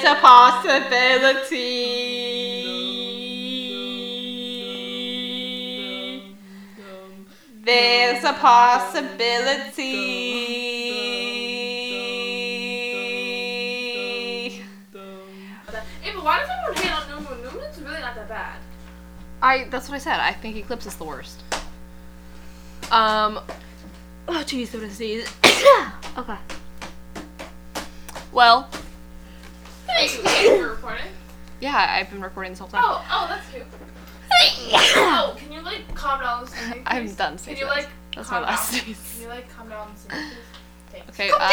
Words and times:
There's 0.00 0.16
a 0.16 0.20
possibility. 0.20 1.74
There's 7.64 8.24
a 8.24 8.32
possibility. 13.68 14.62
Hey, 16.02 16.12
but 16.14 16.24
why 16.24 16.38
does 16.38 16.48
everyone 16.48 16.82
hate 16.82 16.92
on 16.92 17.08
New 17.08 17.16
Moon? 17.28 17.38
New 17.42 17.50
Moon's 17.60 17.78
really 17.80 18.00
not 18.00 18.14
that 18.14 18.28
bad. 18.28 18.56
I 19.42 19.64
that's 19.64 19.88
what 19.88 19.96
I 19.96 19.98
said. 19.98 20.20
I 20.20 20.32
think 20.32 20.56
Eclipse 20.56 20.86
is 20.86 20.94
the 20.96 21.04
worst. 21.04 21.42
Um 22.92 23.40
Oh 24.28 24.42
jeez, 24.46 24.72
I'm 24.74 24.80
gonna 24.80 24.92
sneeze. 24.92 25.28
okay. 26.16 26.36
Well, 28.30 28.68
Hey, 28.70 28.77
we're 28.77 28.77
recording. 28.77 28.77
Yeah, 31.60 31.96
I've 31.98 32.10
been 32.10 32.20
recording 32.20 32.52
this 32.52 32.58
whole 32.60 32.68
time. 32.68 32.82
Oh, 32.84 33.04
oh, 33.10 33.26
that's 33.28 33.48
cute. 33.50 33.64
Oh, 34.96 35.34
can 35.38 35.50
you 35.52 35.60
like 35.62 35.92
calm 35.94 36.20
down 36.20 36.44
the 36.44 36.50
singing, 36.50 36.82
I'm 36.86 37.12
done 37.14 37.38
Can 37.38 37.56
you 37.56 37.66
like 37.66 37.88
That's 38.14 38.30
my 38.30 38.40
last 38.40 38.72
down? 38.72 38.82
sneeze. 38.82 39.12
Can 39.14 39.22
you 39.22 39.28
like 39.28 39.48
calm 39.56 39.68
down 39.68 39.90
the 39.94 40.00
singing, 40.00 40.24
please? 40.28 40.92
Thanks. 40.92 41.08
Okay, 41.10 41.28
Calm 41.30 41.40
uh, 41.42 41.50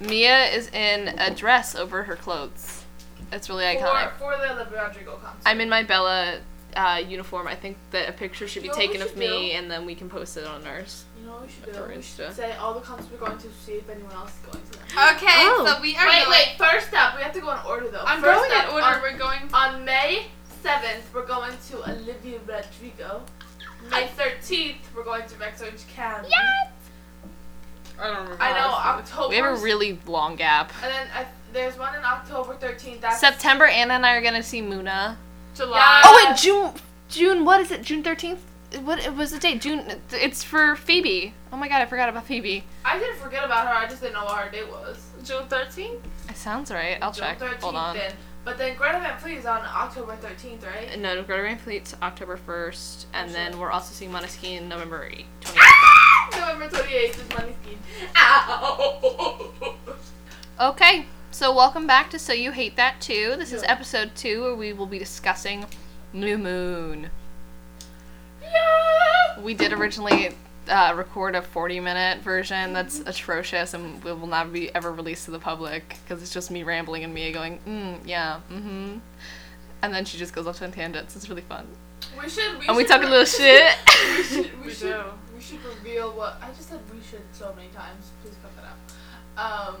down. 0.00 0.08
Mia 0.08 0.44
is 0.46 0.68
in 0.68 1.08
a 1.18 1.34
dress 1.34 1.74
over 1.74 2.02
her 2.04 2.16
clothes. 2.16 2.84
It's 3.32 3.48
really 3.48 3.64
iconic. 3.64 4.12
For, 4.12 4.36
for 4.36 4.36
the 4.38 4.64
Rodrigo 4.74 5.16
concert. 5.16 5.42
I'm 5.44 5.60
in 5.60 5.68
my 5.68 5.82
Bella 5.82 6.38
uh, 6.76 7.02
uniform. 7.06 7.46
I 7.48 7.54
think 7.54 7.76
that 7.90 8.08
a 8.08 8.12
picture 8.12 8.48
should 8.48 8.62
be 8.62 8.68
You 8.68 8.72
know 8.72 8.78
what 8.78 8.88
we 8.88 8.94
taken 8.98 9.08
of 9.08 9.16
me, 9.16 9.26
do? 9.50 9.56
and 9.56 9.70
then 9.70 9.84
we 9.84 9.94
can 9.94 10.08
post 10.08 10.36
it 10.36 10.46
on 10.46 10.66
ours. 10.66 11.04
You 11.20 11.26
know 11.26 11.32
what 11.32 11.42
we 11.42 11.48
should 11.48 11.64
At 11.68 11.74
do? 11.74 11.80
the 11.82 11.88
We 11.88 11.94
Insta. 11.96 12.26
should 12.26 12.34
say 12.36 12.52
all 12.56 12.74
the 12.74 12.80
concerts 12.80 13.10
we're 13.12 13.18
going 13.24 13.38
to 13.38 13.48
see 13.64 13.72
if 13.72 13.88
anyone 13.90 14.12
else 14.12 14.30
is 14.34 14.46
going 14.52 14.64
to 14.64 14.70
them. 14.78 14.79
Okay, 14.92 15.26
Oh. 15.46 15.64
so 15.66 15.80
we 15.80 15.96
are 15.96 16.06
Wait, 16.06 16.24
going. 16.24 16.30
wait. 16.30 16.54
First 16.58 16.92
up, 16.94 17.16
we 17.16 17.22
have 17.22 17.32
to 17.32 17.40
go 17.40 17.50
in 17.52 17.58
order 17.66 17.88
though. 17.88 18.02
I'm 18.04 18.20
First 18.20 18.40
going 18.48 18.52
up, 18.58 18.66
in 18.66 18.72
order. 18.74 18.86
On, 18.86 19.02
We're 19.02 19.16
going. 19.18 19.40
on 19.54 19.84
May 19.84 20.26
7th, 20.64 21.02
we're 21.14 21.26
going 21.26 21.52
to 21.70 21.90
Olivia 21.90 22.38
Rodrigo. 22.46 23.22
May 23.90 24.08
13th, 24.08 24.76
we're 24.94 25.04
going 25.04 25.26
to 25.28 25.36
Rex 25.36 25.62
Orange 25.62 25.86
County. 25.94 26.28
I 27.98 28.06
don't 28.06 28.16
remember. 28.22 28.42
I 28.42 28.52
know. 28.52 28.66
October. 28.74 29.28
We 29.28 29.36
have 29.36 29.58
a 29.58 29.62
really 29.62 29.98
long 30.06 30.36
gap. 30.36 30.72
And 30.82 30.92
then 30.92 31.06
I, 31.14 31.26
there's 31.52 31.78
one 31.78 31.94
in 31.94 32.04
October 32.04 32.54
13th. 32.54 33.00
That's 33.00 33.20
September, 33.20 33.66
Anna 33.66 33.94
and 33.94 34.06
I 34.06 34.14
are 34.16 34.22
gonna 34.22 34.42
see 34.42 34.60
Muna. 34.62 35.16
July. 35.54 35.78
Yeah. 35.78 36.02
Oh 36.04 36.24
wait, 36.28 36.36
June. 36.38 36.72
June. 37.08 37.44
What 37.44 37.60
is 37.60 37.70
it? 37.70 37.82
June 37.82 38.02
thirteenth. 38.02 38.40
What 38.82 39.04
it 39.04 39.14
was 39.14 39.32
the 39.32 39.38
date? 39.38 39.60
June. 39.60 39.84
It's 40.12 40.44
for 40.44 40.76
Phoebe. 40.76 41.34
Oh 41.52 41.56
my 41.56 41.68
god, 41.68 41.82
I 41.82 41.86
forgot 41.86 42.08
about 42.08 42.26
Phoebe. 42.26 42.62
I 42.84 42.98
didn't 42.98 43.16
forget 43.16 43.44
about 43.44 43.66
her. 43.66 43.72
I 43.74 43.88
just 43.88 44.00
didn't 44.00 44.14
know 44.14 44.24
what 44.24 44.38
her 44.44 44.50
date 44.50 44.68
was. 44.68 45.08
June 45.24 45.42
13th. 45.48 45.98
It 46.28 46.36
sounds 46.36 46.70
right. 46.70 46.96
I'll 47.02 47.10
June 47.12 47.24
check. 47.24 47.38
13th 47.40 47.60
Hold 47.62 47.74
on. 47.76 47.96
Then. 47.96 48.12
But 48.44 48.56
then 48.58 48.76
Greta 48.76 49.00
Van 49.00 49.18
Fleet 49.18 49.38
is 49.38 49.46
on 49.46 49.60
October 49.62 50.16
13th, 50.16 50.64
right? 50.64 50.98
No, 50.98 51.22
Greta 51.22 51.42
Van 51.42 51.58
Fleet's 51.58 51.94
October 52.00 52.36
first, 52.38 53.06
and 53.12 53.28
Oh, 53.28 53.32
then 53.34 53.58
we're 53.58 53.70
also 53.70 53.92
seeing 53.92 54.10
Måneskin 54.10 54.66
November 54.66 55.10
8th, 55.10 55.24
28th. 55.42 55.56
Ah! 55.58 56.28
November 56.54 56.76
28th 56.78 57.18
is 57.20 57.28
Money 57.36 57.54
Scheme. 57.62 57.78
Ow! 58.16 59.74
Okay, 60.58 61.06
so 61.30 61.54
welcome 61.54 61.86
back 61.86 62.08
to 62.10 62.18
So 62.18 62.32
You 62.32 62.50
Hate 62.52 62.76
That 62.76 63.00
Too. 63.00 63.34
This 63.36 63.52
is 63.52 63.62
episode 63.64 64.12
two, 64.14 64.42
where 64.42 64.54
we 64.54 64.72
will 64.72 64.86
be 64.86 64.98
discussing 64.98 65.66
New 66.14 66.38
Moon. 66.38 67.10
Yeah! 68.52 69.40
We 69.40 69.54
did 69.54 69.72
originally 69.72 70.30
uh, 70.68 70.94
record 70.96 71.34
a 71.34 71.42
40 71.42 71.80
minute 71.80 72.22
version 72.22 72.72
that's 72.72 73.00
atrocious 73.00 73.74
and 73.74 74.02
we 74.04 74.12
will 74.12 74.26
not 74.26 74.52
be 74.52 74.74
ever 74.74 74.92
released 74.92 75.24
to 75.24 75.30
the 75.30 75.38
public 75.38 75.96
because 76.02 76.22
it's 76.22 76.32
just 76.32 76.50
me 76.50 76.62
rambling 76.62 77.04
and 77.04 77.12
Mia 77.12 77.32
going, 77.32 77.58
mm, 77.66 77.98
yeah, 78.06 78.40
mm 78.50 78.62
hmm. 78.62 78.98
And 79.82 79.94
then 79.94 80.04
she 80.04 80.18
just 80.18 80.34
goes 80.34 80.46
off 80.46 80.60
on 80.62 80.72
tangents. 80.72 81.16
It's 81.16 81.28
really 81.30 81.42
fun. 81.42 81.66
We 82.20 82.28
should. 82.28 82.58
We 82.58 82.66
And 82.66 82.76
we 82.76 82.82
should 82.82 82.90
talk 82.90 83.02
a 83.02 83.06
little 83.06 83.24
shit. 83.24 83.72
we 84.16 84.22
should. 84.22 84.60
We, 84.60 84.66
We 84.66 84.72
should. 84.72 84.92
do. 84.92 85.02
We 85.34 85.40
should 85.40 85.64
reveal 85.64 86.12
what 86.12 86.36
I 86.42 86.48
just 86.48 86.68
said. 86.68 86.80
We 86.92 87.00
should 87.02 87.22
so 87.32 87.54
many 87.56 87.68
times. 87.68 88.10
Please 88.22 88.34
cut 88.42 88.52
that 88.56 88.66
out. 89.38 89.68
Um. 89.68 89.76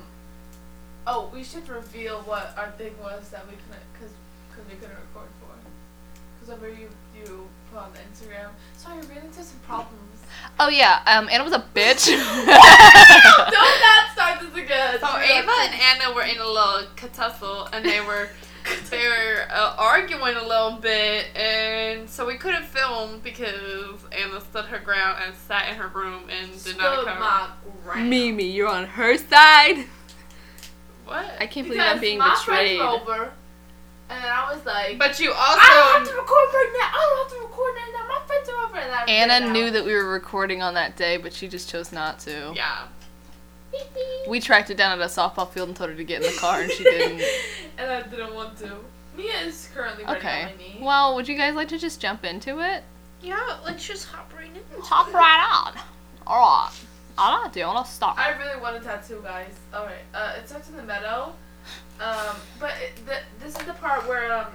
Oh, 1.06 1.30
we 1.34 1.44
should 1.44 1.68
reveal 1.68 2.20
what 2.20 2.54
our 2.56 2.70
thing 2.72 2.94
was 3.02 3.30
that 3.30 3.46
we 3.46 3.54
couldn't, 3.56 3.84
cause, 3.98 4.12
cause 4.54 4.64
we 4.68 4.76
couldn't 4.76 4.96
record 4.96 5.28
for. 5.40 5.52
Cause 6.40 6.48
remember 6.48 6.80
you 6.80 6.88
you 7.14 7.48
put 7.72 7.80
on 7.80 7.92
the 7.92 7.98
Instagram. 7.98 8.50
Sorry, 8.76 9.00
we 9.00 9.06
ran 9.06 9.24
into 9.26 9.42
some 9.42 9.58
problems. 9.60 10.22
oh, 10.58 10.68
yeah, 10.68 11.00
um, 11.06 11.28
Anna 11.30 11.44
was 11.44 11.52
a 11.52 11.64
bitch. 11.74 12.06
Don't 12.08 12.46
not 12.46 14.10
start 14.12 14.40
this 14.40 14.62
again. 14.62 14.98
So 15.00 15.16
Ava 15.18 15.52
and 15.62 15.74
Anna 15.74 16.14
were 16.14 16.22
in 16.22 16.38
a 16.38 16.46
little 16.46 16.86
tussle, 17.12 17.68
and 17.72 17.84
they 17.84 18.00
were 18.00 18.28
they 18.90 19.08
were 19.08 19.46
uh, 19.50 19.74
arguing 19.78 20.36
a 20.36 20.42
little 20.42 20.78
bit, 20.80 21.26
and 21.36 22.08
so 22.08 22.26
we 22.26 22.36
couldn't 22.36 22.64
film 22.64 23.20
because 23.20 24.04
Anna 24.12 24.40
stood 24.40 24.66
her 24.66 24.78
ground 24.78 25.22
and 25.24 25.34
sat 25.34 25.68
in 25.70 25.76
her 25.76 25.88
room 25.88 26.24
and 26.30 26.62
did 26.62 26.76
not 26.78 27.04
come. 27.04 27.18
my 27.20 27.48
ground. 27.84 28.10
Mimi, 28.10 28.44
you're 28.44 28.68
on 28.68 28.86
her 28.86 29.16
side. 29.16 29.86
What? 31.04 31.26
I 31.40 31.46
can't 31.46 31.66
believe 31.66 31.82
I'm 31.82 32.00
being 32.00 32.18
my 32.18 32.34
betrayed. 32.38 32.78
friends 32.78 33.02
over, 33.02 33.32
and 34.10 34.24
then 34.24 34.30
I 34.30 34.52
was 34.52 34.64
like, 34.66 34.98
But 34.98 35.18
you 35.20 35.30
also 35.32 35.58
I 35.60 35.92
don't 35.94 36.00
have 36.00 36.08
to 36.08 36.14
record 36.20 36.48
right 36.52 36.72
now. 36.78 36.88
I 36.98 37.00
don't 37.08 37.30
have 37.30 37.38
to 37.38 37.46
record 37.46 37.74
right 37.76 37.92
now. 37.92 38.08
My 38.08 38.26
friends 38.26 38.48
are 38.48 38.66
over. 38.66 38.76
And 38.78 38.92
I 38.92 39.04
Anna 39.04 39.44
ran 39.46 39.52
knew 39.52 39.70
that 39.70 39.84
we 39.84 39.94
were 39.94 40.08
recording 40.10 40.62
on 40.62 40.74
that 40.74 40.96
day, 40.96 41.16
but 41.16 41.32
she 41.32 41.48
just 41.48 41.68
chose 41.70 41.92
not 41.92 42.18
to. 42.20 42.52
yeah. 42.54 42.86
We 44.28 44.40
tracked 44.40 44.70
it 44.70 44.76
down 44.76 44.98
at 44.98 45.04
a 45.04 45.08
softball 45.08 45.48
field 45.48 45.68
and 45.68 45.76
told 45.76 45.90
her 45.90 45.96
to 45.96 46.04
get 46.04 46.22
in 46.22 46.32
the 46.32 46.38
car, 46.38 46.60
and 46.60 46.70
she 46.72 46.82
didn't. 46.82 47.22
and 47.78 47.90
I 47.90 48.02
didn't 48.02 48.34
want 48.34 48.56
to. 48.58 48.76
Mia 49.16 49.32
is 49.44 49.68
currently 49.72 50.04
Okay. 50.06 50.42
on 50.42 50.44
my 50.46 50.56
knee. 50.56 50.78
Well, 50.80 51.14
would 51.14 51.28
you 51.28 51.36
guys 51.36 51.54
like 51.54 51.68
to 51.68 51.78
just 51.78 52.00
jump 52.00 52.24
into 52.24 52.58
it? 52.60 52.82
Yeah, 53.22 53.58
let's 53.64 53.86
just 53.86 54.06
hop 54.08 54.32
right 54.36 54.46
in. 54.48 54.80
Hop 54.82 55.12
right 55.14 55.46
on. 55.76 55.80
Alright. 56.26 56.72
Alright, 57.18 57.42
don't 57.44 57.52
do. 57.52 57.60
you 57.60 57.66
want 57.66 57.86
to 57.86 57.92
stop. 57.92 58.18
I 58.18 58.30
really 58.38 58.60
want 58.60 58.76
a 58.76 58.80
tattoo, 58.80 59.20
guys. 59.22 59.52
All 59.74 59.84
right. 59.84 60.02
Uh, 60.14 60.34
it 60.38 60.48
starts 60.48 60.68
in 60.68 60.76
the 60.76 60.82
meadow. 60.82 61.32
Um, 62.00 62.36
but 62.58 62.72
the, 63.06 63.18
this 63.44 63.54
is 63.58 63.66
the 63.66 63.74
part 63.74 64.08
where 64.08 64.32
um, 64.32 64.46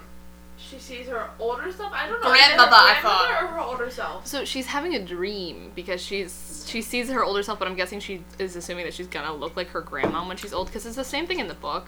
she 0.58 0.80
sees 0.80 1.08
her 1.08 1.30
older 1.40 1.72
self. 1.72 1.94
I 1.94 2.08
don't 2.08 2.24
know. 2.24 2.32
is 2.34 2.40
her 2.40 2.46
Grandmother, 2.48 2.76
I 2.76 2.96
thought. 3.02 3.44
Or 3.44 3.48
her 3.48 3.60
older 3.60 3.90
self. 3.92 4.26
So 4.26 4.44
she's 4.46 4.66
having 4.66 4.96
a 4.96 5.00
dream 5.00 5.72
because 5.76 6.02
she's 6.02 6.66
she 6.68 6.82
sees 6.82 7.10
her 7.10 7.24
older 7.24 7.44
self, 7.44 7.60
but 7.60 7.68
I'm 7.68 7.76
guessing 7.76 8.00
she 8.00 8.24
is 8.40 8.56
assuming 8.56 8.86
that 8.86 8.94
she's 8.94 9.08
gonna 9.08 9.34
look 9.34 9.56
like 9.56 9.68
her 9.70 9.82
grandma 9.82 10.28
when 10.28 10.38
she's 10.38 10.54
old 10.54 10.68
because 10.68 10.86
it's 10.86 10.96
the 10.96 11.04
same 11.04 11.28
thing 11.28 11.40
in 11.40 11.48
the 11.48 11.54
book 11.54 11.88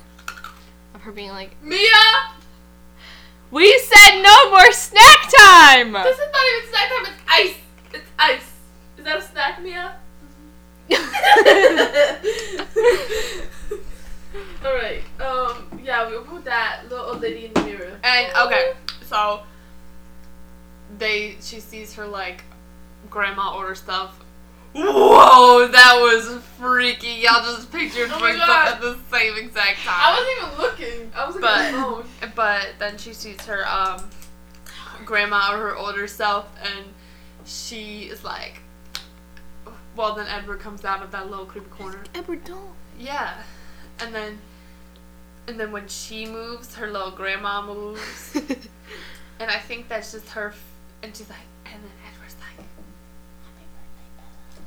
of 0.93 1.01
her 1.01 1.11
being 1.11 1.31
like, 1.31 1.55
Mia, 1.63 1.79
"We 3.49 3.75
said 3.79 4.21
no 4.21 4.49
more 4.51 4.71
snack 4.71 5.17
time." 5.39 5.93
this 5.93 6.19
is 6.19 6.29
not 6.31 6.45
even 6.53 6.69
snack 6.69 6.89
time. 6.89 7.05
It's 7.05 7.21
ice. 7.27 7.55
It's 7.93 8.09
ice. 8.19 8.51
Is 8.97 9.05
that 9.05 9.17
a 9.17 9.21
snack, 9.21 9.61
Mia? 9.63 9.95
All 14.65 14.73
right. 14.73 15.01
Um. 15.19 15.79
Yeah, 15.83 16.07
we'll 16.07 16.23
put 16.23 16.45
that 16.45 16.83
little 16.89 17.05
old 17.05 17.21
lady 17.21 17.45
in 17.45 17.53
the 17.53 17.61
mirror. 17.63 17.99
And 18.03 18.31
okay, 18.45 18.73
so 19.05 19.41
they 20.97 21.37
she 21.41 21.59
sees 21.59 21.93
her 21.95 22.05
like 22.05 22.43
grandma 23.09 23.55
order 23.55 23.75
stuff. 23.75 24.19
Whoa, 24.73 25.67
that 25.67 25.95
was 25.99 26.41
freaky. 26.59 27.21
Y'all 27.21 27.41
just 27.41 27.71
pictured 27.71 28.09
Oh 28.13 28.19
my 28.19 28.31
both 28.33 28.39
God. 28.45 28.73
at 28.75 28.81
the 28.81 28.97
same 29.11 29.35
exact 29.37 29.79
time. 29.79 29.95
I 29.95 30.11
wasn't 30.19 30.37
even 30.37 30.61
looking. 30.97 31.11
I 31.15 31.25
was 31.25 31.35
looking 31.35 31.49
at 31.49 31.71
phone. 31.71 32.05
But 32.35 32.67
then 32.77 32.97
she 32.97 33.13
sees 33.13 33.39
her 33.45 33.67
um 33.67 34.09
grandma 35.05 35.53
or 35.53 35.57
her 35.57 35.75
older 35.75 36.05
self 36.07 36.47
and 36.63 36.85
she 37.45 38.03
is 38.03 38.23
like 38.23 38.59
well 39.95 40.13
then 40.15 40.27
Edward 40.27 40.59
comes 40.59 40.83
out 40.85 41.01
of 41.01 41.11
that 41.11 41.29
little 41.29 41.45
creepy 41.45 41.69
corner. 41.69 42.03
Edward, 42.13 42.43
don't. 42.43 42.69
Yeah. 42.99 43.33
And 43.99 44.13
then 44.13 44.37
and 45.47 45.59
then 45.59 45.71
when 45.71 45.87
she 45.87 46.25
moves, 46.25 46.75
her 46.75 46.91
little 46.91 47.11
grandma 47.11 47.61
moves. 47.65 48.35
and 49.39 49.49
I 49.51 49.57
think 49.59 49.87
that's 49.89 50.11
just 50.11 50.29
her 50.29 50.49
f- 50.49 50.63
and 51.03 51.15
she's 51.15 51.29
like 51.29 51.39
and 51.65 51.81
then 51.83 51.91
Edward's 52.13 52.35
like 52.57 52.65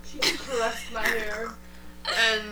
She 0.05 0.19
caressed 0.37 0.93
my 0.93 1.03
hair. 1.07 1.49
and 2.07 2.51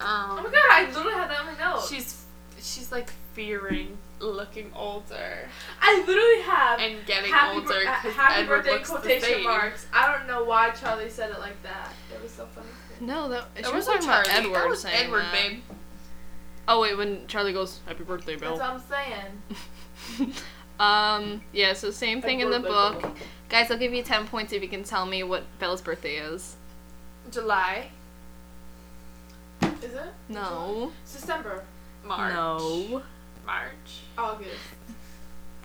um, 0.00 0.38
Oh 0.38 0.42
my 0.44 0.50
god, 0.50 0.70
I 0.70 0.86
literally 0.86 1.12
had 1.12 1.30
that 1.30 1.40
on 1.40 1.46
my 1.46 1.58
notes. 1.58 1.88
she's 1.90 2.24
she's 2.60 2.90
like 2.92 3.10
fearing 3.32 3.96
looking 4.18 4.70
older 4.74 5.48
I 5.80 6.04
literally 6.06 6.42
have 6.42 6.78
and 6.80 7.06
getting 7.06 7.32
happy, 7.32 7.56
older 7.56 7.68
bir- 7.68 7.80
because 7.80 8.12
happy 8.14 8.42
Edward 8.42 8.56
birthday 8.64 8.70
looks 8.72 8.90
the 8.90 9.20
same. 9.20 9.44
marks. 9.44 9.86
I 9.94 10.12
don't 10.14 10.26
know 10.26 10.44
why 10.44 10.70
Charlie 10.70 11.08
said 11.10 11.30
it 11.30 11.38
like 11.40 11.60
that. 11.62 11.88
It 12.14 12.22
was 12.22 12.30
so 12.32 12.46
funny. 12.46 12.66
No, 13.00 13.28
that 13.30 13.46
she 13.56 13.62
That 13.62 13.72
was 13.74 13.86
wasn't 13.86 14.04
talking 14.04 14.08
about 14.10 14.24
Charlie. 14.26 14.44
Edward 14.46 14.60
That 14.60 14.68
was 14.68 14.80
saying 14.82 15.04
Edward, 15.06 15.22
that. 15.22 15.32
babe. 15.32 15.60
Oh 16.70 16.80
wait, 16.80 16.96
when 16.96 17.26
Charlie 17.26 17.52
goes, 17.52 17.80
"Happy 17.84 18.04
birthday, 18.04 18.36
Belle 18.36 18.56
That's 18.56 18.80
what 18.88 18.96
I'm 18.96 20.16
saying. 20.16 20.32
um, 20.78 21.42
yeah. 21.52 21.72
So 21.72 21.90
same 21.90 22.22
thing 22.22 22.38
in 22.38 22.48
the 22.48 22.60
book, 22.60 22.98
Edward. 22.98 23.12
guys. 23.48 23.72
I'll 23.72 23.76
give 23.76 23.92
you 23.92 24.04
ten 24.04 24.28
points 24.28 24.52
if 24.52 24.62
you 24.62 24.68
can 24.68 24.84
tell 24.84 25.04
me 25.04 25.24
what 25.24 25.42
Bella's 25.58 25.82
birthday 25.82 26.18
is. 26.18 26.54
July, 27.32 27.90
Is 29.62 29.94
it? 29.94 30.14
No. 30.28 30.92
It's 31.02 31.14
December. 31.14 31.64
March. 32.04 32.34
No. 32.34 33.02
March. 33.44 34.02
August. 34.16 34.54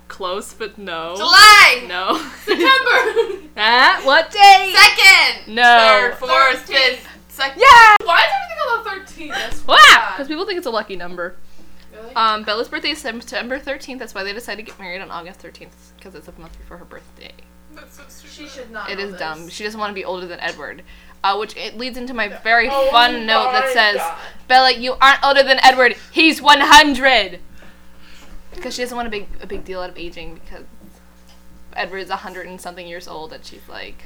Close, 0.08 0.54
but 0.54 0.78
no. 0.78 1.16
July! 1.18 1.84
No. 1.88 2.18
September. 2.44 3.48
ah, 3.58 4.02
what 4.04 4.32
day? 4.32 4.76
Second! 4.76 5.56
No. 5.56 5.80
Third, 5.80 6.16
fourth, 6.18 6.68
fifth, 6.68 7.08
second. 7.36 7.62
Yeah. 7.62 7.96
Why 8.06 8.20
is 8.22 8.32
everything 8.44 8.58
on 8.64 8.84
the 8.84 8.90
13th? 8.90 9.30
That's 9.30 9.68
Wow. 9.68 10.14
Because 10.14 10.28
people 10.28 10.46
think 10.46 10.58
it's 10.58 10.68
a 10.68 10.72
lucky 10.72 10.96
number. 10.96 11.36
Really? 11.94 12.16
Um, 12.16 12.44
Bella's 12.44 12.68
birthday 12.68 12.92
is 12.92 12.98
September 13.00 13.60
13th. 13.60 14.00
That's 14.00 14.14
why 14.14 14.24
they 14.24 14.34
decided 14.34 14.66
to 14.66 14.72
get 14.72 14.80
married 14.80 15.02
on 15.02 15.12
August 15.12 15.42
13th. 15.42 15.70
Because 15.98 16.16
it's 16.16 16.28
a 16.28 16.40
month 16.40 16.58
before 16.58 16.78
her 16.78 16.86
birthday. 16.86 17.32
That's 17.74 17.98
so 17.98 18.04
stupid. 18.08 18.32
she 18.34 18.48
should 18.48 18.72
not. 18.72 18.90
It 18.90 19.00
is 19.00 19.12
this. 19.12 19.20
dumb. 19.20 19.50
She 19.50 19.64
doesn't 19.64 19.80
want 19.80 19.92
to 19.92 19.94
be 19.96 20.06
older 20.06 20.26
than 20.28 20.40
Edward. 20.40 20.84
Uh, 21.24 21.38
which 21.38 21.58
it 21.58 21.76
leads 21.78 21.98
into 21.98 22.14
my 22.14 22.28
very 22.44 22.70
Oh 22.72 22.90
fun 22.92 23.26
note 23.26 23.52
that 23.52 23.74
says, 23.74 23.96
God. 23.96 24.18
Bella, 24.48 24.72
you 24.72 24.94
aren't 25.02 25.24
older 25.24 25.42
than 25.44 25.60
Edward. 25.64 25.96
He's 26.12 26.42
100. 26.42 27.40
Because 28.54 28.76
she 28.76 28.84
doesn't 28.84 28.96
want 28.96 29.08
a 29.08 29.12
big 29.12 29.28
a 29.42 29.48
big 29.48 29.66
deal 29.66 29.82
out 29.82 29.90
of 29.90 29.98
aging 29.98 30.36
because 30.36 30.66
Edward's 31.74 32.10
100 32.10 32.48
and 32.48 32.62
something 32.62 32.88
years 32.88 33.08
old 33.08 33.34
and 33.34 33.44
she's 33.44 33.68
like, 33.68 34.04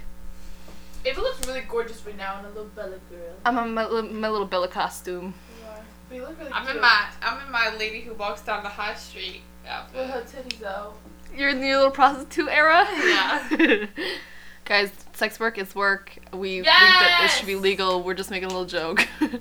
Ava 1.06 1.22
looks 1.22 1.48
really 1.48 1.62
gorgeous 1.68 2.06
right 2.06 2.18
now 2.18 2.40
in 2.40 2.46
a 2.46 2.50
little 2.50 2.66
Bella 2.76 2.98
girl. 3.10 3.36
I'm 3.46 3.58
in 3.60 3.74
my, 3.74 3.88
my 4.02 4.30
little 4.30 4.48
Bella 4.48 4.68
costume. 4.68 5.34
You 5.62 5.68
are. 5.70 5.82
But 6.10 6.16
you 6.16 6.22
look 6.24 6.38
really 6.40 6.52
I'm 6.52 6.64
cute. 6.66 6.76
in 6.76 6.82
my 6.82 7.06
I'm 7.22 7.46
in 7.46 7.52
my 7.52 7.76
lady 7.78 8.02
who 8.02 8.14
walks 8.14 8.42
down 8.42 8.64
the 8.64 8.70
high 8.70 8.96
street 8.96 9.42
With 9.96 10.10
her 10.10 10.22
titties 10.22 10.64
out. 10.64 10.96
You're 11.36 11.50
in 11.50 11.62
the 11.62 11.74
little 11.76 11.92
prostitute 11.92 12.50
era? 12.50 12.88
Yeah. 13.58 13.86
Guys, 14.66 14.92
sex 15.14 15.40
work 15.40 15.58
is 15.58 15.74
work. 15.74 16.16
We 16.32 16.56
think 16.58 16.66
that 16.68 17.20
this 17.24 17.36
should 17.38 17.48
be 17.48 17.56
legal. 17.56 18.04
We're 18.04 18.14
just 18.14 18.30
making 18.30 18.46
a 18.46 18.54
little 18.54 18.66
joke. 18.66 19.08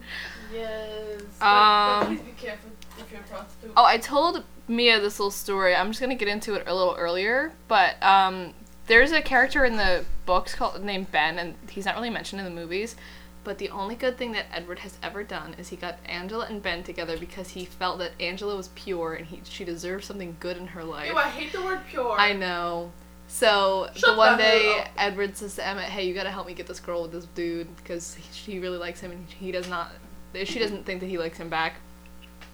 Yes. 0.51 1.21
But, 1.39 1.47
Um, 1.47 2.01
but 2.01 2.07
please 2.07 2.21
be 2.21 2.33
careful 2.47 2.71
if 2.99 3.13
you're 3.13 3.21
a 3.21 3.25
prostitute. 3.25 3.73
Oh, 3.77 3.85
I 3.85 3.99
told 3.99 4.45
Mia 4.67 4.99
this 4.99 5.19
little 5.21 5.31
story. 5.31 5.77
I'm 5.77 5.89
just 5.89 6.01
gonna 6.01 6.15
get 6.15 6.29
into 6.29 6.55
it 6.55 6.65
a 6.67 6.75
little 6.75 6.95
earlier, 6.99 7.53
but 7.69 8.03
um, 8.03 8.55
there's 8.88 9.12
a 9.12 9.23
character 9.23 9.64
in 9.64 9.76
the 9.76 10.05
books 10.26 10.55
called 10.55 10.82
named 10.82 11.12
Ben, 11.12 11.38
and 11.38 11.55
he's 11.70 11.85
not 11.85 11.94
really 11.94 12.11
mentioned 12.11 12.40
in 12.40 12.44
the 12.44 12.61
movies. 12.61 12.96
But 13.44 13.58
the 13.58 13.70
only 13.70 13.94
good 13.94 14.19
thing 14.19 14.32
that 14.32 14.46
Edward 14.52 14.81
has 14.81 14.99
ever 15.02 15.23
done 15.23 15.55
is 15.56 15.69
he 15.69 15.76
got 15.76 15.99
Angela 16.05 16.46
and 16.46 16.62
Ben 16.62 16.82
together 16.82 17.17
because 17.17 17.50
he 17.50 17.64
felt 17.64 17.99
that 17.99 18.12
Angela 18.20 18.56
was 18.56 18.69
pure 18.75 19.14
and 19.14 19.26
he 19.26 19.40
she 19.44 19.64
deserved 19.64 20.05
something 20.05 20.37
good 20.40 20.56
in 20.56 20.67
her 20.67 20.85
life. 20.85 21.08
Ew, 21.08 21.17
I 21.17 21.29
hate 21.29 21.52
the 21.52 21.62
word 21.62 21.81
pure. 21.88 22.17
I 22.19 22.32
know. 22.32 22.93
So 23.29 23.88
Shut 23.94 24.11
the 24.11 24.17
one 24.17 24.38
day, 24.38 24.81
up. 24.81 24.88
Edward 24.96 25.37
says 25.37 25.55
to 25.56 25.67
Emmett, 25.67 25.85
"Hey, 25.85 26.06
you 26.06 26.14
gotta 26.14 26.31
help 26.31 26.46
me 26.46 26.55
get 26.55 26.67
this 26.67 26.81
girl 26.81 27.02
with 27.02 27.12
this 27.12 27.26
dude 27.35 27.75
because 27.76 28.19
she 28.32 28.58
really 28.58 28.79
likes 28.79 29.00
him, 29.00 29.12
and 29.12 29.26
he 29.29 29.52
does 29.52 29.69
not. 29.69 29.93
She 30.44 30.58
doesn't 30.58 30.85
think 30.85 31.00
that 31.00 31.06
he 31.06 31.19
likes 31.19 31.38
him 31.38 31.49
back." 31.49 31.75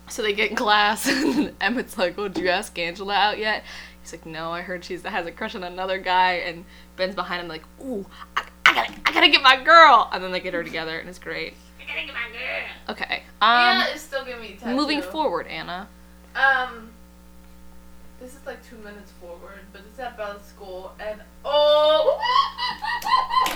So 0.08 0.22
they 0.22 0.32
get 0.32 0.50
in 0.50 0.56
class, 0.56 1.08
and 1.08 1.54
Emmett's 1.60 1.96
like, 1.96 2.18
"Oh, 2.18 2.28
did 2.28 2.42
you 2.42 2.50
ask 2.50 2.78
Angela 2.78 3.14
out 3.14 3.38
yet?" 3.38 3.64
He's 4.04 4.12
like, 4.12 4.26
"No, 4.26 4.52
I 4.52 4.60
heard 4.60 4.84
she's 4.84 5.02
has 5.02 5.26
a 5.26 5.32
crush 5.32 5.54
on 5.54 5.64
another 5.64 5.98
guy." 5.98 6.34
And 6.34 6.64
Ben's 6.96 7.14
behind 7.14 7.40
him, 7.42 7.48
like, 7.48 7.64
"Ooh, 7.82 8.04
I, 8.36 8.44
I 8.66 8.74
gotta, 8.74 8.92
I 9.06 9.12
gotta 9.12 9.28
get 9.28 9.42
my 9.42 9.62
girl!" 9.62 10.10
And 10.12 10.22
then 10.22 10.30
they 10.30 10.40
get 10.40 10.52
her 10.52 10.62
together, 10.62 10.98
and 10.98 11.08
it's 11.08 11.18
great. 11.18 11.54
I 11.80 11.86
gotta 11.86 12.06
get 12.06 12.14
my 12.14 12.28
girl. 12.30 12.96
Okay. 12.96 13.22
Um, 13.40 13.50
Anna 13.50 13.84
is 13.94 14.02
still 14.02 14.24
giving 14.24 14.42
me 14.42 14.54
a 14.54 14.56
tattoo. 14.56 14.76
moving 14.76 15.00
forward, 15.02 15.46
Anna. 15.46 15.88
Um, 16.36 16.90
this 18.20 18.34
is 18.34 18.46
like 18.46 18.66
two 18.68 18.76
minutes 18.76 19.12
forward, 19.20 19.60
but 19.72 19.82
it's 19.88 19.98
at 19.98 20.16
Bella's 20.16 20.42
school, 20.42 20.92
and 21.00 21.20
oh, 21.44 22.20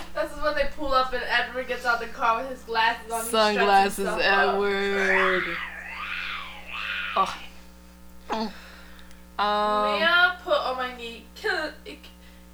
this 0.15 0.33
is 0.33 0.43
when 0.43 0.55
they 0.55 0.69
pull 0.77 0.93
up 0.93 1.13
and 1.13 1.23
Edward 1.27 1.69
gets 1.69 1.85
out 1.85 2.01
the 2.01 2.07
car 2.07 2.41
with 2.41 2.51
his 2.51 2.63
glasses 2.63 3.11
on. 3.13 3.21
he 3.23 3.29
stretches 3.29 3.57
Sunglasses, 3.59 3.97
himself 3.97 4.23
out. 4.23 4.55
Edward. 4.55 5.45
Oh. 8.31 8.53
Um, 9.39 9.99
Mia 9.99 10.37
put 10.43 10.57
on 10.57 10.77
my 10.77 10.97
knee, 10.97 11.25
kill 11.35 11.71
it, 11.85 11.99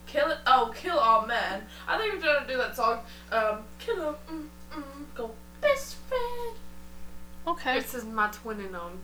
kill 0.06 0.30
it, 0.30 0.38
oh, 0.46 0.72
kill 0.76 0.98
all 0.98 1.26
men. 1.26 1.62
I 1.88 1.96
think 1.96 2.14
we're 2.14 2.20
trying 2.20 2.46
to 2.46 2.52
do 2.52 2.58
that 2.58 2.76
song. 2.76 3.00
Um, 3.32 3.60
kill 3.78 3.96
him, 4.10 4.14
mm, 4.30 4.46
mm, 4.78 5.04
go 5.14 5.30
best 5.60 5.96
friend. 6.08 6.56
okay. 7.46 7.80
This 7.80 7.94
is 7.94 8.04
my 8.04 8.28
twinning 8.28 8.74
on. 8.78 8.98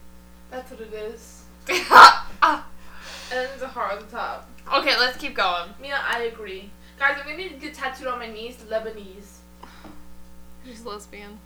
That's 0.51 0.71
what 0.71 0.81
it 0.81 0.93
is. 0.93 1.45
And 2.43 3.39
then 3.39 3.49
there's 3.51 3.63
a 3.63 3.69
heart 3.69 3.93
on 3.93 3.99
the 4.01 4.11
top. 4.11 4.49
okay, 4.75 4.99
let's 4.99 5.17
keep 5.17 5.37
going. 5.37 5.71
Mia, 5.81 6.01
I 6.03 6.23
agree. 6.23 6.69
Guys, 6.99 7.17
I'm 7.17 7.25
gonna 7.25 7.37
need 7.37 7.51
to 7.51 7.57
get 7.57 7.75
tattooed 7.75 8.09
on 8.09 8.19
my 8.19 8.27
knees, 8.27 8.57
Lebanese. 8.69 9.37
She's 10.67 10.85
lesbian. 10.85 11.39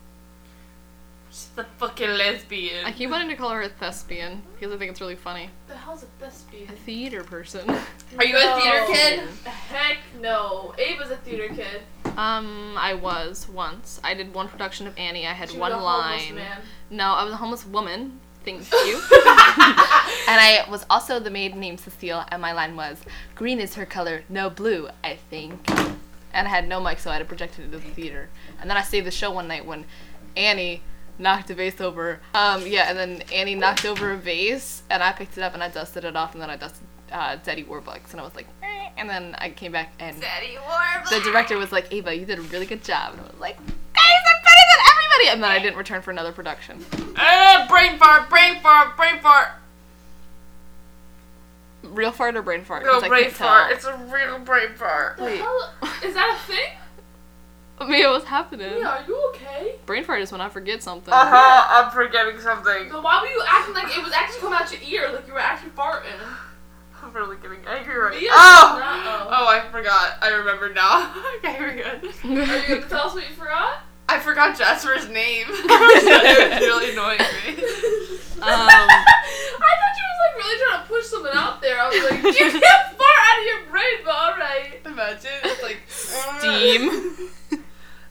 She's 1.35 1.49
a 1.57 1.65
fucking 1.65 2.11
lesbian. 2.11 2.87
I 2.87 2.93
keep 2.93 3.11
wanting 3.11 3.29
to 3.29 3.35
call 3.35 3.51
her 3.51 3.63
a 3.63 3.69
thespian 3.69 4.41
because 4.55 4.73
I 4.73 4.79
think 4.79 4.93
it's 4.93 5.01
really 5.01 5.17
funny. 5.17 5.51
The 5.67 5.75
hell's 5.75 6.05
a 6.05 6.07
thespian? 6.21 6.69
A 6.69 6.73
theater 6.73 7.25
person. 7.25 7.69
Are 8.19 8.25
you 8.25 8.37
a 8.37 8.61
theater 8.61 8.85
kid? 8.87 9.21
Heck 9.45 9.99
no. 10.21 10.77
Ava's 10.79 11.11
a 11.11 11.17
theater 11.17 11.53
kid. 11.53 11.83
Um, 12.17 12.77
I 12.79 12.95
was 12.95 13.49
once. 13.49 14.01
I 14.05 14.15
did 14.15 14.33
one 14.33 14.47
production 14.47 14.87
of 14.87 14.97
Annie. 14.97 15.27
I 15.27 15.33
had 15.33 15.51
She 15.51 15.59
one 15.59 15.73
was 15.73 15.83
a 15.83 15.85
homeless 15.85 16.27
line. 16.27 16.35
Man. 16.37 16.61
No, 16.91 17.15
I 17.15 17.25
was 17.25 17.33
a 17.33 17.37
homeless 17.39 17.67
woman. 17.67 18.21
Thank 18.45 18.71
you. 18.73 18.95
and 19.11 20.39
I 20.41 20.65
was 20.71 20.87
also 20.89 21.19
the 21.19 21.31
maid 21.31 21.57
named 21.57 21.81
Cecile, 21.81 22.25
and 22.29 22.41
my 22.41 22.53
line 22.53 22.77
was, 22.77 22.99
"Green 23.35 23.59
is 23.59 23.75
her 23.75 23.87
color, 23.87 24.23
no 24.29 24.51
blue, 24.51 24.89
I 25.03 25.17
think." 25.17 25.69
And 26.33 26.47
I 26.47 26.51
had 26.51 26.69
no 26.69 26.81
mic, 26.81 27.01
so 27.01 27.11
I 27.11 27.15
had 27.15 27.19
to 27.21 27.25
project 27.25 27.59
it 27.59 27.65
into 27.65 27.79
the 27.79 27.91
theater. 27.91 28.29
And 28.61 28.71
then 28.71 28.77
I 28.77 28.83
saved 28.83 29.07
the 29.07 29.11
show 29.11 29.33
one 29.33 29.49
night 29.49 29.67
when 29.67 29.85
Annie 30.37 30.83
knocked 31.19 31.51
a 31.51 31.55
vase 31.55 31.81
over. 31.81 32.21
Um, 32.35 32.67
yeah, 32.67 32.89
and 32.91 32.99
then 32.99 33.23
Annie 33.33 33.55
knocked 33.55 33.85
over 33.85 34.13
a 34.13 34.17
vase, 34.17 34.83
and 34.91 35.03
I 35.03 35.13
picked 35.13 35.37
it 35.39 35.43
up 35.43 35.55
and 35.55 35.63
I 35.63 35.69
dusted 35.69 36.05
it 36.05 36.17
off, 36.17 36.33
and 36.35 36.43
then 36.43 36.51
I 36.51 36.57
dusted 36.57 36.87
uh, 37.13 37.37
Daddy 37.37 37.65
Warbucks, 37.65 38.11
and 38.13 38.21
I 38.21 38.25
was 38.25 38.35
like, 38.35 38.47
eh, 38.63 38.89
and 38.97 39.09
then 39.09 39.35
I 39.39 39.51
came 39.51 39.73
back 39.73 39.93
and 40.01 40.21
Daddy 40.21 40.57
Warbucks. 40.57 41.11
the 41.11 41.21
director 41.21 41.57
was 41.59 41.71
like, 41.73 41.93
Ava, 41.93 42.15
you 42.17 42.27
did 42.27 42.39
a 42.39 42.43
really 42.43 42.67
good 42.67 42.83
job. 42.83 43.13
And 43.13 43.21
I 43.21 43.25
was 43.25 43.41
like, 43.41 43.57
guys, 43.57 44.23
I'm 44.27 44.43
better 44.43 44.65
than 44.77 44.87
everybody. 44.91 45.29
And 45.35 45.43
then 45.43 45.51
I 45.51 45.59
didn't 45.63 45.77
return 45.77 46.03
for 46.03 46.11
another 46.11 46.33
production. 46.33 46.85
Uh, 47.17 47.69
brain 47.69 47.99
fart, 47.99 48.29
brain 48.29 48.61
fart, 48.61 48.97
brain 48.97 49.21
fart. 49.21 49.49
Real 51.85 52.13
fart 52.13 52.35
or 52.35 52.43
brain 52.43 52.65
fart? 52.65 52.85
'Cause 52.85 53.03
No, 53.03 53.09
brain 53.09 53.31
fart. 53.31 53.69
tell. 53.69 53.77
It's 53.77 53.85
a 53.85 53.95
real 54.13 54.39
brain 54.39 54.75
fart. 54.75 55.19
The 55.19 55.25
Wait. 55.25 55.39
hell? 55.41 55.71
Is 56.03 56.15
that 56.15 56.35
a 56.35 56.47
thing? 56.53 56.71
Mia, 57.81 58.09
what's 58.11 58.25
happening? 58.25 58.71
Mia, 58.75 58.87
are 58.87 59.05
you 59.07 59.31
okay? 59.35 59.75
Brain 59.87 60.05
fart 60.05 60.21
is 60.23 60.31
when 60.33 60.41
I 60.41 60.49
forget 60.49 60.83
something. 60.83 61.13
Uh 61.13 61.27
huh. 61.27 61.85
I'm 61.85 61.91
forgetting 61.93 62.41
something. 62.41 62.91
So 62.91 63.01
why 63.01 63.21
were 63.21 63.27
you 63.29 63.43
acting 63.49 63.75
like 63.75 63.97
it 63.97 64.03
was 64.03 64.13
actually 64.13 64.41
coming 64.41 64.59
out 64.59 64.73
your 64.73 65.03
ear, 65.03 65.13
like 65.13 65.27
you 65.27 65.33
were 65.35 65.41
actually 65.41 65.71
farting? 65.71 66.19
I'm 67.03 67.13
really 67.13 67.37
getting 67.37 67.59
angry 67.67 67.99
right 67.99 68.19
Mia, 68.19 68.31
Oh! 68.33 68.77
no. 68.81 69.27
Oh, 69.29 69.47
I 69.49 69.61
forgot. 69.71 70.17
I 70.23 70.29
remember 70.31 70.73
now. 70.73 71.13
okay, 71.45 71.57
we're 71.61 71.75
good. 71.75 72.05
Are 72.25 72.59
you 72.61 72.77
gonna 72.77 72.89
tell 72.89 73.09
us 73.09 73.15
what 73.15 73.29
you 73.29 73.35
forgot? 73.35 73.81
I 74.09 74.19
forgot 74.21 74.57
Jasper's 74.57 75.09
name. 75.09 75.47
it 75.51 76.51
was 76.51 76.61
really 76.61 76.93
annoying 76.93 77.19
me. 77.19 77.63
Um, 78.41 78.69
I 78.69 79.05
thought 79.59 79.97
you 79.97 80.05
was 80.09 80.21
like 80.21 80.37
really 80.45 80.59
trying 80.65 80.83
to 80.83 80.89
push 80.89 81.07
something 81.07 81.33
out 81.35 81.61
there. 81.61 81.79
I 81.81 81.89
was 81.89 82.11
like, 82.11 82.23
you 82.23 82.51
can't 82.61 82.97
fart 82.97 83.19
out 83.21 83.39
of 83.41 83.45
your 83.47 83.71
brain, 83.71 83.97
but 84.05 84.15
alright. 84.15 84.81
Imagine. 84.87 85.31
It's 85.45 85.63
like. 85.63 85.81
Steam. 85.89 87.31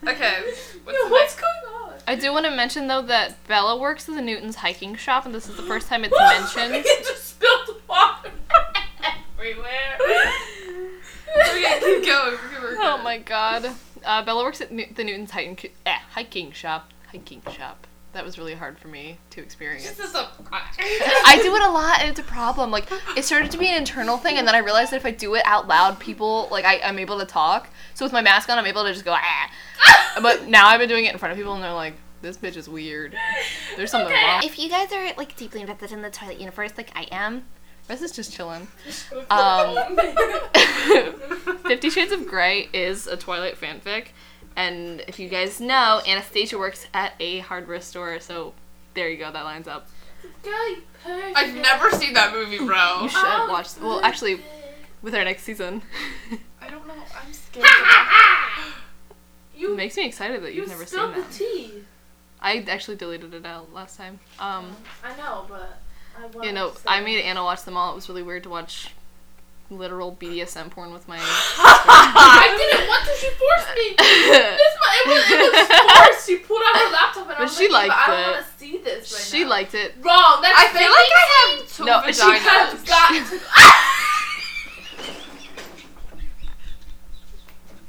Okay. 0.06 0.42
What's 0.84 0.98
Yo, 1.02 1.08
what's 1.10 1.34
going 1.34 1.52
on? 1.82 1.92
I 2.06 2.14
do 2.14 2.30
want 2.32 2.44
to 2.44 2.50
mention 2.50 2.86
though 2.88 3.00
that 3.02 3.42
Bella 3.48 3.78
works 3.78 4.06
at 4.08 4.14
the 4.14 4.20
Newton's 4.20 4.56
hiking 4.56 4.94
shop, 4.96 5.24
and 5.24 5.34
this 5.34 5.48
is 5.48 5.56
the 5.56 5.62
first 5.62 5.88
time 5.88 6.04
it's 6.04 6.14
mentioned. 6.56 6.74
it 6.74 7.04
just 7.04 7.24
spilled 7.30 7.80
water 7.88 8.30
everywhere. 9.38 9.98
Okay, 11.36 11.80
keep 11.80 12.06
going. 12.06 12.34
We're 12.62 12.76
Oh 12.80 13.00
my 13.02 13.18
god. 13.18 13.70
Uh, 14.04 14.22
Bella 14.22 14.44
works 14.44 14.60
at 14.60 14.70
New- 14.70 14.92
the 14.94 15.04
Newton's 15.04 15.30
hiking, 15.30 15.70
eh, 15.86 15.96
hiking 16.10 16.52
shop. 16.52 16.92
Hiking 17.10 17.40
shop. 17.56 17.86
That 18.12 18.24
was 18.24 18.38
really 18.38 18.54
hard 18.54 18.78
for 18.78 18.86
me 18.86 19.18
to 19.30 19.40
experience. 19.40 19.90
This 19.90 19.98
is 20.10 20.14
a. 20.14 20.28
I 20.52 21.40
do 21.42 21.52
it 21.56 21.62
a 21.62 21.68
lot, 21.70 22.00
and 22.00 22.08
it's 22.10 22.20
a 22.20 22.22
problem. 22.22 22.70
Like, 22.70 22.86
it 23.16 23.24
started 23.24 23.50
to 23.50 23.58
be 23.58 23.66
an 23.66 23.76
internal 23.76 24.18
thing, 24.18 24.36
and 24.36 24.46
then 24.46 24.54
I 24.54 24.58
realized 24.58 24.92
that 24.92 24.96
if 24.98 25.06
I 25.06 25.10
do 25.10 25.34
it 25.34 25.42
out 25.44 25.66
loud, 25.66 25.98
people 25.98 26.46
like 26.52 26.64
I, 26.64 26.78
I'm 26.84 27.00
able 27.00 27.18
to 27.18 27.24
talk. 27.24 27.68
So 27.94 28.04
with 28.04 28.12
my 28.12 28.20
mask 28.22 28.48
on, 28.50 28.56
I'm 28.58 28.66
able 28.66 28.84
to 28.84 28.92
just 28.92 29.04
go 29.04 29.12
ah. 29.14 29.50
But 30.22 30.46
now 30.48 30.68
I've 30.68 30.78
been 30.80 30.88
doing 30.88 31.04
it 31.04 31.12
in 31.12 31.18
front 31.18 31.32
of 31.32 31.38
people, 31.38 31.54
and 31.54 31.62
they're 31.62 31.72
like, 31.72 31.94
"This 32.22 32.36
bitch 32.36 32.56
is 32.56 32.68
weird. 32.68 33.16
There's 33.76 33.90
something 33.90 34.12
Okay. 34.12 34.24
wrong." 34.24 34.42
If 34.44 34.58
you 34.58 34.68
guys 34.68 34.92
are 34.92 35.12
like 35.16 35.36
deeply 35.36 35.60
invested 35.60 35.92
in 35.92 36.02
the 36.02 36.10
Twilight 36.10 36.38
universe, 36.38 36.72
like 36.76 36.90
I 36.96 37.06
am, 37.10 37.44
This 37.88 38.00
is 38.00 38.12
just 38.12 38.32
chilling. 38.32 38.66
Um, 39.30 39.76
Fifty 41.66 41.90
Shades 41.90 42.12
of 42.12 42.26
Grey 42.26 42.68
is 42.72 43.06
a 43.06 43.16
Twilight 43.16 43.60
fanfic, 43.60 44.08
and 44.56 45.02
if 45.06 45.18
you 45.18 45.28
guys 45.28 45.60
know, 45.60 46.00
Anastasia 46.06 46.56
works 46.58 46.86
at 46.94 47.12
a 47.20 47.40
hardware 47.40 47.80
store, 47.80 48.20
so 48.20 48.54
there 48.94 49.10
you 49.10 49.18
go. 49.18 49.30
That 49.32 49.44
lines 49.44 49.68
up. 49.68 49.88
Guy. 50.42 50.76
I've 51.06 51.54
never 51.54 51.90
seen 51.90 52.14
that 52.14 52.32
movie, 52.32 52.56
bro. 52.58 53.02
You 53.02 53.08
should 53.10 53.20
Oh, 53.22 53.48
watch. 53.50 53.68
Well, 53.80 54.00
actually, 54.02 54.40
with 55.02 55.14
our 55.14 55.24
next 55.24 55.42
season. 55.42 55.82
I 56.62 56.68
don't 56.70 56.86
know. 56.86 56.94
I'm 56.94 57.32
scared. 57.32 57.66
you, 59.56 59.72
It 59.72 59.76
makes 59.76 59.96
me 59.96 60.04
excited 60.06 60.42
that 60.42 60.52
you 60.54 60.60
you've 60.62 60.68
never 60.68 60.84
seen 60.86 61.14
tea. 61.32 61.82
I 62.40 62.58
actually 62.68 62.96
deleted 62.96 63.32
it 63.34 63.44
out 63.46 63.72
last 63.72 63.96
time. 63.96 64.18
Um, 64.38 64.76
I 65.02 65.16
know, 65.16 65.46
but 65.48 65.78
I 66.18 66.26
want 66.26 66.46
You 66.46 66.52
know, 66.52 66.72
I 66.86 67.00
made 67.00 67.22
Anna 67.22 67.42
watch 67.42 67.62
them 67.64 67.76
all. 67.76 67.90
It 67.92 67.94
was 67.94 68.08
really 68.08 68.22
weird 68.22 68.42
to 68.44 68.48
watch 68.50 68.90
literal 69.70 70.12
BDSM 70.20 70.68
porn 70.70 70.92
with 70.92 71.08
my. 71.08 71.16
I 71.22 72.54
didn't 72.58 72.86
want 72.86 73.04
to. 73.06 73.14
She 73.16 73.30
forced 73.30 73.74
me. 73.74 73.94
This 74.54 74.74
my, 74.80 74.92
it 75.00 75.06
was 75.08 75.24
it 75.30 75.38
was 75.40 75.66
forced. 76.06 76.26
She 76.26 76.36
pulled 76.36 76.62
out 76.66 76.76
her 76.76 76.90
laptop 76.92 77.24
and 77.24 77.32
I 77.32 77.34
But 77.38 77.44
was 77.44 77.56
she 77.56 77.68
like, 77.68 77.88
liked 77.88 78.06
"But 78.06 78.12
I 78.12 78.14
don't 78.22 78.32
want 78.34 78.46
to 78.46 78.52
see 78.58 78.76
this 78.78 79.12
right 79.12 79.22
she 79.22 79.42
now. 79.44 79.50
liked 79.50 79.74
it. 79.74 79.94
Wrong. 80.02 80.42
That's 80.42 80.58
I 80.58 80.68
feel 80.68 80.90
like 80.92 81.12
I 81.16 81.18
have 81.32 81.50
two 81.72 81.84
No, 81.84 82.02
she 82.06 82.12
She 82.12 82.20
has 82.20 82.82
got 82.84 82.90
to. 82.90 82.92
What 82.92 82.92
the 82.92 82.92
hell 82.92 83.08
are 83.08 83.14
you 83.14 83.24
talking 83.24 83.24
about? 83.24 83.24
She 83.24 83.24
just 83.24 83.30
said, 83.30 83.48
I 83.48 83.50
think 83.52 83.54
I 83.54 83.56
have 83.72 83.84
two 83.84 83.88
vaginas. 83.88 83.92
Why 83.92 83.96
is 83.98 86.02
that, 86.04 86.22
Mia? 86.22 86.74
two 86.76 86.76
uteruses, 86.76 86.76
baby. 86.76 87.34
So 87.34 87.34
when 87.34 87.50
I 87.50 87.52
put 87.64 87.74
my 87.74 87.80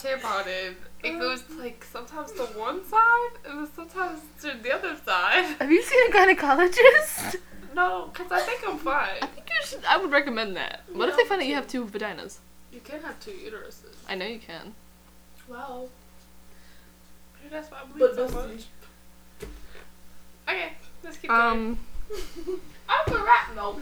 tampon 0.00 0.46
in, 0.46 0.76
it 1.04 1.18
goes 1.18 1.44
like 1.58 1.84
sometimes 1.84 2.32
to 2.32 2.42
one 2.58 2.84
side 2.84 3.30
and 3.46 3.68
sometimes 3.74 4.20
to 4.40 4.56
the 4.62 4.72
other 4.72 4.96
side. 5.04 5.44
Have 5.60 5.70
you 5.70 5.82
seen 5.82 6.08
a 6.08 6.12
gynecologist? 6.12 7.36
No, 7.74 8.10
because 8.12 8.32
I 8.32 8.40
think 8.40 8.62
I'm 8.66 8.78
fine. 8.78 9.18
I 9.22 9.26
think 9.26 9.48
you 9.48 9.66
should. 9.66 9.84
I 9.84 9.96
would 9.98 10.10
recommend 10.10 10.56
that. 10.56 10.82
What 10.92 11.08
if 11.08 11.16
they 11.16 11.24
find 11.24 11.40
out 11.40 11.46
you 11.46 11.54
have 11.54 11.68
two 11.68 11.84
vaginas? 11.86 12.38
You 12.72 12.80
can 12.80 13.02
have 13.02 13.18
two 13.20 13.32
uteruses. 13.32 13.94
I 14.08 14.14
know 14.14 14.26
you 14.26 14.38
can. 14.38 14.74
Wow. 15.48 15.88
That's 17.50 17.70
why 17.70 17.78
I 17.82 17.86
bleed 17.86 17.98
But 17.98 18.30
so 18.30 18.46
much. 18.46 18.66
Okay, 20.48 20.72
let's 21.02 21.16
keep 21.16 21.30
going. 21.30 21.40
Um. 21.40 21.78
I'm 22.88 23.14
a 23.14 23.24
rat 23.24 23.54
milk. 23.54 23.80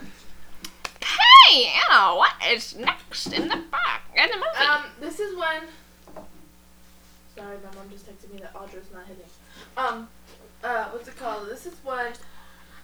Hey, 1.03 1.71
Anna, 1.91 2.17
what 2.17 2.33
is 2.51 2.77
next 2.77 3.33
in 3.33 3.49
the 3.49 3.57
back 3.71 4.03
in 4.17 4.29
the 4.31 4.37
movie? 4.37 4.67
Um, 4.67 4.85
this 5.01 5.19
is 5.21 5.37
when. 5.37 5.63
Sorry, 7.37 7.57
my 7.65 7.75
mom 7.77 7.91
just 7.91 8.07
texted 8.07 8.33
me 8.33 8.39
that 8.41 8.55
Audra's 8.55 8.93
not 8.93 9.07
hitting. 9.07 9.25
Um, 9.77 10.09
uh, 10.63 10.87
what's 10.91 11.09
it 11.09 11.17
called? 11.17 11.49
This 11.49 11.67
is 11.67 11.75
when 11.85 12.13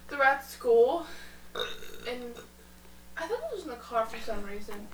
they're 0.09 0.23
at 0.23 0.45
school, 0.45 1.05
and 2.07 2.23
I 3.17 3.27
thought 3.27 3.39
it 3.51 3.55
was 3.55 3.63
in 3.63 3.69
the 3.69 3.75
car 3.75 4.05
for 4.05 4.19
some 4.19 4.43
reason. 4.45 4.87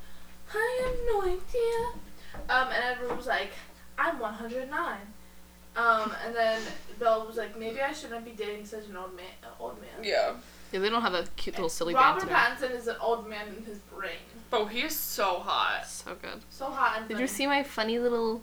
I 0.53 0.81
have 0.85 0.95
no 1.05 1.21
idea. 1.23 2.49
Um, 2.49 2.67
and 2.73 2.83
everyone 2.95 3.17
was 3.17 3.27
like, 3.27 3.51
"I'm 3.97 4.19
109." 4.19 4.97
Um, 5.75 6.13
and 6.25 6.35
then 6.35 6.61
Belle 6.99 7.25
was 7.25 7.37
like, 7.37 7.57
"Maybe 7.57 7.81
I 7.81 7.93
shouldn't 7.93 8.25
be 8.25 8.31
dating 8.31 8.65
such 8.65 8.87
an 8.87 8.97
old 8.97 9.15
man." 9.15 9.25
Uh, 9.43 9.47
old 9.63 9.79
man. 9.79 9.89
yeah. 10.03 10.33
yeah, 10.71 10.79
they 10.79 10.89
don't 10.89 11.01
have 11.01 11.13
that 11.13 11.33
cute 11.35 11.55
little 11.55 11.69
silly 11.69 11.93
Robert 11.93 12.27
banter. 12.27 12.67
Pattinson 12.67 12.71
is 12.75 12.87
an 12.87 12.95
old 13.01 13.29
man 13.29 13.47
in 13.57 13.63
his 13.65 13.77
brain. 13.79 14.17
Oh, 14.51 14.65
he 14.65 14.81
is 14.81 14.95
so 14.97 15.39
hot. 15.39 15.85
So 15.87 16.15
good. 16.21 16.41
So 16.49 16.65
hot 16.65 16.97
and 16.99 17.07
Did 17.07 17.19
you 17.19 17.27
see 17.27 17.47
my 17.47 17.63
funny 17.63 17.99
little 17.99 18.41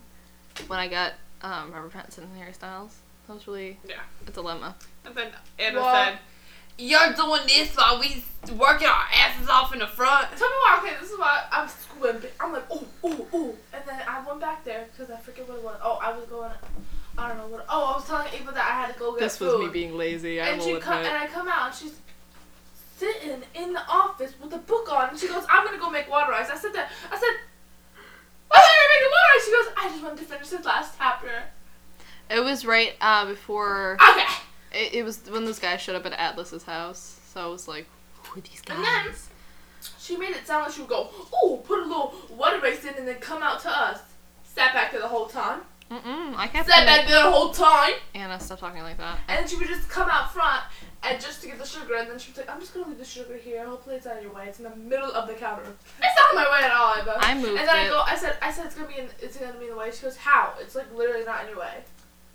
when 0.69 0.79
I 0.79 0.89
got 0.89 1.13
um, 1.43 1.71
Robert 1.73 1.93
Pattinson 1.93 2.27
hairstyles? 2.39 2.93
That 3.27 3.35
was 3.35 3.47
really 3.47 3.79
Yeah. 3.87 3.97
a 4.27 4.31
dilemma. 4.31 4.75
And 5.05 5.15
then 5.15 5.29
Anna 5.59 5.81
What? 5.83 5.95
said, 6.07 6.19
You're 6.79 7.13
doing 7.15 7.41
this 7.47 7.75
while 7.77 7.99
we 7.99 8.23
working 8.55 8.87
our 8.87 9.05
asses 9.13 9.49
off 9.49 9.73
in 9.73 9.81
the 9.81 9.87
front. 9.87 10.29
Tell 10.37 10.49
me 10.49 10.55
why. 10.65 10.81
Okay, 10.83 10.95
this 11.01 11.11
is 11.11 11.19
why 11.19 11.43
I'm 11.51 11.69
squimping. 11.69 12.31
I'm 12.39 12.53
like, 12.53 12.65
oh, 12.71 12.85
oh, 13.03 13.27
oh, 13.33 13.55
and 13.73 13.83
then 13.85 14.01
I 14.07 14.25
went 14.25 14.41
back 14.41 14.65
there 14.65 14.87
because 14.93 15.11
I 15.11 15.19
forget 15.19 15.49
what 15.49 15.59
it 15.59 15.65
was. 15.65 15.77
Oh, 15.83 15.99
I 16.01 16.17
was 16.17 16.25
going. 16.27 16.53
I 17.19 17.29
don't 17.29 17.39
know 17.39 17.49
what. 17.49 17.67
Oh, 17.69 17.93
I 17.95 17.97
was 17.97 18.07
telling 18.07 18.29
Ava 18.33 18.53
that 18.53 18.65
I 18.65 18.87
had 18.87 18.93
to 18.95 18.99
go 18.99 19.11
get 19.13 19.21
This 19.21 19.37
food. 19.37 19.59
was 19.59 19.67
me 19.67 19.73
being 19.73 19.97
lazy. 19.97 20.41
I 20.41 20.49
and 20.51 20.59
will 20.59 20.65
she 20.67 20.71
admit. 20.71 20.85
come 20.85 20.99
and 20.99 21.09
I 21.17 21.27
come 21.27 21.49
out 21.49 21.67
and 21.67 21.75
she's 21.75 21.99
sitting 22.97 23.43
in 23.57 23.73
the 23.73 23.83
office 23.89 24.35
with 24.41 24.53
a 24.55 24.59
book 24.59 24.91
on. 24.93 25.09
And 25.11 25.19
she 25.19 25.27
goes, 25.27 25.45
"I'm 25.51 25.65
gonna 25.65 25.79
go 25.79 25.91
make 25.91 26.09
water 26.09 26.33
ice." 26.33 26.49
I 26.49 26.57
said 26.57 26.73
that. 26.75 26.93
I 27.11 27.19
said, 27.19 27.37
"Why 28.47 28.57
are 28.57 28.63
you 28.63 28.89
making 28.95 29.11
water 29.11 29.35
ice?" 29.37 29.45
She 29.45 29.51
goes, 29.51 29.73
"I 29.77 29.89
just 29.91 30.03
wanted 30.05 30.19
to 30.19 30.25
finish 30.25 30.49
this 30.49 30.65
last 30.65 30.95
chapter." 30.97 31.43
It 32.31 32.41
was 32.45 32.65
right 32.65 32.95
uh, 33.01 33.27
before. 33.27 33.97
Okay. 34.11 34.23
It, 34.73 34.95
it 34.95 35.03
was 35.05 35.21
when 35.29 35.45
those 35.45 35.59
guys 35.59 35.81
showed 35.81 35.97
up 35.97 36.07
at 36.07 36.13
Atlas's 36.13 36.65
house. 36.65 37.21
So 37.33 37.41
I 37.41 37.47
was 37.47 37.69
like, 37.69 37.87
who 38.15 38.39
are 38.39 38.43
these 38.43 38.61
guys? 38.61 38.77
And 38.77 38.85
then 38.85 39.15
she 39.99 40.17
made 40.17 40.31
it 40.31 40.47
sound 40.47 40.65
like 40.65 40.75
she 40.75 40.81
would 40.81 40.91
go, 40.91 41.09
"Oh, 41.33 41.63
put 41.65 41.81
a 41.81 41.83
little 41.83 42.15
water 42.31 42.61
ice 42.63 42.85
in 42.85 42.95
and 42.95 43.07
then 43.07 43.17
come 43.17 43.43
out 43.43 43.61
to 43.61 43.71
us." 43.71 44.01
Sat 44.45 44.73
back 44.75 44.91
there 44.91 45.01
the 45.01 45.09
whole 45.09 45.27
time. 45.27 45.61
Mm-mm, 45.91 46.35
I 46.37 46.49
kept 46.49 46.69
Sat 46.69 46.85
back 46.85 47.07
there 47.07 47.23
the 47.23 47.31
whole 47.31 47.51
time. 47.51 47.95
Anna, 48.15 48.39
stop 48.41 48.61
talking 48.61 48.83
like 48.83 48.99
that. 48.99 49.19
And 49.29 49.39
then 49.39 49.49
she 49.49 49.57
would 49.57 49.69
just 49.69 49.89
come 49.89 50.11
out 50.11 50.33
front 50.33 50.63
and 51.03 51.21
just 51.21 51.41
to 51.43 51.47
get 51.47 51.59
the 51.59 51.65
sugar, 51.65 51.95
and 51.95 52.11
then 52.11 52.19
she 52.19 52.31
was 52.31 52.39
like, 52.39 52.51
"I'm 52.51 52.61
just 52.61 52.75
gonna 52.75 52.89
leave 52.89 52.99
the 52.99 53.05
sugar 53.05 53.37
here. 53.37 53.65
Hopefully 53.67 53.97
it's 53.97 54.07
out 54.07 54.17
of 54.17 54.23
your 54.23 54.33
way. 54.33 54.47
It's 54.49 54.59
in 54.59 54.65
the 54.65 54.77
middle 54.77 55.13
of 55.13 55.29
the 55.29 55.35
counter. 55.35 55.63
It's 55.63 56.21
not 56.21 56.33
in 56.33 56.37
my 56.37 56.51
way 56.51 56.67
at 56.67 56.73
all." 56.73 56.95
Eva." 57.01 57.17
I 57.21 57.35
moved 57.35 57.49
And 57.61 57.69
then 57.69 57.77
I 57.77 57.89
go, 57.89 58.01
I 58.01 58.17
said, 58.17 58.37
I 58.43 58.51
said 58.53 58.67
it's 58.67 58.75
gonna 58.75 58.89
be 58.89 58.99
in, 58.99 59.09
it's 59.21 59.37
gonna 59.37 59.53
be 59.55 59.67
in 59.67 59.71
the 59.71 59.77
way. 59.77 59.91
She 59.91 60.03
goes, 60.03 60.17
"How? 60.17 60.55
It's 60.61 60.75
like 60.75 60.93
literally 60.95 61.25
not 61.25 61.45
in 61.45 61.51
your 61.51 61.59
way." 61.59 61.85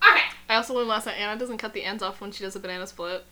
Okay. 0.10 0.24
I 0.54 0.58
also 0.58 0.74
learned 0.76 0.88
last 0.90 1.06
night 1.08 1.16
Anna 1.18 1.40
doesn't 1.40 1.58
cut 1.58 1.74
the 1.74 1.84
ends 1.84 2.04
off 2.04 2.22
when 2.22 2.32
she 2.32 2.44
does 2.44 2.56
a 2.56 2.60
banana 2.60 2.86
split. 2.88 3.26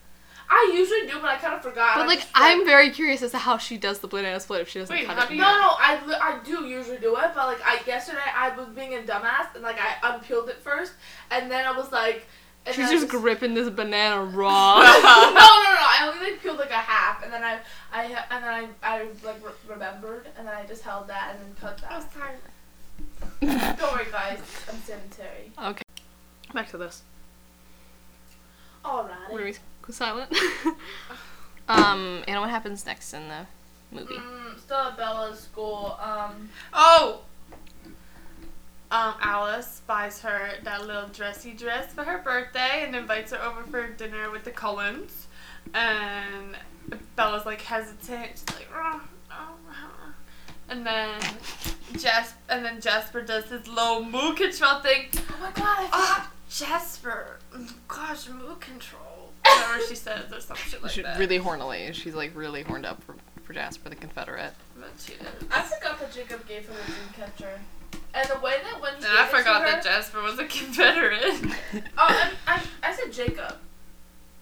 I 0.49 0.71
usually 0.75 1.07
do, 1.07 1.19
but 1.21 1.29
I 1.29 1.37
kind 1.37 1.53
of 1.53 1.61
forgot. 1.61 1.95
But 1.95 2.03
I 2.03 2.07
like, 2.07 2.23
I'm 2.33 2.65
very 2.65 2.89
curious 2.89 3.21
as 3.21 3.31
to 3.31 3.37
how 3.37 3.57
she 3.57 3.77
does 3.77 3.99
the 3.99 4.07
banana 4.07 4.37
split 4.39 4.59
if 4.61 4.67
she 4.69 4.79
doesn't 4.79 4.93
Wait, 4.93 5.05
cut 5.05 5.31
it. 5.31 5.35
No, 5.35 5.43
no, 5.43 5.69
I, 5.77 6.01
li- 6.05 6.17
I 6.19 6.39
do 6.43 6.65
usually 6.65 6.97
do 6.97 7.15
it, 7.15 7.31
but 7.33 7.47
like 7.47 7.61
I 7.63 7.79
yesterday 7.87 8.19
I 8.35 8.53
was 8.57 8.67
being 8.69 8.95
a 8.95 8.97
dumbass 8.97 9.53
and 9.55 9.63
like 9.63 9.77
I 9.79 9.95
unpeeled 10.11 10.49
it 10.49 10.57
first, 10.57 10.91
and 11.29 11.49
then 11.49 11.65
I 11.65 11.71
was 11.71 11.91
like, 11.93 12.27
and 12.65 12.75
She's 12.75 12.87
then 12.89 12.97
I 12.97 12.99
just 12.99 13.07
gripping 13.09 13.53
this 13.53 13.69
banana 13.69 14.23
raw. 14.25 14.79
no, 14.79 14.83
no, 14.83 14.89
no, 14.91 15.39
I 15.39 16.11
only 16.13 16.31
like 16.31 16.41
peeled 16.43 16.57
like 16.59 16.71
a 16.71 16.73
half, 16.73 17.23
and 17.23 17.31
then 17.31 17.43
I, 17.43 17.59
I, 17.93 18.03
and 18.03 18.43
then 18.43 18.53
I, 18.53 18.67
I 18.83 19.03
like 19.23 19.45
re- 19.45 19.51
remembered, 19.69 20.27
and 20.37 20.45
then 20.45 20.53
I 20.53 20.65
just 20.65 20.81
held 20.83 21.07
that 21.07 21.33
and 21.35 21.39
then 21.45 21.55
cut 21.61 21.81
I 21.89 21.95
was 21.95 22.05
that. 22.07 22.13
tired. 23.39 23.77
Don't 23.79 23.93
worry, 23.93 24.05
guys, 24.11 24.39
I'm 24.69 24.77
sedentary. 24.81 25.51
okay. 25.65 25.83
Back 26.53 26.69
to 26.71 26.77
this. 26.77 27.03
Alright. 28.85 29.29
Where 29.31 29.45
we 29.45 29.51
go 29.53 29.91
silent. 29.91 30.35
um, 31.69 32.23
and 32.27 32.39
what 32.41 32.49
happens 32.49 32.85
next 32.85 33.13
in 33.13 33.27
the 33.27 33.45
movie? 33.91 34.15
Mm, 34.15 34.59
still 34.59 34.77
at 34.77 34.97
Bella's 34.97 35.39
school. 35.39 35.97
Um, 36.01 36.49
Oh! 36.73 37.21
Um, 38.91 39.13
Alice 39.21 39.81
buys 39.87 40.19
her 40.21 40.51
that 40.63 40.85
little 40.85 41.07
dressy 41.07 41.53
dress 41.53 41.93
for 41.93 42.03
her 42.03 42.17
birthday 42.17 42.83
and 42.83 42.93
invites 42.93 43.31
her 43.31 43.41
over 43.41 43.63
for 43.63 43.87
dinner 43.87 44.29
with 44.29 44.43
the 44.43 44.51
Cullens. 44.51 45.27
And 45.73 46.57
Bella's 47.15 47.45
like 47.45 47.61
hesitant. 47.61 48.31
She's 48.33 48.55
like, 48.55 48.67
"Oh, 48.75 49.01
oh, 49.31 49.53
uh." 49.69 50.11
and 50.67 50.85
then 50.85 51.21
Jas- 51.97 52.33
and 52.49 52.65
then 52.65 52.81
Jasper 52.81 53.21
does 53.21 53.45
his 53.45 53.65
low 53.65 54.03
mood 54.03 54.35
control 54.35 54.79
thing. 54.81 55.05
oh 55.15 55.37
my 55.39 55.51
god, 55.51 55.77
I 55.79 55.85
forgot. 55.85 56.31
Jasper, 56.51 57.39
gosh, 57.87 58.27
mood 58.29 58.59
control. 58.59 59.31
Whatever 59.45 59.81
she 59.87 59.95
says 59.95 60.31
or 60.31 60.39
some 60.41 60.57
shit 60.57 60.83
like 60.83 60.91
She's 60.91 61.03
that. 61.03 61.17
really 61.17 61.39
hornily. 61.39 61.93
She's 61.93 62.13
like 62.13 62.35
really 62.35 62.61
horned 62.61 62.85
up 62.85 63.01
for, 63.03 63.15
for 63.43 63.53
Jasper 63.53 63.89
the 63.89 63.95
Confederate. 63.95 64.53
But 64.77 64.89
she 64.99 65.13
is. 65.13 65.19
I 65.51 65.61
forgot 65.61 65.99
that 65.99 66.11
Jacob 66.13 66.45
gave 66.47 66.67
her 66.67 66.73
the 66.73 66.91
dream 66.91 67.07
catcher. 67.15 67.59
And 68.13 68.27
the 68.29 68.39
way 68.41 68.55
that 68.63 68.81
when 68.81 68.91
he 68.95 69.05
And 69.05 69.17
I 69.17 69.25
gave 69.25 69.33
it 69.33 69.37
forgot 69.37 69.59
to 69.59 69.65
her, 69.65 69.71
that 69.71 69.83
Jasper 69.83 70.21
was 70.21 70.37
a 70.39 70.45
Confederate. 70.45 71.41
Oh, 71.97 72.21
and 72.23 72.37
I, 72.45 72.61
I 72.83 72.93
said 72.93 73.11
Jacob. 73.13 73.55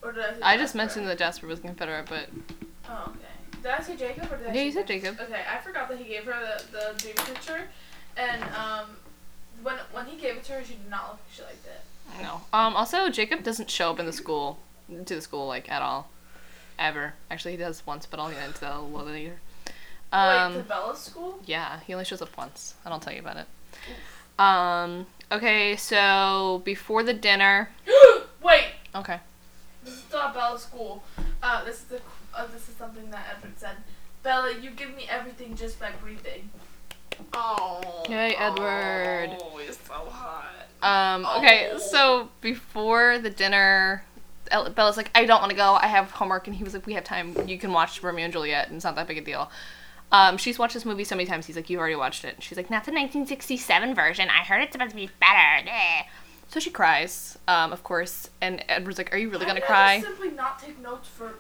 Or 0.02 0.12
did 0.12 0.24
I 0.24 0.34
say 0.34 0.40
I 0.42 0.58
just 0.58 0.74
mentioned 0.76 1.08
that 1.08 1.20
Jasper 1.20 1.46
was 1.48 1.60
Confederate, 1.60 2.08
but 2.10 2.28
Oh, 2.90 3.04
okay. 3.16 3.62
Did 3.62 3.72
I 3.72 3.82
say 3.82 3.96
Jacob 3.96 4.32
or 4.32 4.38
did 4.38 4.48
I 4.48 4.54
Yeah, 4.54 4.62
you 4.64 4.72
said 4.72 4.88
Jacob. 4.88 5.20
Okay, 5.22 5.42
I 5.50 5.60
forgot 5.60 5.88
that 5.90 6.00
he 6.00 6.06
gave 6.06 6.24
her 6.26 6.34
the, 6.34 6.64
the 6.72 6.94
dream 6.98 7.16
picture. 7.16 7.68
And 8.18 8.42
um, 8.56 8.90
when 9.62 9.76
when 9.92 10.08
he 10.08 10.18
gave 10.18 10.38
it 10.38 10.44
to 10.46 10.54
her, 10.54 10.64
she 10.64 10.74
did 10.74 10.90
not 10.90 11.04
look 11.12 11.20
like 11.20 11.32
she 11.36 11.42
liked 11.44 11.66
it. 11.68 11.82
No. 12.22 12.42
Um, 12.54 12.76
also, 12.76 13.10
Jacob 13.10 13.44
doesn't 13.44 13.70
show 13.70 13.92
up 13.92 14.00
in 14.00 14.06
the 14.06 14.14
school, 14.14 14.60
to 15.06 15.16
the 15.16 15.22
school, 15.22 15.48
like, 15.48 15.70
at 15.72 15.82
all. 15.82 16.10
Ever. 16.78 17.14
Actually, 17.30 17.52
he 17.52 17.58
does 17.58 17.86
once, 17.86 18.06
but 18.06 18.20
I'll 18.20 18.30
get 18.32 18.44
into 18.46 18.62
that 18.62 18.76
a 18.76 18.80
little 18.82 19.08
later. 19.08 19.40
Wait, 20.12 20.18
Um, 20.18 20.54
to 20.54 20.60
Bella's 20.64 21.00
school? 21.00 21.40
Yeah, 21.46 21.80
he 21.86 21.94
only 21.94 22.06
shows 22.06 22.22
up 22.22 22.36
once. 22.38 22.74
and 22.86 22.94
I'll 22.94 23.00
tell 23.00 23.14
you 23.14 23.20
about 23.20 23.38
it. 23.38 23.48
Um, 24.40 25.06
okay, 25.32 25.76
so 25.76 26.62
before 26.64 27.04
the 27.04 27.14
dinner. 27.14 27.70
Wait, 28.42 28.68
Okay. 28.96 29.20
this 29.84 29.94
is 29.96 30.04
at 30.14 30.34
Bella's 30.34 30.64
school. 30.64 31.04
Uh, 31.44 31.64
this 31.66 31.76
is 31.80 31.84
the 31.84 32.02
uh, 32.34 32.46
this 32.48 32.70
is 32.70 32.76
something 32.76 33.10
that 33.12 33.26
Edward 33.36 33.60
said. 33.60 33.76
Bella, 34.24 34.54
you 34.60 34.70
give 34.72 34.96
me 34.96 35.08
everything 35.10 35.56
just 35.56 35.80
by 35.80 35.92
breathing. 36.02 36.50
Oh. 37.34 38.06
Yay, 38.08 38.36
Edward. 38.36 39.38
Oh, 39.42 39.58
he's 39.58 39.78
so 39.80 39.94
hot. 39.94 40.69
Um, 40.82 41.26
okay, 41.38 41.72
Oh. 41.74 41.78
so 41.78 42.30
before 42.42 43.20
the 43.20 43.30
dinner, 43.30 44.04
Bella's 44.76 44.98
like, 44.98 45.12
I 45.14 45.26
don't 45.26 45.40
want 45.42 45.52
to 45.52 45.56
go. 45.58 45.74
I 45.76 45.88
have 45.88 46.12
homework. 46.12 46.48
And 46.48 46.56
he 46.56 46.64
was 46.64 46.74
like, 46.74 46.86
We 46.86 46.94
have 46.94 47.04
time. 47.04 47.36
You 47.48 47.58
can 47.58 47.72
watch 47.74 48.02
Romeo 48.02 48.24
and 48.26 48.34
Juliet, 48.34 48.68
and 48.68 48.76
it's 48.78 48.86
not 48.86 48.96
that 48.96 49.08
big 49.08 49.18
a 49.18 49.22
deal. 49.22 49.52
Um, 50.12 50.38
she's 50.38 50.58
watched 50.58 50.74
this 50.74 50.86
movie 50.86 51.04
so 51.04 51.16
many 51.16 51.28
times. 51.28 51.46
He's 51.46 51.56
like, 51.56 51.70
You've 51.70 51.80
already 51.80 51.96
watched 51.96 52.26
it. 52.26 52.36
And 52.36 52.44
she's 52.44 52.58
like, 52.58 52.70
Not 52.70 52.86
the 52.86 52.92
1967 52.92 53.94
version. 53.94 54.30
I 54.30 54.44
heard 54.44 54.62
it's 54.64 54.72
supposed 54.72 54.92
to 54.92 54.96
be 54.96 55.10
better. 55.20 55.68
Bleh." 55.70 56.06
So 56.48 56.60
she 56.60 56.72
cries, 56.72 57.38
um, 57.48 57.72
of 57.72 57.84
course, 57.84 58.32
and 58.42 58.66
Edward's 58.68 58.98
like, 58.98 59.14
"Are 59.14 59.18
you 59.18 59.30
really 59.30 59.46
gonna 59.46 59.60
did 59.60 59.66
I 59.66 59.68
cry?" 59.68 59.96
just 60.02 60.08
simply 60.18 60.32
not 60.32 60.58
take 60.58 60.80
notes 60.82 61.08
for 61.08 61.34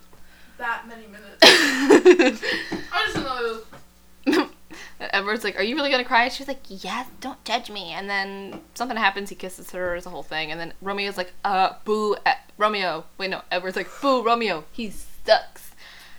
that 0.59 0.87
many 0.87 1.07
minutes. 1.07 1.39
I 1.41 3.05
just 3.11 3.15
know. 3.15 3.61
Edward's 4.99 5.43
like, 5.43 5.57
"Are 5.57 5.63
you 5.63 5.75
really 5.75 5.89
gonna 5.91 6.03
cry?" 6.03 6.27
She's 6.29 6.47
like, 6.47 6.61
"Yes, 6.67 7.07
don't 7.21 7.43
judge 7.45 7.69
me." 7.69 7.91
And 7.93 8.09
then 8.09 8.61
something 8.73 8.97
happens. 8.97 9.29
He 9.29 9.35
kisses 9.35 9.71
her. 9.71 9.95
It's 9.95 10.05
a 10.05 10.09
whole 10.09 10.23
thing. 10.23 10.51
And 10.51 10.59
then 10.59 10.73
Romeo's 10.81 11.17
like, 11.17 11.33
"Uh, 11.43 11.73
boo, 11.85 12.17
Romeo." 12.57 13.05
Wait, 13.17 13.29
no. 13.29 13.41
Edward's 13.51 13.77
like, 13.77 13.89
"Boo, 14.01 14.21
Romeo. 14.23 14.65
He 14.71 14.89
sucks." 15.25 15.71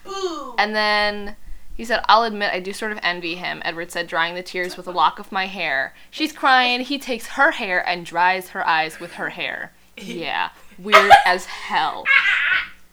Boo. 0.05 0.55
And 0.59 0.75
then 0.75 1.37
he 1.77 1.85
said, 1.85 2.01
"I'll 2.09 2.25
admit 2.25 2.53
I 2.53 2.61
do 2.61 2.73
sort 2.73 2.93
of 2.93 2.99
envy 3.03 3.35
him." 3.37 3.61
Edward 3.65 3.91
said, 3.91 4.07
drying 4.07 4.35
the 4.35 4.43
tears 4.43 4.77
with 4.77 4.87
a 4.87 4.93
lock 4.93 5.19
of 5.19 5.31
my 5.33 5.47
hair. 5.47 5.95
She's 6.11 6.33
crying. 6.33 6.81
He 6.81 6.99
takes 6.99 7.27
her 7.29 7.53
hair 7.53 7.87
and 7.87 8.05
dries 8.07 8.51
her 8.51 8.67
eyes 8.67 8.99
with 9.01 9.15
her 9.15 9.31
hair. 9.31 9.73
Yeah, 9.97 10.51
weird 10.79 11.13
as 11.27 11.45
hell. 11.47 12.05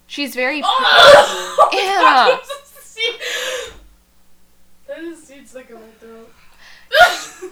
She's 0.06 0.36
very. 0.36 0.62
Oh! 0.64 2.40
Ew. 2.98 3.74
Just 4.88 5.28
seems 5.28 5.54
like 5.54 5.70
a 5.70 5.80
throat. 6.00 6.32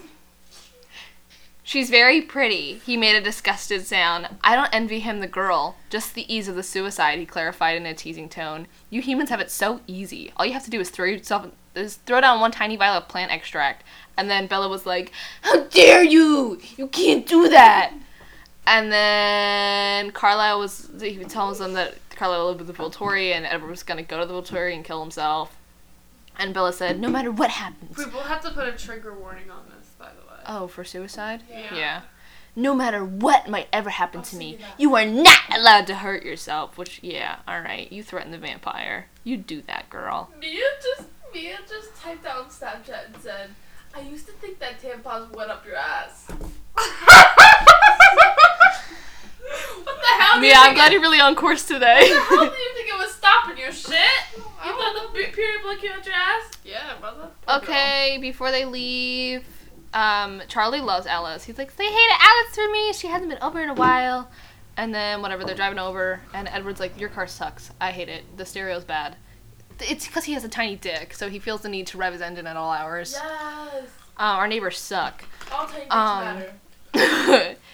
She's 1.62 1.90
very 1.90 2.22
pretty. 2.22 2.74
He 2.86 2.96
made 2.96 3.16
a 3.16 3.20
disgusted 3.20 3.84
sound. 3.84 4.28
I 4.42 4.54
don't 4.54 4.72
envy 4.72 5.00
him, 5.00 5.18
the 5.18 5.26
girl. 5.26 5.74
Just 5.90 6.14
the 6.14 6.32
ease 6.32 6.46
of 6.46 6.54
the 6.54 6.62
suicide, 6.62 7.18
he 7.18 7.26
clarified 7.26 7.76
in 7.76 7.86
a 7.86 7.92
teasing 7.92 8.28
tone. 8.28 8.68
You 8.88 9.02
humans 9.02 9.30
have 9.30 9.40
it 9.40 9.50
so 9.50 9.80
easy. 9.88 10.32
All 10.36 10.46
you 10.46 10.52
have 10.52 10.64
to 10.64 10.70
do 10.70 10.78
is 10.78 10.90
throw 10.90 11.06
yourself, 11.06 11.48
is 11.74 11.96
throw 11.96 12.20
down 12.20 12.38
one 12.38 12.52
tiny 12.52 12.76
vial 12.76 12.96
of 12.96 13.08
plant 13.08 13.32
extract. 13.32 13.82
And 14.16 14.30
then 14.30 14.46
Bella 14.46 14.68
was 14.68 14.86
like, 14.86 15.10
How 15.42 15.64
dare 15.64 16.04
you! 16.04 16.60
You 16.76 16.86
can't 16.86 17.26
do 17.26 17.48
that! 17.48 17.92
And 18.64 18.92
then 18.92 20.12
Carlisle 20.12 20.60
was, 20.60 20.88
he 21.00 21.24
tells 21.24 21.58
them 21.58 21.72
that 21.72 21.96
Carlisle 22.10 22.46
lived 22.46 22.60
with 22.60 22.68
the 22.68 22.74
Volturi 22.74 23.32
and 23.32 23.44
Edward 23.44 23.70
was 23.70 23.82
gonna 23.82 24.04
go 24.04 24.20
to 24.20 24.26
the 24.26 24.34
Volturi 24.34 24.72
and 24.72 24.84
kill 24.84 25.00
himself. 25.00 25.56
And 26.38 26.52
Bella 26.52 26.72
said, 26.72 27.00
No 27.00 27.08
matter 27.08 27.30
what 27.30 27.50
happens. 27.50 27.96
We 27.96 28.04
will 28.06 28.22
have 28.22 28.42
to 28.42 28.50
put 28.50 28.68
a 28.68 28.72
trigger 28.72 29.14
warning 29.18 29.50
on 29.50 29.64
this, 29.76 29.88
by 29.98 30.08
the 30.10 30.30
way. 30.30 30.40
Oh, 30.46 30.66
for 30.66 30.84
suicide? 30.84 31.42
Yeah. 31.50 31.74
Yeah. 31.74 32.00
No 32.54 32.74
matter 32.74 33.04
what 33.04 33.48
might 33.48 33.68
ever 33.72 33.90
happen 33.90 34.20
I'll 34.20 34.26
to 34.26 34.36
me, 34.36 34.58
you 34.78 34.94
are 34.96 35.04
not 35.04 35.40
allowed 35.54 35.86
to 35.88 35.96
hurt 35.96 36.24
yourself. 36.24 36.78
Which, 36.78 37.00
yeah, 37.02 37.36
alright. 37.48 37.90
You 37.92 38.02
threaten 38.02 38.32
the 38.32 38.38
vampire. 38.38 39.08
You 39.24 39.36
do 39.36 39.62
that, 39.62 39.90
girl. 39.90 40.30
Mia 40.40 40.62
just 40.82 41.08
Mia 41.34 41.58
just 41.68 41.94
typed 41.96 42.24
out 42.24 42.44
on 42.44 42.50
Snapchat 42.50 43.06
and 43.12 43.16
said, 43.22 43.50
"I 43.94 44.00
used 44.00 44.26
to 44.26 44.32
think 44.32 44.58
that 44.60 44.80
tampons 44.80 45.30
went 45.32 45.50
up 45.50 45.66
your 45.66 45.76
ass." 45.76 46.28
what 50.36 50.40
the 50.40 50.40
hell? 50.40 50.40
do 50.40 50.46
you 50.46 50.52
Yeah, 50.52 50.60
I'm 50.68 50.74
glad 50.74 50.86
it- 50.88 50.92
you're 50.94 51.02
really 51.02 51.20
on 51.20 51.34
course 51.34 51.64
today. 51.64 52.10
What 52.10 52.28
the 52.28 52.36
hell 52.36 52.38
do 52.46 52.56
you 52.56 52.74
think 52.74 52.88
it 52.88 52.98
was 52.98 53.14
stopping 53.14 53.58
your 53.58 53.72
shit? 53.72 53.98
You 54.36 54.42
thought 54.72 55.10
the 55.12 55.18
pe- 55.18 55.30
period 55.32 55.62
blood 55.62 55.78
came 55.78 55.92
out 55.92 56.04
your 56.06 56.14
ass? 56.14 56.50
Yeah, 56.64 56.94
brother. 57.00 57.28
okay, 57.48 58.18
before 58.20 58.50
they 58.50 58.64
leave, 58.64 59.44
um, 59.94 60.42
Charlie 60.48 60.80
loves 60.80 61.06
Alice. 61.06 61.44
He's 61.44 61.56
like, 61.58 61.70
say 61.70 61.84
hey 61.84 61.90
to 62.08 62.14
Alice 62.20 62.54
for 62.54 62.68
me. 62.70 62.92
She 62.92 63.06
hasn't 63.06 63.30
been 63.30 63.42
over 63.42 63.60
in 63.62 63.68
a 63.70 63.74
while. 63.74 64.28
And 64.78 64.94
then, 64.94 65.22
whatever, 65.22 65.42
they're 65.44 65.54
driving 65.54 65.78
over, 65.78 66.20
and 66.34 66.48
Edward's 66.48 66.80
like, 66.80 67.00
your 67.00 67.08
car 67.08 67.26
sucks. 67.26 67.70
I 67.80 67.92
hate 67.92 68.10
it. 68.10 68.36
The 68.36 68.44
stereo's 68.44 68.84
bad. 68.84 69.16
It's 69.80 70.06
because 70.06 70.24
he 70.24 70.34
has 70.34 70.44
a 70.44 70.48
tiny 70.50 70.76
dick, 70.76 71.14
so 71.14 71.30
he 71.30 71.38
feels 71.38 71.62
the 71.62 71.68
need 71.70 71.86
to 71.88 71.96
rev 71.98 72.12
his 72.12 72.20
engine 72.20 72.46
at 72.46 72.56
all 72.58 72.70
hours. 72.72 73.12
Yes. 73.14 73.84
Uh, 74.18 74.22
our 74.22 74.46
neighbors 74.48 74.78
suck. 74.78 75.24
All 75.52 75.66
tiny 75.66 75.84
dicks 75.84 75.94
Um, 75.94 76.42
matter. 76.94 77.56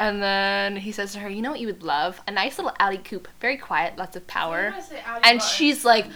and 0.00 0.22
then 0.22 0.76
he 0.76 0.90
says 0.90 1.12
to 1.12 1.18
her, 1.20 1.28
"You 1.28 1.42
know 1.42 1.50
what 1.50 1.60
you 1.60 1.66
would 1.66 1.82
love? 1.82 2.20
A 2.26 2.30
nice 2.30 2.56
little 2.58 2.72
Audi 2.80 2.98
coupe, 2.98 3.28
very 3.40 3.56
quiet, 3.56 3.96
lots 3.96 4.16
of 4.16 4.26
power." 4.26 4.70
Why 4.70 4.76
did 4.76 4.78
I 4.78 4.80
say 4.80 5.00
Audi 5.06 5.20
And 5.28 5.42
she's 5.42 5.84
like, 5.84 6.06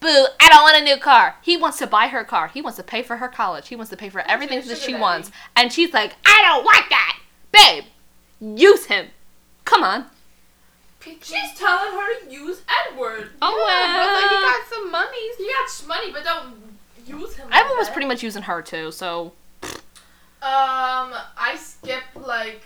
"Boo! 0.00 0.26
I 0.40 0.48
don't 0.48 0.62
want 0.62 0.78
a 0.78 0.84
new 0.84 0.96
car." 0.96 1.36
He 1.42 1.56
wants 1.56 1.78
to 1.78 1.86
buy 1.86 2.08
her 2.08 2.20
a 2.20 2.24
car. 2.24 2.48
He 2.48 2.62
wants 2.62 2.78
to 2.78 2.82
pay 2.82 3.02
for 3.02 3.18
her 3.18 3.28
college. 3.28 3.68
He 3.68 3.76
wants 3.76 3.90
to 3.90 3.96
pay 3.96 4.08
for 4.08 4.20
everything 4.22 4.66
that 4.66 4.78
she 4.78 4.94
wants. 4.94 5.30
And 5.54 5.72
she's 5.72 5.92
like, 5.92 6.16
"I 6.24 6.40
don't 6.42 6.64
want 6.64 6.86
that, 6.90 7.18
babe. 7.52 7.84
Use 8.40 8.86
him. 8.86 9.08
Come 9.64 9.84
on." 9.84 10.06
She's 11.04 11.52
telling 11.58 11.92
her 11.92 12.20
to 12.20 12.30
use 12.32 12.62
Edward. 12.86 13.30
Oh 13.42 13.52
Brother, 13.52 14.28
he 14.28 14.40
got 14.40 14.68
some 14.68 14.90
money. 14.90 15.18
You 15.38 15.52
got 15.52 15.88
money, 15.88 16.12
but 16.12 16.24
don't 16.24 16.54
use 17.06 17.34
him. 17.34 17.48
Evan 17.52 17.70
like 17.70 17.78
was 17.78 17.88
that. 17.88 17.92
pretty 17.92 18.06
much 18.08 18.22
using 18.22 18.42
her 18.44 18.62
too. 18.62 18.90
So, 18.92 19.32
Um, 19.62 21.12
I 21.36 21.56
skipped 21.56 22.16
like. 22.16 22.62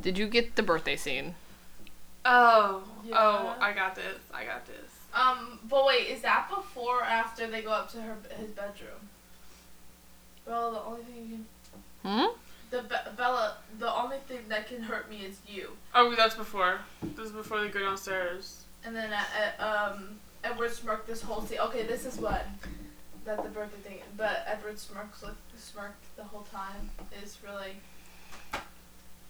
Did 0.00 0.18
you 0.18 0.26
get 0.28 0.56
the 0.56 0.62
birthday 0.62 0.96
scene? 0.96 1.34
Oh, 2.24 2.82
Yeah. 3.04 3.14
oh, 3.18 3.56
I 3.60 3.72
got 3.72 3.94
this. 3.94 4.18
I 4.34 4.44
got 4.44 4.66
this. 4.66 4.90
Um, 5.14 5.60
but 5.68 5.86
wait, 5.86 6.08
is 6.08 6.22
that 6.22 6.48
before 6.54 7.00
or 7.00 7.04
after 7.04 7.46
they 7.46 7.62
go 7.62 7.70
up 7.70 7.90
to 7.92 8.00
her 8.02 8.16
his 8.38 8.50
bedroom? 8.50 9.08
Well, 10.46 10.72
the 10.72 10.80
only 10.82 11.02
thing 11.04 11.16
you 11.30 11.44
can. 12.02 12.18
Hmm. 12.20 12.36
The 12.70 12.82
Be- 12.82 13.10
Bella, 13.16 13.56
the 13.78 13.92
only 13.92 14.18
thing 14.28 14.40
that 14.48 14.68
can 14.68 14.82
hurt 14.82 15.08
me 15.08 15.18
is 15.18 15.38
you. 15.46 15.70
Oh, 15.94 16.14
that's 16.16 16.34
before. 16.34 16.80
This 17.02 17.26
is 17.26 17.32
before 17.32 17.60
they 17.60 17.68
go 17.68 17.80
downstairs. 17.80 18.64
And 18.84 18.94
then 18.94 19.12
uh, 19.12 19.22
uh, 19.60 19.92
um, 19.94 20.18
Edward 20.44 20.72
smirked 20.72 21.06
this 21.06 21.22
whole 21.22 21.42
scene. 21.42 21.58
Okay, 21.60 21.84
this 21.84 22.04
is 22.04 22.18
what 22.18 22.44
that 23.24 23.42
the 23.42 23.48
birthday 23.48 23.88
thing. 23.88 23.98
But 24.16 24.44
Edward 24.46 24.78
smirks 24.78 25.22
like 25.22 25.34
smirked 25.56 26.04
the 26.16 26.24
whole 26.24 26.46
time 26.52 26.90
is 27.22 27.38
really 27.44 27.76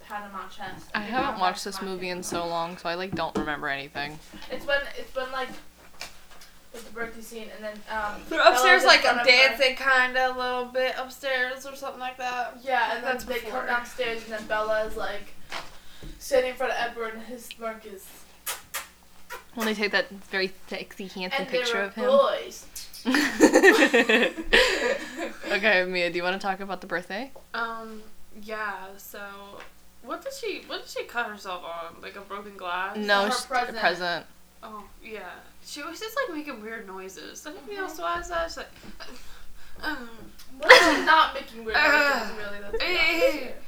pat 0.09 0.23
on 0.25 0.33
my 0.33 0.47
chest. 0.49 0.87
I 0.95 1.01
haven't 1.01 1.35
my 1.35 1.41
watched 1.41 1.65
this 1.65 1.81
movie 1.83 2.09
in 2.11 2.23
so 2.23 2.47
long, 2.47 2.77
so 2.77 2.89
I 2.89 2.95
like 2.95 3.15
don't 3.15 3.37
remember 3.37 3.69
anything. 3.69 4.19
It's 4.51 4.67
when 4.67 4.79
it's 4.99 5.15
when 5.15 5.31
like 5.33 5.49
with 6.73 6.85
the 6.87 6.93
birthday 6.93 7.21
scene, 7.23 7.49
and 7.55 7.65
then 7.65 7.79
um. 7.91 8.21
They're 8.29 8.41
upstairs, 8.47 8.85
like 8.85 9.05
a 9.05 9.23
dancing 9.25 9.77
kind 9.77 10.17
of 10.17 10.37
little 10.37 10.67
bit 10.67 10.95
upstairs 10.99 11.67
or 11.67 11.75
something 11.75 12.01
like 12.01 12.19
that. 12.19 12.59
Yeah, 12.63 12.95
and 12.97 13.05
then 13.05 13.13
That's 13.13 13.25
they 13.25 13.35
before. 13.35 13.61
come 13.61 13.67
downstairs, 13.67 14.23
and 14.25 14.33
then 14.33 14.47
Bella 14.47 14.85
is 14.85 14.97
like 14.97 15.35
standing 16.19 16.51
in 16.53 16.57
front 16.57 16.73
of 16.73 16.79
Edward, 16.79 17.15
and 17.15 17.23
his 17.25 17.45
smirk 17.47 17.85
is. 17.87 18.05
When 19.55 19.67
they 19.67 19.75
take 19.75 19.93
that 19.93 20.11
very 20.11 20.53
sexy, 20.69 21.07
handsome 21.07 21.43
And 21.43 21.49
picture 21.49 21.81
of 21.81 21.95
him. 21.95 22.05
boys. 22.11 22.67
okay, 25.51 25.85
Mia, 25.87 26.11
do 26.11 26.17
you 26.17 26.23
want 26.23 26.39
to 26.41 26.47
talk 26.47 26.61
about 26.61 26.81
the 26.83 26.87
birthday? 26.87 27.31
Um, 27.55 28.03
yeah. 28.43 28.75
So, 28.99 29.21
what 30.07 30.23
did 30.23 30.33
she? 30.33 30.63
What 30.67 30.83
did 30.83 30.91
she 30.91 31.05
cut 31.05 31.27
herself 31.27 31.63
on? 31.65 32.01
Like 32.01 32.17
a 32.17 32.21
broken 32.23 32.57
glass? 32.57 32.97
No, 32.97 33.25
her 33.27 33.31
sh- 33.33 33.45
present. 33.47 33.79
present. 33.79 34.27
Oh 34.63 34.85
yeah. 35.03 35.21
She 35.65 35.83
was 35.83 35.99
just 36.01 36.17
like 36.17 36.37
making 36.37 36.63
weird 36.63 36.87
noises. 36.87 37.41
Did 37.43 37.53
anybody 37.57 37.77
Mhm. 37.77 37.81
else 37.81 37.99
watch 37.99 38.29
that? 38.29 38.49
She's 38.49 38.57
like, 38.59 38.69
um, 39.83 40.09
What 40.59 40.73
is 40.73 40.97
she 40.99 41.05
not 41.05 41.35
making 41.35 41.65
weird 41.65 41.77
Uh, 41.77 42.19
noises, 42.19 42.37
really? 42.39 42.61
That's 42.61 42.79
the 42.79 42.99
opposite. 42.99 43.63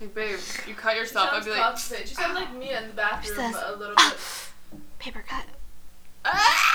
like, 0.00 0.14
babe, 0.14 0.38
you 0.68 0.74
cut 0.74 0.96
yourself. 0.96 1.30
I'd 1.32 1.44
be 1.44 1.50
like, 1.50 1.60
constipated. 1.60 2.08
She 2.08 2.14
sounds 2.14 2.34
like 2.34 2.52
me 2.54 2.70
in 2.72 2.86
the 2.88 2.92
bathroom 2.94 3.36
says, 3.36 3.54
but 3.54 3.74
a 3.74 3.76
little 3.76 3.96
bit. 3.96 4.16
Paper 5.00 5.24
cut. 5.26 5.46
ah! 6.24 6.74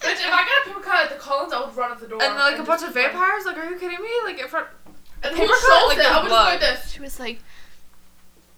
Bitch, 0.00 0.14
if 0.14 0.26
I 0.26 0.30
got 0.44 0.66
a 0.66 0.68
paper 0.68 0.80
cut 0.84 1.04
at 1.04 1.10
the 1.10 1.16
Cullens, 1.16 1.52
I 1.52 1.64
would 1.64 1.76
run 1.76 1.92
at 1.92 2.00
the 2.00 2.08
door. 2.08 2.20
And 2.22 2.34
like 2.34 2.58
a 2.58 2.62
bunch 2.64 2.82
of 2.82 2.92
be 2.94 3.00
like- 3.02 3.12
vampires. 3.12 3.44
Like, 3.46 3.56
are 3.56 3.64
you 3.70 3.78
kidding 3.78 4.00
me? 4.02 4.10
Like 4.24 4.38
in 4.40 4.48
front. 4.48 4.66
And 5.22 5.36
paper 5.36 5.46
paper 5.46 5.52
cut, 5.54 5.68
cut, 5.68 5.88
like 5.88 5.98
like 5.98 6.06
I 6.08 6.18
was 6.20 6.28
blood. 6.28 6.44
like 6.46 6.60
this. 6.60 6.90
She 6.92 7.00
was 7.00 7.20
like, 7.20 7.38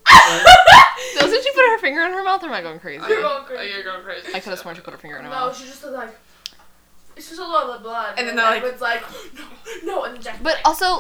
doesn't 1.19 1.43
she 1.43 1.51
put 1.53 1.67
her 1.71 1.79
finger 1.79 2.03
in 2.03 2.13
her 2.13 2.23
mouth 2.23 2.43
or 2.43 2.47
am 2.47 2.53
I 2.53 2.63
going 2.63 2.79
crazy? 2.81 3.05
You're 3.09 3.23
going 3.23 3.41
Oh, 3.43 3.45
crazy. 3.47 3.73
you're 3.73 3.83
going 3.85 4.03
crazy. 4.03 4.29
I 4.35 4.41
could 4.41 4.51
have 4.51 4.59
sworn 4.59 4.75
she 4.77 4.83
put 4.83 4.93
her 4.93 4.99
finger 4.99 5.17
in 5.17 5.25
her 5.25 5.31
No, 5.31 5.35
mouth. 5.37 5.53
No, 5.53 5.59
she 5.59 5.67
just 5.71 5.83
was 5.83 5.93
like. 5.93 6.11
It's 7.17 7.29
just 7.29 7.41
a 7.41 7.45
lot 7.45 7.71
of 7.71 7.83
blood. 7.83 8.15
And 8.19 8.27
then 8.27 8.35
they're 8.37 8.45
like- 8.45 8.57
Edward's 8.59 8.81
like, 8.81 9.03
no, 9.35 9.45
no, 9.85 10.05
and 10.05 10.21
Jack. 10.21 10.43
But 10.43 10.57
also, 10.65 10.99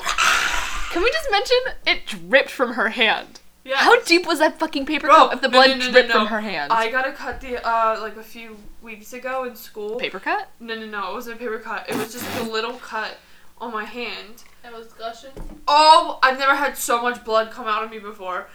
can 0.92 1.02
we 1.02 1.10
just 1.10 1.28
mention 1.30 1.56
it 1.86 2.06
dripped 2.06 2.50
from 2.50 2.74
her 2.74 2.90
hand? 2.90 3.40
Yeah. 3.64 3.76
How 3.78 4.00
deep 4.02 4.26
was 4.26 4.38
that 4.40 4.58
fucking 4.58 4.84
paper 4.86 5.06
Bro, 5.06 5.16
cup 5.16 5.32
if 5.34 5.40
the 5.40 5.48
blood 5.48 5.70
no, 5.70 5.76
no, 5.76 5.86
no, 5.86 5.92
dripped 5.92 6.08
no. 6.10 6.14
from 6.16 6.26
her 6.28 6.40
hand? 6.40 6.70
I 6.72 6.90
got 6.90 7.08
a 7.08 7.12
cut 7.12 7.40
the 7.40 7.66
uh 7.66 7.98
like 8.00 8.16
a 8.16 8.22
few 8.22 8.58
weeks 8.82 9.12
ago 9.14 9.44
in 9.44 9.56
school. 9.56 9.96
paper 9.96 10.20
cut? 10.20 10.50
No, 10.60 10.74
no, 10.78 10.86
no. 10.86 11.10
It 11.10 11.14
wasn't 11.14 11.36
a 11.36 11.38
paper 11.38 11.58
cut. 11.58 11.88
It 11.88 11.96
was 11.96 12.12
just 12.12 12.26
a 12.40 12.42
little 12.44 12.74
cut 12.74 13.16
on 13.58 13.72
my 13.72 13.84
hand. 13.84 14.44
It 14.62 14.72
was 14.72 14.92
gushing. 14.92 15.30
Oh, 15.66 16.18
I've 16.22 16.38
never 16.38 16.54
had 16.54 16.76
so 16.76 17.00
much 17.02 17.24
blood 17.24 17.50
come 17.50 17.66
out 17.66 17.82
of 17.82 17.90
me 17.90 17.98
before. 17.98 18.48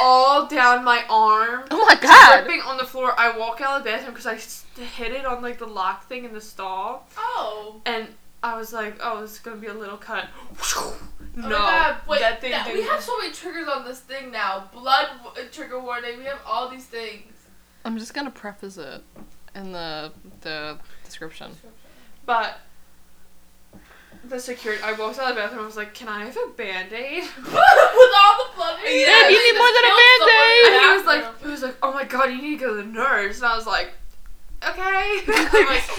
All 0.00 0.46
down 0.46 0.84
my 0.84 1.04
arm. 1.08 1.64
Oh 1.70 1.84
my 1.86 1.94
god! 2.00 2.44
Dripping 2.44 2.60
on 2.62 2.76
the 2.76 2.84
floor. 2.84 3.14
I 3.18 3.36
walk 3.36 3.60
out 3.60 3.78
of 3.78 3.84
the 3.84 3.90
bathroom 3.90 4.12
because 4.12 4.26
I 4.26 4.34
s- 4.34 4.64
hit 4.96 5.12
it 5.12 5.24
on 5.24 5.42
like 5.42 5.58
the 5.58 5.66
lock 5.66 6.06
thing 6.08 6.24
in 6.24 6.32
the 6.34 6.40
stall, 6.40 7.08
Oh. 7.16 7.80
and 7.86 8.08
I 8.42 8.56
was 8.56 8.72
like, 8.72 8.96
"Oh, 9.00 9.20
this 9.22 9.32
is 9.32 9.38
gonna 9.38 9.56
be 9.56 9.66
a 9.68 9.74
little 9.74 9.96
cut." 9.96 10.26
Oh 10.76 10.96
no, 11.34 11.48
my 11.48 11.48
god, 11.58 11.96
wait, 12.08 12.20
that 12.20 12.40
thing 12.40 12.50
that- 12.52 12.72
we 12.72 12.82
have 12.82 13.02
so 13.02 13.16
many 13.18 13.32
triggers 13.32 13.68
on 13.68 13.84
this 13.84 14.00
thing 14.00 14.30
now. 14.30 14.68
Blood 14.72 15.08
w- 15.24 15.48
trigger 15.48 15.78
warning. 15.80 16.18
We 16.18 16.24
have 16.24 16.40
all 16.46 16.68
these 16.68 16.86
things. 16.86 17.32
I'm 17.84 17.98
just 17.98 18.14
gonna 18.14 18.30
preface 18.30 18.76
it 18.78 19.02
in 19.54 19.72
the 19.72 20.12
the 20.42 20.78
description. 21.04 21.56
But 22.24 22.58
the 24.28 24.40
security. 24.40 24.82
I 24.82 24.92
walked 24.92 25.18
out 25.18 25.30
of 25.30 25.36
the 25.36 25.40
bathroom. 25.40 25.62
I 25.62 25.66
was 25.66 25.76
like, 25.76 25.94
"Can 25.94 26.08
I 26.08 26.24
have 26.24 26.36
a 26.36 26.50
band 26.56 26.92
aid?" 26.92 27.22
With 27.36 27.54
all 27.54 28.36
the 28.38 28.50
blood. 28.54 28.78
Yeah, 28.84 29.28
you 29.28 29.52
need 29.52 29.58
more 29.58 29.72
than 29.72 29.84
a 29.84 29.94
band-aid. 30.00 30.66
And 30.66 30.80
he 30.80 30.96
was 30.96 31.06
like, 31.06 31.42
he 31.42 31.48
was 31.48 31.62
like, 31.62 31.76
"Oh 31.82 31.92
my 31.92 32.04
god, 32.04 32.30
you 32.30 32.42
need 32.42 32.58
to 32.58 32.64
go 32.64 32.70
to 32.76 32.82
the 32.82 32.88
nurse." 32.88 33.38
And 33.38 33.46
I 33.46 33.56
was 33.56 33.66
like, 33.66 33.92
"Okay." 34.62 35.20
Like, 35.66 35.90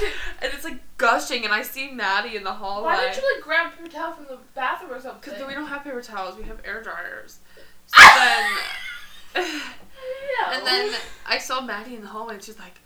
and 0.42 0.54
it's 0.54 0.64
like 0.64 0.80
gushing, 0.98 1.44
and 1.46 1.54
I 1.54 1.62
see 1.62 1.92
Maddie 1.92 2.36
in 2.36 2.44
the 2.44 2.54
hallway. 2.54 2.94
Why 2.94 3.02
didn't 3.02 3.18
you 3.18 3.36
like 3.36 3.44
grab 3.44 3.74
paper 3.74 3.90
towel 3.90 4.14
from 4.14 4.26
the 4.26 4.38
bathroom 4.56 4.92
or 4.94 5.02
something? 5.02 5.22
Because 5.22 5.48
we 5.48 5.54
don't 5.54 5.68
have 5.68 5.84
paper 5.84 6.02
towels, 6.02 6.38
we 6.38 6.44
have 6.44 6.60
air 6.64 6.82
dryers. 6.84 7.40
So 7.88 8.02
then, 8.02 9.62
and 10.52 10.68
then 10.68 10.94
I 11.26 11.38
saw 11.38 11.62
Maddie 11.62 11.96
in 11.96 12.02
the 12.02 12.08
hallway, 12.08 12.36
and 12.36 12.44
she's 12.44 12.60
like, 12.60 12.80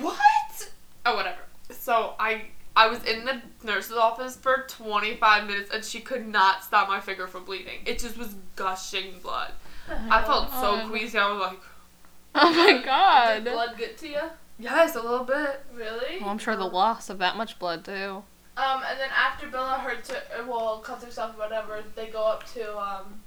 "What?" 0.00 0.70
Oh, 1.06 1.16
whatever. 1.16 1.40
So 1.70 2.14
I 2.18 2.46
I 2.76 2.88
was 2.88 3.04
in 3.04 3.24
the 3.24 3.40
nurse's 3.62 3.96
office 3.96 4.36
for 4.36 4.64
25 4.68 5.46
minutes, 5.46 5.70
and 5.72 5.84
she 5.84 6.00
could 6.00 6.26
not 6.26 6.64
stop 6.64 6.88
my 6.88 7.00
finger 7.00 7.26
from 7.26 7.44
bleeding. 7.44 7.80
It 7.86 7.98
just 8.00 8.18
was 8.18 8.34
gushing 8.56 9.20
blood. 9.22 9.52
I 9.88 10.22
felt 10.22 10.50
so 10.50 10.88
queasy. 10.88 11.18
I 11.18 11.30
was 11.30 11.40
like, 11.40 11.60
Oh 12.34 12.52
my 12.52 12.82
god. 12.84 13.34
Did 13.34 13.44
god. 13.44 13.52
blood 13.52 13.78
get 13.78 13.98
to 13.98 14.08
you? 14.08 14.20
"Yes, 14.58 14.96
a 14.96 15.00
little 15.02 15.24
bit." 15.24 15.64
Really? 15.74 16.20
Well, 16.20 16.30
I'm 16.30 16.38
sure 16.38 16.56
the 16.56 16.64
loss 16.64 17.10
of 17.10 17.18
that 17.18 17.36
much 17.36 17.58
blood 17.58 17.84
too. 17.84 18.22
Um, 18.56 18.82
and 18.88 18.98
then 18.98 19.10
after 19.16 19.48
Bella 19.48 19.78
hurts 19.78 20.10
her, 20.10 20.22
uh, 20.38 20.44
well, 20.46 20.78
cuts 20.78 21.04
herself 21.04 21.34
or 21.36 21.38
whatever, 21.40 21.82
they 21.96 22.06
go 22.06 22.22
up 22.24 22.46
to 22.54 22.78
um, 22.78 23.20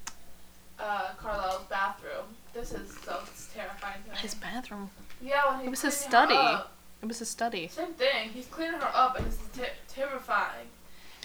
uh, 0.79 1.09
Carlisle's 1.17 1.65
bathroom. 1.69 2.25
This 2.53 2.71
is 2.73 2.97
so 3.03 3.19
terrifying. 3.53 4.01
To. 4.09 4.15
His 4.17 4.35
bathroom. 4.35 4.89
yeah, 5.21 5.49
when 5.49 5.59
he's 5.59 5.67
it 5.67 5.69
was 5.69 5.81
his 5.81 5.97
study. 5.97 6.35
Up. 6.35 6.76
It 7.01 7.07
was 7.07 7.21
a 7.21 7.25
study. 7.25 7.67
Same 7.67 7.93
thing. 7.93 8.29
He's 8.33 8.47
cleaning 8.47 8.79
her 8.79 8.91
up, 8.93 9.17
and 9.17 9.27
this 9.27 9.35
is 9.35 9.47
ter- 9.55 9.67
terrifying. 9.87 10.67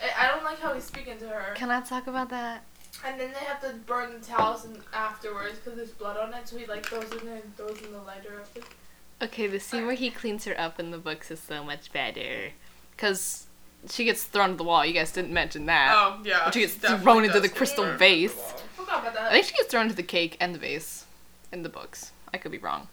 I, 0.02 0.26
I 0.26 0.30
don't 0.30 0.44
like 0.44 0.58
how 0.61 0.74
he's 0.74 0.85
speaking 0.85 1.18
to 1.18 1.28
her. 1.28 1.54
Can 1.54 1.70
I 1.70 1.80
talk 1.80 2.06
about 2.06 2.28
that? 2.30 2.64
And 3.04 3.18
then 3.18 3.32
they 3.32 3.38
have 3.46 3.61
to 3.62 3.74
burn 3.87 4.12
the 4.12 4.24
towels 4.24 4.64
in 4.64 4.76
afterwards 4.92 5.58
because 5.58 5.76
there's 5.76 5.90
blood 5.90 6.16
on 6.18 6.32
it. 6.35 6.46
So 6.46 6.56
he 6.58 6.66
like 6.66 6.85
throws 6.87 7.11
it 7.11 7.22
in 7.22 7.28
and 7.28 7.56
throws 7.56 7.80
in 7.82 7.90
the 7.90 7.98
lighter. 8.02 8.42
Okay, 9.20 9.46
the 9.46 9.58
scene 9.61 9.87
where 9.87 9.94
he 9.94 10.11
cleans 10.11 10.44
her 10.44 10.58
up 10.61 10.78
in 10.78 10.90
the 10.90 10.98
books 10.98 11.30
is 11.30 11.40
so 11.40 11.64
much 11.64 11.92
better. 11.92 12.50
Because 12.94 13.46
she 13.88 14.04
gets 14.04 14.24
thrown 14.24 14.50
to 14.50 14.56
the 14.56 14.62
wall. 14.64 14.85
You 14.85 14.92
guys 14.92 15.11
didn't 15.11 15.32
mention 15.32 15.66
that. 15.66 15.92
Oh 15.96 16.20
yeah. 16.24 16.42
But 16.44 16.54
She 16.54 16.61
gets 16.61 16.74
definitely 16.76 17.02
thrown 17.04 17.24
into 17.24 17.40
the 17.40 17.48
crystal 17.48 17.85
thrown 17.85 17.94
into 17.94 18.04
the 18.04 18.26
vase. 18.28 18.37
wall. 18.37 18.61
Forgot 18.76 19.00
about 19.00 19.14
that. 19.14 19.22
I 19.24 19.30
think 19.32 19.46
she 19.46 19.54
gets 19.54 19.68
thrown 19.68 19.85
into 19.85 19.96
the 19.96 20.02
cake 20.02 20.37
and 20.38 20.54
the 20.54 20.58
vase 20.58 21.06
in 21.50 21.62
the 21.62 21.68
books. 21.68 22.12
I 22.32 22.38
could 22.38 22.52
be 22.52 22.58
wrong. 22.58 22.88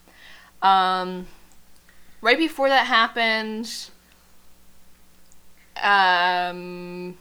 Um, 0.62 1.26
right 2.20 2.38
before 2.38 2.68
that 2.68 2.86
happened, 2.86 3.90
um, 5.82 7.16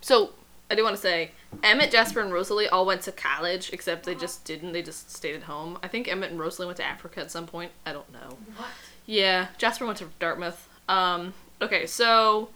so 0.00 0.30
I 0.70 0.74
do 0.74 0.82
want 0.82 0.96
to 0.96 1.02
say 1.02 1.32
Emmett, 1.62 1.90
Jasper, 1.90 2.20
and 2.20 2.32
Rosalie 2.32 2.68
all 2.68 2.86
went 2.86 3.02
to 3.02 3.12
college, 3.12 3.70
except 3.72 4.06
they 4.06 4.14
just 4.14 4.44
didn't. 4.44 4.72
They 4.72 4.82
just 4.82 5.10
stayed 5.14 5.34
at 5.34 5.42
home. 5.42 5.78
I 5.82 5.88
think 5.88 6.08
Emmett 6.08 6.30
and 6.30 6.38
Rosalie 6.38 6.66
went 6.66 6.76
to 6.78 6.84
Africa 6.84 7.20
at 7.20 7.30
some 7.30 7.46
point. 7.46 7.72
I 7.84 7.92
don't 7.92 8.10
know. 8.12 8.38
what? 8.56 8.68
Yeah, 9.06 9.48
Jasper 9.58 9.86
went 9.86 9.98
to 9.98 10.08
Dartmouth. 10.18 10.68
Um, 10.88 11.34
okay, 11.60 11.86
so 11.86 12.50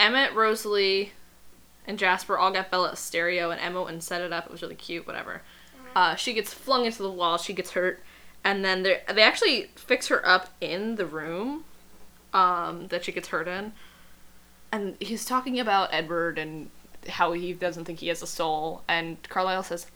Emmett, 0.00 0.34
Rosalie, 0.34 1.12
and 1.86 1.98
Jasper 1.98 2.36
all 2.36 2.52
got 2.52 2.70
Bella 2.70 2.90
a 2.92 2.96
stereo, 2.96 3.50
and 3.50 3.60
Emma 3.60 3.82
went 3.82 3.92
and 3.92 4.02
set 4.02 4.20
it 4.20 4.32
up. 4.32 4.46
It 4.46 4.52
was 4.52 4.62
really 4.62 4.74
cute, 4.74 5.06
whatever. 5.06 5.42
Uh, 5.94 6.14
she 6.14 6.32
gets 6.32 6.52
flung 6.52 6.86
into 6.86 7.02
the 7.02 7.10
wall, 7.10 7.38
she 7.38 7.52
gets 7.52 7.72
hurt, 7.72 8.02
and 8.44 8.64
then 8.64 8.82
they 8.82 9.00
they 9.12 9.22
actually 9.22 9.70
fix 9.76 10.08
her 10.08 10.26
up 10.26 10.50
in 10.60 10.96
the 10.96 11.06
room 11.06 11.64
um, 12.32 12.88
that 12.88 13.04
she 13.04 13.12
gets 13.12 13.28
hurt 13.28 13.48
in. 13.48 13.72
And 14.70 14.96
he's 15.00 15.24
talking 15.24 15.60
about 15.60 15.92
Edward 15.92 16.38
and 16.38 16.70
how 17.08 17.32
he 17.32 17.52
doesn't 17.52 17.84
think 17.84 17.98
he 17.98 18.08
has 18.08 18.22
a 18.22 18.26
soul, 18.26 18.82
and 18.88 19.22
Carlisle 19.28 19.64
says, 19.64 19.86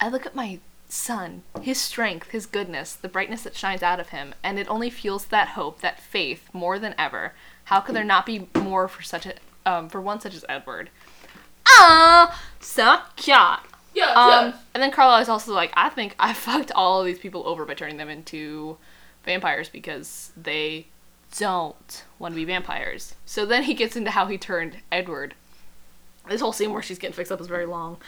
I 0.00 0.08
look 0.08 0.26
at 0.26 0.34
my 0.34 0.58
son, 0.88 1.42
his 1.60 1.80
strength, 1.80 2.30
his 2.30 2.46
goodness, 2.46 2.94
the 2.94 3.08
brightness 3.08 3.42
that 3.42 3.56
shines 3.56 3.82
out 3.82 4.00
of 4.00 4.08
him, 4.08 4.34
and 4.42 4.58
it 4.58 4.68
only 4.68 4.90
fuels 4.90 5.26
that 5.26 5.48
hope, 5.48 5.80
that 5.80 6.00
faith, 6.00 6.48
more 6.52 6.78
than 6.78 6.94
ever. 6.98 7.32
How 7.64 7.80
could 7.80 7.94
there 7.94 8.04
not 8.04 8.26
be 8.26 8.48
more 8.54 8.88
for 8.88 9.02
such 9.02 9.26
a 9.26 9.34
um, 9.66 9.88
for 9.88 10.00
one 10.00 10.20
such 10.20 10.34
as 10.34 10.44
Edward? 10.48 10.90
Ah, 11.66 12.40
so 12.60 12.98
cute. 13.16 13.36
Yeah, 13.94 14.10
Um, 14.12 14.28
yeah. 14.48 14.52
and 14.74 14.82
then 14.82 14.90
Carlisle 14.90 15.22
is 15.22 15.28
also 15.28 15.52
like, 15.52 15.72
I 15.76 15.88
think 15.88 16.14
I 16.18 16.32
fucked 16.46 16.72
all 16.72 17.00
of 17.00 17.06
these 17.06 17.18
people 17.18 17.46
over 17.46 17.64
by 17.64 17.74
turning 17.74 17.96
them 17.96 18.08
into 18.08 18.76
vampires 19.24 19.68
because 19.68 20.32
they 20.36 20.86
don't 21.38 22.04
want 22.18 22.32
to 22.34 22.36
be 22.36 22.44
vampires. 22.44 23.14
So 23.24 23.46
then 23.46 23.62
he 23.64 23.74
gets 23.74 23.96
into 23.96 24.10
how 24.10 24.26
he 24.26 24.36
turned 24.38 24.76
Edward. 24.92 25.34
This 26.28 26.40
whole 26.40 26.52
scene 26.52 26.72
where 26.72 26.82
she's 26.82 26.98
getting 26.98 27.14
fixed 27.14 27.30
up 27.32 27.40
is 27.40 27.46
very 27.46 27.66
long. 27.66 27.98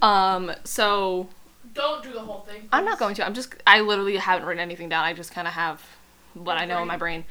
Um, 0.00 0.52
so 0.64 1.28
Don't 1.74 2.02
do 2.02 2.12
the 2.12 2.20
whole 2.20 2.40
thing. 2.40 2.68
I'm 2.72 2.84
not 2.84 2.98
going 2.98 3.14
to. 3.16 3.26
I'm 3.26 3.34
just. 3.34 3.54
I 3.66 3.80
literally 3.80 4.16
haven't 4.16 4.46
written 4.46 4.60
anything 4.60 4.88
down. 4.88 5.04
I 5.04 5.12
just 5.12 5.32
kind 5.32 5.48
of 5.48 5.54
have 5.54 5.82
what 6.34 6.56
I 6.56 6.66
know 6.66 6.80
in 6.82 6.86
my 6.88 6.96
brain. 6.96 7.24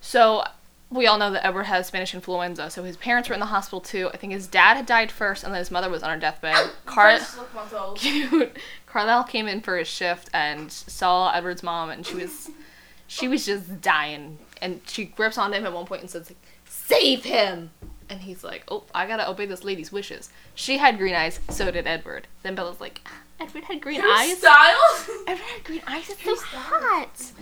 So 0.00 0.44
we 0.90 1.06
all 1.06 1.18
know 1.18 1.30
that 1.30 1.44
Edward 1.46 1.64
has 1.64 1.86
Spanish 1.86 2.14
influenza. 2.14 2.70
So 2.70 2.82
his 2.84 2.96
parents 2.96 3.28
were 3.28 3.34
in 3.34 3.40
the 3.40 3.46
hospital 3.46 3.80
too. 3.80 4.10
I 4.12 4.16
think 4.16 4.32
his 4.32 4.46
dad 4.46 4.76
had 4.76 4.86
died 4.86 5.12
first, 5.12 5.44
and 5.44 5.52
then 5.52 5.58
his 5.58 5.70
mother 5.70 5.90
was 5.90 6.02
on 6.02 6.10
her 6.10 6.18
deathbed. 6.18 6.70
Car- 6.86 7.18
First 7.18 7.36
look 7.38 7.54
months 7.54 7.74
old. 7.74 7.98
cute. 7.98 8.56
Carlisle 8.86 9.24
came 9.24 9.46
in 9.48 9.60
for 9.60 9.76
his 9.76 9.86
shift 9.88 10.30
and 10.32 10.72
saw 10.72 11.30
Edward's 11.32 11.62
mom, 11.62 11.90
and 11.90 12.06
she 12.06 12.14
was, 12.14 12.50
she 13.06 13.28
was 13.28 13.44
just 13.44 13.80
dying. 13.82 14.38
And 14.62 14.80
she 14.86 15.04
grips 15.04 15.36
onto 15.38 15.56
him 15.56 15.66
at 15.66 15.72
one 15.74 15.84
point 15.86 16.00
and 16.00 16.10
says, 16.10 16.30
like, 16.30 16.38
"Save 16.64 17.24
him!" 17.24 17.70
And 18.10 18.20
he's 18.22 18.42
like, 18.42 18.64
"Oh, 18.68 18.84
I 18.94 19.06
gotta 19.06 19.28
obey 19.28 19.44
this 19.46 19.62
lady's 19.64 19.92
wishes." 19.92 20.30
She 20.54 20.78
had 20.78 20.96
green 20.98 21.14
eyes, 21.14 21.38
so 21.50 21.70
did 21.70 21.86
Edward. 21.86 22.26
Then 22.42 22.54
Bella's 22.54 22.80
like, 22.80 23.02
"Ah, 23.06 23.20
"Edward 23.40 23.64
had 23.64 23.80
green 23.82 24.00
Your 24.00 24.10
eyes. 24.10 24.38
style? 24.38 24.78
Edward 25.26 25.44
had 25.44 25.64
green 25.64 25.82
eyes. 25.86 26.08
It's 26.08 26.22
so 26.24 26.34
hot." 26.56 27.32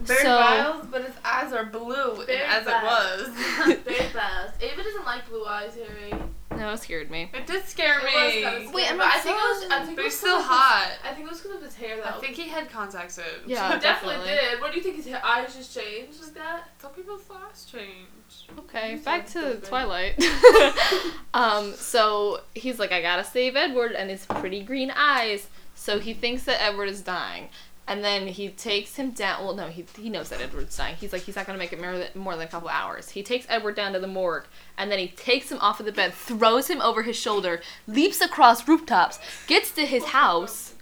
Very 0.00 0.22
So- 0.22 0.36
wild, 0.36 0.90
but 0.90 1.04
his 1.04 1.14
eyes 1.24 1.52
are 1.52 1.64
blue, 1.64 2.24
Very 2.24 2.38
and 2.42 2.52
as 2.52 2.66
it 2.66 2.82
was. 2.82 3.28
Very 3.84 3.96
fast. 4.10 4.62
Ava 4.62 4.82
doesn't 4.82 5.04
like 5.04 5.28
blue 5.28 5.44
eyes, 5.44 5.74
Harry. 5.76 6.12
No, 6.56 6.72
it 6.72 6.78
scared 6.78 7.08
me. 7.10 7.30
It 7.34 7.46
did 7.46 7.64
scare 7.68 7.98
It 8.00 8.04
me. 8.04 8.42
was 8.42 8.44
kind 8.52 8.66
of 8.66 8.74
Wait, 8.74 8.90
I'm 8.90 8.96
but 8.98 9.04
not 9.04 9.16
I 9.16 9.18
think 9.20 9.36
it 9.36 9.38
was. 9.38 9.70
I 9.70 9.84
think 9.84 9.96
But 9.96 10.02
it 10.02 10.04
was 10.06 10.12
he's 10.14 10.18
still 10.18 10.36
'cause 10.38 10.44
of 10.44 10.50
his- 10.50 10.56
hot. 10.58 10.92
I 11.04 11.12
think 11.14 11.26
it 11.26 11.30
was 11.30 11.40
because 11.40 11.56
of 11.58 11.62
his 11.62 11.74
hair, 11.76 11.96
though. 11.98 12.02
I 12.04 12.12
think 12.20 12.34
he 12.36 12.48
had 12.48 12.68
contact 12.70 13.16
lenses. 13.16 13.24
Yeah. 13.46 13.74
he 13.74 13.80
definitely, 13.80 14.16
definitely. 14.26 14.48
did. 14.50 14.60
What 14.60 14.70
do 14.72 14.76
you 14.78 14.82
think? 14.82 14.96
His 14.96 15.06
hair, 15.06 15.20
eyes 15.24 15.54
just 15.54 15.72
changed 15.74 16.20
like 16.22 16.34
that? 16.34 16.68
Some 16.82 16.90
people's 16.92 17.22
eyes 17.30 17.64
change. 17.70 18.48
Okay, 18.58 18.92
You 18.92 18.98
back 18.98 19.26
to 19.26 19.30
stupid. 19.30 19.64
Twilight. 19.64 20.20
um, 21.34 21.72
so 21.74 22.40
he's 22.54 22.78
like, 22.78 22.92
I 22.92 23.02
gotta 23.02 23.24
save 23.24 23.54
Edward 23.56 23.92
and 23.92 24.10
his 24.10 24.26
pretty 24.26 24.62
green 24.62 24.90
eyes. 24.96 25.46
So 25.74 26.00
he 26.00 26.12
thinks 26.12 26.42
that 26.44 26.60
Edward 26.60 26.88
is 26.88 27.02
dying. 27.02 27.50
And 27.88 28.04
then 28.04 28.26
he 28.26 28.50
takes 28.50 28.96
him 28.96 29.12
down. 29.12 29.42
Well, 29.42 29.56
no, 29.56 29.68
he, 29.68 29.86
he 29.96 30.10
knows 30.10 30.28
that 30.28 30.42
Edward's 30.42 30.76
dying. 30.76 30.94
He's 30.96 31.12
like, 31.12 31.22
he's 31.22 31.36
not 31.36 31.46
gonna 31.46 31.58
make 31.58 31.72
it 31.72 31.80
more 32.14 32.36
than, 32.36 32.46
a 32.46 32.50
couple 32.50 32.68
hours. 32.68 33.08
He 33.10 33.22
takes 33.22 33.46
Edward 33.48 33.76
down 33.76 33.94
to 33.94 33.98
the 33.98 34.06
morgue, 34.06 34.44
and 34.76 34.92
then 34.92 34.98
he 34.98 35.08
takes 35.08 35.50
him 35.50 35.58
off 35.60 35.80
of 35.80 35.86
the 35.86 35.92
bed, 35.92 36.12
throws 36.12 36.68
him 36.68 36.82
over 36.82 37.02
his 37.02 37.16
shoulder, 37.16 37.62
leaps 37.86 38.20
across 38.20 38.68
rooftops, 38.68 39.18
gets 39.46 39.70
to 39.72 39.86
his 39.86 40.04
house, 40.04 40.74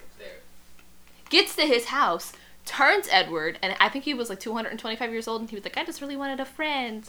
gets 1.31 1.55
to 1.55 1.63
his 1.63 1.87
house, 1.87 2.33
turns 2.65 3.09
Edward, 3.11 3.59
and 3.63 3.77
I 3.79 3.89
think 3.89 4.05
he 4.05 4.13
was 4.13 4.29
like 4.29 4.41
225 4.41 5.11
years 5.13 5.29
old, 5.29 5.41
and 5.41 5.49
he 5.49 5.55
was 5.55 5.65
like, 5.65 5.79
I 5.79 5.85
just 5.85 6.01
really 6.01 6.17
wanted 6.17 6.41
a 6.41 6.45
friend. 6.45 7.09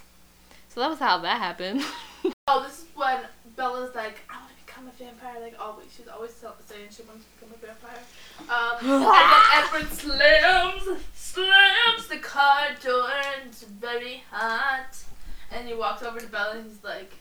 So 0.69 0.79
that 0.79 0.89
was 0.89 0.99
how 0.99 1.17
that 1.17 1.39
happened. 1.39 1.83
Oh, 2.49 2.63
this 2.63 2.79
is 2.79 2.85
when 2.95 3.19
Bella's 3.57 3.93
like, 3.93 4.19
I 4.29 4.35
to 4.35 4.46
become 4.77 4.91
a 4.93 5.03
vampire. 5.03 5.41
Like 5.41 5.55
always, 5.59 5.87
she's 5.95 6.07
always 6.07 6.31
saying 6.31 6.87
she 6.89 7.03
wants 7.03 7.25
to 7.25 7.31
become 7.39 7.53
a 7.53 7.65
vampire. 7.65 8.03
Um, 8.49 8.77
and 8.81 9.01
then 9.01 9.43
Edward 9.55 9.91
slams, 9.91 11.01
slams 11.15 12.07
the 12.07 12.17
car 12.19 12.67
door, 12.83 13.09
and 13.09 13.47
it's 13.49 13.63
very 13.63 14.23
hot. 14.31 15.03
And 15.51 15.67
he 15.67 15.73
walks 15.73 16.03
over 16.03 16.19
to 16.19 16.27
Bella, 16.27 16.57
and 16.57 16.69
he's 16.69 16.83
like, 16.83 17.11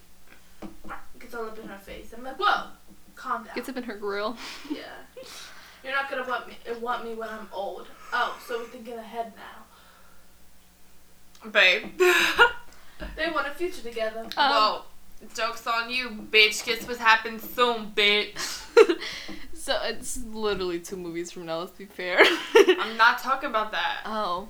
gets 1.19 1.35
all 1.35 1.47
up 1.47 1.59
in 1.59 1.66
her 1.69 1.79
face. 1.79 2.12
I'm 2.16 2.23
like, 2.23 2.38
whoa, 2.38 2.66
calm 3.14 3.45
down. 3.45 3.55
Gets 3.55 3.71
up 3.71 3.79
in 3.79 3.83
her 3.85 3.97
grill. 3.97 4.37
Yeah. 4.71 4.83
You're 5.83 5.95
not 5.95 6.11
gonna 6.11 6.29
want 6.29 6.49
me 6.49 6.55
want 6.81 7.05
me 7.05 7.14
when 7.14 7.29
I'm 7.29 7.49
old. 7.53 7.87
Oh, 8.12 8.38
so 8.47 8.59
we're 8.59 8.66
thinking 8.66 8.99
ahead 8.99 9.33
now. 11.42 11.51
Babe. 11.51 12.01
They 13.14 13.31
want 13.31 13.47
a 13.47 13.51
future 13.51 13.83
together. 13.83 14.21
Um, 14.21 14.51
well, 14.51 14.87
joke's 15.34 15.66
on 15.66 15.90
you, 15.90 16.10
bitch. 16.30 16.64
Guess 16.64 16.86
what 16.86 16.98
happens 16.98 17.42
soon, 17.54 17.92
bitch. 17.92 18.38
so 19.54 19.78
it's 19.84 20.18
literally 20.24 20.80
two 20.80 20.96
movies 20.96 21.30
from 21.32 21.46
now. 21.46 21.60
Let's 21.60 21.72
be 21.72 21.86
fair. 21.86 22.18
I'm 22.54 22.96
not 22.96 23.18
talking 23.18 23.50
about 23.50 23.72
that. 23.72 24.00
oh. 24.04 24.48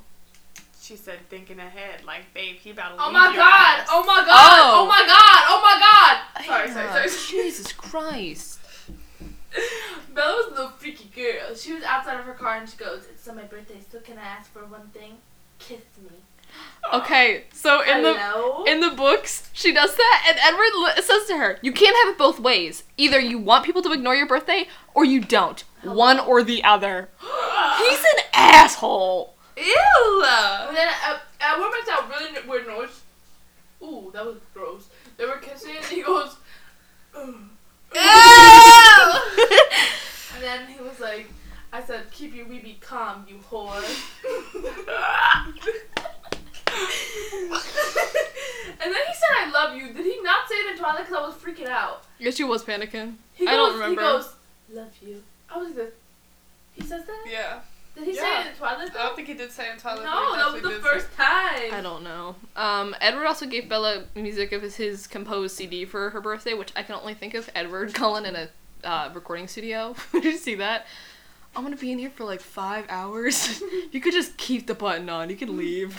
She 0.80 0.94
said 0.94 1.18
thinking 1.28 1.58
ahead, 1.58 2.04
like, 2.04 2.32
babe, 2.32 2.58
he 2.60 2.70
about 2.70 2.90
to 2.90 3.02
Oh 3.02 3.10
my 3.10 3.34
god! 3.34 3.84
Oh 3.90 4.04
my 4.06 4.24
god! 4.24 4.28
Oh. 4.30 4.84
Oh, 4.84 4.86
my 4.86 5.02
god! 5.04 5.44
Oh 5.48 5.60
my 5.60 5.80
god! 5.80 6.46
Sorry, 6.46 6.70
sorry, 6.70 7.08
sorry. 7.08 7.28
Jesus 7.28 7.72
Christ. 7.72 8.60
Bella 10.14 10.36
was 10.36 10.46
a 10.46 10.50
little 10.50 10.68
freaky 10.70 11.10
girl. 11.14 11.56
She 11.56 11.72
was 11.72 11.82
outside 11.82 12.20
of 12.20 12.26
her 12.26 12.34
car 12.34 12.58
and 12.58 12.68
she 12.68 12.76
goes, 12.76 13.04
It's 13.10 13.26
on 13.26 13.34
my 13.34 13.42
birthday, 13.42 13.80
so 13.90 13.98
can 13.98 14.16
I 14.16 14.22
ask 14.22 14.52
for 14.52 14.64
one 14.66 14.88
thing? 14.94 15.14
Kiss 15.58 15.80
me. 16.02 16.18
Okay, 16.92 17.44
so 17.52 17.82
in 17.82 18.02
the 18.02 18.64
in 18.68 18.80
the 18.80 18.90
books, 18.90 19.50
she 19.52 19.72
does 19.72 19.96
that, 19.96 20.24
and 20.28 20.38
Edward 20.38 20.72
li- 20.76 21.02
says 21.02 21.26
to 21.26 21.37
her, 21.37 21.59
"You 21.61 21.72
can't 21.72 21.96
have 22.04 22.14
it 22.14 22.18
both 22.18 22.38
ways. 22.38 22.85
Either 22.96 23.18
you 23.18 23.38
want 23.38 23.64
people 23.64 23.82
to 23.82 23.92
ignore 23.92 24.14
your 24.14 24.26
birthday, 24.26 24.68
or 24.94 25.04
you 25.04 25.20
don't. 25.20 25.64
One 25.82 26.20
or 26.20 26.44
the 26.44 26.62
other." 26.62 27.09
He's 27.78 27.98
an 27.98 28.24
asshole. 28.32 29.35
Ew! 29.56 30.24
And 30.28 30.76
then 30.76 30.88
uh, 31.06 31.18
Edward 31.40 31.70
makes 31.72 31.87
that 31.87 32.09
really 32.09 32.48
weird 32.48 32.66
noise. 32.66 33.02
Ooh, 33.82 34.11
that 34.12 34.24
was 34.24 34.37
gross. 34.54 34.88
They 35.16 35.24
were 35.24 35.38
kissing, 35.38 35.76
and 35.76 35.85
he 35.87 36.02
goes, 36.02 36.37
Ew! 37.14 37.48
and 40.35 40.42
then 40.42 40.66
he 40.68 40.82
was 40.82 41.00
like, 41.00 41.28
I 41.72 41.82
said, 41.82 42.11
keep 42.11 42.35
your 42.35 42.46
weeby 42.46 42.80
calm, 42.80 43.26
you 43.28 43.38
whore. 43.50 43.82
and 48.80 48.92
then 48.92 49.02
he 49.06 49.14
said, 49.14 49.36
I 49.38 49.50
love 49.52 49.76
you. 49.76 49.92
Did 49.92 50.04
he 50.04 50.20
not 50.22 50.48
say 50.48 50.54
it 50.56 50.72
in 50.72 50.78
Twilight? 50.78 51.06
Because 51.06 51.14
I 51.22 51.26
was 51.26 51.34
freaking 51.36 51.68
out. 51.68 52.04
Yeah, 52.18 52.30
she 52.30 52.44
was 52.44 52.64
panicking. 52.64 53.14
He 53.34 53.46
I 53.46 53.52
don't 53.52 53.74
remember. 53.74 54.00
He 54.00 54.06
goes, 54.06 54.34
love 54.72 54.90
you. 55.00 55.22
I 55.48 55.58
was 55.58 55.74
like, 55.76 55.94
he 56.74 56.82
says 56.82 57.04
that? 57.06 57.24
yeah. 57.30 57.60
Did 57.94 58.04
he 58.04 58.14
say 58.14 58.20
Yeah. 58.22 58.44
it 58.44 58.50
in 58.50 58.54
Twilight? 58.56 58.90
I 58.94 59.02
don't 59.04 59.16
think 59.16 59.28
he 59.28 59.34
did 59.34 59.50
say 59.50 59.68
it 59.68 59.72
in 59.74 59.78
Twilight. 59.78 60.04
but 60.04 60.12
no, 60.12 60.36
that 60.36 60.52
was 60.52 60.62
the 60.62 60.68
did 60.68 60.82
say- 60.82 60.88
first 60.88 61.12
time. 61.16 61.72
I 61.72 61.80
don't 61.82 62.02
know. 62.04 62.36
Um, 62.54 62.94
Edward 63.00 63.26
also 63.26 63.46
gave 63.46 63.68
Bella 63.70 64.04
music 64.14 64.52
of 64.52 64.60
his, 64.62 64.76
his 64.76 65.06
composed 65.06 65.56
CD 65.56 65.86
for 65.86 66.10
her 66.10 66.20
birthday, 66.20 66.52
which 66.52 66.72
I 66.76 66.82
can 66.82 66.96
only 66.96 67.14
think 67.14 67.32
of 67.34 67.48
Edward 67.54 67.94
Cullen 67.94 68.26
in 68.26 68.36
a 68.36 68.48
uh, 68.84 69.10
recording 69.14 69.48
studio. 69.48 69.94
Did 70.12 70.24
you 70.24 70.36
see 70.36 70.56
that? 70.56 70.86
I'm 71.57 71.62
gonna 71.62 71.77
be 71.77 71.90
in 71.90 71.99
here 71.99 72.11
for 72.11 72.25
like 72.25 72.40
five 72.40 72.85
hours. 72.90 73.62
you 73.90 74.01
could 74.01 74.12
just 74.12 74.37
keep 74.37 74.66
the 74.66 74.75
button 74.75 75.09
on. 75.09 75.31
You 75.31 75.37
could 75.37 75.49
leave. 75.49 75.99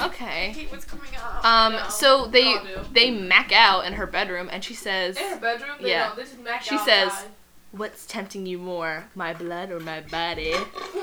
Okay. 0.00 0.50
Hate 0.52 0.70
what's 0.70 0.84
coming 0.84 1.10
up. 1.16 1.44
Um, 1.44 1.72
No, 1.74 1.88
so 1.88 2.26
they 2.26 2.44
we 2.44 2.54
all 2.56 2.64
do. 2.64 2.80
they 2.92 3.10
mack 3.10 3.52
out 3.52 3.84
in 3.86 3.94
her 3.94 4.06
bedroom, 4.06 4.48
and 4.50 4.62
she 4.64 4.74
says, 4.74 5.16
In 5.16 5.30
her 5.30 5.36
bedroom, 5.36 5.76
they 5.80 5.90
Yeah. 5.90 6.08
don't. 6.08 6.16
They 6.16 6.22
just 6.22 6.38
mac 6.40 6.62
She 6.62 6.74
outside. 6.76 7.10
says- 7.10 7.24
"What's 7.72 8.06
tempting 8.06 8.46
you 8.46 8.58
more, 8.58 9.06
my 9.16 9.34
blood 9.34 9.70
or 9.72 9.80
my 9.80 10.00
body?" 10.00 10.54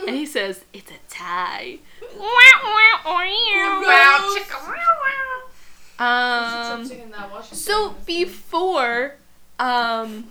And 0.08 0.16
he 0.16 0.26
says, 0.26 0.64
"It's 0.74 0.90
a 0.92 0.98
tie." 1.10 1.80
Wow, 2.18 4.36
chicka, 4.38 4.68
wow, 4.68 5.50
wow. 6.00 6.74
Um. 6.74 6.86
Singing 6.86 7.12
that 7.12 7.30
while 7.32 7.42
she's 7.44 7.64
So 7.64 7.74
saying 7.90 7.96
this 7.98 8.06
before, 8.06 9.16
um, 9.60 10.30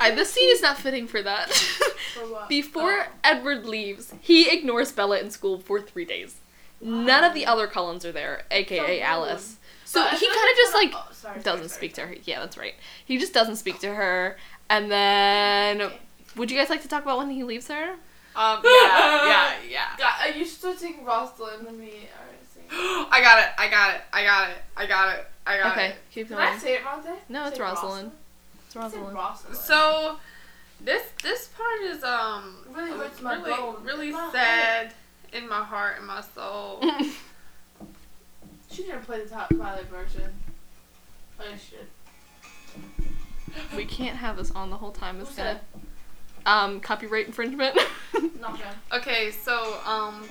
I, 0.00 0.10
the 0.12 0.24
scene 0.24 0.48
is 0.50 0.62
not 0.62 0.78
fitting 0.78 1.06
for 1.06 1.22
that. 1.22 1.50
For 2.14 2.20
what? 2.32 2.48
before 2.48 3.06
Oh. 3.06 3.12
Edward 3.22 3.66
leaves, 3.66 4.12
he 4.20 4.50
ignores 4.50 4.90
Bella 4.90 5.18
in 5.20 5.30
school 5.30 5.60
for 5.60 5.80
three 5.80 6.04
days. 6.04 6.40
None 6.80 7.22
of 7.22 7.34
the 7.34 7.46
other 7.46 7.66
Cullens 7.68 8.04
are 8.04 8.10
there, 8.12 8.42
aka 8.50 8.98
So 8.98 9.04
Alice. 9.04 9.56
So 9.84 10.02
But 10.02 10.18
he 10.18 10.26
kind 10.26 10.38
of 10.50 10.56
just 10.56 10.74
like 10.74 10.92
oh, 10.94 11.08
sorry, 11.12 11.34
sorry, 11.34 11.42
doesn't 11.42 11.68
sorry. 11.68 11.78
speak 11.78 11.94
to 11.94 12.00
her. 12.06 12.14
Yeah, 12.24 12.40
that's 12.40 12.56
right. 12.58 12.74
He 13.04 13.18
just 13.18 13.32
doesn't 13.34 13.56
speak 13.56 13.78
to 13.80 13.94
her. 13.94 14.36
And 14.68 14.90
then, 14.90 15.82
Okay. 15.82 15.98
would 16.36 16.50
you 16.50 16.56
guys 16.58 16.70
like 16.70 16.82
to 16.82 16.88
talk 16.88 17.02
about 17.02 17.18
when 17.18 17.30
he 17.30 17.44
leaves 17.44 17.68
her? 17.68 17.90
Um, 18.36 18.60
yeah, 18.64 19.26
yeah, 19.26 19.52
yeah. 19.68 19.86
God, 19.98 20.34
you 20.36 20.44
should 20.44 20.78
sing 20.78 21.04
Rosalind 21.04 21.66
and 21.66 21.78
me. 21.78 22.08
Alright, 22.16 22.46
sing. 22.54 22.62
I 23.10 23.20
got 23.20 23.38
it, 23.40 23.48
I 23.58 23.68
got 23.68 23.94
it, 23.96 24.00
I 24.12 24.24
got 24.24 24.50
it, 24.50 24.56
I 24.76 24.86
got 24.86 25.14
it, 25.18 25.26
I 25.46 25.58
got 25.58 25.72
Okay, 25.72 25.86
it. 25.88 25.96
keep 26.12 26.28
Did 26.28 26.36
going. 26.36 26.48
I 26.48 26.56
say 26.58 26.74
it 26.74 26.84
wrong 26.84 27.02
there? 27.02 27.16
No, 27.28 27.46
it's 27.46 27.58
Rosalind. 27.58 27.58
It's 27.58 27.60
I 27.60 27.74
said 27.74 27.84
Rosalind. 27.90 28.12
Rosalind. 28.74 29.18
So, 29.52 30.18
this 30.80 31.02
this 31.22 31.48
part 31.48 31.80
is 31.82 32.04
um 32.04 32.56
really 32.72 32.92
hurts 32.92 33.20
my 33.20 33.34
really, 33.34 33.50
bone. 33.50 33.84
really 33.84 34.12
My 34.12 34.30
sad 34.32 34.94
in 35.32 35.48
my 35.48 35.62
heart 35.62 35.98
and 35.98 36.06
my 36.06 36.20
soul. 36.20 36.82
She 38.70 38.84
didn't 38.84 39.02
play 39.02 39.24
the 39.24 39.28
top 39.28 39.48
Twilight 39.48 39.86
version. 39.86 40.30
Oh, 41.40 41.44
yeah, 41.50 41.56
she 41.56 41.76
did. 41.76 43.06
we 43.76 43.84
can't 43.84 44.16
have 44.16 44.36
this 44.36 44.52
on 44.52 44.70
the 44.70 44.76
whole 44.76 44.92
time. 44.92 45.20
It's 45.20 45.30
Who 45.30 45.36
gonna 45.38 45.60
um 46.46 46.80
copyright 46.80 47.26
infringement. 47.26 47.76
Not 48.40 48.58
him. 48.58 48.74
Okay, 48.92 49.32
so 49.32 49.78
um, 49.84 50.22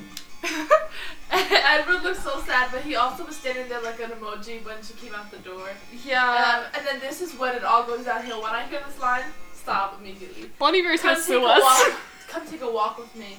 Edward 1.31 2.03
looked 2.03 2.21
so 2.23 2.41
sad, 2.45 2.69
but 2.71 2.81
he 2.81 2.95
also 2.95 3.25
was 3.25 3.35
standing 3.37 3.67
there 3.69 3.81
like 3.81 3.99
an 3.99 4.09
emoji 4.11 4.63
when 4.65 4.81
she 4.81 4.93
came 4.93 5.13
out 5.13 5.29
the 5.31 5.37
door. 5.37 5.69
yeah, 6.05 6.63
Um, 6.65 6.71
and 6.77 6.85
then 6.87 6.99
this 6.99 7.21
is 7.21 7.37
when 7.37 7.55
it 7.55 7.63
all 7.63 7.83
goes 7.83 8.05
downhill. 8.05 8.41
When 8.41 8.51
I 8.51 8.65
hear 8.67 8.79
this 8.87 8.99
line, 8.99 9.23
stop 9.53 9.97
immediately. 9.99 10.49
Bonnie 10.57 10.81
gonna 10.81 10.97
take 10.97 11.29
a 11.29 11.39
us. 11.41 11.61
walk. 11.61 11.99
Come 12.29 12.47
take 12.47 12.61
a 12.61 12.71
walk 12.71 12.97
with 12.97 13.15
me. 13.15 13.37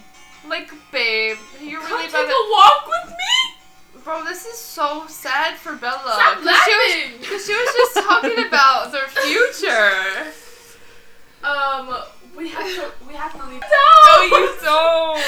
like 0.49 0.71
babe, 0.93 1.37
you're 1.61 1.81
Come 1.81 1.99
really 1.99 2.11
take 2.11 2.29
a 2.29 2.51
walk 2.53 2.87
with 2.89 3.11
me. 3.11 4.03
Bro, 4.05 4.25
this 4.25 4.47
is 4.47 4.57
so 4.59 5.05
sad 5.09 5.57
for 5.57 5.75
Bella. 5.77 5.99
Stop 6.15 6.39
she 6.39 6.45
laughing. 6.47 7.19
Cause 7.29 7.45
she 7.47 7.53
was 7.53 7.75
just 7.77 8.07
talking 8.07 8.45
about 8.47 8.93
their 8.93 9.09
future. 9.09 10.33
Um, 11.45 11.97
we 12.37 12.49
have 12.49 12.67
to. 12.67 12.93
We 13.07 13.15
have 13.15 13.33
to 13.33 13.47
leave. 13.51 13.61
No, 13.61 14.23
you 14.23 14.57
don't. 14.63 15.21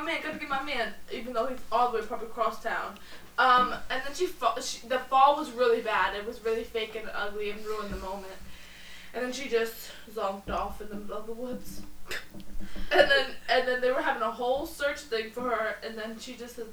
My 0.00 0.12
man, 0.12 0.22
gotta 0.22 0.38
get 0.38 0.48
my 0.48 0.62
man, 0.62 0.94
even 1.12 1.32
though 1.32 1.46
he's 1.46 1.58
all 1.70 1.90
the 1.90 1.98
way 1.98 2.04
probably 2.04 2.26
across 2.26 2.62
town. 2.62 2.98
Um, 3.38 3.74
and 3.90 4.02
then 4.04 4.14
she, 4.14 4.28
she 4.62 4.86
the 4.86 4.98
fall 4.98 5.36
was 5.36 5.50
really 5.52 5.80
bad. 5.80 6.14
It 6.14 6.26
was 6.26 6.44
really 6.44 6.64
fake 6.64 6.96
and 6.96 7.08
ugly 7.14 7.50
and 7.50 7.64
ruined 7.64 7.90
the 7.90 7.98
moment. 7.98 8.32
And 9.14 9.24
then 9.24 9.32
she 9.32 9.48
just 9.48 9.90
zonked 10.14 10.50
off 10.50 10.80
in 10.80 10.88
the 10.88 10.96
middle 10.96 11.16
of 11.16 11.26
the 11.26 11.32
woods. 11.32 11.82
And 12.92 13.10
then 13.10 13.26
and 13.48 13.66
then 13.66 13.80
they 13.80 13.90
were 13.90 14.02
having 14.02 14.22
a 14.22 14.30
whole 14.30 14.66
search 14.66 14.98
thing 14.98 15.30
for 15.30 15.42
her, 15.42 15.76
and 15.84 15.96
then 15.96 16.18
she 16.18 16.34
just 16.34 16.58
is 16.58 16.66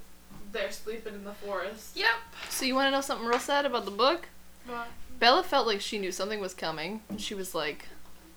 there 0.52 0.72
sleeping 0.72 1.13
in 1.13 1.24
the 1.24 1.34
forest. 1.34 1.96
Yep. 1.96 2.08
So 2.50 2.66
you 2.66 2.76
want 2.76 2.88
to 2.88 2.92
know 2.92 3.02
something 3.02 3.28
real 3.28 3.40
sad 3.40 3.66
about 3.66 3.86
the 3.86 3.92
book? 3.92 4.28
What? 4.66 4.88
Bella 5.20 5.44
felt 5.44 5.68
like 5.68 5.82
she 5.82 5.98
knew 5.98 6.12
something 6.12 6.40
was 6.40 6.54
coming, 6.54 7.02
and 7.10 7.22
she 7.22 7.34
was 7.34 7.56
like, 7.56 7.88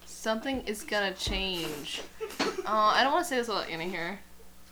"Something 0.05 0.63
is 0.67 0.83
gonna 0.83 1.13
change." 1.13 2.03
Oh, 2.41 2.65
I 2.67 3.03
don't 3.03 3.13
want 3.13 3.25
to 3.25 3.29
say 3.29 3.37
this 3.37 3.49
without 3.49 3.69
Anna 3.69 3.85
here. 3.85 4.21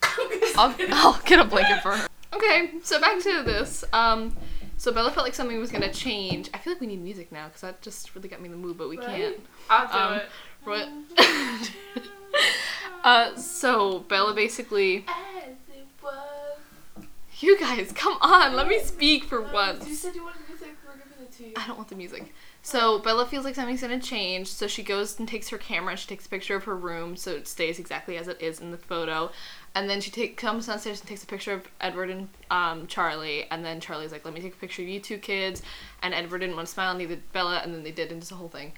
I'll, 0.57 0.75
I'll 0.91 1.21
get 1.25 1.39
a 1.41 1.45
blanket 1.45 1.83
for 1.83 1.97
her. 1.97 2.09
Okay, 2.35 2.73
so 2.83 3.01
back 3.01 3.21
to 3.23 3.43
this. 3.43 3.85
Um, 3.93 4.37
so 4.77 4.93
Bella 4.93 5.11
felt 5.11 5.25
like 5.27 5.35
something 5.35 5.59
was 5.59 5.73
gonna 5.73 5.93
change. 5.93 6.51
I 6.55 6.59
feel 6.59 6.73
like 6.75 6.81
we 6.81 6.87
need 6.87 7.03
music 7.03 7.33
now 7.33 7.47
because 7.47 7.63
that 7.63 7.81
just 7.83 8.15
really 8.15 8.29
got 8.29 8.41
me 8.41 8.47
in 8.47 8.53
the 8.53 8.59
mood, 8.59 8.77
but 8.79 8.89
we 8.89 8.99
Right? 8.99 9.07
can't. 9.07 9.37
I'll 9.71 9.87
do 9.93 9.99
Um, 9.99 10.21
it. 10.21 10.29
What? 10.65 10.89
uh, 13.05 13.37
so 13.37 14.01
Bella 14.01 14.35
basically, 14.35 15.05
As 15.09 15.55
it 15.75 15.87
was. 16.03 17.05
you 17.41 17.59
guys, 17.59 17.93
come 17.93 18.19
on, 18.21 18.55
let 18.55 18.69
me 18.69 18.81
speak 18.81 19.25
for 19.25 19.41
once. 19.43 19.89
You 19.89 19.95
said 19.95 20.15
you 20.15 20.23
wanted 20.23 20.41
music. 20.49 20.69
We're 20.87 20.93
giving 20.97 21.25
it 21.25 21.33
to 21.39 21.45
you. 21.45 21.53
I 21.57 21.67
don't 21.67 21.77
want 21.77 21.89
the 21.89 21.97
music. 21.97 22.33
So 22.63 22.99
Bella 22.99 23.25
feels 23.27 23.45
like 23.45 23.55
something's 23.55 23.81
gonna 23.81 24.01
change, 24.01 24.49
so 24.49 24.67
she 24.67 24.83
goes 24.83 25.19
and 25.19 25.27
takes 25.29 25.49
her 25.49 25.59
camera 25.59 25.93
and 25.93 25.99
she 25.99 26.07
takes 26.07 26.27
a 26.27 26.29
picture 26.29 26.55
of 26.57 26.65
her 26.65 26.77
room 26.77 27.17
so 27.17 27.31
it 27.33 27.49
stays 27.49 27.79
exactly 27.79 28.17
as 28.19 28.29
it 28.29 28.41
is 28.43 28.61
in 28.61 28.71
the 28.73 28.77
photo. 28.79 29.31
And 29.79 29.89
then 29.89 30.01
she 30.01 30.11
take 30.11 30.37
comes 30.37 30.67
downstairs 30.67 30.99
and 30.99 31.09
takes 31.09 31.23
a 31.23 31.27
picture 31.27 31.53
of 31.53 31.69
Edward 31.81 32.11
and 32.11 32.29
um, 32.51 32.89
Charlie. 32.89 33.47
And 33.49 33.65
then 33.65 33.79
Charlie's 33.79 34.11
like, 34.11 34.25
"Let 34.25 34.35
me 34.35 34.41
take 34.41 34.55
a 34.55 34.57
picture 34.57 34.83
of 34.83 34.89
you 34.89 34.99
two 34.99 35.19
kids." 35.19 35.63
And 36.03 36.13
Edward 36.13 36.41
didn't 36.41 36.57
want 36.57 36.67
to 36.67 36.75
smile, 36.75 36.95
neither 36.95 37.15
did 37.15 37.33
Bella. 37.33 37.61
And 37.63 37.73
then 37.73 37.85
they 37.85 37.93
did, 37.93 38.11
and 38.11 38.21
it's 38.21 38.33
a 38.33 38.35
whole 38.35 38.49
thing. 38.49 38.73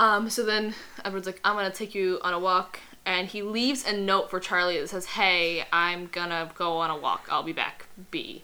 Um, 0.00 0.28
so 0.28 0.44
then 0.44 0.74
Edward's 1.04 1.26
like, 1.26 1.40
I'm 1.44 1.54
gonna 1.54 1.70
take 1.70 1.94
you 1.94 2.18
on 2.22 2.34
a 2.34 2.38
walk 2.40 2.80
and 3.06 3.28
he 3.28 3.42
leaves 3.42 3.86
a 3.86 3.96
note 3.96 4.28
for 4.28 4.40
Charlie 4.40 4.80
that 4.80 4.88
says, 4.88 5.06
"Hey, 5.06 5.64
I'm 5.72 6.06
gonna 6.06 6.50
go 6.56 6.78
on 6.78 6.90
a 6.90 6.96
walk. 6.96 7.28
I'll 7.30 7.44
be 7.44 7.52
back." 7.52 7.86
B. 8.10 8.42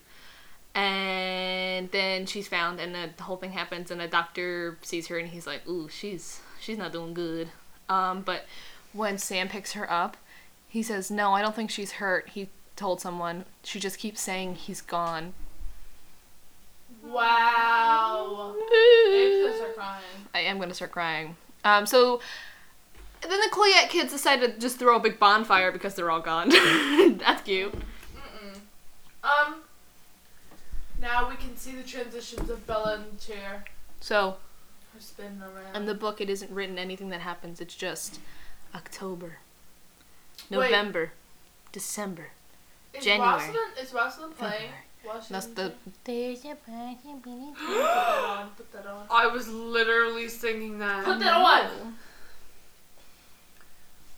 And 0.77 1.91
then 1.91 2.27
she's 2.27 2.47
found, 2.47 2.79
and 2.79 2.95
the 2.95 3.23
whole 3.25 3.37
thing 3.37 3.51
happens, 3.51 3.91
and 3.91 4.01
a 4.01 4.07
doctor 4.07 4.79
sees 4.83 5.09
her, 5.09 5.19
and 5.19 5.29
he's 5.29 5.47
like, 5.47 5.67
"Ooh, 5.67 5.89
she's 5.89 6.41
she's 6.61 6.79
not 6.79 6.93
doing 6.93 7.15
good." 7.15 7.49
Um, 7.89 8.23
but 8.23 8.45
when 8.93 9.19
Sam 9.19 9.49
picks 9.49 9.73
her 9.73 9.91
up, 9.91 10.17
he 10.69 10.83
says, 10.83 11.11
"No, 11.11 11.33
I 11.33 11.43
don't 11.43 11.55
think 11.57 11.71
she's 11.71 11.93
hurt." 11.93 12.31
He 12.31 12.49
told 12.77 13.01
someone. 13.01 13.45
She 13.65 13.81
just 13.81 13.99
keeps 13.99 14.21
saying 14.21 14.55
he's 14.57 14.81
gone. 14.81 15.35
Wow. 17.05 18.55
Abe's 18.57 19.43
gonna 19.47 19.57
start 19.57 19.77
crying. 19.77 20.03
I 20.35 20.41
am 20.41 20.59
gonna 20.59 20.75
start 20.75 20.93
crying. 20.93 21.37
Um, 21.65 21.87
so 21.87 22.21
then 23.23 23.31
the 23.41 23.49
Quileute 23.51 23.89
kids 23.89 24.13
decide 24.13 24.41
to 24.41 24.59
just 24.59 24.79
throw 24.79 24.97
a 24.97 25.01
big 25.01 25.19
bonfire 25.19 25.73
because 25.73 25.95
they're 25.95 26.11
all 26.11 26.21
gone. 26.21 26.49
That's 27.19 27.43
cute. 27.43 27.73
Mm-mm. 27.73 28.59
Um. 29.25 29.57
Now 31.01 31.29
we 31.29 31.37
can 31.37 31.57
see 31.57 31.73
the 31.77 31.83
transitions 31.83 32.51
of 32.51 32.67
Bella 32.67 33.05
the 33.13 33.25
chair. 33.25 33.65
So 34.01 34.37
Her 34.95 35.01
spinning 35.01 35.41
around. 35.43 35.77
in 35.77 35.87
the 35.87 35.95
book, 35.95 36.21
it 36.21 36.29
isn't 36.29 36.51
written 36.51 36.79
anything 36.79 37.09
that 37.11 37.21
happens. 37.21 37.61
It's 37.61 37.75
just 37.75 38.19
October, 38.75 39.39
Wait. 40.51 40.71
November, 40.71 41.13
December. 41.73 42.29
is 42.95 43.05
January. 43.05 43.33
Rosalind, 43.33 43.73
is 43.81 43.93
Rosalind 43.93 44.39
playing? 44.39 44.53
February. 45.03 45.23
That's 45.31 45.47
the. 45.47 45.69
chair? 45.69 45.73
There's 46.05 46.45
a 46.45 46.55
person 46.55 47.21
beneath 47.23 47.55
Put 47.55 47.75
that 47.75 48.25
on. 48.25 48.49
Put 48.57 48.73
that 48.73 48.87
on. 48.87 49.07
I 49.11 49.27
was 49.27 49.49
literally 49.49 50.29
singing 50.29 50.79
that. 50.79 51.05
Put 51.05 51.19
that 51.21 51.35
on. 51.35 51.95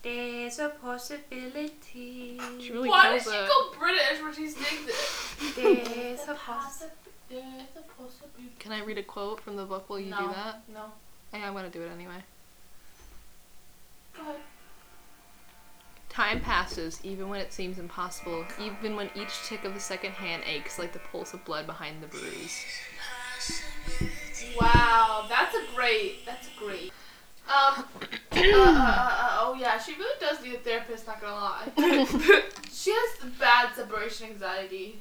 There's 0.02 0.58
a 0.58 0.70
possibility. 0.70 2.40
She 2.58 2.72
really 2.72 2.88
Why 2.88 3.10
kills 3.10 3.24
does 3.24 3.32
she 3.32 3.38
it. 3.38 3.48
go 3.48 3.78
British 3.78 4.22
when 4.22 4.34
she 4.34 4.48
sings 4.48 4.88
it? 4.88 5.56
There's 5.56 6.28
a 6.28 6.34
possibility. 6.34 6.96
There's 7.28 7.76
a 7.76 7.82
possibility. 7.82 8.52
Can 8.58 8.72
I 8.72 8.82
read 8.82 8.96
a 8.98 9.02
quote 9.02 9.40
from 9.40 9.56
the 9.56 9.64
book 9.64 9.88
while 9.88 10.00
you 10.00 10.10
no. 10.10 10.18
do 10.20 10.28
that? 10.28 10.62
No. 10.72 10.84
Yeah, 11.34 11.46
I'm 11.46 11.52
gonna 11.54 11.68
do 11.68 11.82
it 11.82 11.90
anyway. 11.94 12.24
Go 14.16 14.22
ahead. 14.22 14.36
Time 16.20 16.40
passes, 16.42 17.00
even 17.02 17.30
when 17.30 17.40
it 17.40 17.50
seems 17.50 17.78
impossible, 17.78 18.44
even 18.60 18.94
when 18.94 19.08
each 19.14 19.42
tick 19.46 19.64
of 19.64 19.72
the 19.72 19.80
second 19.80 20.10
hand 20.10 20.42
aches 20.44 20.78
like 20.78 20.92
the 20.92 20.98
pulse 20.98 21.32
of 21.32 21.42
blood 21.46 21.64
behind 21.64 22.02
the 22.02 22.08
bruise. 22.08 22.62
Wow, 24.60 25.24
that's 25.30 25.54
a 25.54 25.62
great. 25.74 26.26
That's 26.26 26.50
great. 26.58 26.92
Um. 27.48 27.86
uh, 28.32 28.36
uh, 28.36 28.36
uh, 28.36 29.38
oh 29.40 29.56
yeah, 29.58 29.78
she 29.78 29.94
really 29.94 30.14
does 30.20 30.42
need 30.42 30.56
a 30.56 30.58
therapist. 30.58 31.06
Not 31.06 31.22
gonna 31.22 31.32
lie. 31.32 31.68
she 32.70 32.90
has 32.90 33.30
bad 33.38 33.74
separation 33.74 34.26
anxiety. 34.26 35.00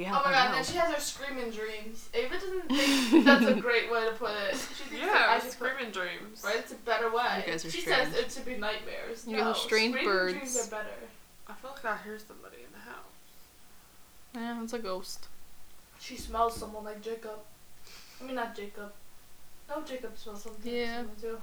Yeah, 0.00 0.10
Oh 0.18 0.22
my 0.24 0.30
I 0.30 0.32
god, 0.32 0.46
and 0.46 0.54
then 0.54 0.64
she 0.64 0.76
has 0.78 0.94
her 0.94 1.00
screaming 1.00 1.50
dreams. 1.50 2.08
Ava 2.14 2.34
doesn't 2.38 2.68
think 2.68 3.24
that's 3.24 3.44
a 3.46 3.54
great 3.54 3.90
way 3.90 4.04
to 4.06 4.12
put 4.12 4.30
it. 4.30 4.54
She 4.54 4.84
thinks 4.84 4.90
that 4.90 4.98
Yeah, 5.06 5.26
I 5.28 5.34
should 5.38 5.42
put, 5.44 5.52
screaming 5.52 5.90
dreams. 5.92 6.42
right? 6.44 6.56
It's 6.56 6.72
a 6.72 6.76
better 6.76 7.10
way. 7.10 7.44
You 7.46 7.52
guys 7.52 7.64
are 7.64 7.70
she 7.70 7.80
strange. 7.82 8.12
says 8.12 8.14
it 8.14 8.32
should 8.32 8.44
be 8.46 8.56
nightmares. 8.56 9.26
You 9.26 9.36
guys 9.36 9.42
are 9.42 9.48
no, 9.48 9.52
strange 9.54 9.94
screaming 9.94 10.04
birds. 10.12 10.34
dreams 10.38 10.56
are 10.66 10.70
better. 10.70 10.96
I 11.48 11.52
feel 11.54 11.70
like 11.72 11.84
I 11.84 11.96
hear 12.04 12.18
somebody 12.18 12.56
in 12.64 12.72
the 12.72 12.90
house. 12.90 13.04
Yeah, 14.34 14.62
it's 14.62 14.72
a 14.72 14.78
ghost. 14.78 15.26
She 15.98 16.16
smells 16.16 16.56
someone 16.56 16.84
like 16.84 17.02
Jacob. 17.02 17.38
I 18.20 18.24
mean, 18.24 18.36
not 18.36 18.56
Jacob. 18.56 18.92
No, 19.68 19.82
Jacob 19.82 20.16
smells 20.16 20.42
something. 20.44 20.72
Yeah. 20.72 20.98
Someone 20.98 21.16
too. 21.20 21.38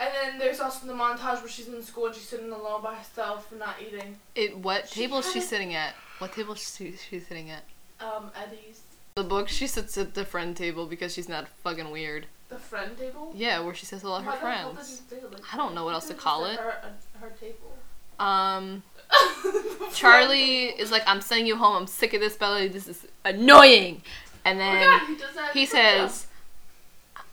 And 0.00 0.10
then 0.14 0.38
there's 0.38 0.60
also 0.60 0.86
the 0.86 0.92
montage 0.92 1.40
where 1.40 1.48
she's 1.48 1.68
in 1.68 1.82
school 1.82 2.06
and 2.06 2.14
she's 2.14 2.28
sitting 2.28 2.52
alone 2.52 2.82
by 2.82 2.94
herself 2.94 3.50
and 3.50 3.58
not 3.58 3.76
eating. 3.80 4.16
It. 4.34 4.56
What 4.56 4.88
She 4.88 5.00
table 5.00 5.18
is 5.18 5.32
she 5.32 5.40
sitting 5.40 5.74
at? 5.74 5.94
What 6.18 6.32
table 6.32 6.54
is 6.54 6.76
she, 6.76 6.94
she 6.96 7.18
sitting 7.18 7.50
at? 7.50 7.64
Um, 8.00 8.30
Eddie's. 8.36 8.82
The 9.16 9.24
book 9.24 9.48
she 9.48 9.66
sits 9.66 9.98
at 9.98 10.14
the 10.14 10.24
friend 10.24 10.56
table 10.56 10.86
because 10.86 11.12
she's 11.12 11.28
not 11.28 11.48
fucking 11.64 11.90
weird. 11.90 12.26
The 12.48 12.56
friend 12.56 12.96
table? 12.96 13.32
Yeah, 13.34 13.58
where 13.60 13.74
she 13.74 13.84
says 13.84 14.02
hello 14.02 14.18
to 14.18 14.24
her 14.24 14.30
Why 14.30 14.38
the 14.40 14.46
hell 14.46 14.74
friends. 14.74 15.02
say 15.10 15.16
like 15.30 15.52
I 15.52 15.56
don't 15.56 15.74
know 15.74 15.84
what 15.84 15.94
else 15.94 16.06
to 16.06 16.14
call 16.14 16.44
it. 16.44 16.60
Her, 16.60 16.74
uh, 16.84 17.18
her 17.20 17.30
table. 17.30 17.76
Um, 18.20 18.84
Charlie 19.92 20.66
is 20.66 20.92
like, 20.92 21.02
I'm 21.06 21.20
sending 21.20 21.46
you 21.46 21.56
home. 21.56 21.76
I'm 21.76 21.86
sick 21.88 22.14
of 22.14 22.20
this 22.20 22.36
belly. 22.36 22.68
This 22.68 22.86
is 22.86 23.06
annoying. 23.24 24.02
And. 24.44 24.58
Oh 24.58 24.62
then 24.62 25.16
god, 25.26 25.48
he 25.52 25.60
he 25.60 25.66
says, 25.66 26.27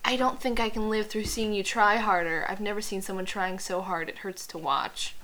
I 0.08 0.18
don't 0.18 0.40
think 0.40 0.60
I 0.60 0.70
can 0.70 0.88
live 0.88 1.08
through 1.08 1.26
seeing 1.26 1.52
you 1.52 1.64
try 1.64 1.98
harder. 1.98 2.46
I've 2.48 2.62
never 2.62 2.80
seen 2.80 3.02
someone 3.02 3.26
trying 3.26 3.58
so 3.58 3.82
hard. 3.82 4.08
It 4.08 4.20
hurts 4.20 4.46
to 4.48 4.58
watch. 4.60 5.16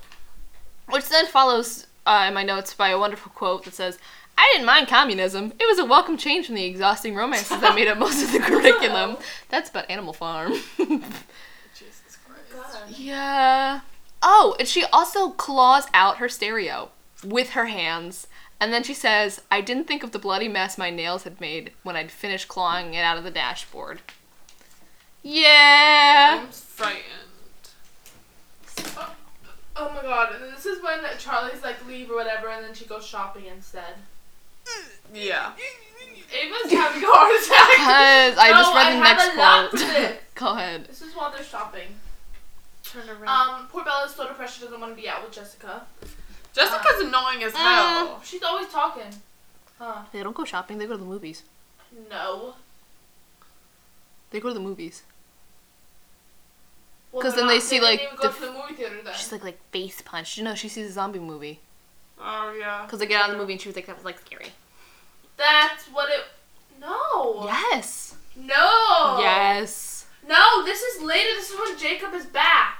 Which 0.89 1.07
then 1.07 1.27
follows 1.27 1.85
uh, 2.07 2.25
in 2.27 2.33
my 2.33 2.41
notes 2.41 2.73
by 2.73 2.89
a 2.89 2.97
wonderful 2.97 3.31
quote 3.31 3.63
that 3.65 3.75
says, 3.75 3.99
I 4.35 4.49
didn't 4.51 4.65
mind 4.65 4.87
communism. 4.87 5.53
It 5.59 5.67
was 5.67 5.77
a 5.77 5.85
welcome 5.85 6.17
change 6.17 6.47
from 6.47 6.55
the 6.55 6.65
exhausting 6.65 7.13
romances 7.13 7.61
that 7.61 7.75
made 7.75 7.87
up 7.87 7.99
most 7.99 8.23
of 8.23 8.31
the 8.31 8.39
curriculum. 8.47 9.17
That's 9.49 9.69
about 9.69 9.87
Animal 9.87 10.13
Farm. 10.13 10.53
Jesus 10.77 12.17
Christ. 12.25 12.51
God. 12.51 12.89
Yeah. 12.89 13.81
Oh, 14.23 14.55
and 14.57 14.67
she 14.67 14.85
also 14.85 15.29
claws 15.29 15.85
out 15.93 16.17
her 16.17 16.27
stereo 16.27 16.89
with 17.23 17.51
her 17.51 17.65
hands. 17.65 18.25
And 18.59 18.73
then 18.73 18.81
she 18.81 18.95
says, 18.95 19.41
I 19.51 19.61
didn't 19.61 19.85
think 19.85 20.01
of 20.01 20.11
the 20.11 20.19
bloody 20.19 20.47
mess 20.47 20.75
my 20.75 20.89
nails 20.89 21.23
had 21.23 21.39
made 21.39 21.71
when 21.83 21.95
I'd 21.95 22.09
finished 22.09 22.47
clawing 22.47 22.95
it 22.95 23.01
out 23.01 23.17
of 23.17 23.23
the 23.23 23.31
dashboard. 23.31 24.01
Yeah. 25.23 26.41
I'm 26.43 26.51
frightened. 26.51 27.05
Oh 29.75 29.89
my 29.95 30.01
god, 30.01 30.35
and 30.35 30.53
this 30.53 30.65
is 30.65 30.83
when 30.83 30.99
Charlie's 31.17 31.63
like 31.63 31.85
leave 31.87 32.11
or 32.11 32.15
whatever, 32.15 32.49
and 32.49 32.63
then 32.63 32.73
she 32.73 32.85
goes 32.85 33.05
shopping 33.05 33.45
instead. 33.45 33.95
Yeah. 35.13 35.51
Ava's 36.33 36.71
having 36.71 37.03
a 37.03 37.07
heart 37.07 37.33
attack. 37.41 37.69
Because 37.75 38.37
I 38.37 38.49
just 38.49 38.73
read 38.73 38.87
I 38.87 38.91
the 38.91 38.97
have 38.97 39.17
next 39.17 39.89
a 39.89 39.99
quote. 40.07 40.19
Go 40.35 40.47
ahead. 40.55 40.85
This 40.85 41.01
is 41.01 41.13
while 41.15 41.31
they're 41.31 41.43
shopping. 41.43 41.87
Turn 42.83 43.09
around. 43.09 43.61
Um, 43.61 43.67
poor 43.67 43.83
Bella's 43.83 44.13
so 44.15 44.27
depressed 44.27 44.57
she 44.57 44.63
doesn't 44.63 44.79
want 44.79 44.95
to 44.95 45.01
be 45.01 45.07
out 45.09 45.23
with 45.23 45.33
Jessica. 45.33 45.83
Jessica's 46.53 47.01
annoying 47.01 47.43
as 47.43 47.53
hell. 47.53 48.21
She's 48.23 48.43
always 48.43 48.67
talking. 48.67 49.13
Huh? 49.79 50.03
They 50.11 50.21
don't 50.23 50.35
go 50.35 50.45
shopping, 50.45 50.77
they 50.77 50.85
go 50.85 50.93
to 50.93 50.99
the 50.99 51.05
movies. 51.05 51.43
No. 52.09 52.55
They 54.31 54.39
go 54.39 54.49
to 54.49 54.53
the 54.53 54.59
movies. 54.59 55.03
Well, 57.11 57.21
'Cause 57.21 57.33
they're 57.35 57.41
then 57.41 57.49
they 57.49 57.59
see, 57.59 57.81
like, 57.81 57.99
the 58.21 58.29
movie 58.29 58.73
theater 58.75 58.95
then. 59.03 59.13
She's 59.13 59.31
like, 59.31 59.43
like 59.43 59.59
face 59.71 60.01
punched. 60.01 60.37
You 60.37 60.43
know, 60.43 60.55
she 60.55 60.69
sees 60.69 60.89
a 60.89 60.93
zombie 60.93 61.19
movie. 61.19 61.59
Oh 62.19 62.55
yeah. 62.57 62.83
Because 62.85 62.99
they 62.99 63.05
get 63.07 63.21
out 63.21 63.29
of 63.29 63.35
the 63.35 63.41
movie 63.41 63.53
and 63.53 63.61
she 63.61 63.67
was 63.67 63.75
like, 63.75 63.87
that 63.87 63.95
was 63.95 64.05
like 64.05 64.19
scary. 64.19 64.51
That's 65.37 65.85
what 65.87 66.09
it. 66.09 66.23
No. 66.79 67.43
Yes. 67.45 68.15
No. 68.35 69.17
Yes. 69.19 70.05
No, 70.27 70.63
this 70.63 70.81
is 70.81 71.01
later. 71.01 71.29
This 71.35 71.49
is 71.49 71.59
when 71.59 71.77
Jacob 71.77 72.13
is 72.13 72.25
back. 72.27 72.77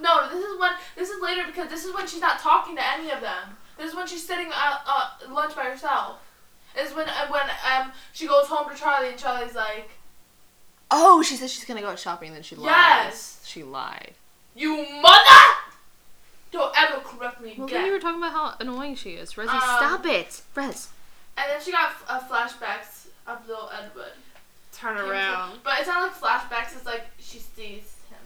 No, 0.00 0.28
this 0.32 0.42
is 0.44 0.58
when 0.58 0.72
this 0.96 1.10
is 1.10 1.20
later 1.22 1.42
because 1.46 1.68
this 1.68 1.84
is 1.84 1.94
when 1.94 2.06
she's 2.06 2.20
not 2.20 2.38
talking 2.38 2.76
to 2.76 2.82
any 2.94 3.10
of 3.10 3.20
them. 3.20 3.56
This 3.76 3.90
is 3.90 3.94
when 3.96 4.06
she's 4.06 4.26
sitting 4.26 4.46
at 4.48 4.80
uh, 4.86 5.10
lunch 5.30 5.54
by 5.54 5.64
herself. 5.64 6.16
This 6.74 6.90
is 6.90 6.96
when 6.96 7.08
uh, 7.08 7.28
when 7.28 7.42
um 7.70 7.92
she 8.12 8.26
goes 8.26 8.46
home 8.46 8.70
to 8.70 8.76
Charlie 8.76 9.10
and 9.10 9.18
Charlie's 9.18 9.54
like, 9.54 9.90
Oh, 10.90 11.22
she 11.22 11.36
said 11.36 11.50
she's 11.50 11.64
gonna 11.64 11.80
go 11.82 11.88
out 11.88 11.98
shopping 11.98 12.28
and 12.28 12.36
then 12.36 12.42
she 12.42 12.56
lied. 12.56 12.70
Yes. 12.70 13.42
She 13.44 13.62
lied. 13.62 14.14
"You 14.54 14.86
mother! 15.02 15.54
Don't 16.50 16.72
ever 16.78 17.00
correct 17.00 17.40
me 17.40 17.54
Well, 17.58 17.66
again." 17.66 17.78
then 17.78 17.86
you 17.86 17.92
were 17.92 18.00
talking 18.00 18.18
about 18.22 18.32
how 18.32 18.54
annoying 18.58 18.94
she 18.96 19.10
is. 19.10 19.34
Resi, 19.34 19.48
Um, 19.48 19.60
stop 19.60 20.06
it. 20.06 20.40
Rez. 20.54 20.88
and 21.36 21.50
then 21.50 21.60
she 21.62 21.70
got 21.72 21.92
uh, 22.08 22.20
flashbacks 22.20 23.06
of 23.26 23.46
little 23.46 23.70
Edward. 23.70 24.12
Turn 24.72 24.96
around. 24.96 25.58
But 25.64 25.74
it's 25.80 25.88
not 25.88 26.02
like 26.02 26.14
flashbacks. 26.14 26.74
It's 26.76 26.86
like 26.86 27.04
she 27.18 27.38
sees 27.38 27.96
him. 28.10 28.18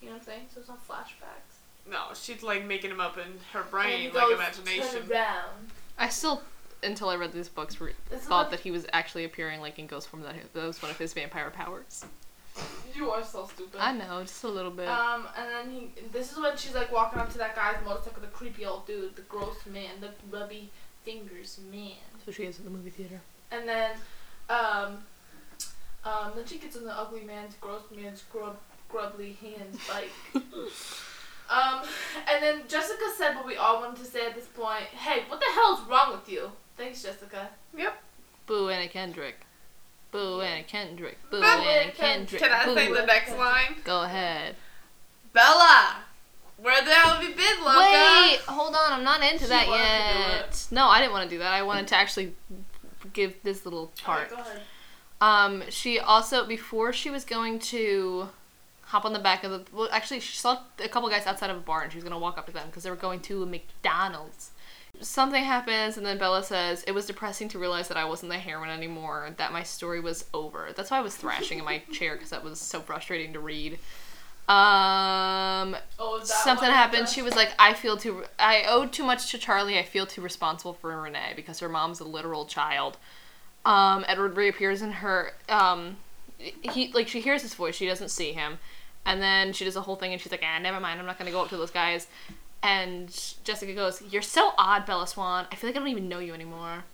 You 0.00 0.08
know 0.08 0.14
what 0.14 0.20
I'm 0.22 0.26
saying? 0.26 0.46
So 0.54 0.60
it's 0.60 0.68
not 0.68 0.86
flashbacks. 0.86 1.90
No, 1.90 2.08
she's 2.14 2.42
like 2.42 2.64
making 2.64 2.90
him 2.90 3.00
up 3.00 3.16
in 3.16 3.38
her 3.52 3.60
And 3.60 3.70
brain, 3.70 3.98
he 4.00 4.06
like 4.10 4.14
goes, 4.28 4.32
imagination. 4.34 5.02
Turn 5.08 5.12
around. 5.12 5.70
I 5.98 6.08
still, 6.08 6.42
until 6.84 7.08
I 7.08 7.16
read 7.16 7.32
these 7.32 7.48
books, 7.48 7.80
re- 7.80 7.92
thought 8.10 8.50
that 8.50 8.60
he 8.60 8.70
was 8.70 8.86
actually 8.92 9.24
appearing 9.24 9.60
like 9.60 9.78
in 9.78 9.86
Ghost 9.86 10.08
Form. 10.08 10.22
That 10.22 10.34
that 10.52 10.66
was 10.66 10.80
one 10.82 10.90
of 10.90 10.98
his 10.98 11.12
vampire 11.12 11.50
powers. 11.50 12.04
You 12.94 13.10
are 13.10 13.24
so 13.24 13.46
stupid. 13.46 13.80
I 13.80 13.92
know, 13.92 14.22
just 14.22 14.44
a 14.44 14.48
little 14.48 14.70
bit. 14.70 14.88
Um, 14.88 15.26
and 15.36 15.50
then 15.50 15.70
he. 15.70 15.90
This 16.12 16.30
is 16.30 16.38
when 16.38 16.56
she's 16.56 16.74
like 16.74 16.92
walking 16.92 17.18
up 17.18 17.30
to 17.32 17.38
that 17.38 17.56
guy's 17.56 17.76
motorcycle, 17.84 18.20
the 18.20 18.28
creepy 18.28 18.64
old 18.64 18.86
dude, 18.86 19.16
the 19.16 19.22
gross 19.22 19.56
man, 19.66 19.90
the 20.00 20.10
grubby 20.30 20.70
fingers 21.04 21.60
man. 21.70 21.92
so 22.24 22.32
she 22.32 22.44
is 22.44 22.58
at 22.58 22.64
the 22.64 22.70
movie 22.70 22.90
theater. 22.90 23.20
And 23.50 23.68
then, 23.68 23.92
um, 24.48 24.98
um, 26.04 26.32
then 26.34 26.46
she 26.46 26.58
gets 26.58 26.76
in 26.76 26.84
the 26.84 26.96
ugly 26.96 27.22
man's, 27.22 27.54
gross 27.60 27.82
man's, 27.94 28.22
grub, 28.32 28.56
grubbly 28.88 29.36
hands 29.40 29.78
bike. 29.88 30.10
um, 31.50 31.82
and 32.30 32.42
then 32.42 32.62
Jessica 32.68 33.04
said 33.16 33.34
what 33.34 33.46
we 33.46 33.56
all 33.56 33.80
wanted 33.80 34.02
to 34.02 34.10
say 34.10 34.26
at 34.26 34.34
this 34.34 34.46
point. 34.46 34.84
Hey, 34.84 35.24
what 35.28 35.40
the 35.40 35.46
hell's 35.54 35.80
wrong 35.88 36.12
with 36.12 36.28
you? 36.28 36.50
Thanks, 36.76 37.02
Jessica. 37.02 37.48
Yep. 37.76 37.94
Boo 38.46 38.68
Anna 38.68 38.88
Kendrick. 38.88 39.36
Boo 40.10 40.40
Anna 40.40 40.62
Kendrick. 40.64 41.18
Boo 41.30 41.38
Boo 41.40 41.44
Anna 41.44 41.62
Anna 41.62 41.92
Kendrick. 41.92 42.42
Can 42.42 42.52
I 42.52 42.64
say 42.74 42.88
Boo. 42.88 42.94
the 42.94 43.06
next 43.06 43.36
line? 43.36 43.76
Go 43.84 44.02
ahead. 44.02 44.56
Bella, 45.32 45.96
Where 46.56 46.80
the 46.84 46.90
hell 46.92 47.14
have 47.14 47.22
you 47.22 47.34
been, 47.34 47.64
Loca? 47.64 47.78
Wait, 47.80 48.38
hold 48.46 48.74
on. 48.74 48.92
I'm 48.92 49.04
not 49.04 49.22
into 49.22 49.44
She 49.44 49.48
that 49.48 49.66
wanted 49.66 49.82
to 49.82 50.14
do 50.14 50.34
yet. 50.36 50.66
No, 50.70 50.86
I 50.86 51.00
didn't 51.00 51.12
want 51.12 51.28
to 51.28 51.34
do 51.34 51.38
that. 51.40 51.52
I 51.52 51.62
wanted 51.62 51.88
to 51.88 51.96
actually 51.96 52.34
give 53.12 53.34
this 53.42 53.64
little 53.64 53.92
part. 54.04 54.30
Alright, 54.30 54.46
go 54.46 54.50
ahead. 54.50 54.62
Um, 55.20 55.64
she 55.70 55.98
also 55.98 56.46
before 56.46 56.92
she 56.92 57.10
was 57.10 57.24
going 57.24 57.58
to 57.60 58.28
hop 58.82 59.04
on 59.04 59.12
the 59.12 59.18
back 59.18 59.42
of 59.42 59.50
the 59.50 59.64
well, 59.72 59.88
actually 59.90 60.20
she 60.20 60.36
saw 60.36 60.58
a 60.82 60.88
couple 60.88 61.08
guys 61.08 61.26
outside 61.26 61.50
of 61.50 61.56
a 61.56 61.60
bar 61.60 61.82
and 61.82 61.90
she 61.90 61.96
was 61.96 62.04
gonna 62.04 62.18
walk 62.18 62.36
up 62.36 62.46
to 62.46 62.52
them 62.52 62.66
because 62.66 62.82
they 62.82 62.90
were 62.90 62.96
going 62.96 63.20
to 63.20 63.42
a 63.42 63.46
McDonald's. 63.46 64.50
Something 65.00 65.44
happens 65.44 65.96
and 65.96 66.06
then 66.06 66.18
Bella 66.18 66.42
says 66.42 66.82
it 66.84 66.92
was 66.92 67.06
depressing 67.06 67.48
to 67.50 67.58
realize 67.58 67.88
that 67.88 67.96
I 67.96 68.04
wasn't 68.04 68.32
the 68.32 68.38
heroine 68.38 68.70
anymore. 68.70 69.30
That 69.36 69.52
my 69.52 69.62
story 69.62 70.00
was 70.00 70.24
over. 70.32 70.68
That's 70.74 70.90
why 70.90 70.98
I 70.98 71.02
was 71.02 71.16
thrashing 71.16 71.58
in 71.58 71.64
my 71.64 71.78
chair 71.92 72.14
because 72.14 72.30
that 72.30 72.44
was 72.44 72.60
so 72.60 72.80
frustrating 72.80 73.32
to 73.34 73.40
read. 73.40 73.78
Um, 74.46 75.74
Oh, 75.98 76.20
something 76.22 76.70
happened. 76.70 77.08
She 77.08 77.22
was 77.22 77.34
like, 77.34 77.52
I 77.58 77.72
feel 77.74 77.96
too. 77.96 78.24
I 78.38 78.64
owed 78.68 78.92
too 78.92 79.04
much 79.04 79.30
to 79.30 79.38
Charlie. 79.38 79.78
I 79.78 79.82
feel 79.82 80.06
too 80.06 80.20
responsible 80.20 80.74
for 80.74 81.00
Renee 81.00 81.32
because 81.34 81.60
her 81.60 81.68
mom's 81.68 82.00
a 82.00 82.04
literal 82.04 82.44
child. 82.44 82.98
Um, 83.64 84.04
Edward 84.06 84.36
reappears 84.36 84.82
in 84.82 84.92
her. 84.92 85.32
Um, 85.48 85.96
he 86.38 86.92
like 86.92 87.08
she 87.08 87.20
hears 87.20 87.40
his 87.42 87.54
voice. 87.54 87.74
She 87.74 87.86
doesn't 87.86 88.10
see 88.10 88.32
him, 88.32 88.58
and 89.06 89.22
then 89.22 89.54
she 89.54 89.64
does 89.64 89.76
a 89.76 89.80
whole 89.80 89.96
thing, 89.96 90.12
and 90.12 90.20
she's 90.20 90.30
like, 90.30 90.44
Ah, 90.44 90.58
never 90.58 90.78
mind. 90.78 91.00
I'm 91.00 91.06
not 91.06 91.18
gonna 91.18 91.30
go 91.30 91.40
up 91.42 91.48
to 91.48 91.56
those 91.56 91.70
guys. 91.70 92.06
And 92.64 93.10
Jessica 93.44 93.74
goes, 93.74 94.02
You're 94.10 94.22
so 94.22 94.52
odd, 94.56 94.86
Bella 94.86 95.06
Swan. 95.06 95.46
I 95.52 95.54
feel 95.54 95.68
like 95.68 95.76
I 95.76 95.80
don't 95.80 95.88
even 95.88 96.08
know 96.08 96.18
you 96.18 96.32
anymore. 96.32 96.84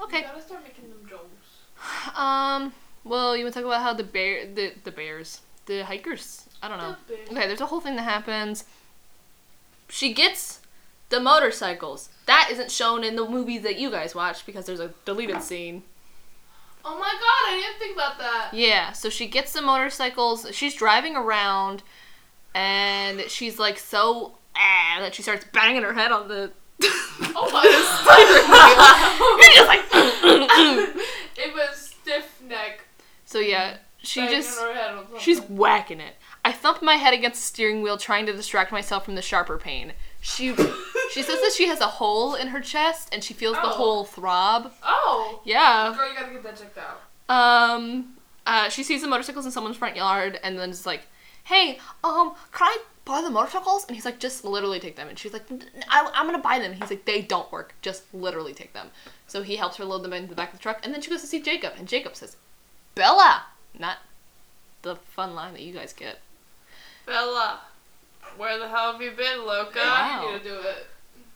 Okay. 0.00 0.18
You 0.18 0.22
gotta 0.22 0.40
start 0.40 0.62
making 0.62 0.88
them 0.88 1.06
jokes. 1.10 2.14
Um. 2.16 2.72
Well, 3.02 3.36
you 3.36 3.44
want 3.44 3.52
to 3.54 3.60
talk 3.60 3.66
about 3.66 3.82
how 3.82 3.92
the 3.92 4.04
bear, 4.04 4.46
the 4.46 4.72
the 4.84 4.92
bears, 4.92 5.40
the 5.66 5.84
hikers. 5.84 6.44
I 6.62 6.68
don't 6.68 6.78
know. 6.78 6.94
The. 7.08 7.14
Okay, 7.32 7.48
there's 7.48 7.60
a 7.60 7.66
whole 7.66 7.80
thing 7.80 7.96
that 7.96 8.02
happens. 8.02 8.64
She 9.88 10.14
gets 10.14 10.60
the 11.08 11.18
motorcycles. 11.18 12.08
That 12.26 12.48
isn't 12.52 12.70
shown 12.70 13.02
in 13.02 13.16
the 13.16 13.28
movies 13.28 13.62
that 13.62 13.78
you 13.78 13.90
guys 13.90 14.14
watch 14.14 14.46
because 14.46 14.66
there's 14.66 14.80
a 14.80 14.94
deleted 15.04 15.42
scene. 15.42 15.82
Oh 16.84 16.96
my 16.98 17.12
god, 17.12 17.52
I 17.52 17.60
didn't 17.60 17.78
think 17.80 17.96
about 17.96 18.18
that. 18.18 18.50
Yeah, 18.52 18.92
so 18.92 19.10
she 19.10 19.26
gets 19.26 19.52
the 19.52 19.62
motorcycles. 19.62 20.46
She's 20.52 20.74
driving 20.74 21.16
around, 21.16 21.82
and 22.54 23.22
she's 23.22 23.58
like 23.58 23.78
so 23.78 24.34
ah 24.56 24.96
that 25.00 25.14
she 25.14 25.22
starts 25.22 25.44
banging 25.52 25.82
her 25.82 25.92
head 25.94 26.12
on 26.12 26.28
the. 26.28 26.52
Oh 27.36 27.48
my 27.52 27.62
just 29.54 29.68
like. 29.68 29.84
it 31.36 31.54
was 31.54 31.76
stiff 32.00 32.40
neck. 32.46 32.80
so 33.24 33.38
yeah, 33.38 33.76
she 34.02 34.20
banging 34.20 34.36
just 34.36 34.60
her 34.60 34.72
head 34.74 34.90
on 34.94 35.06
she's 35.18 35.40
whacking 35.42 36.00
it. 36.00 36.14
I 36.44 36.52
thumped 36.52 36.82
my 36.82 36.96
head 36.96 37.14
against 37.14 37.40
the 37.40 37.46
steering 37.46 37.82
wheel 37.82 37.96
trying 37.96 38.26
to 38.26 38.32
distract 38.32 38.70
myself 38.72 39.04
from 39.04 39.14
the 39.14 39.22
sharper 39.22 39.58
pain. 39.58 39.92
She 40.20 40.54
she 41.12 41.22
says 41.22 41.40
that 41.40 41.52
she 41.56 41.68
has 41.68 41.80
a 41.80 41.86
hole 41.86 42.34
in 42.34 42.48
her 42.48 42.60
chest 42.60 43.08
and 43.12 43.22
she 43.22 43.32
feels 43.34 43.56
the 43.56 43.62
Oh. 43.66 43.68
hole 43.70 44.04
throb. 44.04 44.72
Oh. 44.82 45.40
Yeah. 45.44 45.94
Girl, 45.96 46.08
you 46.08 46.14
gotta 46.18 46.32
get 46.32 46.42
that 46.42 46.56
checked 46.56 46.78
out. 46.78 47.00
Um 47.28 48.14
uh 48.46 48.68
she 48.68 48.82
sees 48.82 49.02
the 49.02 49.08
motorcycles 49.08 49.46
in 49.46 49.52
someone's 49.52 49.76
front 49.76 49.96
yard 49.96 50.38
and 50.42 50.58
then 50.58 50.70
is 50.70 50.84
like, 50.86 51.06
"Hey, 51.44 51.78
um, 52.02 52.34
can 52.52 52.66
I 52.68 52.78
buy 53.04 53.20
the 53.22 53.30
motorcycles?" 53.30 53.84
And 53.86 53.94
he's 53.96 54.04
like, 54.04 54.18
"Just 54.18 54.44
literally 54.44 54.80
take 54.80 54.96
them." 54.96 55.08
And 55.08 55.18
she's 55.18 55.32
like, 55.32 55.44
I- 55.88 56.10
"I'm 56.14 56.26
going 56.26 56.36
to 56.36 56.42
buy 56.42 56.58
them." 56.58 56.72
And 56.72 56.80
he's 56.80 56.90
like, 56.90 57.04
"They 57.04 57.20
don't 57.22 57.50
work. 57.52 57.74
Just 57.82 58.02
literally 58.14 58.54
take 58.54 58.72
them." 58.72 58.90
So 59.26 59.42
he 59.42 59.56
helps 59.56 59.76
her 59.76 59.84
load 59.84 60.02
them 60.02 60.12
into 60.12 60.28
the 60.28 60.34
back 60.34 60.52
of 60.52 60.58
the 60.58 60.62
truck 60.62 60.80
and 60.82 60.92
then 60.94 61.00
she 61.00 61.10
goes 61.10 61.20
to 61.22 61.26
see 61.26 61.40
Jacob 61.40 61.72
and 61.78 61.86
Jacob 61.88 62.14
says, 62.16 62.36
"Bella." 62.94 63.44
Not 63.78 63.98
the 64.82 64.96
fun 64.96 65.34
line 65.34 65.52
that 65.54 65.62
you 65.62 65.72
guys 65.74 65.92
get. 65.92 66.18
Bella, 67.06 67.60
where 68.36 68.58
the 68.58 68.68
hell 68.68 68.92
have 68.92 69.02
you 69.02 69.10
been, 69.10 69.44
Loca? 69.44 69.78
Wow. 69.80 70.26
You 70.26 70.32
need 70.32 70.42
to 70.42 70.48
do 70.48 70.54
it. 70.60 70.86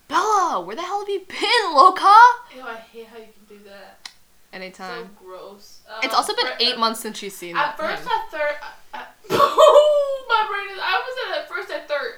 Bella, 0.08 0.60
where 0.64 0.76
the 0.76 0.82
hell 0.82 1.00
have 1.00 1.08
you 1.08 1.20
been, 1.28 1.74
Loca? 1.74 2.14
Ew, 2.54 2.62
I 2.62 2.76
hate 2.92 3.06
how 3.08 3.18
you 3.18 3.24
can 3.26 3.56
do 3.58 3.64
that. 3.68 4.08
Anytime. 4.52 5.10
So 5.18 5.24
gross. 5.26 5.80
it's 6.02 6.14
Um, 6.14 6.18
also 6.18 6.34
been 6.34 6.46
fir- 6.46 6.56
eight 6.60 6.78
months 6.78 7.00
since 7.00 7.18
she's 7.18 7.36
seen 7.36 7.54
At 7.56 7.76
that. 7.76 7.98
first, 7.98 8.02
him. 8.04 8.08
I 8.10 8.26
third. 8.30 9.28
I, 10.38 10.42
my 10.42 10.48
brain 10.48 10.76
is. 10.76 10.80
I 10.82 11.02
was 11.02 11.38
at 11.38 11.48
first. 11.48 11.70
I 11.70 11.80
third. 11.86 12.14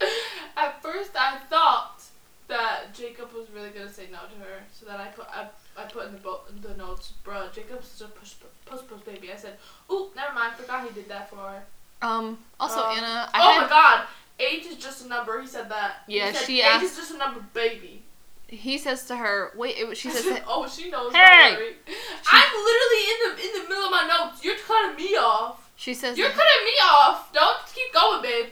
At 0.56 0.82
first, 0.82 1.10
I 1.18 1.38
thought 1.50 2.02
that 2.48 2.92
Jacob 2.94 3.32
was 3.32 3.46
really 3.50 3.70
gonna 3.70 3.92
say 3.92 4.04
no 4.12 4.18
to 4.18 4.44
her, 4.44 4.58
so 4.72 4.86
that 4.86 5.00
I 5.00 5.06
put 5.06 5.26
I, 5.28 5.46
I 5.76 5.84
put 5.84 6.06
in 6.06 6.12
the 6.12 6.18
bo- 6.18 6.42
in 6.50 6.60
the 6.62 6.76
notes, 6.76 7.12
bruh. 7.24 7.52
Jacob's 7.52 7.88
such 7.88 8.08
a 8.08 8.10
push 8.12 8.34
push 8.66 8.80
push 8.88 9.00
baby. 9.02 9.32
I 9.32 9.36
said, 9.36 9.56
ooh, 9.90 10.10
never 10.16 10.32
mind. 10.34 10.54
Forgot 10.56 10.86
he 10.88 10.92
did 10.94 11.08
that 11.08 11.30
for 11.30 11.36
her. 11.36 11.62
Um. 12.02 12.38
Also, 12.60 12.80
Um, 12.82 12.98
Anna, 12.98 13.30
I 13.32 13.40
oh 13.40 13.52
had. 13.52 13.62
my 13.62 13.68
god, 13.68 14.06
age 14.38 14.66
is 14.66 14.76
just 14.76 15.04
a 15.04 15.08
number. 15.08 15.40
He 15.40 15.46
said 15.46 15.68
that. 15.70 16.02
He 16.06 16.18
Yeah, 16.18 16.32
said, 16.32 16.44
she 16.46 16.60
age 16.60 16.66
asked- 16.66 16.84
is 16.84 16.96
just 16.96 17.14
a 17.14 17.18
number, 17.18 17.40
baby. 17.54 18.02
He 18.48 18.78
says 18.78 19.06
to 19.06 19.16
her, 19.16 19.52
"Wait." 19.56 19.76
It, 19.78 19.96
she 19.96 20.10
says, 20.12 20.40
oh, 20.46 20.68
she 20.68 20.90
knows. 20.90 21.12
Hey! 21.14 21.54
Worry. 21.56 21.76
I'm 22.30 22.52
literally 22.52 23.04
in 23.10 23.18
the 23.22 23.42
in 23.58 23.62
the 23.62 23.68
middle 23.68 23.84
of 23.86 23.90
my 23.90 24.06
notes. 24.06 24.44
You're 24.44 24.56
cutting 24.58 24.96
me 24.96 25.16
off. 25.16 25.63
"She 25.76 25.94
says 25.94 26.16
You're 26.18 26.30
cutting 26.30 26.64
me 26.64 26.72
off. 26.82 27.32
Don't 27.32 27.58
keep 27.74 27.92
going, 27.92 28.22
babe. 28.22 28.46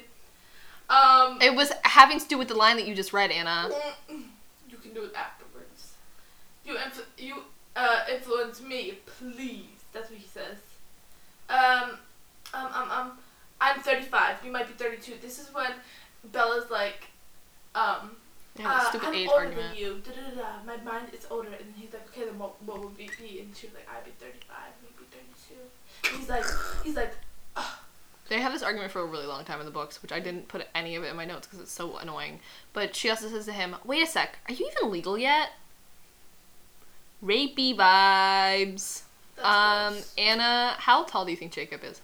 Um, 0.90 1.40
it 1.40 1.54
was 1.54 1.72
having 1.84 2.18
to 2.20 2.26
do 2.28 2.36
with 2.38 2.48
the 2.48 2.54
line 2.54 2.76
that 2.76 2.86
you 2.86 2.94
just 2.94 3.12
read, 3.12 3.30
Anna." 3.30 3.70
you 4.08 4.76
can 4.78 4.92
do 4.92 5.04
it 5.04 5.14
afterwards. 5.14 5.92
You 6.64 6.74
influ- 6.74 7.06
you 7.18 7.42
uh 7.76 8.00
influence 8.10 8.60
me, 8.60 8.98
please. 9.06 9.66
That's 9.92 10.10
what 10.10 10.18
he 10.18 10.26
says. 10.26 10.58
Um, 11.48 11.98
um, 12.54 12.66
um, 12.74 12.90
um. 12.90 13.12
I'm 13.60 13.80
35. 13.80 14.38
You 14.44 14.50
might 14.50 14.66
be 14.66 14.72
32. 14.74 15.14
This 15.22 15.38
is 15.38 15.54
when 15.54 15.70
Bella's 16.32 16.70
like, 16.70 17.06
um. 17.74 18.16
Yeah, 18.58 18.68
uh, 18.70 18.80
stupid 18.90 19.08
I'm 19.08 19.14
age 19.14 19.28
older 19.28 19.44
argument. 19.46 19.68
than 19.70 19.78
you. 19.78 20.02
Da, 20.04 20.10
da, 20.12 20.28
da, 20.28 20.42
da. 20.42 20.48
My 20.66 20.76
mind 20.84 21.08
is 21.14 21.26
older, 21.30 21.48
and 21.48 21.72
he's 21.76 21.92
like, 21.92 22.06
okay, 22.08 22.24
then 22.26 22.38
what, 22.38 22.60
what 22.64 22.80
would 22.84 22.96
be? 22.98 23.06
And 23.06 23.56
she 23.56 23.66
was 23.68 23.74
like, 23.74 23.88
I'd 23.88 24.04
be 24.04 24.10
35, 24.20 24.28
maybe 24.28 24.40
32. 24.44 24.50
And 24.81 24.81
he's 26.16 26.28
like, 26.28 26.44
he's 26.84 26.96
like, 26.96 27.12
They 28.28 28.40
have 28.40 28.52
this 28.52 28.62
argument 28.62 28.92
for 28.92 29.00
a 29.00 29.06
really 29.06 29.26
long 29.26 29.44
time 29.44 29.60
in 29.60 29.66
the 29.66 29.72
books, 29.72 30.00
which 30.02 30.12
I 30.12 30.20
didn't 30.20 30.48
put 30.48 30.66
any 30.74 30.96
of 30.96 31.04
it 31.04 31.08
in 31.08 31.16
my 31.16 31.24
notes 31.24 31.46
because 31.46 31.60
it's 31.60 31.72
so 31.72 31.96
annoying. 31.98 32.40
But 32.72 32.94
she 32.96 33.10
also 33.10 33.28
says 33.28 33.44
to 33.46 33.52
him, 33.52 33.76
"Wait 33.84 34.02
a 34.02 34.06
sec, 34.06 34.38
are 34.48 34.54
you 34.54 34.70
even 34.74 34.90
legal 34.90 35.18
yet?" 35.18 35.50
Rapey 37.22 37.76
vibes. 37.76 39.02
that's 39.36 39.46
Um, 39.46 39.92
gross. 39.94 40.14
Anna, 40.18 40.74
how 40.78 41.04
tall 41.04 41.24
do 41.24 41.30
you 41.30 41.36
think 41.36 41.52
Jacob 41.52 41.84
is? 41.84 42.00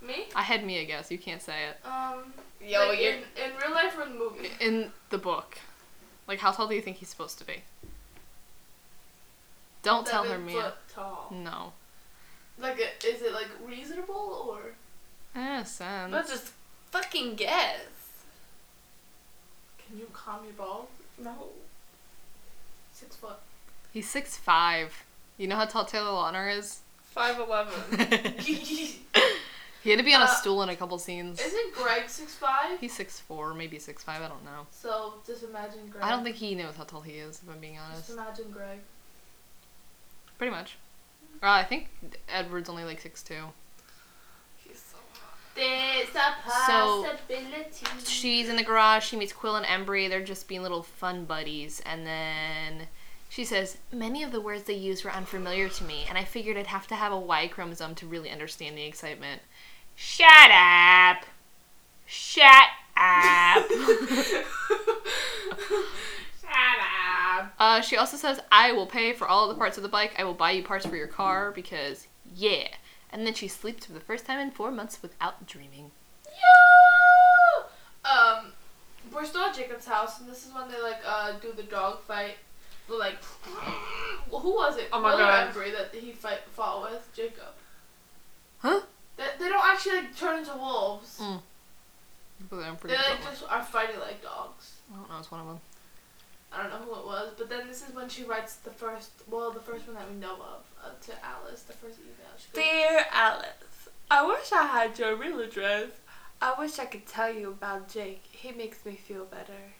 me. 0.00 0.26
I 0.36 0.42
had 0.42 0.64
Mia 0.64 0.84
guess. 0.84 1.10
You 1.10 1.18
can't 1.18 1.42
say 1.42 1.64
it. 1.70 1.78
Um, 1.84 2.32
Yo, 2.62 2.88
like 2.88 3.00
you're 3.00 3.12
in, 3.14 3.18
in 3.36 3.56
real 3.60 3.72
life 3.72 3.96
or 3.98 4.02
in 4.02 4.12
the 4.12 4.18
movie? 4.18 4.50
In 4.60 4.92
the 5.10 5.18
book, 5.18 5.58
like 6.28 6.38
how 6.38 6.52
tall 6.52 6.68
do 6.68 6.74
you 6.76 6.80
think 6.82 6.98
he's 6.98 7.08
supposed 7.08 7.38
to 7.38 7.44
be? 7.44 7.62
Don't 9.82 10.06
tell 10.06 10.24
her, 10.24 10.38
me. 10.38 10.56
Tall. 10.92 11.32
No. 11.32 11.72
Like, 12.58 12.78
is 13.04 13.22
it 13.22 13.32
like 13.32 13.48
reasonable 13.66 14.48
or? 14.50 14.72
Eh, 15.38 15.62
sense. 15.64 16.10
but 16.10 16.26
just 16.28 16.52
fucking 16.90 17.34
guess. 17.34 17.80
Can 19.86 19.98
you 19.98 20.06
calm 20.12 20.44
your 20.44 20.54
balls? 20.54 20.88
No. 21.18 21.34
Six 22.92 23.16
foot. 23.16 23.36
He's 23.92 24.08
six 24.08 24.36
five. 24.36 25.04
You 25.38 25.46
know 25.48 25.56
how 25.56 25.66
tall 25.66 25.84
Taylor 25.84 26.10
Lautner 26.10 26.56
is? 26.56 26.80
Five 27.02 27.38
eleven. 27.38 27.74
he 28.38 29.90
had 29.90 29.98
to 29.98 30.02
be 30.04 30.14
on 30.14 30.22
a 30.22 30.24
Uh, 30.24 30.28
stool 30.28 30.62
in 30.62 30.68
a 30.70 30.76
couple 30.76 30.98
scenes. 30.98 31.40
Isn't 31.40 31.74
Greg 31.74 32.08
six 32.08 32.34
five? 32.34 32.80
He's 32.80 32.94
six 32.94 33.20
four, 33.20 33.52
maybe 33.54 33.78
six 33.78 34.02
five. 34.02 34.22
I 34.22 34.28
don't 34.28 34.44
know. 34.44 34.66
So 34.70 35.14
just 35.26 35.42
imagine 35.44 35.88
Greg. 35.90 36.02
I 36.02 36.10
don't 36.10 36.24
think 36.24 36.36
he 36.36 36.54
knows 36.54 36.74
how 36.76 36.84
tall 36.84 37.02
he 37.02 37.12
is. 37.12 37.40
If 37.42 37.54
I'm 37.54 37.60
being 37.60 37.78
honest. 37.78 38.06
Just 38.08 38.18
honest, 38.18 38.38
imagine 38.40 38.52
Greg. 38.52 38.78
pretty 40.38 40.50
much. 40.50 40.76
Uh, 41.42 41.50
I 41.50 41.64
think 41.64 41.88
Edward's 42.28 42.68
only 42.68 42.84
like 42.84 43.00
six 43.00 43.22
two. 43.22 43.44
He's 44.56 44.78
so 44.78 44.96
hot. 45.12 45.38
There's 45.54 46.08
a 46.14 46.34
So. 46.66 47.06
She's 48.04 48.48
in 48.48 48.56
the 48.56 48.62
garage. 48.62 49.04
She 49.04 49.16
meets 49.16 49.32
Quil 49.32 49.56
and 49.56 49.66
Embry. 49.66 50.08
They're 50.08 50.24
just 50.24 50.48
being 50.48 50.62
little 50.62 50.82
fun 50.82 51.24
buddies, 51.24 51.80
and 51.84 52.06
then 52.06 52.88
she 53.28 53.44
says, 53.44 53.78
"Many 53.92 54.22
of 54.22 54.32
the 54.32 54.40
words 54.40 54.64
they 54.64 54.74
used 54.74 55.04
were 55.04 55.12
unfamiliar 55.12 55.68
to 55.68 55.84
me, 55.84 56.06
and 56.08 56.16
I 56.16 56.24
figured 56.24 56.56
I'd 56.56 56.68
have 56.68 56.86
to 56.88 56.94
have 56.94 57.12
a 57.12 57.18
Y 57.18 57.48
chromosome 57.48 57.94
to 57.96 58.06
really 58.06 58.30
understand 58.30 58.76
the 58.76 58.84
excitement." 58.84 59.42
Shut 59.94 60.50
up. 60.50 61.24
Shut 62.06 62.68
up. 62.96 63.66
Shut 66.56 67.40
up. 67.44 67.52
Uh, 67.58 67.80
she 67.80 67.96
also 67.96 68.16
says, 68.16 68.40
I 68.50 68.72
will 68.72 68.86
pay 68.86 69.12
for 69.12 69.28
all 69.28 69.48
the 69.48 69.54
parts 69.54 69.76
of 69.76 69.82
the 69.82 69.88
bike. 69.88 70.14
I 70.18 70.24
will 70.24 70.34
buy 70.34 70.52
you 70.52 70.62
parts 70.62 70.86
for 70.86 70.96
your 70.96 71.06
car 71.06 71.50
because, 71.52 72.06
yeah. 72.34 72.68
And 73.10 73.26
then 73.26 73.34
she 73.34 73.48
sleeps 73.48 73.86
for 73.86 73.92
the 73.92 74.00
first 74.00 74.26
time 74.26 74.38
in 74.40 74.50
four 74.50 74.70
months 74.70 75.00
without 75.02 75.46
dreaming. 75.46 75.90
Yeah. 76.26 78.10
Um, 78.10 78.52
we're 79.12 79.24
still 79.24 79.42
at 79.42 79.54
Jacob's 79.54 79.86
house, 79.86 80.20
and 80.20 80.28
this 80.28 80.46
is 80.46 80.52
when 80.52 80.68
they 80.68 80.80
like 80.80 81.00
uh 81.06 81.32
do 81.40 81.52
the 81.52 81.62
dog 81.62 82.00
fight. 82.02 82.36
They're 82.88 82.98
Like, 82.98 83.16
well, 84.30 84.40
who 84.42 84.50
was 84.54 84.76
it? 84.76 84.88
Oh 84.92 85.00
my 85.00 85.14
Will 85.14 85.22
or 85.22 85.26
God. 85.26 85.52
Embry 85.52 85.72
that 85.72 85.94
he 85.98 86.12
fight 86.12 86.40
fought 86.52 86.90
with 86.90 87.08
Jacob. 87.14 87.54
Huh? 88.58 88.80
They, 89.16 89.24
they 89.38 89.48
don't 89.48 89.64
actually 89.64 89.96
like 89.96 90.16
turn 90.16 90.38
into 90.40 90.54
wolves. 90.54 91.18
Mm. 91.20 91.40
But 92.50 92.56
I'm 92.58 92.74
They 92.74 92.80
pretty 92.80 92.96
like 92.96 93.22
just 93.24 93.44
are 93.48 93.62
fighting 93.62 93.98
like 94.00 94.22
dogs. 94.22 94.74
I 94.92 94.96
don't 94.98 95.08
know. 95.08 95.18
It's 95.18 95.30
one 95.30 95.40
of 95.40 95.46
them. 95.46 95.60
I 96.52 96.62
don't 96.62 96.70
know 96.70 96.78
who 96.94 97.00
it 97.00 97.05
was, 97.16 97.32
but 97.38 97.48
then 97.48 97.66
this 97.66 97.86
is 97.86 97.94
when 97.94 98.08
she 98.08 98.24
writes 98.24 98.56
the 98.56 98.70
first, 98.70 99.10
well, 99.30 99.50
the 99.50 99.60
first 99.60 99.86
one 99.86 99.96
that 99.96 100.10
we 100.10 100.16
know 100.16 100.34
of 100.34 100.64
uh, 100.84 100.90
to 101.06 101.12
Alice, 101.24 101.62
the 101.62 101.72
first 101.72 101.98
email. 102.00 102.32
She 102.38 102.48
goes, 102.52 102.64
Dear 102.64 103.06
Alice, 103.10 103.88
I 104.10 104.26
wish 104.26 104.52
I 104.52 104.66
had 104.66 104.98
your 104.98 105.16
real 105.16 105.40
address. 105.40 105.88
I 106.40 106.54
wish 106.58 106.78
I 106.78 106.84
could 106.84 107.06
tell 107.06 107.32
you 107.32 107.48
about 107.48 107.88
Jake. 107.88 108.22
He 108.30 108.52
makes 108.52 108.84
me 108.84 108.94
feel 108.96 109.24
better. 109.24 109.72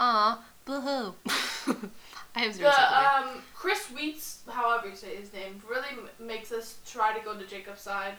Aw, 0.00 0.42
boo-hoo. 0.64 1.14
I 2.34 2.40
have 2.40 2.54
zero 2.54 2.70
The 2.70 3.28
um 3.28 3.42
Chris 3.54 3.86
Wheats, 3.94 4.40
however 4.48 4.88
you 4.88 4.96
say 4.96 5.16
his 5.16 5.32
name, 5.32 5.62
really 5.68 5.88
m- 5.90 6.26
makes 6.26 6.52
us 6.52 6.76
try 6.86 7.16
to 7.16 7.24
go 7.24 7.36
to 7.36 7.46
Jacob's 7.46 7.80
side, 7.80 8.14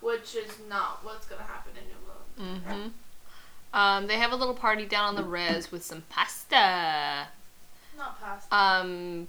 which 0.00 0.34
is 0.34 0.50
not 0.68 1.00
what's 1.02 1.26
gonna 1.26 1.42
happen 1.42 1.72
in 1.76 2.44
New 2.44 2.48
Moon. 2.50 2.60
Mm-hmm. 2.60 2.88
Um, 3.74 4.06
they 4.06 4.18
have 4.18 4.32
a 4.32 4.36
little 4.36 4.54
party 4.54 4.84
down 4.84 5.04
on 5.04 5.14
the 5.14 5.24
res 5.24 5.72
with 5.72 5.82
some 5.82 6.02
pasta. 6.10 7.28
Not. 7.96 8.18
Um, 8.50 9.28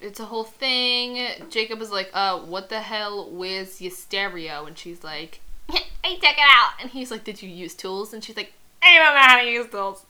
it's 0.00 0.20
a 0.20 0.24
whole 0.24 0.44
thing. 0.44 1.26
Jacob 1.50 1.80
is 1.80 1.90
like, 1.90 2.10
uh, 2.12 2.38
what 2.38 2.68
the 2.68 2.80
hell? 2.80 3.30
Where's 3.30 3.80
your 3.80 3.90
stereo? 3.90 4.66
And 4.66 4.76
she's 4.76 5.04
like, 5.04 5.40
I 5.70 6.14
took 6.14 6.24
it 6.24 6.38
out. 6.38 6.72
And 6.80 6.90
he's 6.90 7.10
like, 7.10 7.24
did 7.24 7.42
you 7.42 7.48
use 7.48 7.74
tools? 7.74 8.12
And 8.12 8.22
she's 8.22 8.36
like, 8.36 8.52
I 8.82 8.98
don't 8.98 9.14
know 9.14 9.20
how 9.20 9.40
to 9.40 9.50
use 9.50 9.70
tools. 9.70 10.04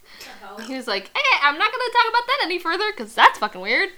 He 0.66 0.75
was 0.75 0.89
like, 0.89 1.11
hey, 1.14 1.39
I'm 1.43 1.59
not 1.59 1.70
gonna 1.70 1.85
talk 1.93 2.09
about 2.09 2.27
that 2.27 2.41
any 2.43 2.59
further 2.59 2.91
because 2.91 3.14
that's 3.14 3.39
fucking 3.39 3.61
weird. 3.61 3.91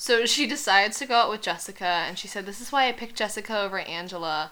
So 0.00 0.24
she 0.24 0.46
decides 0.46 0.98
to 0.98 1.06
go 1.06 1.14
out 1.14 1.30
with 1.30 1.42
Jessica, 1.42 1.84
and 1.84 2.18
she 2.18 2.26
said, 2.26 2.46
This 2.46 2.58
is 2.58 2.72
why 2.72 2.88
I 2.88 2.92
picked 2.92 3.16
Jessica 3.16 3.60
over 3.60 3.80
Angela. 3.80 4.50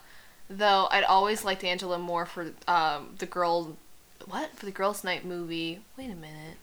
Though 0.51 0.89
I'd 0.91 1.05
always 1.05 1.43
liked 1.43 1.65
Angela 1.65 1.99
more 1.99 2.27
for 2.27 2.53
um, 2.67 3.15
the 3.17 3.25
girl. 3.25 3.79
What? 4.27 4.55
For 4.55 4.67
the 4.67 4.73
Girls' 4.73 5.05
Night 5.05 5.25
movie. 5.25 5.81
Wait 5.97 6.11
a 6.11 6.15
minute. 6.15 6.59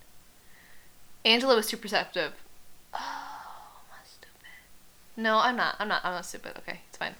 Angela 1.26 1.56
was 1.56 1.68
too 1.68 1.78
perceptive. 1.78 2.34
Oh, 2.94 2.98
am 2.98 3.92
I 3.92 4.06
stupid? 4.06 4.48
No, 5.18 5.40
I'm 5.40 5.58
not. 5.58 5.76
I'm 5.80 5.88
not. 5.88 6.06
I'm 6.06 6.14
not 6.14 6.26
stupid. 6.26 6.54
Okay, 6.60 6.82
it's 6.88 6.98
fine. 6.98 7.16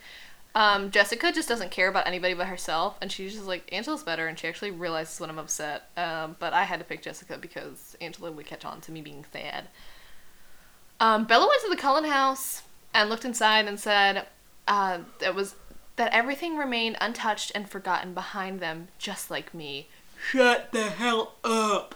Um, 0.54 0.90
Jessica 0.90 1.34
just 1.34 1.50
doesn't 1.50 1.72
care 1.72 1.90
about 1.90 2.08
anybody 2.08 2.34
but 2.34 2.48
herself, 2.48 2.98
and 3.02 3.12
she's 3.12 3.34
just 3.34 3.46
like 3.46 3.68
Angela's 3.74 4.04
better, 4.04 4.28
and 4.28 4.40
she 4.40 4.48
actually 4.48 4.72
realizes 4.72 5.20
when 5.20 5.30
I'm 5.30 5.40
upset. 5.40 5.90
Um, 5.98 6.38
but 6.40 6.54
I 6.54 6.64
had 6.64 6.80
to 6.80 6.86
pick 6.86 7.02
Jessica 7.02 7.38
because 7.38 7.98
Angela 8.00 8.32
would 8.32 8.46
catch 8.46 8.64
on 8.64 8.80
to 8.82 8.92
me 8.92 9.02
being 9.02 9.26
sad. 9.34 9.68
Um, 11.02 11.26
Bella 11.26 11.48
went 11.48 11.62
to 11.64 11.70
the 11.70 11.76
Cullen 11.76 12.06
house 12.06 12.62
and 12.94 13.10
looked 13.10 13.26
inside 13.26 13.68
and 13.68 13.78
said 13.78 14.28
uh, 14.68 15.00
that 15.20 15.36
was 15.36 15.56
that 15.98 16.14
everything 16.14 16.56
remained 16.58 16.98
untouched 17.02 17.52
and 17.54 17.68
forgotten 17.70 18.14
behind 18.14 18.60
them, 18.62 18.88
just 18.98 19.30
like 19.30 19.54
me. 19.54 19.88
Shut 20.30 20.72
the 20.72 20.84
hell 20.84 21.34
up. 21.44 21.96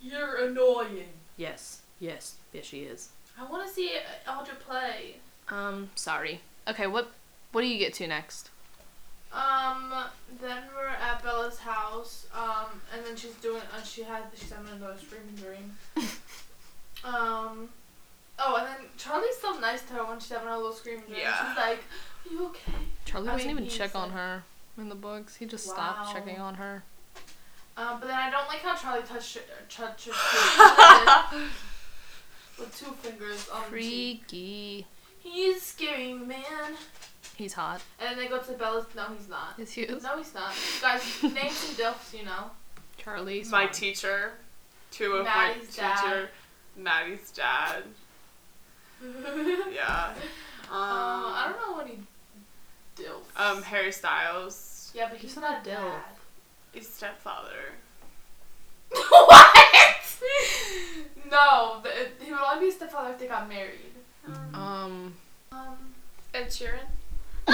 You're 0.00 0.44
annoying. 0.48 1.08
Yes, 1.36 1.80
yes, 1.98 2.36
yes, 2.52 2.64
she 2.64 2.80
is. 2.80 3.10
I 3.38 3.44
want 3.50 3.66
to 3.66 3.72
see 3.72 3.90
Audra 4.26 4.58
play. 4.58 5.16
Um, 5.48 5.90
sorry. 5.94 6.40
Okay, 6.68 6.86
what 6.86 7.10
what 7.52 7.62
do 7.62 7.66
you 7.66 7.78
get 7.78 7.94
to 7.94 8.06
next? 8.06 8.50
Um, 9.32 9.92
then 10.42 10.62
we're 10.76 10.88
at 10.88 11.22
Bella's 11.22 11.58
house. 11.58 12.26
Um, 12.34 12.80
and 12.94 13.04
then 13.04 13.16
she's 13.16 13.34
doing. 13.36 13.62
Uh, 13.74 13.82
she 13.82 14.02
had. 14.02 14.22
She's 14.34 14.50
having 14.52 14.72
another 14.74 14.96
screaming 14.98 15.34
dream. 15.36 15.76
um. 17.04 17.68
Oh, 18.38 18.56
and 18.56 18.66
then 18.66 18.88
Charlie's 18.96 19.36
so 19.38 19.58
nice 19.58 19.82
to 19.82 19.94
her 19.94 20.04
when 20.04 20.18
she's 20.18 20.30
having 20.30 20.48
a 20.48 20.56
little 20.56 20.72
screaming 20.72 21.04
dream. 21.06 21.20
Yeah. 21.20 21.48
She's 21.48 21.56
like, 21.56 21.78
"Are 21.78 22.32
you 22.32 22.46
okay?" 22.46 22.72
Charlie 23.04 23.28
I 23.28 23.32
doesn't 23.32 23.48
mean, 23.48 23.56
even 23.58 23.68
check 23.68 23.94
on 23.94 24.10
her 24.10 24.44
in 24.78 24.88
the 24.88 24.94
books. 24.94 25.36
He 25.36 25.46
just 25.46 25.64
stopped 25.64 26.12
checking 26.12 26.38
on 26.38 26.54
her. 26.54 26.84
Um, 27.76 27.98
but 28.00 28.06
then 28.08 28.16
I 28.18 28.30
don't 28.30 28.46
like 28.48 28.58
how 28.60 28.76
Charlie 28.76 29.02
touched 29.02 29.36
her, 29.36 29.42
touched 29.68 30.06
her 30.12 31.48
with 32.58 32.76
two 32.78 32.92
fingers 33.00 33.48
on 33.48 33.62
the 33.70 33.78
cheek. 33.80 34.20
Freaky. 34.28 34.86
He's 35.20 35.62
scary 35.62 36.12
man. 36.14 36.74
He's 37.36 37.54
hot. 37.54 37.80
And 37.98 38.10
then 38.10 38.18
they 38.18 38.28
go 38.28 38.38
to 38.38 38.52
Bella's. 38.52 38.84
No, 38.94 39.04
he's 39.16 39.28
not. 39.28 39.54
Is 39.58 39.72
he? 39.72 39.86
No, 39.86 40.18
he's 40.18 40.34
not. 40.34 40.52
Guys, 40.82 41.02
name 41.22 41.50
some 41.50 41.74
dilfs, 41.76 42.12
you 42.16 42.24
know. 42.24 42.50
Charlie's 42.98 43.50
my 43.50 43.62
hot. 43.64 43.72
teacher, 43.72 44.32
two 44.90 45.12
of 45.14 45.24
Maddie's 45.24 45.76
my 45.76 45.82
dad. 45.82 45.96
teacher, 46.02 46.28
Maddie's 46.76 47.30
dad. 47.32 47.82
Yeah. 49.74 50.12
Um, 50.70 50.78
I 50.78 51.52
don't 51.52 51.76
know 51.76 51.80
any 51.82 51.98
dilfs. 52.96 53.40
Um, 53.40 53.62
Harry 53.62 53.90
Styles, 53.90 54.92
yeah, 54.94 55.08
but 55.08 55.18
he's, 55.18 55.32
He's 55.34 55.42
not, 55.42 55.66
not 55.66 55.66
a 55.66 55.70
dilf. 55.70 55.82
dad. 55.90 56.02
His 56.72 56.88
stepfather. 56.88 57.74
what? 59.08 59.56
no, 61.30 61.80
the, 61.82 61.90
he 62.24 62.30
would 62.32 62.40
only 62.40 62.66
be 62.66 62.70
a 62.70 62.72
stepfather 62.72 63.12
if 63.12 63.18
they 63.18 63.26
got 63.26 63.48
married. 63.48 63.94
Um, 64.54 65.14
Um. 65.50 65.76
Ed 66.34 66.46
Sheeran. 66.46 66.86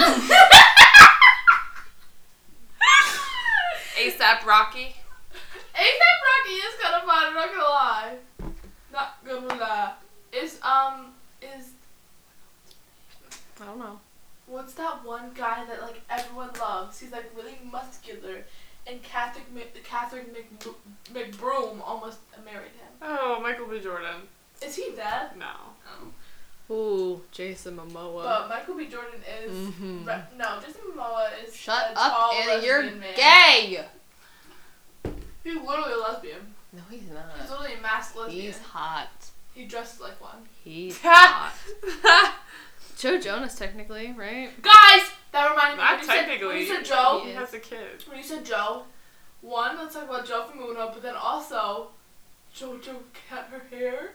ASAP 3.99 4.45
Rocky. 4.45 4.95
ASAP 5.75 6.19
Rocky 6.29 6.53
is 6.53 6.75
kind 6.81 6.95
of 6.95 7.03
fun. 7.03 7.23
I'm 7.27 7.33
not 7.33 7.49
gonna 7.49 7.63
lie. 7.63 8.15
Not 8.93 9.25
gonna 9.25 9.59
lie. 9.59 9.93
Is 10.31 10.59
um 10.61 11.13
is 11.41 11.71
I 13.61 13.65
don't 13.65 13.79
know. 13.79 13.99
what's 14.47 14.73
that 14.75 15.03
one 15.05 15.31
guy 15.35 15.65
that 15.65 15.81
like 15.81 16.01
everyone 16.09 16.49
loves? 16.59 16.99
He's 16.99 17.11
like 17.11 17.29
really 17.35 17.57
muscular, 17.69 18.45
and 18.89 19.01
Catherine 19.03 19.45
Mc, 19.53 19.83
Catherine 19.83 20.27
Mc, 20.33 20.49
McBroom 21.13 21.81
almost 21.85 22.19
married 22.43 22.71
him. 22.71 22.91
Oh, 23.01 23.39
Michael 23.41 23.67
B. 23.67 23.79
Jordan. 23.79 24.21
Is 24.61 24.75
he 24.75 24.91
dead? 24.95 25.31
No. 25.37 26.73
Ooh, 26.73 27.21
Jason 27.31 27.77
Momoa. 27.77 28.23
But 28.23 28.49
Michael 28.49 28.75
B. 28.75 28.87
Jordan 28.87 29.21
is 29.41 29.51
Mhm. 29.69 30.05
re- 30.05 30.23
no. 30.37 30.59
Jason 30.59 30.81
Momoa 30.95 31.29
is 31.43 31.55
Shut 31.55 31.91
a 31.95 31.99
up, 31.99 32.11
tall 32.11 32.33
Anna. 32.33 32.63
You're 32.63 32.83
man. 32.83 33.15
gay. 33.15 33.85
He's 35.43 35.55
literally 35.55 35.93
a 35.93 35.97
lesbian. 35.97 36.53
No, 36.73 36.81
he's 36.89 37.09
not. 37.09 37.25
He's 37.39 37.49
not. 37.49 37.59
literally 37.59 37.79
a 37.79 37.81
masked 37.81 38.15
lesbian. 38.15 38.41
He's 38.45 38.59
hot. 38.59 39.09
he 39.55 39.65
dresses 39.65 39.99
like 39.99 40.21
one. 40.21 40.47
He's 40.63 40.99
hot. 41.03 41.53
Joe 42.97 43.19
Jonas, 43.19 43.55
technically, 43.55 44.13
right? 44.15 44.49
Guys, 44.61 45.09
that 45.31 45.49
reminded 45.49 45.77
me. 45.77 45.83
when 45.83 45.99
you 45.99 46.05
said, 46.05 46.15
when 46.15 46.25
technically. 46.27 46.59
you 46.61 46.65
said 46.67 46.85
Joe, 46.85 47.21
He 47.23 47.31
has 47.31 47.53
a 47.53 47.59
kid. 47.59 48.03
when 48.07 48.17
you 48.17 48.23
said 48.23 48.45
Joe, 48.45 48.83
one, 49.41 49.77
let's 49.77 49.93
talk 49.95 50.05
about 50.05 50.25
Joe 50.27 50.45
from 50.45 50.59
Uno, 50.61 50.89
but 50.93 51.01
then 51.01 51.15
also 51.15 51.89
JoJo 52.55 52.95
cut 53.29 53.45
her 53.51 53.61
hair. 53.69 54.11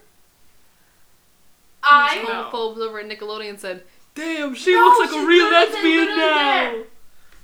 I 1.82 2.18
These 2.18 2.28
No. 2.28 2.50
homophobes 2.50 2.78
over 2.78 2.98
at 3.00 3.06
Nickelodeon 3.06 3.58
said, 3.58 3.84
"Damn, 4.14 4.54
she 4.54 4.72
No, 4.74 4.80
looks 4.80 5.12
like 5.12 5.22
a 5.22 5.26
real 5.26 5.50
lesbian 5.50 6.06
now." 6.08 6.14
there. 6.16 6.84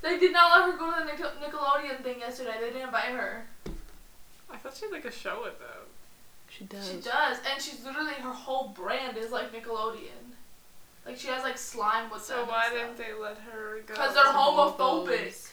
they 0.03 0.19
did 0.19 0.33
not 0.33 0.51
let 0.61 0.71
her 0.73 0.79
go 0.79 0.91
to 0.93 1.05
the 1.05 1.13
Nic- 1.13 1.41
Nickelodeon 1.53 2.03
thing 2.03 2.21
yesterday. 2.21 2.57
They 2.59 2.69
didn't 2.69 2.83
invite 2.83 3.07
her. 3.11 3.47
I 4.51 4.57
thought 4.57 4.75
she 4.75 4.87
had 4.87 4.93
like 4.93 5.05
a 5.05 5.13
show 5.13 5.43
with 5.45 5.59
them. 5.59 5.69
She 6.49 6.65
does. 6.65 6.91
She 6.91 6.97
does, 7.01 7.39
and 7.51 7.63
she's 7.63 7.85
literally 7.85 8.15
her 8.15 8.33
whole 8.33 8.69
brand 8.69 9.17
is 9.17 9.31
like 9.31 9.53
Nickelodeon. 9.53 10.30
Like 11.07 11.19
she 11.19 11.29
has 11.29 11.43
like 11.43 11.59
slime 11.59 12.11
with 12.11 12.23
So 12.23 12.45
why 12.45 12.69
didn't 12.71 12.97
they 12.97 13.13
let 13.21 13.39
her 13.39 13.81
go? 13.87 13.95
Because 13.95 14.15
they're 14.15 14.25
homophobic. 14.25 15.49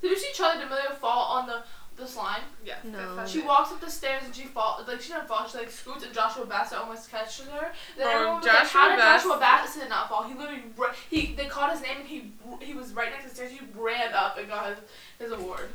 Did 0.00 0.10
you 0.10 0.18
see 0.18 0.30
Charlie 0.34 0.60
D'Amelio 0.62 0.94
fall 0.94 1.38
on 1.38 1.46
the 1.46 1.62
the 1.94 2.06
slime? 2.06 2.40
Yeah. 2.64 2.76
No. 2.84 3.24
She 3.26 3.42
walks 3.42 3.70
up 3.70 3.80
the 3.80 3.90
stairs 3.90 4.22
and 4.24 4.34
she 4.34 4.44
falls. 4.44 4.88
Like 4.88 5.00
she 5.02 5.12
didn't 5.12 5.28
fall. 5.28 5.46
She 5.46 5.58
like 5.58 5.70
scoots 5.70 6.04
and 6.04 6.12
Joshua 6.14 6.46
Bassett 6.46 6.78
almost 6.78 7.10
catches 7.10 7.46
her. 7.48 7.70
Then 7.98 8.06
Oh, 8.06 8.10
everyone 8.10 8.36
was 8.38 8.46
like, 8.46 8.56
Joshua 8.62 8.80
"How 8.80 8.88
did 8.88 8.98
Joshua 8.98 9.38
Bassett- 9.38 9.74
Bassett 9.82 9.88
not 9.90 10.08
fall?" 10.08 10.22
He 10.22 10.34
literally 10.34 10.62
ra- 10.76 10.94
he 11.10 11.34
they 11.34 11.46
called 11.46 11.70
his 11.72 11.82
name 11.82 11.98
and 12.00 12.08
he 12.08 12.32
he 12.64 12.72
was 12.74 12.92
right 12.94 13.10
next 13.10 13.24
to 13.24 13.28
the 13.28 13.34
stairs. 13.36 13.52
He 13.52 13.60
ran 13.76 14.12
up 14.14 14.38
and 14.38 14.48
got 14.48 14.66
his, 14.70 14.78
his 15.18 15.32
award. 15.32 15.68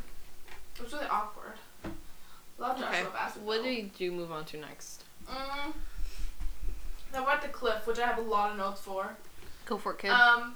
It 0.76 0.84
was 0.84 0.91
really 0.91 1.06
awkward. 1.06 1.54
Love 2.58 2.80
Joshua 2.80 3.00
Okay. 3.02 3.10
Bassett. 3.14 3.41
What 3.43 3.58
though. 3.64 3.64
do 3.98 4.04
you 4.04 4.12
move 4.12 4.32
on 4.32 4.43
to 4.45 4.58
next? 4.58 5.04
Mm. 5.30 5.74
Then 7.18 7.26
we're 7.26 7.32
at 7.32 7.41
the 7.41 7.47
cliff, 7.47 7.88
which 7.88 7.97
I 7.97 8.05
have 8.05 8.20
a 8.20 8.22
lot 8.22 8.51
of 8.51 8.57
notes 8.57 8.82
for. 8.82 9.09
Go 9.65 9.78
for 9.80 9.93
it, 9.93 9.97
kid. 9.97 10.11
Um, 10.11 10.55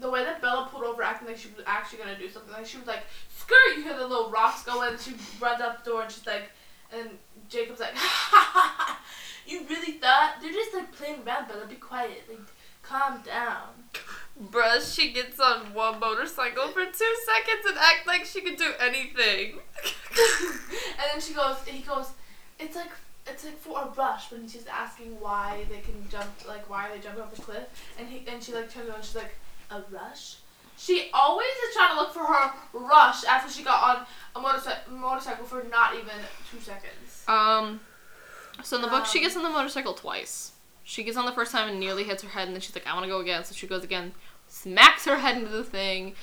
the 0.00 0.08
way 0.08 0.24
that 0.24 0.40
Bella 0.40 0.66
pulled 0.72 0.84
over, 0.84 1.02
acting 1.02 1.28
like 1.28 1.36
she 1.36 1.48
was 1.54 1.62
actually 1.66 1.98
gonna 1.98 2.18
do 2.18 2.30
something, 2.30 2.50
like 2.50 2.64
she 2.64 2.78
was 2.78 2.86
like, 2.86 3.02
"Skirt!" 3.36 3.76
You 3.76 3.82
hear 3.82 3.94
the 3.94 4.06
little 4.06 4.30
rocks 4.30 4.62
go 4.62 4.80
in, 4.84 4.94
and 4.94 4.98
she 5.02 5.12
runs 5.38 5.60
out 5.60 5.84
the 5.84 5.90
door, 5.90 6.04
and 6.04 6.10
she's 6.10 6.26
like, 6.26 6.50
and 6.90 7.10
Jacob's 7.50 7.80
like, 7.80 7.94
"Ha 7.94 8.50
ha 8.52 8.74
ha! 8.78 9.00
You 9.46 9.66
really 9.68 9.98
thought 9.98 10.36
they're 10.40 10.50
just 10.50 10.72
like 10.72 10.90
playing 10.92 11.24
around, 11.26 11.46
Bella? 11.46 11.66
Be 11.66 11.74
quiet, 11.74 12.22
like, 12.26 12.40
calm 12.82 13.20
down." 13.20 13.68
Bruh, 14.50 14.80
she 14.80 15.12
gets 15.12 15.38
on 15.38 15.74
one 15.74 16.00
motorcycle 16.00 16.68
for 16.68 16.86
two 16.86 17.16
seconds 17.26 17.66
and 17.68 17.76
act 17.76 18.06
like 18.06 18.24
she 18.24 18.40
could 18.40 18.56
do 18.56 18.72
anything. 18.80 19.58
and 19.84 21.04
then 21.12 21.20
she 21.20 21.34
goes, 21.34 21.56
he 21.66 21.82
goes, 21.82 22.12
"It's 22.58 22.76
like." 22.76 22.92
It's 23.30 23.44
like 23.44 23.58
for 23.58 23.80
a 23.82 23.86
rush 23.96 24.30
when 24.32 24.48
she's 24.48 24.66
asking 24.66 25.20
why 25.20 25.64
they 25.68 25.80
can 25.80 25.94
jump, 26.10 26.28
like 26.46 26.68
why 26.70 26.88
are 26.88 26.94
they 26.94 27.00
jumping 27.00 27.22
off 27.22 27.34
the 27.34 27.42
cliff, 27.42 27.66
and 27.98 28.08
he 28.08 28.24
and 28.30 28.42
she 28.42 28.52
like 28.52 28.72
turns 28.72 28.88
around, 28.88 29.04
she's 29.04 29.16
like, 29.16 29.34
a 29.70 29.82
rush, 29.90 30.36
She 30.76 31.10
always 31.12 31.48
is 31.48 31.74
trying 31.74 31.94
to 31.94 32.00
look 32.00 32.12
for 32.14 32.24
her 32.24 32.52
rush 32.72 33.24
after 33.24 33.52
she 33.52 33.62
got 33.64 33.82
on 33.98 34.06
a 34.36 34.40
motorcycle 34.40 34.92
motorcycle 34.94 35.44
for 35.44 35.64
not 35.70 35.94
even 35.94 36.14
two 36.50 36.60
seconds. 36.60 37.24
Um, 37.28 37.80
so 38.62 38.76
in 38.76 38.82
the 38.82 38.88
book, 38.88 39.04
she 39.06 39.18
Um, 39.18 39.24
gets 39.24 39.36
on 39.36 39.42
the 39.42 39.50
motorcycle 39.50 39.94
twice. 39.94 40.52
She 40.84 41.02
gets 41.02 41.16
on 41.18 41.26
the 41.26 41.32
first 41.32 41.52
time 41.52 41.68
and 41.68 41.78
nearly 41.78 42.04
hits 42.04 42.22
her 42.22 42.30
head, 42.30 42.46
and 42.48 42.54
then 42.54 42.62
she's 42.62 42.74
like, 42.74 42.86
I 42.86 42.94
want 42.94 43.04
to 43.04 43.10
go 43.10 43.20
again. 43.20 43.44
So 43.44 43.54
she 43.54 43.66
goes 43.66 43.84
again, 43.84 44.14
smacks 44.48 45.04
her 45.04 45.16
head 45.16 45.36
into 45.36 45.50
the 45.50 45.64
thing, 45.64 46.14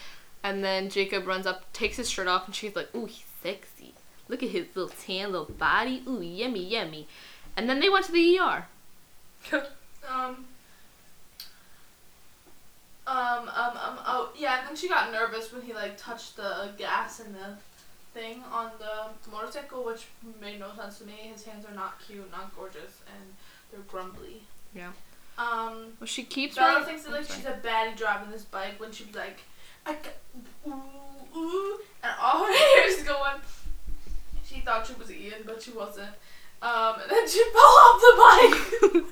and 0.43 0.63
then 0.63 0.89
Jacob 0.89 1.27
runs 1.27 1.45
up, 1.45 1.71
takes 1.71 1.97
his 1.97 2.09
shirt 2.09 2.27
off, 2.27 2.47
and 2.47 2.55
she's 2.55 2.75
like, 2.75 2.93
Ooh, 2.95 3.05
he's 3.05 3.25
sexy. 3.43 3.74
Look 4.27 4.41
at 4.43 4.49
his 4.49 4.65
little 4.75 4.89
tan 5.05 5.31
little 5.31 5.53
body. 5.53 6.03
Ooh, 6.07 6.21
yummy, 6.21 6.63
yummy. 6.65 7.07
And 7.55 7.69
then 7.69 7.79
they 7.79 7.89
went 7.89 8.05
to 8.05 8.11
the 8.11 8.39
ER. 8.39 8.65
Um. 10.07 10.45
Um, 13.07 13.49
um, 13.49 13.77
um, 13.77 13.99
oh, 14.05 14.31
yeah, 14.37 14.59
and 14.59 14.69
then 14.69 14.75
she 14.75 14.87
got 14.89 15.11
nervous 15.11 15.51
when 15.53 15.61
he, 15.61 15.73
like, 15.73 15.95
touched 15.97 16.37
the 16.37 16.69
gas 16.77 17.19
and 17.19 17.35
the 17.35 17.55
thing 18.13 18.43
on 18.51 18.71
the 18.79 19.31
motorcycle, 19.31 19.83
which 19.83 20.05
made 20.41 20.59
no 20.59 20.69
sense 20.75 20.97
to 20.99 21.05
me. 21.05 21.13
His 21.33 21.43
hands 21.43 21.65
are 21.69 21.73
not 21.75 21.99
cute, 22.05 22.31
not 22.31 22.55
gorgeous, 22.55 23.01
and 23.07 23.33
they're 23.71 23.81
grumbly. 23.87 24.41
Yeah. 24.75 24.89
Um, 25.37 25.93
Well, 25.99 26.07
she 26.07 26.23
keeps 26.23 26.55
Bella 26.55 26.73
running- 26.79 26.87
thinks 26.87 27.03
that, 27.03 27.09
I'm 27.09 27.15
like, 27.21 27.27
she's 27.31 27.45
a 27.45 27.59
baddie 27.63 27.95
driving 27.95 28.31
this 28.31 28.43
bike 28.43 28.79
when 28.79 28.91
she 28.91 29.05
was 29.05 29.15
like, 29.15 29.39
I 29.85 29.93
got, 29.93 30.13
ooh, 30.67 31.37
ooh, 31.39 31.79
and 32.03 32.13
all 32.21 32.43
her 32.45 32.53
hair 32.53 32.87
is 32.87 33.03
going. 33.03 33.35
She 34.55 34.61
thought 34.61 34.87
she 34.87 34.93
was 34.93 35.11
Ian, 35.11 35.43
but 35.45 35.61
she 35.61 35.71
wasn't. 35.71 36.09
Um, 36.61 36.95
and 37.01 37.11
then 37.11 37.27
she 37.27 37.43
fell 37.53 37.61
off 37.61 38.01
the 38.01 38.93
bike. 38.93 39.03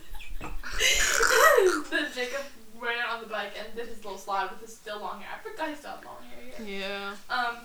then 1.92 2.08
Jacob 2.16 2.46
ran 2.80 3.06
on 3.12 3.22
the 3.22 3.28
bike 3.28 3.52
and 3.60 3.76
did 3.76 3.88
his 3.88 3.98
little 4.04 4.18
slide 4.18 4.50
with 4.52 4.62
his 4.62 4.74
still 4.76 5.02
long 5.02 5.20
hair. 5.20 5.38
I 5.38 5.50
forgot 5.50 5.70
he 5.70 5.76
still 5.76 5.92
had 5.92 6.06
long 6.06 6.18
hair. 6.24 6.66
Yeah. 6.66 7.16
Yeah. 7.30 7.36
Um, 7.36 7.58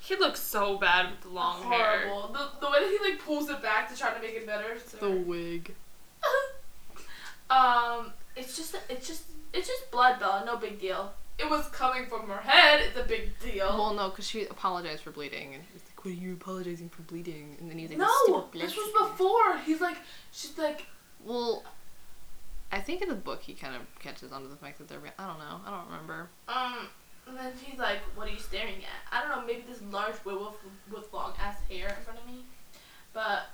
He 0.00 0.16
looks 0.16 0.40
so 0.40 0.78
bad 0.78 1.10
with 1.12 1.20
the 1.22 1.28
long 1.28 1.62
hair. 1.62 2.08
horrible. 2.08 2.32
The, 2.32 2.66
the 2.66 2.70
way 2.70 2.80
that 2.80 2.90
he 2.90 3.10
like 3.10 3.20
pulls 3.24 3.48
it 3.50 3.62
back 3.62 3.88
to 3.92 3.96
try 3.98 4.12
to 4.12 4.20
make 4.20 4.34
it 4.34 4.46
better. 4.46 4.76
The 5.00 5.10
wig. 5.10 5.74
um, 7.50 8.12
it's 8.34 8.56
just 8.56 8.76
it's 8.88 9.06
just 9.06 9.22
it's 9.52 9.68
just 9.68 9.90
blood, 9.92 10.18
Bella. 10.18 10.42
No 10.44 10.56
big 10.56 10.80
deal. 10.80 11.12
It 11.38 11.48
was 11.48 11.68
coming 11.68 12.06
from 12.06 12.28
her 12.28 12.38
head. 12.38 12.80
It's 12.80 12.98
a 12.98 13.04
big 13.04 13.38
deal. 13.38 13.68
Well, 13.68 13.94
no, 13.94 14.08
because 14.08 14.26
she 14.26 14.46
apologized 14.46 15.02
for 15.02 15.10
bleeding, 15.10 15.54
and 16.06 16.14
he 16.18 16.26
was 16.26 16.26
like, 16.26 16.26
"What 16.26 16.26
are 16.26 16.28
you 16.28 16.32
apologizing 16.34 16.88
for 16.88 17.02
bleeding?" 17.02 17.56
And 17.60 17.70
then 17.70 17.78
he's 17.78 17.90
like, 17.90 17.98
no, 17.98 18.46
this 18.52 18.76
was 18.76 19.10
before. 19.10 19.58
He's 19.58 19.80
like, 19.80 19.96
she's 20.32 20.56
like, 20.58 20.86
Well, 21.24 21.62
I 22.72 22.80
think 22.80 23.02
in 23.02 23.08
the 23.08 23.14
book 23.14 23.42
he 23.42 23.54
kind 23.54 23.74
of 23.74 23.82
catches 24.00 24.32
on 24.32 24.42
to 24.42 24.48
the 24.48 24.56
fact 24.56 24.78
that 24.78 24.88
they're. 24.88 25.00
I 25.18 25.26
don't 25.26 25.38
know. 25.38 25.60
I 25.66 25.70
don't 25.70 25.86
remember. 25.86 26.28
um, 26.48 26.88
and 27.28 27.36
then 27.36 27.52
he's 27.62 27.78
like, 27.78 27.98
what 28.14 28.28
are 28.28 28.30
you 28.30 28.38
staring 28.38 28.76
at? 28.84 29.12
I 29.12 29.20
don't 29.20 29.30
know. 29.40 29.44
Maybe 29.46 29.64
this 29.68 29.82
large 29.90 30.14
werewolf 30.24 30.56
with, 30.62 30.96
with 31.02 31.12
long 31.12 31.32
ass 31.40 31.56
hair 31.68 31.88
in 31.88 32.04
front 32.04 32.20
of 32.20 32.26
me. 32.26 32.44
But 33.12 33.46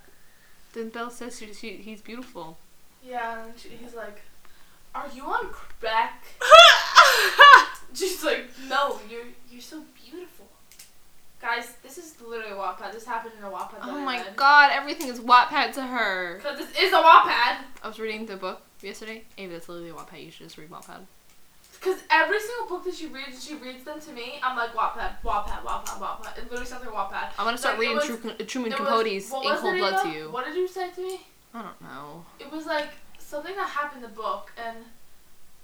Then 0.75 0.91
Belle 0.91 1.11
says 1.11 1.39
she, 1.39 1.55
she 1.55 1.77
he's 1.79 2.03
beautiful. 2.03 2.59
yeah, 3.03 3.45
and 3.47 3.59
she, 3.59 3.71
he's 3.71 3.95
like, 3.95 4.21
are 4.95 5.07
you 5.15 5.25
on 5.25 5.47
crack? 5.51 6.23
She's 7.95 8.23
like, 8.25 8.47
no, 8.69 8.99
you're 9.11 9.25
you're 9.51 9.61
so 9.61 9.83
beautiful. 10.03 10.42
Guys, 11.43 11.75
this 11.83 11.99
is 11.99 12.15
literally 12.25 12.53
a 12.53 12.57
Wattpad. 12.57 12.93
This 12.93 13.05
happened 13.05 13.35
in 13.37 13.45
a 13.45 13.51
Wattpad. 13.51 13.81
Oh 13.83 13.99
my 13.99 14.19
read. 14.19 14.37
god, 14.37 14.71
everything 14.73 15.09
is 15.09 15.19
Wattpad 15.19 15.73
to 15.75 15.83
her. 15.83 16.37
Because 16.37 16.57
this 16.59 16.71
is 16.79 16.93
a 16.93 16.97
Wattpad. 17.03 17.57
I 17.83 17.89
was 17.89 17.99
reading 17.99 18.27
the 18.27 18.37
book 18.37 18.63
yesterday. 18.81 19.25
Ava, 19.37 19.55
that's 19.55 19.69
literally 19.69 19.91
a 19.91 19.93
Wattpad. 19.95 20.25
You 20.25 20.31
should 20.31 20.47
just 20.47 20.57
read 20.57 20.71
Wattpad. 20.71 21.01
Because 21.81 22.01
every 22.13 22.39
single 22.39 22.69
book 22.69 22.85
that 22.85 22.95
she 22.95 23.07
reads, 23.09 23.45
she 23.45 23.57
reads 23.57 23.83
them 23.83 24.01
to 24.01 24.13
me. 24.13 24.39
I'm 24.41 24.57
like 24.57 24.73
Wattpad, 24.73 25.15
Wattpad, 25.25 25.65
Wattpad, 25.65 25.99
Wattpad. 25.99 26.39
It 26.39 26.45
literally 26.45 26.65
sounds 26.65 26.87
like 26.87 26.95
Wattpad. 26.95 27.31
I'm 27.37 27.45
gonna 27.45 27.59
start 27.59 27.75
Like, 27.75 27.81
reading 27.89 27.97
was- 27.97 28.07
Tru- 28.07 28.47
Truman 28.47 28.71
was- 28.71 28.79
Capote's 28.79 29.31
what 29.33 29.45
In 29.47 29.61
Cold 29.61 29.79
Blood 29.79 30.03
to 30.05 30.09
you. 30.11 30.31
What 30.31 30.45
did 30.45 30.55
you 30.55 30.69
say 30.69 30.93
to 30.93 31.01
me? 31.03 31.21
I 31.53 31.63
don't 31.63 31.81
know. 31.83 32.25
It 32.39 32.53
was 32.53 32.67
like 32.67 32.91
something 33.19 33.57
that 33.57 33.69
happened 33.69 34.05
in 34.05 34.11
the 34.11 34.15
book, 34.17 34.53
and 34.57 34.77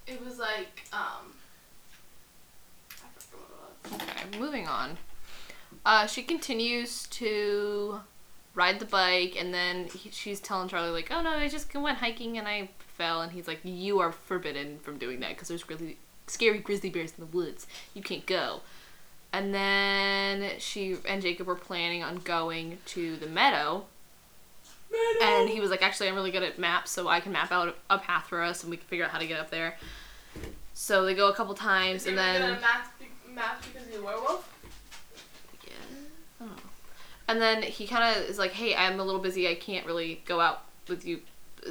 it 0.09 0.20
was 0.24 0.41
like 0.41 0.83
um. 0.93 1.33
I 2.91 3.07
forgot 3.16 3.49
what 3.87 4.01
it 4.01 4.03
was. 4.03 4.26
Okay, 4.26 4.39
moving 4.41 4.66
on. 4.66 4.99
Uh, 5.89 6.07
she 6.07 6.22
continues 6.22 7.07
to 7.07 7.99
ride 8.55 8.78
the 8.78 8.84
bike, 8.84 9.34
and 9.39 9.55
then 9.55 9.86
he, 9.86 10.11
she's 10.11 10.39
telling 10.39 10.68
Charlie 10.68 10.91
like, 10.91 11.09
"Oh 11.11 11.22
no, 11.22 11.30
I 11.30 11.49
just 11.49 11.74
went 11.74 11.97
hiking 11.97 12.36
and 12.36 12.47
I 12.47 12.68
fell." 12.99 13.22
And 13.22 13.32
he's 13.32 13.49
like, 13.49 13.61
"You 13.64 13.99
are 14.01 14.12
forbidden 14.12 14.80
from 14.80 14.99
doing 14.99 15.20
that 15.20 15.30
because 15.30 15.49
there's 15.49 15.66
really 15.66 15.97
scary 16.26 16.59
grizzly 16.59 16.91
bears 16.91 17.14
in 17.16 17.24
the 17.24 17.34
woods. 17.34 17.66
You 17.95 18.03
can't 18.03 18.26
go." 18.26 18.61
And 19.32 19.55
then 19.55 20.59
she 20.59 20.99
and 21.09 21.22
Jacob 21.22 21.47
were 21.47 21.55
planning 21.55 22.03
on 22.03 22.16
going 22.16 22.76
to 22.89 23.16
the 23.16 23.26
meadow, 23.26 23.86
and 25.22 25.49
he 25.49 25.59
was 25.59 25.70
like, 25.70 25.82
"Actually, 25.82 26.09
I'm 26.09 26.16
really 26.16 26.30
good 26.30 26.43
at 26.43 26.59
maps, 26.59 26.91
so 26.91 27.09
I 27.09 27.20
can 27.20 27.32
map 27.32 27.51
out 27.51 27.74
a 27.89 27.97
path 27.97 28.26
for 28.26 28.43
us, 28.43 28.62
and 28.62 28.70
we 28.70 28.76
can 28.76 28.86
figure 28.89 29.07
out 29.07 29.11
how 29.11 29.18
to 29.18 29.26
get 29.26 29.41
up 29.41 29.49
there." 29.49 29.78
So 30.74 31.07
they 31.07 31.14
go 31.14 31.30
a 31.30 31.34
couple 31.34 31.55
times, 31.55 32.07
and 32.07 32.18
then 32.18 32.61
math, 32.61 32.93
math 33.34 33.66
because 33.72 33.89
he's 33.89 33.97
a 33.97 34.03
werewolf? 34.03 34.55
yeah. 35.66 35.72
I 36.41 36.45
don't 36.45 36.57
know. 36.57 36.62
And 37.29 37.41
then 37.41 37.62
he 37.62 37.87
kind 37.87 38.16
of 38.16 38.24
is 38.24 38.39
like, 38.39 38.53
"Hey, 38.53 38.74
I'm 38.74 38.99
a 38.99 39.05
little 39.05 39.20
busy. 39.20 39.47
I 39.47 39.55
can't 39.55 39.87
really 39.87 40.22
go 40.24 40.41
out 40.41 40.62
with 40.89 41.05
you." 41.05 41.20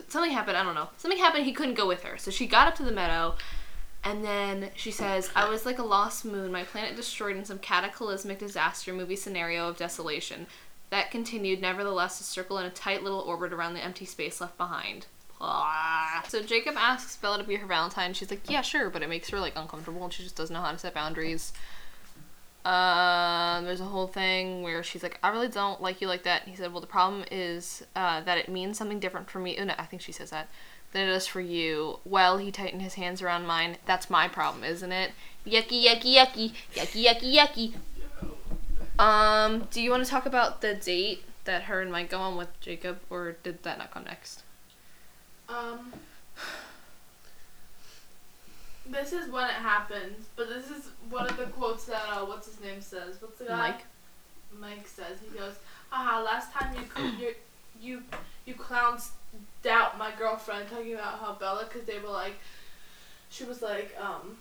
Something 0.08 0.32
happened. 0.32 0.56
I 0.56 0.64
don't 0.64 0.76
know. 0.76 0.90
Something 0.98 1.20
happened. 1.20 1.46
He 1.46 1.52
couldn't 1.52 1.74
go 1.74 1.88
with 1.88 2.04
her. 2.04 2.18
So 2.18 2.30
she 2.30 2.46
got 2.46 2.68
up 2.68 2.76
to 2.76 2.84
the 2.84 2.92
meadow, 2.92 3.36
and 4.04 4.24
then 4.24 4.70
she 4.76 4.92
says, 4.92 5.32
"I 5.36 5.50
was 5.50 5.66
like 5.66 5.80
a 5.80 5.84
lost 5.84 6.24
moon. 6.24 6.52
My 6.52 6.64
planet 6.64 6.96
destroyed 6.96 7.36
in 7.36 7.44
some 7.44 7.58
cataclysmic 7.58 8.38
disaster 8.38 8.94
movie 8.94 9.16
scenario 9.16 9.68
of 9.68 9.78
desolation." 9.78 10.46
That 10.92 11.12
continued, 11.12 11.60
nevertheless, 11.60 12.18
to 12.20 12.24
circle 12.24 12.60
in 12.60 12.66
a 12.66 12.70
tight 12.70 13.04
little 13.04 13.20
orbit 13.20 13.52
around 13.52 13.74
the 13.74 13.84
empty 13.84 14.06
space 14.06 14.40
left 14.40 14.58
behind. 14.58 15.08
So 15.40 16.42
Jacob 16.44 16.76
asks 16.78 17.16
Bella 17.18 17.40
to 17.40 17.44
be 17.44 17.56
her 17.58 17.68
Valentine. 17.68 18.14
She's 18.14 18.30
like, 18.30 18.50
"Yeah, 18.50 18.62
sure," 18.62 18.90
but 18.90 19.02
it 19.02 19.10
makes 19.10 19.30
her 19.30 19.40
like 19.40 19.56
uncomfortable, 19.56 20.04
and 20.04 20.14
she 20.14 20.24
just 20.24 20.36
doesn't 20.36 20.54
know 20.54 20.62
how 20.62 20.72
to 20.72 20.78
set 20.78 20.94
boundaries. 20.94 21.52
Um, 22.68 23.64
there's 23.64 23.80
a 23.80 23.86
whole 23.86 24.08
thing 24.08 24.62
where 24.62 24.84
she's 24.84 25.02
like, 25.02 25.18
I 25.24 25.30
really 25.30 25.48
don't 25.48 25.82
like 25.82 26.02
you 26.02 26.08
like 26.10 26.24
that. 26.24 26.42
And 26.42 26.52
he 26.52 26.58
said, 26.58 26.74
Well, 26.74 26.82
the 26.82 26.88
problem 26.88 27.24
is 27.32 27.86
uh, 27.96 28.20
that 28.22 28.38
it 28.38 28.50
means 28.50 28.78
something 28.78 29.00
different 29.00 29.30
for 29.30 29.40
me. 29.40 29.58
Oh, 29.58 29.64
no, 29.64 29.74
I 29.78 29.86
think 29.86 30.02
she 30.02 30.12
says 30.12 30.32
that. 30.32 30.50
Than 30.92 31.08
it 31.08 31.12
does 31.12 31.28
for 31.28 31.40
you. 31.40 32.00
Well, 32.04 32.40
he 32.40 32.52
tightened 32.52 32.82
his 32.82 32.96
hands 32.96 33.22
around 33.22 33.48
mine. 33.48 33.78
That's 33.86 34.10
my 34.10 34.28
problem, 34.28 34.66
isn't 34.66 34.92
it? 34.92 35.12
Yucky, 35.46 35.86
yucky, 35.86 36.16
yucky, 36.16 36.52
yucky, 36.74 37.06
yucky, 37.06 37.74
yucky. 38.98 39.02
Um, 39.02 39.70
do 39.72 39.82
you 39.82 39.90
want 39.90 40.04
to 40.04 40.10
talk 40.10 40.26
about 40.26 40.60
the 40.60 40.76
date 40.76 41.24
that 41.46 41.64
her 41.64 41.82
and 41.82 41.90
Mike 41.90 42.10
go 42.10 42.20
on 42.20 42.36
with 42.36 42.60
Jacob, 42.60 43.00
or 43.10 43.38
did 43.44 43.64
that 43.64 43.78
not 43.78 43.92
come 43.92 44.04
next? 44.04 44.44
Um. 45.48 45.94
This 48.92 49.14
is 49.14 49.30
when 49.30 49.46
it 49.46 49.54
happens, 49.54 50.28
but 50.36 50.50
this 50.50 50.70
is 50.70 50.90
one 51.10 51.28
of 51.30 51.38
the 51.38 51.46
quotes 51.46 51.86
that 51.86 52.04
uh, 52.10 52.26
what's 52.26 52.48
his 52.48 52.60
name 52.62 52.82
says. 52.82 53.22
What's 53.22 53.40
the 53.40 53.46
guy? 53.46 53.58
Mike? 53.58 53.86
Mike 54.60 54.88
says 54.88 55.18
he 55.22 55.38
goes, 55.38 55.56
"Haha, 55.90 56.24
last 56.24 56.52
time 56.54 56.74
you 56.76 56.84
cl- 56.96 57.14
you 57.20 57.34
you 57.80 58.04
you 58.46 58.54
clowns 58.54 59.12
doubt 59.62 59.98
my 59.98 60.12
girlfriend 60.18 60.70
talking 60.70 60.94
about 60.94 61.20
how 61.20 61.34
Bella 61.34 61.66
because 61.68 61.86
they 61.86 62.00
were 62.00 62.10
like, 62.10 62.36
she 63.30 63.44
was 63.44 63.62
like 63.62 63.96
um. 64.00 64.38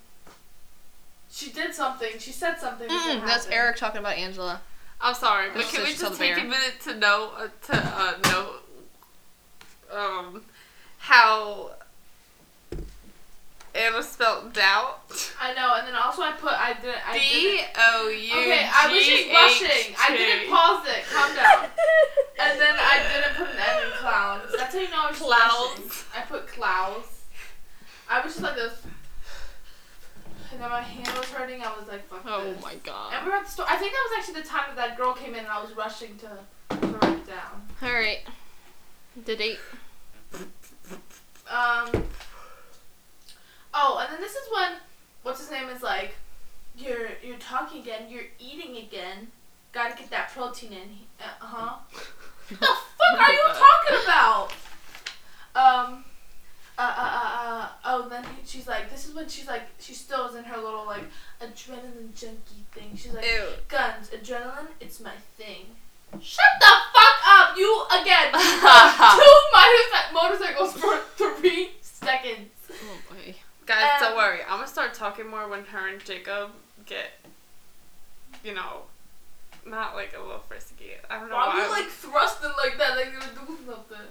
She 1.29 1.51
did 1.51 1.75
something. 1.75 2.17
She 2.19 2.31
said 2.31 2.55
something. 2.55 2.87
Mm, 2.87 3.25
that's 3.25 3.43
happened. 3.45 3.53
Eric 3.53 3.75
talking 3.75 3.99
about 3.99 4.15
Angela. 4.15 4.61
I'm 5.01 5.13
sorry, 5.13 5.49
but 5.53 5.65
can 5.65 5.83
we 5.83 5.89
just 5.89 5.99
tell 5.99 6.09
just 6.09 6.19
the 6.19 6.27
take 6.27 6.37
a 6.37 6.43
minute 6.43 6.75
to 6.85 6.95
know 6.95 7.31
uh, 7.37 7.47
to 7.67 7.75
uh, 7.75 8.13
know 8.23 8.49
um 9.91 10.41
how 10.97 11.71
Anna 13.77 14.01
spelled 14.01 14.53
doubt? 14.53 15.01
I 15.39 15.53
know, 15.53 15.75
and 15.77 15.87
then 15.87 15.95
also 15.95 16.21
I 16.23 16.31
put 16.31 16.51
I 16.53 16.73
didn't 16.73 16.97
I 17.07 17.17
D. 17.17 17.61
O 17.77 18.09
U. 18.09 18.31
Okay, 18.41 18.69
I 18.73 18.91
was 18.91 19.05
just 19.05 19.27
rushing. 19.29 19.95
I 19.99 20.17
didn't 20.17 20.49
pause 20.49 20.85
it. 20.87 21.03
Calm 21.13 21.35
down. 21.35 21.69
And 22.39 22.59
then 22.61 22.75
I 22.77 23.01
didn't 23.01 23.35
put 23.35 23.47
an 23.49 23.57
N 23.57 23.83
in 23.87 23.91
clowns. 23.97 24.51
That's 24.55 24.71
how 24.75 24.79
you 24.79 24.89
know 24.91 25.05
I 25.05 25.09
was 25.09 25.17
Clouds. 25.17 25.79
rushing. 25.81 25.91
I 26.15 26.21
put 26.29 26.47
clouds. 26.47 27.23
I 28.07 28.21
was 28.23 28.33
just 28.33 28.43
like 28.43 28.53
this. 28.55 28.83
And 30.51 30.61
then 30.61 30.69
my 30.69 30.81
hand 30.81 31.17
was 31.17 31.25
hurting. 31.31 31.63
I 31.63 31.75
was 31.77 31.87
like, 31.87 32.07
fuck 32.07 32.21
Oh 32.27 32.43
this. 32.43 32.61
my 32.61 32.75
god. 32.83 33.13
And 33.15 33.25
we 33.25 33.31
were 33.31 33.37
at 33.37 33.45
the 33.45 33.51
store. 33.51 33.65
I 33.67 33.75
think 33.77 33.91
that 33.91 34.07
was 34.11 34.19
actually 34.19 34.41
the 34.43 34.47
time 34.47 34.65
that 34.67 34.75
that 34.89 34.97
girl 34.97 35.13
came 35.13 35.33
in 35.33 35.39
and 35.39 35.47
I 35.47 35.59
was 35.59 35.75
rushing 35.75 36.15
to, 36.19 36.29
to 36.79 36.87
write 36.87 37.17
it 37.17 37.27
down. 37.27 37.67
Alright. 37.81 38.19
The 39.25 39.35
date. 39.35 39.59
Um. 41.49 42.03
Oh, 43.79 43.99
and 44.01 44.11
then 44.11 44.19
this 44.19 44.31
is 44.31 44.49
when 44.51 44.71
what's 45.21 45.39
his 45.39 45.51
name 45.51 45.69
is 45.69 45.83
like, 45.83 46.15
you're 46.75 47.09
you're 47.23 47.37
talking 47.37 47.81
again. 47.81 48.09
You're 48.09 48.23
eating 48.39 48.77
again. 48.77 49.27
Gotta 49.71 49.95
get 49.95 50.09
that 50.09 50.31
protein 50.31 50.73
in. 50.73 50.89
Uh 51.21 51.25
huh. 51.39 51.75
What 52.49 52.59
the 52.59 52.65
fuck 52.65 53.19
are 53.19 53.31
you 53.31 53.43
talking 53.43 54.03
about? 54.03 54.51
Um. 55.55 56.03
Uh, 56.79 56.93
uh, 56.95 57.01
uh, 57.01 57.49
uh, 57.49 57.67
oh, 57.85 58.07
then 58.07 58.23
he, 58.23 58.45
she's 58.45 58.67
like, 58.67 58.91
this 58.91 59.07
is 59.07 59.15
when 59.15 59.27
she's 59.27 59.47
like, 59.47 59.63
she 59.79 59.95
still 59.95 60.27
is 60.27 60.35
in 60.35 60.43
her 60.43 60.61
little 60.61 60.85
like 60.85 61.05
adrenaline 61.41 62.13
junkie 62.15 62.65
thing. 62.71 62.91
She's 62.95 63.13
like, 63.13 63.25
Ew. 63.25 63.47
guns, 63.67 64.11
adrenaline, 64.11 64.67
it's 64.79 64.99
my 64.99 65.13
thing. 65.37 65.65
Shut 66.21 66.45
the 66.59 66.67
fuck 66.93 67.17
up, 67.25 67.57
you 67.57 67.83
again. 67.99 68.31
Two 69.17 70.13
motorcycles 70.13 70.73
for 70.73 70.97
three 71.15 71.71
seconds. 71.81 72.49
Oh 72.69 72.97
boy. 73.09 73.33
Guys, 73.67 73.99
don't 73.99 74.11
Um, 74.13 74.17
worry. 74.17 74.39
I'm 74.43 74.57
gonna 74.59 74.67
start 74.67 74.93
talking 74.93 75.27
more 75.27 75.47
when 75.47 75.65
her 75.65 75.87
and 75.89 76.03
Jacob 76.03 76.51
get, 76.85 77.19
you 78.43 78.53
know, 78.53 78.83
not 79.65 79.93
like 79.95 80.13
a 80.15 80.19
little 80.21 80.39
frisky. 80.47 80.91
I 81.09 81.19
don't 81.19 81.29
know 81.29 81.35
Why 81.35 81.47
why. 81.49 81.55
were 81.55 81.63
you 81.65 81.71
like 81.71 81.89
thrusting 81.89 82.51
like 82.57 82.77
that, 82.77 82.95
like 82.95 83.07
you 83.11 83.19
were 83.19 83.45
doing 83.45 83.59
something? 83.65 84.07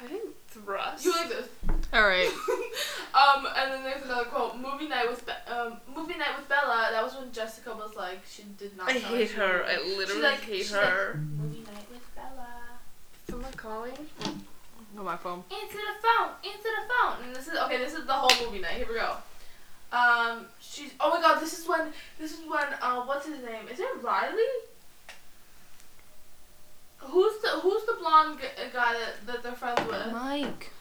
I 0.00 0.06
didn't 0.06 0.34
thrust. 0.48 1.04
You 1.04 1.12
like 1.12 1.28
this. 1.30 1.48
All 1.92 2.02
right. 2.06 2.28
um, 3.14 3.48
and 3.56 3.72
then 3.72 3.82
there's 3.82 4.02
another 4.04 4.26
quote. 4.26 4.56
Movie 4.56 4.86
night 4.88 5.08
with 5.08 5.24
Be- 5.26 5.50
um, 5.52 5.80
movie 5.96 6.14
night 6.18 6.36
with 6.38 6.48
Bella. 6.48 6.90
That 6.92 7.02
was 7.02 7.14
when 7.16 7.32
Jessica 7.32 7.74
was 7.74 7.96
like, 7.96 8.20
she 8.30 8.42
did 8.58 8.76
not. 8.76 8.90
I 8.90 8.92
know 8.92 9.00
hate 9.00 9.30
her. 9.32 9.64
I 9.66 9.78
literally 9.96 10.22
like- 10.22 10.40
hate 10.42 10.58
she's 10.58 10.72
like, 10.72 10.84
her. 10.84 11.14
movie 11.36 11.64
night 11.64 11.86
with 11.90 12.14
Bella. 12.14 12.46
Someone 13.28 13.52
calling? 13.54 13.96
On 14.98 15.04
my 15.04 15.16
phone. 15.16 15.44
Answer 15.50 15.78
the 15.78 15.96
phone. 16.02 16.30
Answer 16.44 16.68
the 16.68 16.92
phone. 16.92 17.26
And 17.26 17.36
this 17.36 17.46
is 17.46 17.54
okay. 17.56 17.78
This 17.78 17.94
is 17.94 18.04
the 18.06 18.12
whole 18.12 18.44
movie 18.46 18.60
night. 18.60 18.72
Here 18.72 18.86
we 18.88 18.94
go. 18.94 19.14
Um, 19.92 20.46
she's. 20.60 20.90
Oh 20.98 21.10
my 21.10 21.20
God. 21.20 21.40
This 21.40 21.56
is 21.58 21.68
when. 21.68 21.92
This 22.18 22.32
is 22.32 22.40
when. 22.48 22.66
Uh, 22.82 23.02
what's 23.04 23.26
his 23.26 23.38
name? 23.44 23.68
Is 23.70 23.78
it 23.78 23.86
Riley? 24.02 24.42
Who's 26.98 27.40
the 27.42 27.48
Who's 27.62 27.84
the 27.86 27.94
blonde 28.00 28.40
g- 28.40 28.46
uh, 28.60 28.68
guy 28.72 28.92
that, 28.94 29.26
that 29.26 29.42
they're 29.44 29.52
friends 29.52 29.80
with? 29.88 30.12
Mike. 30.12 30.72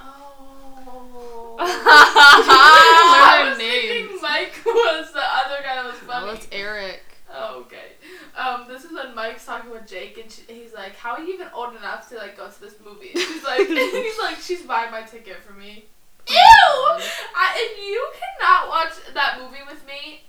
Oh. 0.00 1.56
Learn 1.58 1.66
I 1.68 3.38
their 3.42 3.50
was 3.50 3.58
thinking 3.58 4.06
names. 4.08 4.22
Mike 4.22 4.54
was 4.64 5.12
the 5.12 5.20
other 5.20 5.62
guy 5.64 5.74
that 5.74 5.84
was 5.84 5.94
Oh, 6.02 6.06
funny. 6.06 6.32
that's 6.32 6.46
Eric. 6.52 7.02
Oh, 7.32 7.60
okay. 7.62 7.92
Um, 8.36 8.66
this 8.68 8.84
is 8.84 8.92
when 8.92 9.14
Mike's 9.14 9.44
talking 9.44 9.70
with 9.70 9.86
Jake, 9.86 10.18
and 10.18 10.30
she, 10.30 10.42
he's 10.52 10.72
like, 10.72 10.96
"How 10.96 11.12
are 11.12 11.20
you 11.20 11.34
even 11.34 11.48
old 11.54 11.76
enough 11.76 12.08
to 12.10 12.16
like 12.16 12.36
go 12.36 12.48
to 12.48 12.60
this 12.60 12.74
movie?" 12.84 13.10
And 13.14 13.20
she's 13.20 13.44
like, 13.44 13.66
"He's 13.68 14.18
like, 14.18 14.36
she's 14.38 14.62
buying 14.62 14.90
my 14.90 15.02
ticket 15.02 15.42
for 15.42 15.52
me." 15.52 15.84
Ew! 16.28 16.34
I, 16.36 17.54
if 17.56 17.78
you 17.78 18.10
cannot 18.20 18.68
watch 18.68 18.92
that 19.14 19.38
movie 19.40 19.62
with 19.66 19.84
me, 19.86 20.22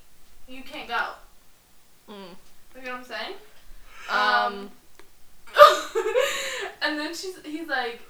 you 0.47 0.64
can't 0.64 0.88
go. 0.88 1.10
Mm. 2.10 2.16
You 2.76 2.86
know 2.86 2.91
what 2.91 2.99
I'm 2.99 3.06
saying? 3.06 3.36
Um. 4.10 4.72
and 6.82 6.97
then 6.97 7.14
she's 7.14 7.36
he's 7.43 7.68
like, 7.68 8.02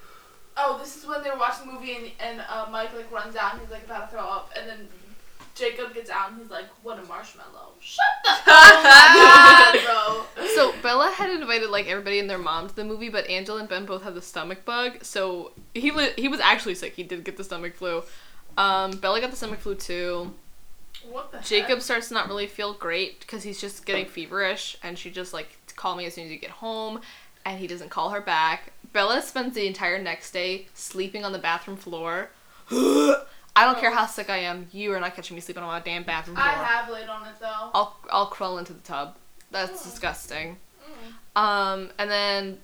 oh, 0.58 0.78
this 0.80 0.98
is 0.98 1.08
when 1.08 1.24
they 1.24 1.30
were 1.30 1.38
watching 1.38 1.68
the 1.68 1.74
movie 1.74 1.96
and 1.96 2.12
and 2.20 2.44
uh, 2.48 2.68
Mike 2.72 2.94
like 2.96 3.12
runs 3.12 3.36
out 3.36 3.54
and 3.54 3.62
he's 3.62 3.72
like 3.72 3.86
about 3.86 4.10
to 4.10 4.16
throw 4.16 4.26
up 4.26 4.52
and 4.58 4.70
then 4.70 4.88
Jacob 5.56 5.94
gets 5.94 6.10
out 6.10 6.32
and 6.32 6.42
he's 6.42 6.50
like, 6.50 6.66
what 6.84 6.98
a 6.98 7.04
marshmallow. 7.04 7.74
Shut 7.80 8.06
the 8.24 8.30
oh 8.48 8.82
my 8.84 9.82
god, 9.84 10.26
bro. 10.36 10.46
So 10.56 10.74
Bella 10.82 11.12
had 11.12 11.30
invited 11.30 11.70
like 11.70 11.88
everybody 11.88 12.20
and 12.20 12.30
their 12.30 12.38
mom 12.38 12.70
to 12.70 12.76
the 12.76 12.84
movie, 12.84 13.10
but 13.10 13.28
Angela 13.30 13.60
and 13.60 13.70
Ben 13.70 13.86
both 13.86 14.04
had 14.04 14.14
the 14.14 14.22
stomach 14.22 14.66
bug. 14.66 15.04
So 15.04 15.52
he 15.74 15.92
li- 15.92 16.14
he 16.18 16.28
was 16.28 16.40
actually 16.40 16.76
sick. 16.76 16.96
He 16.96 17.04
did 17.04 17.24
get 17.24 17.38
the 17.38 17.44
stomach 17.44 17.76
flu. 17.76 18.04
Um, 18.58 18.92
Bella 18.92 19.22
got 19.22 19.32
the 19.32 19.38
stomach 19.38 19.60
flu 19.60 19.76
too. 19.76 20.34
What 21.10 21.32
the 21.32 21.38
heck? 21.38 21.46
Jacob 21.46 21.82
starts 21.82 22.10
to 22.10 22.14
not 22.14 22.28
really 22.28 22.48
feel 22.48 22.74
great 22.74 23.22
because 23.22 23.44
he's 23.44 23.60
just 23.60 23.86
getting 23.86 24.06
feverish, 24.06 24.78
and 24.84 24.98
she 24.98 25.12
just 25.12 25.34
like 25.34 25.58
call 25.76 25.96
me 25.96 26.06
as 26.06 26.14
soon 26.14 26.26
as 26.26 26.32
you 26.32 26.38
get 26.38 26.52
home, 26.52 27.02
and 27.46 27.60
he 27.60 27.68
doesn't 27.68 27.90
call 27.90 28.10
her 28.10 28.22
back. 28.22 28.74
Bella 28.94 29.22
spends 29.22 29.56
the 29.56 29.68
entire 29.68 30.02
next 30.02 30.32
day 30.32 30.68
sleeping 30.74 31.26
on 31.26 31.32
the 31.32 31.40
bathroom 31.40 31.78
floor. 31.78 32.30
I 33.56 33.66
don't 33.66 33.78
care 33.80 33.92
how 33.92 34.06
sick 34.06 34.30
I 34.30 34.38
am. 34.38 34.68
You 34.72 34.94
are 34.94 35.00
not 35.00 35.16
catching 35.16 35.36
me 35.36 35.42
sleeping 35.42 35.62
on 35.64 35.68
my 35.70 35.80
damn 35.82 36.04
bathroom 36.04 36.36
floor. 36.38 36.48
I 36.48 36.52
have 36.54 36.90
laid 36.90 37.10
on 37.10 37.28
it 37.28 37.34
though. 37.40 37.70
I'll 37.74 37.98
I'll 38.12 38.28
crawl 38.28 38.58
into 38.58 38.74
the 38.74 38.80
tub. 38.82 39.16
That's 39.52 39.82
Oh. 39.82 39.90
disgusting. 39.90 40.58
Mm. 41.36 41.42
Um, 41.42 41.90
and 41.98 42.10
then 42.10 42.60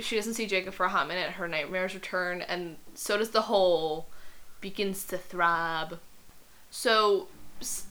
she 0.00 0.16
doesn't 0.16 0.34
see 0.34 0.46
Jacob 0.46 0.74
for 0.74 0.86
a 0.86 0.88
hot 0.88 1.08
minute. 1.08 1.30
Her 1.32 1.48
nightmares 1.48 1.94
return, 1.94 2.42
and 2.42 2.76
so 2.94 3.16
does 3.18 3.30
the 3.30 3.42
hole 3.42 4.06
begins 4.60 5.04
to 5.06 5.18
throb. 5.18 5.98
So 6.70 7.28
s- 7.60 7.86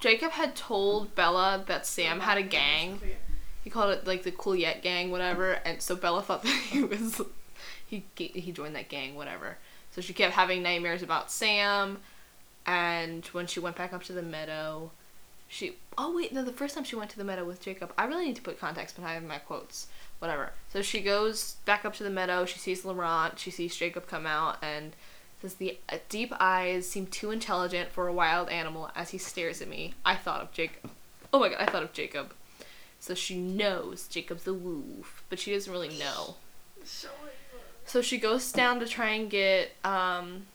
Jacob 0.00 0.32
had 0.32 0.56
told 0.56 1.14
Bella 1.14 1.62
that 1.66 1.86
Sam 1.86 2.20
had 2.20 2.38
a 2.38 2.42
gang. 2.42 3.00
He 3.62 3.70
called 3.70 3.92
it 3.92 4.06
like 4.06 4.22
the 4.22 4.32
Quileute 4.32 4.80
gang, 4.82 5.10
whatever. 5.10 5.52
And 5.64 5.82
so 5.82 5.94
Bella 5.96 6.22
thought 6.22 6.42
that 6.44 6.50
he 6.50 6.82
was 6.82 7.20
he 7.86 8.04
he 8.16 8.50
joined 8.52 8.74
that 8.76 8.88
gang, 8.88 9.14
whatever. 9.14 9.58
So 9.90 10.00
she 10.00 10.12
kept 10.12 10.34
having 10.34 10.62
nightmares 10.62 11.02
about 11.02 11.30
Sam. 11.30 11.98
And 12.66 13.24
when 13.26 13.46
she 13.46 13.60
went 13.60 13.76
back 13.76 13.92
up 13.92 14.02
to 14.04 14.12
the 14.12 14.22
meadow, 14.22 14.90
she 15.48 15.76
oh 15.96 16.14
wait 16.14 16.32
no 16.32 16.44
the 16.44 16.52
first 16.52 16.74
time 16.74 16.84
she 16.84 16.94
went 16.94 17.10
to 17.10 17.16
the 17.16 17.24
meadow 17.24 17.44
with 17.44 17.62
Jacob 17.62 17.92
I 17.96 18.04
really 18.04 18.26
need 18.26 18.36
to 18.36 18.42
put 18.42 18.60
context 18.60 18.94
behind 18.96 19.26
my 19.26 19.38
quotes 19.38 19.88
whatever. 20.18 20.52
So 20.72 20.82
she 20.82 21.00
goes 21.00 21.56
back 21.64 21.84
up 21.84 21.94
to 21.94 22.02
the 22.04 22.10
meadow 22.10 22.44
she 22.44 22.58
sees 22.58 22.84
Laurent 22.84 23.38
she 23.38 23.50
sees 23.50 23.74
Jacob 23.74 24.06
come 24.06 24.26
out 24.26 24.58
and 24.62 24.94
says 25.40 25.54
the 25.54 25.78
uh, 25.88 25.96
deep 26.08 26.32
eyes 26.38 26.88
seem 26.88 27.06
too 27.06 27.30
intelligent 27.30 27.90
for 27.90 28.06
a 28.06 28.12
wild 28.12 28.50
animal 28.50 28.90
as 28.94 29.10
he 29.10 29.18
stares 29.18 29.62
at 29.62 29.68
me. 29.68 29.94
I 30.04 30.16
thought 30.16 30.42
of 30.42 30.52
Jacob. 30.52 30.90
Oh 31.32 31.40
my 31.40 31.48
god 31.48 31.58
I 31.60 31.66
thought 31.66 31.82
of 31.82 31.94
Jacob. 31.94 32.34
So 33.00 33.14
she 33.14 33.36
knows 33.38 34.06
Jacob's 34.06 34.44
the 34.44 34.54
wolf 34.54 35.24
but 35.30 35.38
she 35.38 35.52
doesn't 35.54 35.72
really 35.72 35.96
know. 35.98 36.36
So 36.84 37.08
she 38.02 38.18
goes 38.18 38.52
down 38.52 38.80
to 38.80 38.86
try 38.86 39.10
and 39.10 39.30
get 39.30 39.72
um 39.84 40.46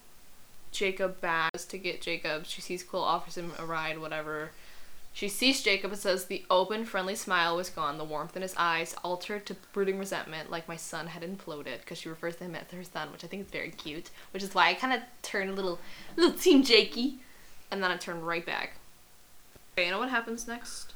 Jacob 0.72 1.22
back 1.22 1.52
to 1.52 1.78
get 1.78 2.02
Jacob. 2.02 2.46
She 2.46 2.62
sees 2.62 2.84
Quil, 2.84 3.02
offers 3.02 3.38
him 3.38 3.52
a 3.58 3.66
ride, 3.66 4.00
whatever. 4.00 4.52
She 5.16 5.30
sees 5.30 5.62
Jacob 5.62 5.92
and 5.92 6.00
says 6.00 6.26
the 6.26 6.44
open, 6.50 6.86
friendly 6.86 7.14
smile 7.14 7.56
was 7.56 7.70
gone, 7.70 8.00
the 8.00 8.04
warmth 8.04 8.36
in 8.36 8.42
his 8.42 8.56
eyes 8.58 8.96
altered 9.04 9.46
to 9.46 9.56
brooding 9.72 10.00
resentment, 10.00 10.50
like 10.50 10.68
my 10.68 10.76
sun 10.76 11.06
had 11.06 11.22
imploded, 11.22 11.82
because 11.82 12.00
she 12.00 12.10
refers 12.10 12.36
to 12.38 12.46
him 12.46 12.56
as 12.56 12.72
her 12.72 12.84
sun, 12.84 13.12
which 13.12 13.24
I 13.24 13.28
think 13.28 13.44
is 13.44 13.52
very 13.52 13.70
cute, 13.70 14.10
which 14.32 14.42
is 14.42 14.56
why 14.56 14.70
I 14.70 14.74
kind 14.74 14.92
of 14.92 15.02
turned 15.22 15.52
a 15.52 15.54
little, 15.54 15.78
little 16.16 16.34
Team 16.34 16.64
Jakey, 16.64 17.20
and 17.70 17.84
then 17.84 17.92
I 17.92 17.98
turned 17.98 18.26
right 18.26 18.44
back. 18.44 18.78
Okay, 19.74 19.86
you 19.86 19.92
know 19.92 20.00
what 20.00 20.10
happens 20.10 20.48
next? 20.48 20.94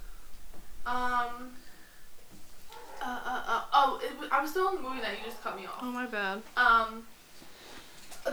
Um. 0.88 1.52
Uh, 3.02 3.06
uh, 3.26 3.44
uh, 3.48 3.62
oh, 3.74 4.00
it, 4.04 4.12
I 4.32 4.42
was 4.42 4.52
still 4.52 4.70
in 4.70 4.76
the 4.76 4.82
movie 4.82 5.02
that 5.02 5.12
you 5.12 5.26
just 5.26 5.42
cut 5.44 5.56
me 5.56 5.66
off. 5.66 5.80
Oh, 5.82 5.92
my 5.92 6.06
bad. 6.06 6.42
Um, 6.56 7.04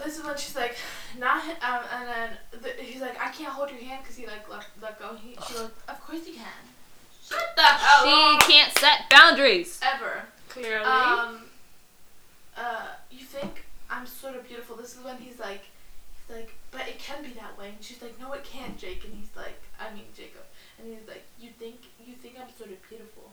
this 0.05 0.19
is 0.19 0.25
when 0.25 0.37
she's 0.37 0.57
like, 0.57 0.77
not, 1.19 1.43
um, 1.63 1.81
and 1.93 2.09
then 2.09 2.31
the, 2.63 2.83
he's 2.83 3.01
like, 3.01 3.17
I 3.21 3.31
can't 3.31 3.53
hold 3.53 3.71
your 3.71 3.81
hand 3.81 4.03
because 4.03 4.17
he 4.17 4.27
like 4.27 4.49
let, 4.51 4.67
let 4.83 4.99
go. 4.99 5.15
He, 5.15 5.37
she 5.47 5.55
goes, 5.55 5.71
of 5.89 6.01
course 6.01 6.27
you 6.27 6.35
can. 6.35 6.63
Shut 7.25 7.55
the 7.57 7.63
hell 7.63 8.05
She 8.05 8.37
up. 8.37 8.43
can't 8.43 8.79
set 8.79 9.09
boundaries! 9.09 9.81
Ever. 9.83 10.23
Clearly. 10.49 10.85
Um, 10.85 11.43
uh, 12.57 12.87
you 13.11 13.25
think 13.25 13.65
I'm 13.89 14.07
sort 14.07 14.35
of 14.37 14.47
beautiful? 14.47 14.77
This 14.77 14.97
is 14.97 15.05
when 15.05 15.17
he's 15.19 15.39
like, 15.39 15.63
he's 16.27 16.37
like, 16.37 16.55
but 16.71 16.89
it 16.89 16.99
can 16.99 17.23
be 17.23 17.31
that 17.31 17.57
way. 17.59 17.69
And 17.69 17.77
she's 17.81 18.03
like, 18.03 18.19
no, 18.21 18.33
it 18.33 18.45
can't, 18.45 18.77
Jake. 18.77 19.05
And 19.05 19.15
he's 19.15 19.35
like, 19.37 19.61
I 19.81 19.95
mean 19.95 20.05
Jacob. 20.17 20.43
And 20.79 20.89
he's 20.89 21.07
like, 21.09 21.23
you 21.41 21.51
think, 21.59 21.77
you 22.05 22.15
think 22.15 22.35
I'm 22.41 22.53
sort 22.59 22.71
of 22.71 22.89
beautiful? 22.89 23.31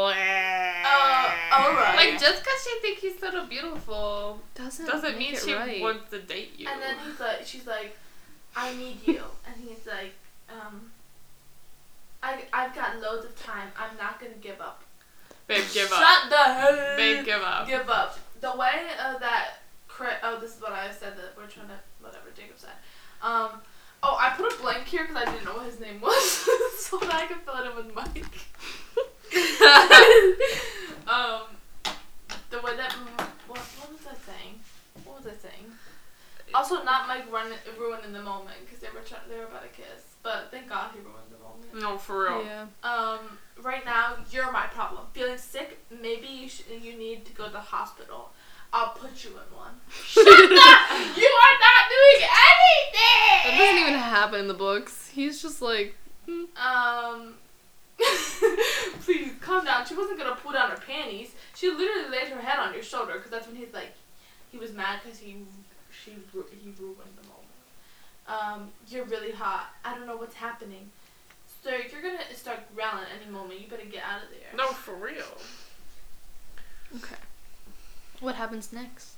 Uh, 0.00 1.30
alright. 1.52 1.96
like 1.96 2.20
just 2.20 2.42
because 2.42 2.64
she 2.64 2.80
thinks 2.80 3.02
he's 3.02 3.18
sort 3.18 3.34
of 3.34 3.48
beautiful 3.48 4.40
doesn't, 4.54 4.86
doesn't 4.86 5.18
mean 5.18 5.36
she 5.36 5.52
right. 5.52 5.80
wants 5.80 6.10
to 6.10 6.18
date 6.20 6.52
you. 6.56 6.66
And 6.68 6.80
then 6.80 6.96
he's 7.04 7.20
like, 7.20 7.44
she's 7.44 7.66
like, 7.66 7.96
I 8.56 8.74
need 8.74 8.98
you. 9.06 9.22
and 9.46 9.54
he's 9.56 9.86
like, 9.86 10.14
um, 10.48 10.90
I, 12.22 12.42
I've 12.52 12.74
got 12.74 13.00
loads 13.00 13.24
of 13.24 13.36
time. 13.42 13.68
I'm 13.76 13.96
not 13.98 14.20
gonna 14.20 14.32
give 14.40 14.60
up. 14.60 14.82
Babe, 15.46 15.64
give 15.72 15.88
Shut 15.88 16.00
up. 16.00 16.22
Shut 16.22 16.30
the 16.30 16.36
hell. 16.36 16.96
Babe, 16.96 17.24
give 17.24 17.42
up. 17.42 17.66
Give 17.66 17.88
up. 17.88 18.18
The 18.40 18.52
way 18.52 18.86
uh, 18.98 19.18
that, 19.18 19.58
cra- 19.88 20.18
oh, 20.22 20.38
this 20.40 20.56
is 20.56 20.62
what 20.62 20.72
I 20.72 20.90
said 20.90 21.16
that 21.16 21.34
we're 21.36 21.46
trying 21.46 21.68
to, 21.68 21.74
whatever 22.00 22.30
Jacob 22.36 22.58
said. 22.58 22.70
Um, 23.22 23.60
oh, 24.02 24.16
I 24.20 24.30
put 24.36 24.52
a 24.52 24.62
blank 24.62 24.86
here 24.86 25.06
because 25.06 25.16
I 25.16 25.30
didn't 25.30 25.44
know 25.44 25.54
what 25.54 25.66
his 25.66 25.80
name 25.80 26.00
was, 26.00 26.48
so 26.78 26.98
that 26.98 27.14
I 27.14 27.26
could 27.26 27.38
fill 27.38 27.56
it 27.56 27.70
in 27.70 27.76
with 27.76 27.94
Mike. 27.94 28.24
um, 31.08 31.42
the 32.50 32.60
way 32.60 32.76
that, 32.76 32.92
what, 33.48 33.58
what 33.58 33.92
was 33.92 34.06
I 34.06 34.14
saying? 34.26 34.60
What 35.04 35.16
was 35.18 35.26
I 35.26 35.36
saying? 35.36 35.66
Also, 36.54 36.82
not 36.84 37.08
Mike 37.08 37.30
run, 37.32 37.50
ruining 37.78 38.12
the 38.12 38.20
moment 38.22 38.56
because 38.64 38.80
they 38.80 38.88
were 38.92 39.00
try- 39.06 39.18
they 39.28 39.38
were 39.38 39.44
about 39.44 39.62
to 39.62 39.68
kiss, 39.68 40.16
but 40.22 40.48
thank 40.50 40.68
God 40.68 40.90
he 40.92 40.98
ruined 41.00 41.30
the 41.30 41.38
moment. 41.38 41.74
no, 41.82 41.96
for 41.96 42.24
real. 42.24 42.44
Yeah. 42.44 42.66
Um, 42.82 43.38
right 43.62 43.84
now 43.86 44.16
you're 44.30 44.52
my 44.52 44.66
problem. 44.66 45.06
Feeling 45.14 45.38
sick? 45.38 45.78
Maybe 45.90 46.26
you 46.26 46.48
sh- 46.48 46.64
you 46.70 46.94
need 46.98 47.24
to 47.24 47.32
go 47.32 47.46
to 47.46 47.52
the 47.52 47.60
hospital. 47.60 48.32
I'll 48.70 48.90
put 48.94 49.24
you 49.24 49.30
in 49.30 49.56
one. 49.56 49.74
Shut 50.04 50.26
up! 50.26 50.90
You 51.16 51.30
are 51.44 51.56
not 51.58 51.82
doing 51.88 52.20
anything. 52.20 53.44
That 53.44 53.54
doesn't 53.58 53.78
even 53.78 53.94
happen 53.94 54.40
in 54.40 54.48
the 54.48 54.54
books. 54.54 55.08
He's 55.08 55.40
just 55.40 55.62
like, 55.62 55.94
hmm. 56.26 56.44
Um. 56.56 57.34
please 59.00 59.32
calm 59.40 59.64
down. 59.64 59.86
She 59.86 59.94
wasn't 59.94 60.18
gonna 60.18 60.36
pull 60.36 60.52
down 60.52 60.70
her 60.70 60.76
panties. 60.76 61.32
She 61.54 61.70
literally 61.70 62.10
laid 62.10 62.28
her 62.28 62.40
head 62.40 62.58
on 62.58 62.74
your 62.74 62.82
shoulder 62.82 63.14
because 63.14 63.30
that's 63.30 63.46
when 63.46 63.56
he's 63.56 63.72
like, 63.72 63.94
he 64.50 64.58
was 64.58 64.72
mad 64.72 65.00
because 65.02 65.18
he 65.18 65.36
she 65.90 66.10
he 66.10 66.72
ruined 66.78 67.14
the 67.20 67.28
moment. 67.28 67.42
Um, 68.26 68.70
you're 68.88 69.04
really 69.04 69.32
hot. 69.32 69.70
I 69.84 69.94
don't 69.94 70.06
know 70.06 70.16
what's 70.16 70.34
happening. 70.34 70.90
Sir, 71.62 71.76
you're 71.90 72.02
gonna 72.02 72.34
start 72.34 72.60
growling 72.74 73.06
any 73.20 73.30
moment. 73.30 73.60
You 73.60 73.68
better 73.68 73.84
get 73.84 74.02
out 74.02 74.22
of 74.24 74.30
there. 74.30 74.56
No, 74.56 74.68
for 74.68 74.94
real. 74.94 75.38
Okay. 76.96 77.16
What 78.20 78.34
happens 78.34 78.72
next? 78.72 79.16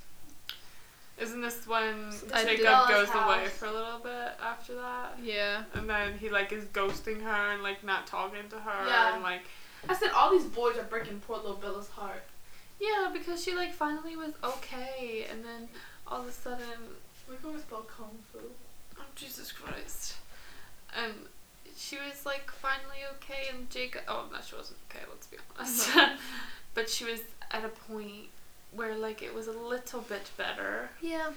Isn't 1.20 1.40
this 1.40 1.66
when 1.66 2.10
I 2.32 2.44
Jacob 2.44 2.88
goes 2.88 3.08
house. 3.08 3.24
away 3.36 3.46
for 3.48 3.66
a 3.66 3.72
little 3.72 4.00
bit 4.00 4.32
after 4.42 4.74
that? 4.74 5.16
Yeah. 5.22 5.62
And 5.74 5.88
then 5.88 6.18
he 6.18 6.28
like 6.28 6.52
is 6.52 6.64
ghosting 6.66 7.22
her 7.22 7.52
and 7.52 7.62
like 7.62 7.84
not 7.84 8.06
talking 8.06 8.48
to 8.50 8.56
her 8.58 8.86
Yeah. 8.88 9.14
and 9.14 9.22
like 9.22 9.42
I 9.88 9.94
said 9.94 10.10
all 10.14 10.30
these 10.32 10.46
boys 10.46 10.76
are 10.76 10.82
breaking 10.84 11.20
poor 11.26 11.36
little 11.36 11.54
Bella's 11.54 11.88
heart. 11.90 12.24
yeah 12.80 13.10
because 13.12 13.42
she 13.44 13.54
like 13.54 13.72
finally 13.72 14.16
was 14.16 14.32
okay 14.42 15.26
and 15.30 15.44
then 15.44 15.68
all 16.06 16.20
of 16.22 16.26
a 16.28 16.32
sudden 16.32 16.66
We 17.30 17.36
can 17.36 17.58
spell 17.60 17.82
kung 17.96 18.10
fu. 18.32 18.38
oh 18.98 19.02
Jesus 19.14 19.52
Christ 19.52 20.14
and 20.96 21.12
she 21.76 21.96
was 21.96 22.24
like 22.26 22.50
finally 22.50 23.02
okay 23.16 23.48
and 23.52 23.68
Jacob 23.70 24.02
oh 24.08 24.24
no 24.32 24.38
she 24.46 24.56
wasn't 24.56 24.78
okay 24.90 25.04
let's 25.10 25.26
be 25.28 25.36
honest 25.58 25.90
but 26.74 26.88
she 26.90 27.04
was 27.04 27.20
at 27.52 27.64
a 27.64 27.68
point 27.68 28.28
where 28.74 28.94
like 28.96 29.22
it 29.22 29.34
was 29.34 29.46
a 29.46 29.52
little 29.52 30.00
bit 30.00 30.30
better 30.36 30.90
Yeah. 31.00 31.30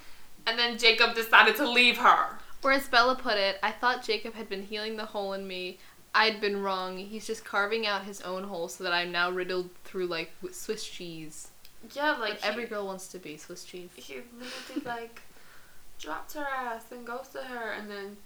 and 0.46 0.58
then 0.58 0.78
Jacob 0.78 1.16
decided 1.16 1.56
to 1.58 1.70
leave 1.70 1.98
her 1.98 2.38
Or 2.64 2.72
as 2.72 2.88
Bella 2.88 3.16
put 3.16 3.38
it, 3.38 3.58
I 3.62 3.72
thought 3.72 4.04
Jacob 4.04 4.34
had 4.34 4.50
been 4.50 4.64
healing 4.64 4.98
the 4.98 5.06
hole 5.06 5.34
in 5.34 5.48
me. 5.48 5.78
I'd 6.16 6.42
been 6.42 6.64
wrong. 6.64 6.98
He's 6.98 7.28
just 7.28 7.46
carving 7.46 7.86
out 7.86 8.04
his 8.06 8.20
own 8.22 8.44
hole 8.46 8.68
so 8.68 8.84
that 8.84 8.92
I'm 8.94 9.12
now 9.12 9.30
riddled 9.30 9.70
through 9.86 10.08
like 10.08 10.32
with 10.42 10.56
Swiss 10.56 10.84
cheese. 10.84 11.50
yeah 11.94 12.12
Like 12.12 12.20
like 12.42 12.46
every 12.46 12.66
girl 12.66 12.86
wants 12.88 13.08
to 13.10 13.20
be 13.20 13.38
Swiss 13.38 13.64
cheese. 13.64 13.92
he 13.96 14.16
literally 14.40 14.82
like 14.86 15.22
dropped 16.00 16.34
her 16.34 16.46
ass 16.48 16.86
and 16.92 17.06
goes 17.06 17.28
to 17.30 17.40
her 17.44 17.72
and 17.74 17.90
then 17.90 18.18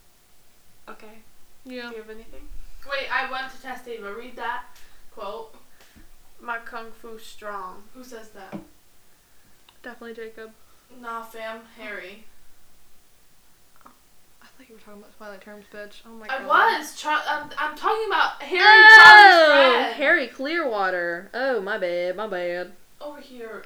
okay 0.89 1.19
Yeah. 1.65 1.89
do 1.89 1.95
you 1.97 2.01
have 2.01 2.09
anything 2.09 2.47
Wait, 2.89 3.07
I 3.13 3.29
went 3.31 3.51
to 3.53 3.61
test 3.61 3.87
Ava. 3.87 4.13
Read 4.15 4.35
that 4.37 4.63
quote. 5.13 5.53
my 6.39 6.57
kung 6.59 6.91
fu 6.91 7.19
strong 7.19 7.83
Who 7.93 8.03
says 8.03 8.29
that? 8.29 8.57
Definitely 9.83 10.15
Jacob. 10.15 10.51
Nah, 11.01 11.23
fam. 11.23 11.61
Harry. 11.77 12.25
Oh, 13.85 13.89
I 14.41 14.45
thought 14.45 14.69
you 14.69 14.75
were 14.75 14.81
talking 14.81 14.99
about 15.01 15.17
Twilight 15.17 15.41
Terms, 15.41 15.65
bitch. 15.73 16.01
Oh 16.05 16.09
my 16.11 16.25
I 16.25 16.39
god. 16.39 16.47
was. 16.47 16.95
Char- 16.95 17.21
I'm, 17.27 17.49
I'm 17.57 17.75
talking 17.75 18.05
about 18.07 18.41
Harry 18.41 18.61
Oh, 18.63 18.97
Charlie's 19.03 19.81
friend. 19.83 19.95
Harry 19.95 20.27
Clearwater. 20.27 21.29
Oh, 21.33 21.61
my 21.61 21.77
bad, 21.77 22.15
my 22.15 22.27
bad. 22.27 22.73
Over 22.99 23.19
here 23.21 23.63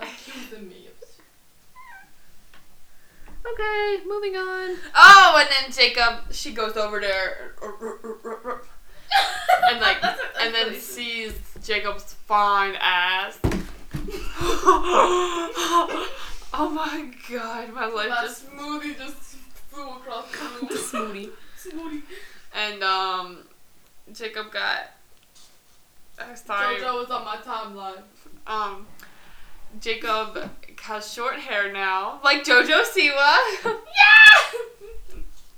accusing 0.00 0.68
me 0.68 0.88
of 0.88 0.92
Okay, 3.46 3.98
moving 4.06 4.36
on. 4.36 4.76
oh 4.94 5.36
and 5.38 5.48
then 5.50 5.70
Jacob 5.72 6.32
she 6.32 6.52
goes 6.52 6.76
over 6.78 6.98
there 6.98 7.54
and 9.70 9.80
like 9.80 10.00
That's- 10.02 10.18
that's 10.18 10.44
and 10.44 10.54
then 10.54 10.66
really- 10.68 10.80
sees 10.80 11.32
Jacob's 11.62 12.14
fine 12.26 12.74
ass 12.80 13.38
oh 16.56 16.70
my 16.74 17.10
god 17.30 17.72
my 17.72 17.86
life 17.86 18.08
My 18.10 18.22
just 18.22 18.46
smoothie 18.50 18.96
just 18.98 19.36
flew 19.68 19.88
across 19.90 20.30
the 20.30 20.38
room. 20.38 20.68
Smoothie. 20.70 21.30
smoothie. 21.58 22.02
and 22.54 22.82
um 22.82 23.38
Jacob 24.12 24.52
got 24.52 24.90
uh, 26.18 26.34
sorry 26.34 26.76
JoJo 26.76 27.00
was 27.00 27.10
on 27.10 27.24
my 27.24 27.36
timeline. 27.36 28.02
um 28.46 28.86
Jacob 29.80 30.50
has 30.82 31.10
short 31.12 31.36
hair 31.36 31.72
now, 31.72 32.20
like 32.22 32.44
Jojo 32.44 32.82
Siwa. 32.84 33.38
Yeah! 33.64 34.60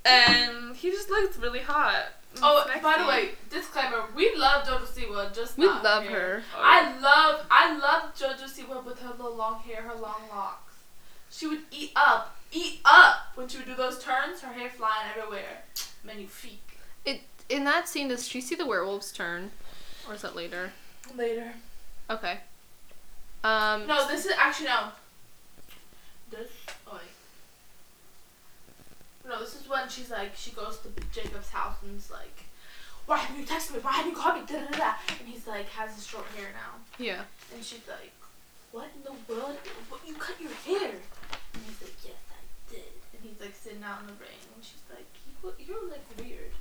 and 0.04 0.76
he 0.76 0.90
just 0.90 1.10
looks 1.10 1.36
really 1.36 1.58
hot. 1.60 2.06
And 2.36 2.44
Oh, 2.44 2.64
sexy. 2.66 2.80
by 2.82 2.98
the 2.98 3.06
way, 3.06 3.30
disclaimer: 3.50 4.04
we 4.14 4.34
love 4.36 4.64
JoJo 4.66 4.86
Siwa, 4.86 5.34
just 5.34 5.56
We 5.58 5.66
not 5.66 5.82
love 5.82 6.04
hair. 6.04 6.20
her. 6.20 6.42
Oh, 6.56 6.60
I 6.62 6.98
love, 6.98 7.46
I 7.50 7.76
love 7.76 8.14
JoJo 8.14 8.44
Siwa 8.44 8.84
with 8.84 9.00
her 9.00 9.10
little 9.10 9.34
long 9.34 9.60
hair, 9.60 9.82
her 9.82 9.94
long 9.94 10.22
locks. 10.30 10.74
She 11.30 11.46
would 11.46 11.62
eat 11.70 11.92
up, 11.96 12.36
eat 12.52 12.80
up 12.84 13.32
when 13.34 13.48
she 13.48 13.58
would 13.58 13.66
do 13.66 13.74
those 13.74 14.02
turns. 14.02 14.40
Her 14.42 14.52
hair 14.52 14.70
flying 14.70 15.10
everywhere. 15.16 15.62
Magnifique. 16.04 16.78
It 17.04 17.22
in 17.48 17.64
that 17.64 17.88
scene, 17.88 18.08
does 18.08 18.26
she 18.28 18.40
see 18.40 18.54
the 18.54 18.66
werewolves 18.66 19.12
turn, 19.12 19.50
or 20.08 20.14
is 20.14 20.22
that 20.22 20.34
later? 20.36 20.72
Later. 21.16 21.52
Okay. 22.10 22.38
Um. 23.44 23.86
No, 23.86 24.06
this 24.08 24.24
is 24.26 24.32
actually 24.38 24.66
no. 24.66 24.88
This. 26.30 26.48
No, 29.28 29.40
this 29.40 29.54
is 29.60 29.68
when 29.68 29.88
she's 29.88 30.10
like, 30.10 30.36
she 30.36 30.50
goes 30.52 30.78
to 30.80 30.88
Jacob's 31.12 31.50
house 31.50 31.76
and 31.82 31.96
is 31.96 32.10
like, 32.10 32.44
"Why 33.06 33.18
haven't 33.18 33.40
you 33.40 33.46
texted 33.46 33.74
me? 33.74 33.80
Why 33.80 33.92
haven't 33.92 34.12
you 34.12 34.16
called 34.16 34.36
me?" 34.40 34.46
Da, 34.46 34.60
da, 34.64 34.76
da. 34.78 34.92
And 35.18 35.28
he's 35.28 35.46
like, 35.46 35.68
has 35.70 35.94
his 35.94 36.06
short 36.06 36.26
hair 36.36 36.50
now, 36.54 36.78
Yeah. 36.98 37.22
and 37.52 37.64
she's 37.64 37.86
like, 37.88 38.12
"What 38.72 38.88
in 38.94 39.02
the 39.02 39.14
world? 39.32 39.56
What 39.88 40.00
you 40.06 40.14
cut 40.14 40.40
your 40.40 40.52
hair?" 40.64 40.90
And 41.54 41.62
he's 41.66 41.80
like, 41.82 41.96
"Yes, 42.04 42.22
I 42.30 42.70
did." 42.72 42.92
And 43.12 43.22
he's 43.22 43.40
like 43.40 43.54
sitting 43.54 43.82
out 43.82 44.00
in 44.02 44.06
the 44.06 44.12
rain, 44.22 44.42
and 44.54 44.64
she's 44.64 44.84
like, 44.88 45.06
"You 45.26 45.52
you're 45.58 45.88
like 45.90 46.04
weird." 46.18 46.52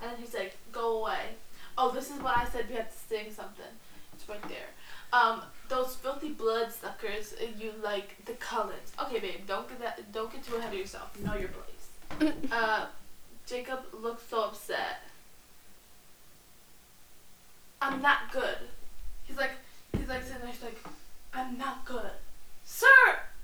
And 0.00 0.10
then 0.12 0.18
he's 0.18 0.34
like, 0.34 0.56
"Go 0.72 1.00
away." 1.02 1.36
Oh, 1.78 1.90
this 1.90 2.10
is 2.10 2.20
what 2.22 2.38
I 2.38 2.46
said. 2.46 2.68
We 2.70 2.76
had 2.76 2.90
to 2.90 2.96
sing 2.96 3.30
something. 3.32 3.72
It's 4.14 4.26
right 4.28 4.42
there. 4.48 4.70
Um, 5.12 5.42
those 5.68 5.96
filthy 5.96 6.30
blood 6.30 6.72
suckers. 6.72 7.34
uh, 7.40 7.46
You 7.58 7.72
like 7.82 8.24
the 8.24 8.32
Cullens. 8.34 8.92
Okay, 9.02 9.18
babe. 9.20 9.40
Don't 9.46 9.68
get 9.68 9.80
that. 9.80 10.12
Don't 10.12 10.32
get 10.32 10.44
too 10.44 10.56
ahead 10.56 10.72
of 10.72 10.78
yourself. 10.78 11.18
Know 11.20 11.34
your 11.34 11.48
place. 11.50 12.32
uh, 12.52 12.86
Jacob 13.46 13.80
looks 13.92 14.22
so 14.28 14.44
upset. 14.44 15.02
I'm 17.82 18.00
not 18.00 18.32
good. 18.32 18.56
He's 19.24 19.36
like, 19.36 19.52
he's 19.96 20.08
like 20.08 20.22
sitting 20.22 20.40
there. 20.42 20.50
He's 20.50 20.62
like, 20.62 20.82
I'm 21.34 21.58
not 21.58 21.84
good, 21.84 22.10
sir. 22.64 22.86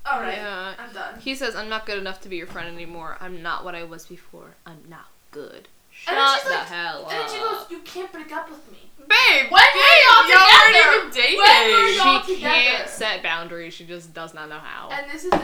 All 0.05 0.19
right, 0.19 0.35
Yeah. 0.37 0.73
I'm 0.77 0.91
done. 0.93 1.19
He 1.21 1.33
says, 1.33 1.55
"I'm 1.55 1.69
not 1.69 1.85
good 1.85 1.97
enough 1.97 2.19
to 2.21 2.29
be 2.29 2.35
your 2.35 2.47
friend 2.47 2.67
anymore. 2.73 3.15
I'm 3.21 3.41
not 3.41 3.63
what 3.63 3.73
I 3.73 3.83
was 3.85 4.05
before. 4.05 4.55
I'm 4.65 4.79
not 4.89 5.05
good." 5.31 5.69
Shut 5.91 6.13
And 6.15 6.17
then 6.19 6.35
she's 6.35 6.43
the 6.43 6.49
like- 6.49 6.67
hell 6.67 7.05
up. 7.05 7.11
And 7.13 7.21
then 7.21 7.29
she 7.29 7.39
goes, 7.39 7.71
"You 7.71 7.79
can't 7.85 8.11
break 8.11 8.31
up 8.33 8.49
with 8.49 8.69
me." 8.69 8.89
Babe, 9.07 9.51
When 9.51 9.61
were 9.61 9.95
y'all 10.03 10.29
y'all 10.29 10.47
weren't 10.47 10.67
together? 10.67 10.97
even 10.97 11.11
dating. 11.13 11.37
When 11.39 11.71
were 11.71 11.89
y'all 11.89 12.21
she 12.23 12.35
together? 12.35 12.53
can't 12.55 12.89
set 12.89 13.23
boundaries. 13.23 13.73
She 13.73 13.85
just 13.85 14.13
does 14.13 14.33
not 14.33 14.49
know 14.49 14.59
how. 14.59 14.89
And 14.89 15.09
this 15.11 15.25
is 15.25 15.33
um, 15.33 15.41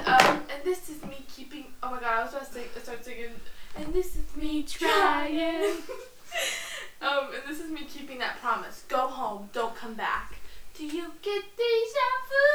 and 0.54 0.64
this 0.64 0.90
is 0.90 1.04
me 1.04 1.24
keeping. 1.34 1.66
Oh 1.84 1.92
my 1.92 2.00
god, 2.00 2.20
I 2.20 2.24
was 2.24 2.34
about 2.34 2.48
to 2.48 2.54
sing, 2.54 2.64
start 2.82 3.04
singing. 3.06 3.32
And 3.78 3.94
this 3.94 4.16
is 4.16 4.36
me 4.36 4.64
trying. 4.64 5.38
um, 7.02 7.28
and 7.34 7.44
this 7.48 7.60
is 7.60 7.70
me 7.72 7.82
keeping 7.86 8.18
that 8.20 8.40
promise. 8.42 8.84
Go 8.88 9.08
home, 9.08 9.50
don't 9.54 9.76
come 9.76 9.94
back. 9.94 10.36
Do 10.78 10.86
you 10.86 11.12
get 11.22 11.44
deja 11.58 12.10
vu? 12.30 12.46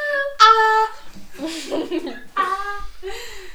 Ah, 0.40 1.02
ah. 2.36 2.88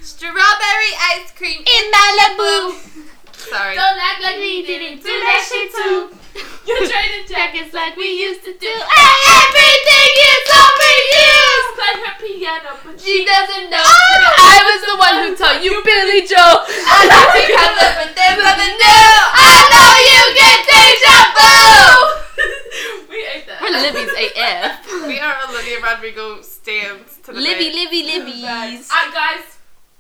Strawberry 0.02 0.93
ice 1.14 1.32
cream 1.32 1.60
In 1.60 1.91
Malibu. 1.91 2.74
Sorry. 3.34 3.74
Don't 3.76 3.97
act 4.00 4.22
like 4.22 4.38
we 4.38 4.64
didn't 4.66 4.97
do 5.02 5.08
that 5.10 5.47
shit 5.50 5.74
too. 5.74 6.18
You're 6.70 6.86
trading 6.86 7.26
jackets 7.26 7.74
like 7.74 7.97
we 7.97 8.22
used 8.22 8.45
to 8.45 8.53
do. 8.53 8.70
Everything 8.70 10.11
is 10.30 10.45
overused. 10.53 11.70
Play 11.74 11.95
her 12.05 12.15
piano, 12.22 12.72
but 12.86 12.95
She 13.01 13.26
doesn't 13.26 13.70
know. 13.74 13.82
Oh, 13.82 14.45
I 14.53 14.57
was 14.70 14.80
the 14.86 14.97
one 15.01 15.15
who 15.26 15.30
taught 15.36 15.63
you 15.65 15.82
Billy 15.82 16.28
Joel. 16.30 16.61
I 16.70 17.01
know 17.09 17.26
you 17.41 17.57
have 17.57 17.74
but 17.97 18.13
there's 18.13 18.38
nothing 18.38 18.76
new. 18.78 19.09
I 19.34 19.57
know 19.74 19.91
you 20.13 20.22
get 20.38 20.59
deja 20.70 21.17
vu. 21.34 21.49
we 23.09 23.17
ate 23.26 23.45
that. 23.49 23.59
We're 23.65 23.74
Livies 23.74 24.13
AF. 24.38 25.07
We 25.09 25.17
are 25.20 25.36
Olivia 25.49 25.82
Rodrigo 25.82 26.41
stands 26.41 27.17
to 27.24 27.34
the 27.34 27.39
Libby, 27.41 27.74
day. 27.74 27.82
Libby, 27.82 28.01
Livies. 28.03 28.89
I, 28.93 29.09
guys, 29.09 29.57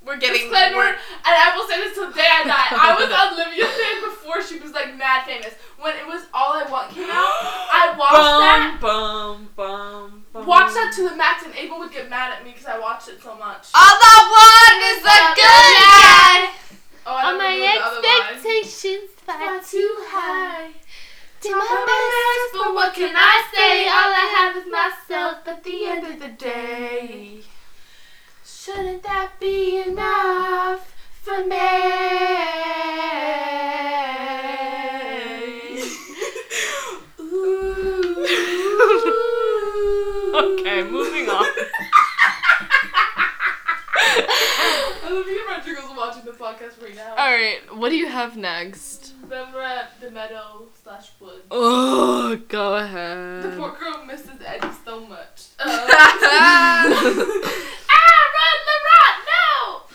We're 0.09 0.17
getting 0.17 0.49
disclaimer, 0.49 0.77
we're- 0.89 0.97
and 0.97 1.33
I 1.37 1.53
will 1.55 1.67
say 1.69 1.77
this 1.85 1.93
till 1.93 2.09
day 2.11 2.25
I 2.25 2.41
die. 2.43 2.69
I 2.73 2.97
was 2.97 3.13
on 3.13 3.37
Livia's 3.37 3.69
fan 3.77 4.01
before 4.09 4.41
she 4.41 4.57
was 4.57 4.71
like 4.73 4.97
mad 4.97 5.25
famous. 5.29 5.53
When 5.77 5.95
it 5.95 6.05
was 6.05 6.23
All 6.33 6.53
I 6.57 6.63
Want 6.65 6.89
came 6.91 7.05
out, 7.09 7.37
I 7.69 7.93
watched 7.99 8.33
that. 8.41 8.77
bum, 8.81 9.49
bum, 9.55 10.25
bum. 10.33 10.45
Watched 10.49 10.73
that 10.73 10.91
to 10.97 11.09
the 11.09 11.15
max, 11.15 11.45
and 11.45 11.53
Abel 11.55 11.77
would 11.79 11.91
get 11.93 12.09
mad 12.09 12.33
at 12.33 12.43
me 12.43 12.51
because 12.51 12.65
I 12.65 12.79
watched 12.79 13.07
it 13.07 13.21
so 13.21 13.35
much. 13.35 13.69
All 13.77 13.85
I 14.01 14.17
want 14.33 14.77
is 14.91 15.01
a 15.05 15.19
good 15.37 15.69
guy. 15.77 16.37
Oh, 17.05 17.13
I 17.13 17.31
All 17.31 17.37
my 17.37 17.53
remember 17.53 17.79
the 17.79 17.85
other 17.85 18.01
line. 18.01 18.33
expectations 18.33 19.09
fly 19.23 19.37
Fly 19.37 19.59
too 19.63 19.95
high. 20.09 20.67
to 21.41 21.49
Try 21.49 21.59
my 21.59 21.85
best, 21.85 22.63
but 22.65 22.73
what 22.73 22.93
can 22.93 23.13
I 23.15 23.45
say? 23.53 23.87
All 23.87 24.11
I 24.11 24.25
have 24.35 24.57
is 24.57 24.67
myself 24.71 25.47
at 25.47 25.63
the 25.63 25.85
end 25.85 26.05
of 26.07 26.19
the 26.19 26.27
day. 26.29 27.41
Shouldn't 28.69 29.01
that 29.01 29.31
be 29.39 29.81
enough 29.81 30.93
for 31.23 31.43
me? 31.43 31.57
Okay, 40.31 40.83
moving 40.83 41.27
on. 41.29 41.45
I 43.95 45.09
love 45.09 45.27
you 45.27 45.45
Rodrigo's 45.47 45.97
watching 45.97 46.25
the 46.25 46.31
podcast 46.31 46.81
right 46.81 46.95
now. 46.95 47.15
All 47.17 47.31
right, 47.31 47.59
what 47.75 47.89
do 47.89 47.95
you 47.95 48.07
have 48.07 48.37
next? 48.37 49.13
Then 49.27 49.51
we're 49.53 49.63
at 49.63 49.99
the 49.99 50.11
meadow 50.11 50.67
slash 50.83 51.09
woods. 51.19 51.45
Oh, 51.51 52.39
go 52.47 52.75
ahead. 52.75 53.43
The 53.43 53.57
poor 53.57 53.75
girl 53.79 54.05
misses 54.05 54.39
Eddie 54.45 54.67
so 54.85 55.01
much. 55.01 55.47
Um, 55.59 55.67
ah, 55.67 56.83
run, 56.83 57.39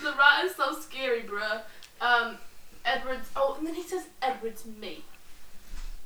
the 0.05 0.11
rat, 0.11 0.24
rat 0.35 0.45
is 0.45 0.57
so 0.57 0.73
scary, 0.79 1.23
bruh. 1.23 1.63
Um, 2.01 2.39
Edward's, 2.85 3.31
oh, 3.37 3.57
and 3.59 3.67
then 3.67 3.75
he 3.75 3.83
says 3.83 4.05
Edward's 4.21 4.65
mate. 4.81 5.05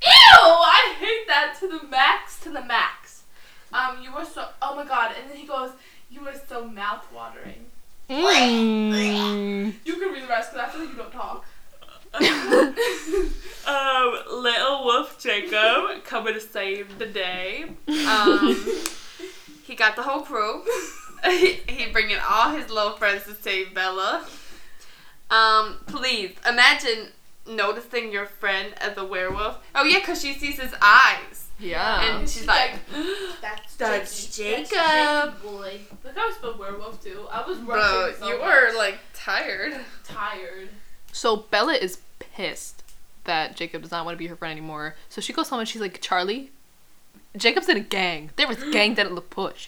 Ew! 0.05 0.11
I 0.11 0.95
hate 0.97 1.27
that 1.27 1.57
to 1.59 1.67
the 1.67 1.87
max, 1.87 2.39
to 2.41 2.49
the 2.49 2.63
max. 2.63 3.23
Um, 3.73 4.01
you 4.01 4.13
were 4.13 4.25
so, 4.25 4.47
oh 4.61 4.75
my 4.75 4.85
god, 4.85 5.13
and 5.19 5.29
then 5.29 5.37
he 5.37 5.45
goes, 5.45 5.71
you 6.09 6.21
were 6.21 6.33
so 6.47 6.67
mouth-watering. 6.67 7.65
Mm. 8.09 9.73
You 9.85 9.95
can 9.97 10.11
read 10.11 10.23
the 10.23 10.27
rest 10.27 10.53
because 10.53 10.67
I 10.67 10.71
feel 10.71 10.81
like 10.81 10.89
you 10.89 10.95
don't 10.95 11.11
talk. 11.11 11.45
um, 13.67 14.41
little 14.41 14.85
wolf 14.85 15.21
Jacob 15.21 16.03
coming 16.05 16.33
to 16.33 16.39
save 16.39 16.97
the 16.97 17.05
day. 17.05 17.65
Um, 17.87 18.55
he 19.63 19.75
got 19.75 19.95
the 19.95 20.01
whole 20.01 20.21
crew. 20.21 20.63
He, 21.25 21.53
he 21.67 21.91
bringing 21.91 22.17
all 22.29 22.51
his 22.51 22.69
little 22.69 22.93
friends 22.93 23.23
to 23.25 23.33
save 23.35 23.73
Bella. 23.73 24.25
Um, 25.29 25.77
please 25.85 26.35
imagine 26.47 27.09
noticing 27.47 28.11
your 28.11 28.25
friend 28.25 28.73
as 28.79 28.97
a 28.97 29.05
werewolf. 29.05 29.59
Oh 29.75 29.83
yeah, 29.83 29.99
cause 29.99 30.21
she 30.21 30.33
sees 30.33 30.59
his 30.59 30.73
eyes, 30.81 31.47
Yeah. 31.59 32.17
and 32.17 32.27
she's 32.29 32.47
like, 32.47 32.71
That's 33.41 33.75
That's 33.75 34.35
Jacob. 34.35 34.69
Jacob. 34.69 34.77
That's 34.77 35.33
Jacob, 35.33 35.41
boy. 35.43 35.79
Look 36.03 36.15
how 36.17 36.27
I 36.29 36.31
spelled 36.31 36.59
werewolf 36.59 37.03
too. 37.03 37.27
I 37.31 37.45
was 37.47 37.59
"Bro, 37.59 38.13
so 38.19 38.27
you 38.27 38.39
much. 38.39 38.45
were 38.47 38.77
like 38.77 38.97
tired." 39.13 39.73
tired. 40.03 40.69
So 41.11 41.35
Bella 41.37 41.73
is 41.73 41.99
pissed 42.19 42.83
that 43.25 43.55
Jacob 43.55 43.83
does 43.83 43.91
not 43.91 44.05
want 44.05 44.15
to 44.15 44.19
be 44.19 44.27
her 44.27 44.35
friend 44.35 44.51
anymore. 44.51 44.95
So 45.09 45.21
she 45.21 45.33
goes 45.33 45.49
home 45.49 45.59
and 45.59 45.67
she's 45.69 45.81
like, 45.81 46.01
Charlie, 46.01 46.51
Jacob's 47.37 47.69
in 47.69 47.77
a 47.77 47.81
gang. 47.81 48.31
There 48.35 48.47
was 48.47 48.61
a 48.63 48.71
gang 48.71 48.95
that 48.95 49.11
La 49.11 49.21
Push. 49.21 49.67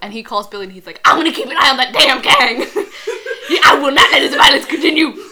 And 0.00 0.12
he 0.12 0.22
calls 0.22 0.46
Billy 0.46 0.64
and 0.64 0.72
he's 0.72 0.86
like, 0.86 1.00
I'm 1.04 1.18
gonna 1.18 1.32
keep 1.32 1.46
an 1.46 1.56
eye 1.58 1.70
on 1.70 1.76
that 1.76 1.92
damn 1.92 2.22
gang. 2.22 2.66
I 3.64 3.78
will 3.80 3.92
not 3.92 4.10
let 4.12 4.20
this 4.20 4.34
violence 4.34 4.66
continue. 4.66 5.14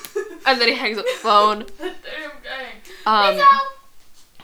And 0.49 0.61
then 0.61 0.69
he 0.69 0.75
hangs 0.75 0.97
up 0.97 1.05
the 1.05 1.19
phone. 1.19 1.67
That 1.79 1.97
damn 2.05 2.31
gang. 2.43 3.39
Um. 3.41 3.47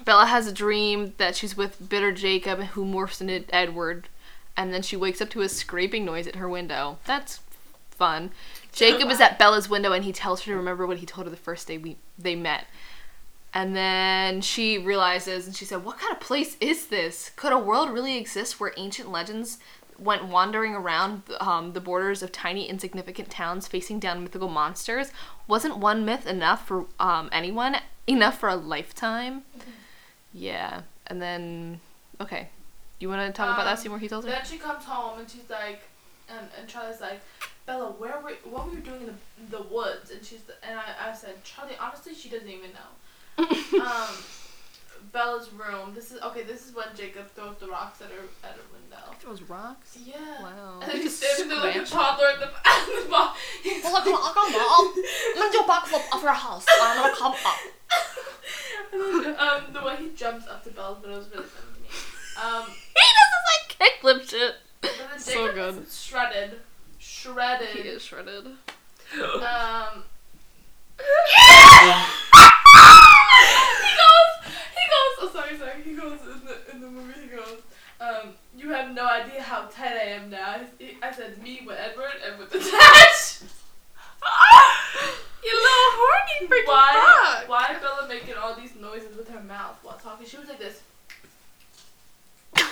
Bella 0.05 0.27
has 0.27 0.47
a 0.47 0.53
dream 0.53 1.15
that 1.19 1.37
she's 1.37 1.57
with 1.57 1.89
bitter 1.89 2.13
Jacob, 2.13 2.61
who 2.61 2.85
morphs 2.85 3.21
into 3.21 3.45
Edward, 3.55 4.09
and 4.57 4.73
then 4.73 4.83
she 4.83 4.97
wakes 4.97 5.21
up 5.21 5.31
to 5.31 5.43
a 5.43 5.49
scraping 5.49 6.05
noise 6.05 6.27
at 6.27 6.37
her 6.37 6.49
window. 6.49 6.99
That's 7.05 7.41
fun. 7.91 8.33
Jacob 8.73 9.11
is 9.11 9.21
at 9.21 9.39
Bella's 9.39 9.69
window, 9.69 9.93
and 9.93 10.05
he 10.05 10.13
tells 10.13 10.43
her 10.43 10.53
to 10.53 10.57
remember 10.57 10.87
what 10.87 10.99
he 10.99 11.07
told 11.07 11.27
her 11.27 11.31
the 11.31 11.37
first 11.37 11.69
day 11.69 11.79
we 11.79 11.97
they 12.19 12.35
met. 12.35 12.67
And 13.55 13.77
then 13.77 14.41
she 14.41 14.79
realizes, 14.79 15.47
and 15.47 15.55
she 15.55 15.67
said, 15.67 15.85
"What 15.85 15.99
kind 15.99 16.13
of 16.13 16.21
place 16.21 16.57
is 16.61 16.87
this? 16.87 17.31
Could 17.37 17.53
a 17.53 17.59
world 17.59 17.91
really 17.91 18.17
exist 18.17 18.59
where 18.59 18.73
ancient 18.77 19.11
legends 19.11 19.59
went 19.99 20.27
wandering 20.27 20.75
around 20.75 21.23
um, 21.41 21.73
the 21.73 21.81
borders 21.81 22.23
of 22.23 22.33
tiny, 22.33 22.69
insignificant 22.69 23.31
towns, 23.31 23.69
facing 23.69 23.99
down 23.99 24.23
mythical 24.23 24.49
monsters? 24.49 25.13
Wasn't 25.47 25.79
one 25.79 26.05
myth 26.05 26.27
enough 26.27 26.67
for 26.67 26.87
um, 26.99 27.29
anyone? 27.33 27.77
Enough 28.07 28.39
for 28.39 28.49
a 28.49 28.57
lifetime?" 28.57 29.43
Yeah. 30.33 30.83
And 31.07 31.21
then, 31.21 31.81
okay. 32.21 32.49
You 32.99 33.09
want 33.09 33.27
to 33.27 33.33
talk 33.33 33.55
about 33.55 33.65
that? 33.65 33.73
Um, 33.73 33.77
See 33.77 33.89
more 33.89 33.99
he 33.99 34.09
tells 34.09 34.25
her? 34.25 34.31
Then 34.31 34.45
she 34.45 34.59
comes 34.59 34.85
home 34.85 35.19
and 35.19 35.29
she's 35.29 35.51
like, 35.51 35.83
and, 36.29 36.47
and 36.59 36.69
Charlie's 36.69 37.01
like, 37.01 37.21
Bella, 37.67 37.91
where 37.93 38.21
were 38.21 38.33
what 38.45 38.67
were 38.67 38.75
you 38.75 38.81
doing 38.81 39.01
in 39.01 39.07
the, 39.07 39.57
the 39.59 39.63
woods? 39.63 40.11
And 40.11 40.25
she's 40.25 40.41
and 40.63 40.79
I, 40.79 41.11
I 41.11 41.15
said, 41.15 41.43
Charlie, 41.45 41.77
honestly, 41.81 42.15
she 42.15 42.29
doesn't 42.29 42.49
even 42.49 42.71
know. 42.73 43.45
um, 43.85 44.15
Bella's 45.13 45.51
room. 45.53 45.93
This 45.95 46.11
is 46.11 46.21
okay. 46.23 46.43
This 46.43 46.67
is 46.67 46.75
when 46.75 46.87
Jacob 46.97 47.29
throws 47.31 47.57
the 47.61 47.69
rocks 47.69 48.01
at 48.01 48.09
her 48.09 48.25
at 48.43 48.53
her 48.57 48.63
window. 48.73 49.13
Throws 49.21 49.43
rocks. 49.43 49.99
Yeah. 50.05 50.17
Wow. 50.43 50.81
And 50.81 50.91
then 50.91 50.97
he's 51.03 51.21
just 51.21 51.23
standing 51.23 51.49
there 51.49 51.59
like 51.61 51.77
a 51.77 51.85
toddler 51.85 52.29
at 52.29 52.41
the, 52.41 52.47
at 52.65 52.87
the 53.05 53.09
bottom. 53.11 53.37
He's 53.63 53.83
mom. 53.85 53.95
I'm 53.97 54.05
gonna 55.35 55.53
do 55.53 55.59
a 55.61 55.65
backflip 55.65 56.15
off 56.15 56.23
your 56.23 56.33
house. 56.33 56.67
I'm 56.81 56.97
gonna 57.03 57.15
come 57.17 57.33
up. 57.33 57.59
And 58.93 59.25
then, 59.25 59.35
um, 59.39 59.63
the 59.73 59.81
way 59.83 59.97
he 59.97 60.11
jumps 60.11 60.47
up 60.49 60.65
to 60.65 60.71
Bella's 60.71 61.01
window 61.03 61.19
is 61.19 61.29
really 61.31 61.45
funny 61.45 61.73
to 61.75 61.81
me. 61.81 61.89
Um, 62.43 62.65
He 62.67 63.07
does 63.17 63.31
this 63.33 63.45
like 63.51 63.65
kickflip 63.79 64.29
shit. 64.29 64.55
So 65.19 65.53
good. 65.53 65.87
shredded, 65.91 66.61
shredded. 66.99 67.69
He 67.69 67.81
is 67.89 68.03
shredded. 68.03 68.47
Um. 68.47 68.57
he 70.99 71.45
goes. 71.87 72.07
He 73.83 73.97
goes. 73.97 74.12
Oh, 75.25 75.31
sorry, 75.33 75.57
sorry. 75.57 75.83
He 75.85 75.93
goes 75.95 76.19
in 76.23 76.45
the 76.45 76.71
in 76.75 76.81
the 76.81 76.89
movie. 76.89 77.13
He 77.23 77.29
goes. 77.29 77.59
Um, 78.01 78.31
you 78.57 78.71
have 78.71 78.93
no 78.93 79.07
idea 79.07 79.41
how 79.41 79.67
tight 79.67 79.93
I 79.93 80.07
am 80.19 80.31
now. 80.31 80.57
He- 80.79 80.97
I 81.01 81.13
said 81.13 81.41
me 81.41 81.61
with 81.65 81.79
Edward 81.79 82.11
and 82.27 82.39
with 82.41 82.51
the 82.51 82.59
dash. 82.59 83.43
you 85.45 85.55
little 85.55 85.93
horny 85.95 86.49
freaking 86.49 86.67
Why? 86.67 87.37
fuck. 87.41 87.49
Why 87.49 87.73
Why 87.73 87.79
Bella 87.79 88.09
making 88.09 88.35
all 88.35 88.57
these 88.57 88.75
noises 88.75 89.17
with 89.17 89.29
her 89.29 89.41
mouth 89.41 89.79
while 89.85 89.97
talking? 89.99 90.27
She 90.27 90.39
was 90.39 90.49
like 90.49 90.59
this. 90.59 90.81
Girl, 92.57 92.65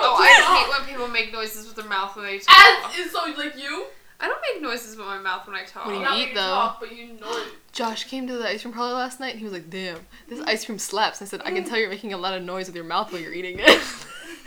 Oh, 0.00 0.16
I 0.20 0.22
hate 0.64 0.68
when 0.70 0.88
people 0.88 1.08
make 1.08 1.32
noises 1.32 1.66
with 1.66 1.76
their 1.76 1.84
mouth 1.86 2.14
when 2.16 2.24
they 2.26 2.38
talk. 2.38 2.98
As 2.98 3.10
so 3.10 3.20
like 3.36 3.56
you. 3.58 3.86
I 4.20 4.26
don't 4.26 4.40
make 4.52 4.62
noises 4.62 4.96
with 4.96 5.06
my 5.06 5.18
mouth 5.18 5.46
when 5.46 5.54
I 5.54 5.64
talk. 5.64 5.86
When 5.86 5.94
you 5.96 6.02
Not 6.02 6.16
eat, 6.18 6.20
when 6.20 6.28
you 6.30 6.34
though. 6.34 6.40
talk, 6.40 6.80
but 6.80 6.96
you 6.96 7.06
know 7.20 7.30
it. 7.42 7.48
Josh 7.72 8.04
came 8.04 8.26
to 8.26 8.36
the 8.36 8.48
ice 8.48 8.62
cream 8.62 8.74
parlor 8.74 8.94
last 8.94 9.20
night 9.20 9.30
and 9.30 9.38
he 9.38 9.44
was 9.44 9.52
like, 9.52 9.70
damn, 9.70 10.00
this 10.28 10.40
ice 10.40 10.64
cream 10.64 10.78
slaps. 10.78 11.22
I 11.22 11.24
said, 11.24 11.40
I 11.44 11.52
can 11.52 11.64
tell 11.64 11.78
you're 11.78 11.88
making 11.88 12.12
a 12.12 12.18
lot 12.18 12.34
of 12.34 12.42
noise 12.42 12.66
with 12.66 12.74
your 12.74 12.84
mouth 12.84 13.12
while 13.12 13.20
you're 13.22 13.32
eating 13.32 13.58
it. 13.60 13.80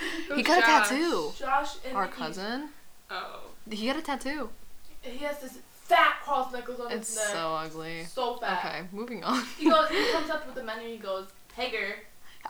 he 0.35 0.43
got 0.43 0.59
a 0.59 0.61
tattoo. 0.61 1.31
Josh 1.37 1.75
and 1.85 1.95
Our 1.95 2.07
cousin. 2.07 2.69
Oh. 3.09 3.41
He 3.69 3.87
got 3.87 3.95
a 3.97 4.01
tattoo. 4.01 4.49
He 5.01 5.19
has 5.25 5.39
this 5.39 5.59
fat 5.83 6.17
cross 6.23 6.51
necklace 6.51 6.79
on 6.79 6.91
It's 6.91 7.07
his 7.09 7.17
neck. 7.17 7.27
so 7.27 7.53
ugly. 7.55 8.03
So 8.05 8.35
fat. 8.37 8.65
Okay, 8.65 8.81
moving 8.91 9.23
on. 9.23 9.43
He 9.57 9.69
goes, 9.69 9.87
he 9.89 10.05
comes 10.11 10.29
up 10.29 10.45
with 10.45 10.55
the 10.55 10.63
menu. 10.63 10.89
He 10.89 10.97
goes, 10.97 11.27
Hager. 11.55 11.95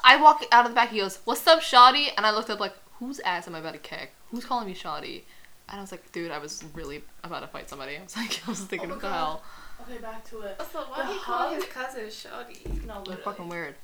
I 0.04 0.18
walk 0.22 0.44
out 0.52 0.66
of 0.66 0.72
the 0.72 0.76
back. 0.76 0.90
He 0.90 1.00
goes, 1.00 1.20
"What's 1.26 1.46
up, 1.48 1.62
Shoddy?" 1.62 2.12
And 2.16 2.26
I 2.26 2.32
looked 2.32 2.50
up 2.50 2.62
like, 2.62 2.74
"Whose 3.00 3.20
ass 3.20 3.46
am 3.48 3.56
I 3.56 3.60
about 3.60 3.74
to 3.74 3.80
kick? 3.80 4.12
Who's 4.32 4.46
calling 4.46 4.66
me 4.68 4.74
Shoddy?" 4.74 5.26
And 5.72 5.80
I 5.80 5.82
was 5.82 5.92
like, 5.92 6.12
"Dude, 6.12 6.32
I 6.32 6.38
was 6.38 6.64
really 6.74 7.02
about 7.24 7.40
to 7.40 7.48
fight 7.48 7.70
somebody." 7.70 7.98
I 8.00 8.04
was 8.04 8.16
like, 8.18 8.42
I 8.46 8.50
was 8.52 8.60
thinking, 8.62 8.92
Oh 8.92 8.96
my 8.96 8.96
"What 8.96 9.02
the 9.02 9.10
hell?" 9.10 9.44
Okay, 9.82 9.98
back 9.98 10.24
to 10.30 10.42
it. 10.42 10.56
Also, 10.60 10.80
why 10.80 11.08
do 11.08 11.14
you 11.14 11.20
call 11.20 11.50
his 11.54 11.64
cousin 11.66 12.10
Shoddy? 12.12 12.62
No, 12.86 12.94
I'm 12.96 13.00
literally. 13.04 13.22
fucking 13.24 13.50
weird. 13.50 13.76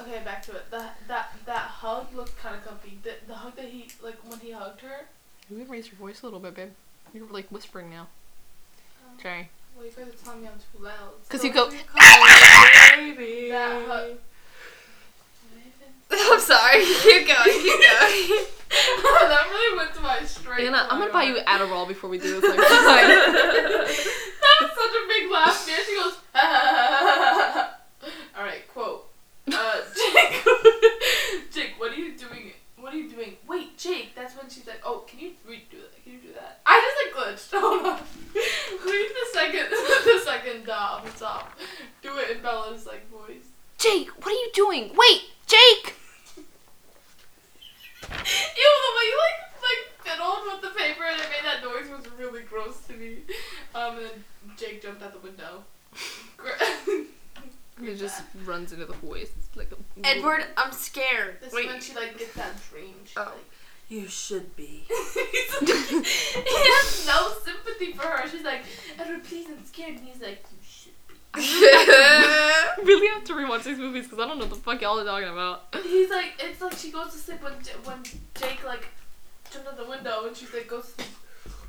Okay, 0.00 0.20
back 0.24 0.42
to 0.44 0.52
it. 0.52 0.68
That 0.72 0.98
that 1.06 1.32
that 1.46 1.58
hug 1.62 2.12
looked 2.14 2.36
kind 2.38 2.56
of 2.56 2.64
comfy. 2.64 2.98
The, 3.04 3.12
the 3.28 3.34
hug 3.34 3.54
that 3.56 3.66
he 3.66 3.88
like 4.02 4.16
when 4.28 4.40
he 4.40 4.50
hugged 4.50 4.80
her. 4.80 5.06
Can 5.46 5.58
you 5.58 5.64
raise 5.66 5.86
your 5.88 5.96
voice 5.96 6.22
a 6.22 6.26
little 6.26 6.40
bit, 6.40 6.54
babe? 6.56 6.70
You're 7.12 7.28
like 7.28 7.52
whispering 7.52 7.90
now. 7.90 8.08
Um, 9.06 9.20
Sorry. 9.22 9.50
Well, 9.76 9.84
you 9.84 9.92
guys 9.92 10.08
are 10.08 10.24
telling 10.24 10.42
me 10.42 10.48
I'm 10.48 10.54
too 10.54 10.82
loud. 10.82 11.12
Cause 11.28 11.42
So 11.42 11.46
you 11.46 11.52
go. 11.52 11.68
Baby. 12.96 13.50
that 13.50 13.86
hug. 13.86 14.18
I'm 16.32 16.40
sorry. 16.40 16.84
Keep 17.02 17.26
going. 17.28 17.58
Keep 17.58 17.80
going. 17.80 18.46
that 19.28 19.46
really 19.50 19.76
went 19.76 19.94
to 19.94 20.00
my 20.00 20.22
straight. 20.24 20.66
Anna, 20.66 20.86
I'm 20.90 20.98
gonna 21.00 21.12
buy 21.12 21.24
you. 21.24 21.36
Adderall 21.46 21.86
before 21.88 22.10
we 22.10 22.18
do 22.18 22.40
this. 22.40 22.50
Like, 22.50 22.58
fine. 22.58 23.08
that 23.08 24.56
was 24.60 24.70
such 24.70 24.94
a 24.94 25.06
big 25.08 25.30
laugh. 25.30 25.66
Man, 25.66 25.78
she 25.86 25.94
goes. 25.96 26.16
All 28.36 28.42
right, 28.44 28.66
quote. 28.72 29.06
Uh, 29.52 29.80
Jake, 29.94 30.44
Jake, 31.52 31.74
what 31.78 31.92
are 31.92 31.96
you 31.96 32.16
doing? 32.16 32.52
What 32.78 32.92
are 32.92 32.96
you 32.96 33.08
doing? 33.10 33.36
Wait, 33.46 33.76
Jake. 33.78 34.14
That's 34.14 34.34
when 34.36 34.48
she's 34.50 34.66
like, 34.66 34.80
"Oh, 34.84 35.04
can 35.06 35.18
you 35.20 35.30
redo 35.48 35.80
that? 35.80 36.02
Can 36.02 36.12
you 36.14 36.18
do 36.18 36.32
that?" 36.34 36.60
I 36.66 36.80
just 36.80 36.96
like 37.16 37.34
glitched. 37.34 37.50
Hold 37.60 37.86
on. 37.86 38.00
Read 38.34 39.10
the 39.10 39.26
second, 39.32 39.70
the 39.70 40.20
second 40.24 40.66
dot 40.66 41.00
on 41.00 41.04
the 41.06 41.12
top. 41.12 41.58
Do 42.02 42.16
it 42.18 42.36
in 42.36 42.42
Bella's 42.42 42.86
like 42.86 43.08
voice. 43.10 43.46
Jake, 43.78 44.08
what 44.24 44.28
are 44.28 44.32
you 44.32 44.50
doing? 44.54 44.90
Wait, 44.96 45.22
Jake. 45.46 45.94
Ew, 48.16 48.72
the 48.86 48.92
way 48.96 49.04
you 49.10 49.18
like 49.26 49.40
like 49.62 49.82
fiddled 50.04 50.38
with 50.52 50.60
the 50.62 50.78
paper 50.78 51.04
and 51.04 51.20
it 51.20 51.26
made 51.30 51.44
that 51.44 51.62
noise 51.62 51.88
was 51.90 52.06
really 52.18 52.42
gross 52.42 52.80
to 52.88 52.92
me. 52.94 53.18
Um, 53.74 53.96
and 53.98 54.06
then 54.06 54.24
Jake 54.56 54.82
jumped 54.82 55.02
out 55.02 55.12
the 55.12 55.18
window. 55.26 55.64
Gr- 56.36 56.50
It 57.82 57.96
just 57.96 58.22
runs 58.44 58.72
into 58.72 58.86
the 58.86 58.92
voice 58.94 59.30
like 59.56 59.70
a 59.72 60.06
Edward, 60.06 60.44
I'm 60.56 60.72
scared. 60.72 61.38
This 61.40 61.52
Wait. 61.52 61.66
is 61.66 61.72
when 61.72 61.80
she 61.80 61.94
like 61.94 62.18
gets 62.18 62.34
that 62.34 62.52
dream. 62.70 62.94
She's 63.04 63.16
Oh. 63.16 63.22
like, 63.22 63.34
You 63.88 64.06
should 64.08 64.54
be. 64.56 64.84
he 64.88 64.94
has 65.66 67.06
no 67.06 67.32
sympathy 67.44 67.92
for 67.92 68.06
her. 68.06 68.28
She's 68.28 68.42
like, 68.44 68.62
Edward, 68.98 69.24
please, 69.24 69.46
I'm 69.48 69.64
scared. 69.66 69.96
And 69.96 70.06
he's 70.06 70.20
like, 70.22 70.44
you 70.52 70.58
should 70.62 70.92
be. 71.08 71.14
I 71.34 72.73
really 72.84 73.08
have 73.08 73.24
to 73.24 73.32
rewatch 73.34 73.64
these 73.64 73.78
movies 73.78 74.04
because 74.04 74.18
I 74.18 74.26
don't 74.26 74.38
know 74.38 74.44
what 74.44 74.54
the 74.54 74.60
fuck 74.60 74.80
y'all 74.80 74.98
are 75.00 75.04
talking 75.04 75.28
about. 75.28 75.74
He's 75.82 76.10
like, 76.10 76.34
it's 76.38 76.60
like 76.60 76.72
she 76.76 76.90
goes 76.90 77.12
to 77.12 77.18
sleep 77.18 77.42
when 77.42 77.52
J- 77.62 77.72
when 77.84 78.02
Jake 78.34 78.64
like 78.64 78.86
jumped 79.50 79.68
out 79.68 79.76
the 79.76 79.84
window 79.88 80.26
and 80.26 80.36
she's 80.36 80.52
like 80.52 80.68
goes 80.68 80.92
to 80.96 81.02
sleep, 81.02 81.08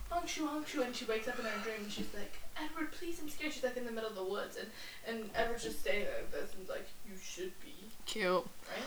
hung 0.09 0.25
shoo, 0.25 0.47
hung 0.47 0.65
shoo, 0.65 0.81
and 0.83 0.95
she 0.95 1.05
wakes 1.05 1.27
up 1.27 1.39
in 1.39 1.45
her 1.45 1.63
dream 1.63 1.77
and 1.83 1.91
she's 1.91 2.13
like, 2.13 2.33
Edward, 2.57 2.91
please, 2.93 3.19
I'm 3.21 3.29
scared. 3.29 3.53
She's 3.53 3.63
like 3.63 3.77
in 3.77 3.85
the 3.85 3.91
middle 3.91 4.09
of 4.09 4.15
the 4.15 4.23
woods, 4.23 4.57
and 4.57 4.67
and 5.07 5.29
Edward's 5.35 5.63
just 5.63 5.81
standing 5.81 6.05
there 6.05 6.15
like 6.19 6.31
this, 6.31 6.53
and 6.57 6.67
like, 6.69 6.87
you 7.05 7.13
should 7.21 7.51
be, 7.61 7.73
Cute. 8.05 8.31
right? 8.33 8.83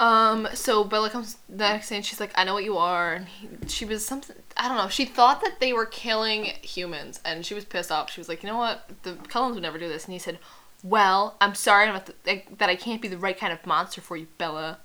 Um, 0.00 0.48
so 0.54 0.82
Bella 0.82 1.08
comes 1.08 1.36
the 1.48 1.56
next 1.68 1.88
day 1.88 1.96
and 1.96 2.04
she's 2.04 2.18
like, 2.18 2.32
I 2.34 2.42
know 2.42 2.52
what 2.52 2.64
you 2.64 2.76
are. 2.76 3.14
And 3.14 3.28
he, 3.28 3.48
she 3.68 3.84
was 3.84 4.04
something, 4.04 4.34
I 4.56 4.66
don't 4.68 4.76
know. 4.76 4.88
She 4.88 5.04
thought 5.04 5.40
that 5.42 5.60
they 5.60 5.72
were 5.72 5.86
killing 5.86 6.46
humans 6.62 7.20
and 7.24 7.46
she 7.46 7.54
was 7.54 7.64
pissed 7.64 7.92
off. 7.92 8.10
She 8.10 8.20
was 8.20 8.28
like, 8.28 8.42
you 8.42 8.48
know 8.48 8.58
what? 8.58 8.90
The 9.04 9.14
Cullens 9.28 9.54
would 9.54 9.62
never 9.62 9.78
do 9.78 9.88
this. 9.88 10.04
And 10.04 10.12
he 10.12 10.18
said, 10.18 10.40
Well, 10.84 11.36
I'm 11.40 11.54
sorry 11.54 11.90
the, 11.90 12.14
like, 12.26 12.58
that 12.58 12.68
I 12.68 12.76
can't 12.76 13.00
be 13.00 13.08
the 13.08 13.16
right 13.16 13.36
kind 13.36 13.52
of 13.52 13.66
monster 13.66 14.02
for 14.02 14.18
you, 14.18 14.28
Bella. 14.36 14.78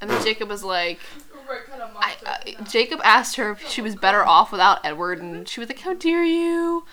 And 0.00 0.10
then 0.10 0.24
Jacob 0.24 0.48
was 0.48 0.64
like, 0.64 1.00
Right 1.46 1.66
kind 1.66 1.82
of 1.82 1.90
I, 1.96 2.14
uh, 2.24 2.64
Jacob 2.64 3.00
asked 3.04 3.36
her 3.36 3.50
if 3.50 3.68
she 3.68 3.82
was 3.82 3.94
better 3.94 4.24
off 4.24 4.52
without 4.52 4.84
Edward, 4.84 5.20
and 5.20 5.46
she 5.48 5.60
was 5.60 5.68
like, 5.68 5.80
"How 5.80 5.94
dare 5.94 6.24
you!" 6.24 6.86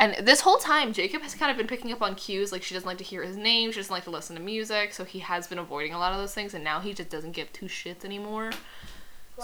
And 0.00 0.26
this 0.26 0.40
whole 0.40 0.56
time, 0.56 0.92
Jacob 0.92 1.22
has 1.22 1.34
kind 1.34 1.50
of 1.50 1.56
been 1.56 1.66
picking 1.66 1.92
up 1.92 2.00
on 2.00 2.14
cues, 2.14 2.50
like 2.50 2.62
she 2.62 2.74
doesn't 2.74 2.86
like 2.86 2.98
to 2.98 3.04
hear 3.04 3.22
his 3.22 3.36
name, 3.36 3.70
she 3.70 3.76
doesn't 3.78 3.92
like 3.92 4.04
to 4.04 4.10
listen 4.10 4.34
to 4.36 4.42
music, 4.42 4.94
so 4.94 5.04
he 5.04 5.18
has 5.18 5.46
been 5.46 5.58
avoiding 5.58 5.92
a 5.92 5.98
lot 5.98 6.12
of 6.12 6.18
those 6.18 6.32
things, 6.32 6.54
and 6.54 6.64
now 6.64 6.80
he 6.80 6.94
just 6.94 7.10
doesn't 7.10 7.32
give 7.32 7.52
two 7.52 7.66
shits 7.66 8.04
anymore. 8.04 8.50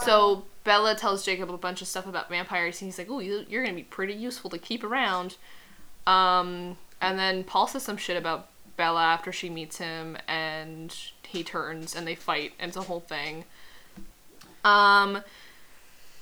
So 0.02 0.46
Bella 0.64 0.94
tells 0.96 1.24
Jacob 1.24 1.50
a 1.50 1.58
bunch 1.58 1.82
of 1.82 1.86
stuff 1.86 2.06
about 2.06 2.28
vampires, 2.28 2.80
and 2.80 2.88
he's 2.88 2.98
like, 2.98 3.08
"Oh, 3.10 3.20
you, 3.20 3.44
you're 3.48 3.62
gonna 3.62 3.76
be 3.76 3.84
pretty 3.84 4.14
useful 4.14 4.50
to 4.50 4.58
keep 4.58 4.82
around." 4.82 5.36
Um, 6.06 6.78
and 7.04 7.18
then 7.18 7.44
Paul 7.44 7.66
says 7.66 7.82
some 7.82 7.96
shit 7.96 8.16
about 8.16 8.48
Bella 8.76 9.02
after 9.02 9.32
she 9.32 9.50
meets 9.50 9.78
him, 9.78 10.16
and 10.26 10.94
he 11.26 11.44
turns 11.44 11.94
and 11.94 12.06
they 12.06 12.14
fight, 12.14 12.52
and 12.58 12.68
it's 12.68 12.76
a 12.76 12.82
whole 12.82 13.00
thing. 13.00 13.44
Um, 14.64 15.22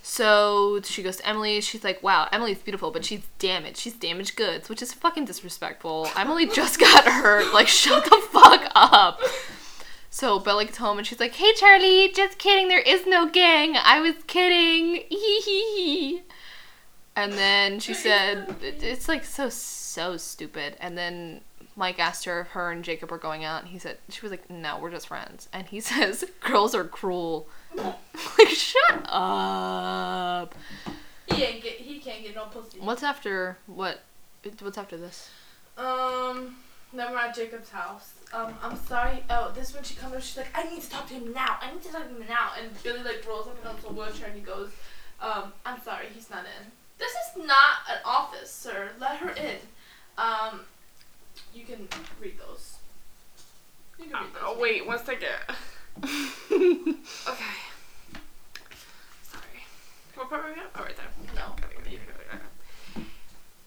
so 0.02 0.80
she 0.82 1.02
goes 1.02 1.18
to 1.18 1.26
Emily. 1.26 1.60
She's 1.60 1.84
like, 1.84 2.02
"Wow, 2.02 2.28
Emily's 2.32 2.58
beautiful, 2.58 2.90
but 2.90 3.04
she's 3.04 3.22
damaged. 3.38 3.76
She's 3.78 3.94
damaged 3.94 4.36
goods, 4.36 4.68
which 4.68 4.82
is 4.82 4.92
fucking 4.92 5.26
disrespectful. 5.26 6.08
Emily 6.16 6.46
just 6.46 6.80
got 6.86 7.04
hurt. 7.04 7.54
Like, 7.54 7.68
shut 7.68 8.04
the 8.04 8.20
fuck 8.30 8.70
up." 8.74 9.20
So 10.10 10.38
Bella 10.38 10.66
gets 10.66 10.76
home 10.76 10.98
and 10.98 11.06
she's 11.06 11.20
like, 11.20 11.34
"Hey, 11.34 11.54
Charlie, 11.54 12.10
just 12.12 12.38
kidding. 12.38 12.68
There 12.68 12.80
is 12.80 13.06
no 13.06 13.30
gang. 13.30 13.76
I 13.76 14.00
was 14.00 14.16
kidding. 14.26 15.04
Hee 15.08 15.40
hee 15.40 15.76
hee." 15.76 16.22
And 17.14 17.32
then 17.34 17.78
she 17.78 17.94
said, 17.94 18.56
"It's 18.60 19.08
like 19.08 19.24
so 19.24 19.48
so 19.92 20.16
stupid." 20.16 20.76
And 20.80 20.96
then 20.96 21.42
Mike 21.76 21.98
asked 21.98 22.24
her 22.24 22.40
if 22.42 22.48
her 22.48 22.70
and 22.70 22.84
Jacob 22.84 23.10
were 23.10 23.18
going 23.18 23.44
out, 23.44 23.62
and 23.62 23.70
he 23.70 23.78
said 23.78 23.98
she 24.08 24.20
was 24.22 24.30
like, 24.30 24.48
"No, 24.50 24.78
we're 24.78 24.90
just 24.90 25.08
friends." 25.08 25.48
And 25.52 25.66
he 25.66 25.80
says, 25.90 26.24
"Girls 26.40 26.74
are 26.74 26.84
cruel." 26.84 27.46
like, 27.74 28.48
shut 28.48 29.06
up. 29.06 30.54
he 31.26 31.42
ain't 31.42 31.62
get, 31.62 31.74
he 31.74 31.98
can't 31.98 32.22
get 32.22 32.34
no 32.34 32.44
pussy. 32.46 32.78
What's 32.80 33.02
after 33.02 33.58
what? 33.66 34.02
What's 34.60 34.78
after 34.78 34.96
this? 34.96 35.30
Um, 35.78 36.56
then 36.92 37.10
we're 37.10 37.18
at 37.18 37.34
Jacob's 37.34 37.70
house. 37.70 38.12
Um, 38.32 38.54
I'm 38.62 38.76
sorry. 38.76 39.22
Oh, 39.30 39.52
this 39.54 39.74
when 39.74 39.82
she 39.82 39.94
comes 39.94 40.14
up, 40.14 40.22
she's 40.22 40.36
like, 40.36 40.48
I 40.54 40.64
need 40.64 40.82
to 40.82 40.90
talk 40.90 41.06
to 41.08 41.14
him 41.14 41.32
now. 41.32 41.58
I 41.60 41.72
need 41.72 41.82
to 41.82 41.92
talk 41.92 42.02
to 42.02 42.08
him 42.08 42.24
now. 42.28 42.50
And 42.60 42.70
Billy 42.82 43.02
like 43.02 43.24
rolls 43.26 43.46
up 43.46 43.56
into 43.64 43.88
a 43.88 43.92
wheelchair 43.92 44.28
and 44.28 44.36
he 44.36 44.42
goes, 44.42 44.70
um, 45.20 45.52
I'm 45.64 45.80
sorry, 45.82 46.06
he's 46.14 46.28
not 46.28 46.40
in. 46.40 46.70
This 46.98 47.12
is 47.12 47.46
not 47.46 47.78
an 47.90 47.98
office, 48.04 48.50
sir. 48.50 48.90
Let 49.00 49.16
her 49.18 49.30
in. 49.30 49.56
Um, 50.18 50.60
you 51.54 51.64
can 51.64 51.88
read 52.20 52.38
those. 52.38 52.76
You 53.98 54.04
can 54.06 54.14
read 54.14 54.34
those. 54.34 54.42
Oh, 54.44 54.58
wait, 54.58 54.86
one 54.86 54.98
second. 54.98 55.28
Okay. 56.52 57.54
Sorry. 59.22 59.60
What 60.14 60.28
part 60.30 60.44
are 60.44 60.48
we 60.52 60.60
at? 60.60 60.70
Oh, 60.74 60.82
right 60.82 60.96
there. 60.96 61.06
No. 61.34 61.54
It, 61.86 61.86
it, 61.86 61.92
it, 61.94 62.00
it. 62.96 63.02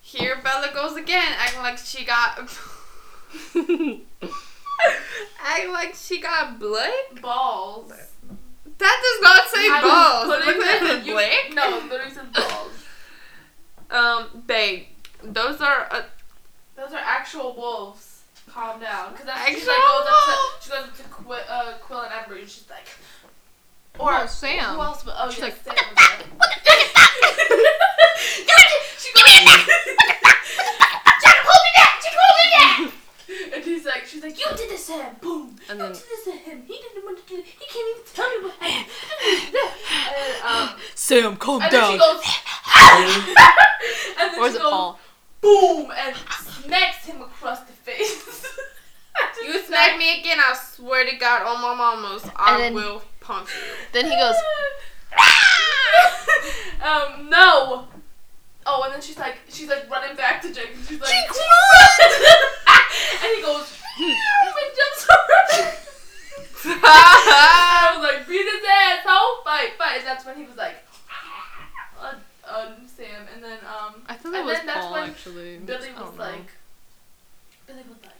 Here 0.01 0.37
Bella 0.43 0.69
goes 0.73 0.95
again, 0.97 1.33
acting 1.37 1.61
like 1.61 1.77
she 1.77 2.03
got. 2.05 2.39
acting 5.43 5.71
like 5.71 5.95
she 5.95 6.19
got 6.21 6.59
blood. 6.59 6.89
Balls. 7.21 7.91
That 8.77 9.01
does 9.03 9.21
not 9.21 9.47
say 9.49 9.67
I 9.69 9.81
balls. 9.81 10.35
putting 10.35 10.57
Look 10.59 10.65
at 10.67 10.81
in- 10.81 10.87
the 10.99 11.05
you- 11.05 11.13
black. 11.13 11.53
No, 11.53 11.77
it 11.77 11.89
literally 11.89 12.11
says 12.13 12.27
balls. 12.33 12.71
Um, 13.91 14.43
babe, 14.47 14.85
those 15.23 15.61
are. 15.61 15.87
Uh, 15.91 16.01
Those 16.75 16.91
are 16.91 16.97
actual 17.01 17.55
wolves. 17.55 18.21
Calm 18.49 18.79
down. 18.79 19.11
Because 19.11 19.25
that's 19.25 19.45
she 19.49 19.55
Actual 19.55 19.73
like 19.73 19.81
goes 19.81 20.07
up 20.07 20.61
to 20.61 20.63
she 20.63 20.69
goes 20.69 20.83
up 20.87 20.95
to 20.97 21.03
Qu- 21.03 21.31
uh, 21.33 21.77
Quil 21.79 22.01
and 22.01 22.11
Embry 22.11 22.39
and 22.41 22.49
she's 22.49 22.69
like, 22.69 22.87
or 23.99 24.13
Oh, 24.13 24.25
Sam. 24.27 24.75
Who 24.75 24.81
else? 24.81 25.03
But 25.03 25.15
oh, 25.17 25.31
She's 25.31 25.41
like, 25.41 25.55
Sam 25.63 25.73
was 25.73 25.83
there. 25.95 26.27
she 28.99 29.11
goes, 29.13 29.31
hold 31.45 31.63
me 31.65 31.71
down! 31.75 31.95
Jacob, 32.01 32.19
hold 32.21 32.37
me 32.37 32.47
down! 32.57 32.91
and 33.55 33.63
he's 33.63 33.85
like, 33.85 34.05
she's 34.05 34.21
like, 34.23 34.37
you 34.39 34.45
did 34.55 34.69
this 34.69 34.85
to 34.87 34.93
him. 34.93 35.15
Boom. 35.21 35.55
And 35.69 35.79
you 35.79 35.85
then- 35.85 35.93
did 35.93 36.01
this 36.03 36.23
to 36.25 36.31
him. 36.31 36.63
He 36.67 36.73
didn't 36.77 37.03
want 37.05 37.17
to 37.17 37.23
do 37.27 37.39
it. 37.39 37.45
He 37.45 37.65
can't 37.65 37.97
even 37.97 38.03
tell 38.13 38.29
me 38.29 38.43
what 38.43 38.53
happened. 38.61 38.91
and 40.45 40.69
um, 40.71 40.77
Sam, 40.93 41.35
calm 41.37 41.59
down! 41.61 41.71
and 41.71 41.73
then 41.73 41.91
she 41.91 41.97
goes, 41.97 42.21
and 44.19 44.31
then 44.33 44.39
Or 44.39 44.47
is 44.47 44.53
she 44.53 44.59
it 44.59 44.61
goes, 44.61 44.69
Paul? 44.71 44.99
Boom, 45.45 45.91
and 45.95 46.15
smacks 46.63 47.05
him 47.05 47.21
across 47.21 47.59
the 47.61 47.73
face. 47.73 48.45
You 49.41 49.59
smack 49.63 49.97
me 49.97 50.19
again, 50.19 50.39
I 50.39 50.53
swear 50.55 51.05
to 51.09 51.15
God, 51.15 51.43
on 51.43 51.61
my 51.61 51.73
mama's, 51.73 52.29
I 52.35 52.57
then- 52.57 52.73
will 52.73 53.01
punch 53.21 53.47
you. 53.55 53.61
Then 53.93 54.05
he 54.05 54.11
goes, 54.11 54.35
um, 56.83 57.29
no. 57.29 57.87
Oh, 58.65 58.83
and 58.83 58.93
then 58.93 59.01
she's 59.01 59.17
like, 59.17 59.37
she's 59.47 59.69
like 59.69 59.89
running 59.89 60.17
back 60.17 60.41
to 60.41 60.51
Jake, 60.53 60.71
and 60.75 60.85
she's 60.85 60.99
like, 60.99 61.09
Jake, 61.09 61.29
and 63.23 63.35
he 63.37 63.41
goes, 63.41 63.71
and 63.99 64.75
jumps 64.75 65.07
over. 65.09 65.71
I 66.83 67.93
was 67.95 68.03
like, 68.03 68.27
beat 68.27 68.43
his 68.43 68.63
ass, 68.69 68.99
ho, 69.05 69.41
fight, 69.45 69.77
fight. 69.77 69.99
And 69.99 70.07
that's 70.07 70.25
when 70.25 70.35
he 70.37 70.45
was 70.45 70.57
like, 70.57 70.75
Sam, 72.87 73.27
and 73.33 73.43
then 73.43 73.59
um, 73.65 74.01
I 74.07 74.15
thought 74.15 74.31
that 74.31 74.39
and 74.39 74.45
was 74.45 74.57
then 74.57 74.65
that's 74.67 74.85
Paul 74.85 74.95
actually. 74.97 75.57
Billy 75.57 75.89
was 75.89 75.99
don't 75.99 76.17
know. 76.17 76.23
like, 76.23 76.51
Billy 77.67 77.83
was 77.87 77.97
like, 78.03 78.13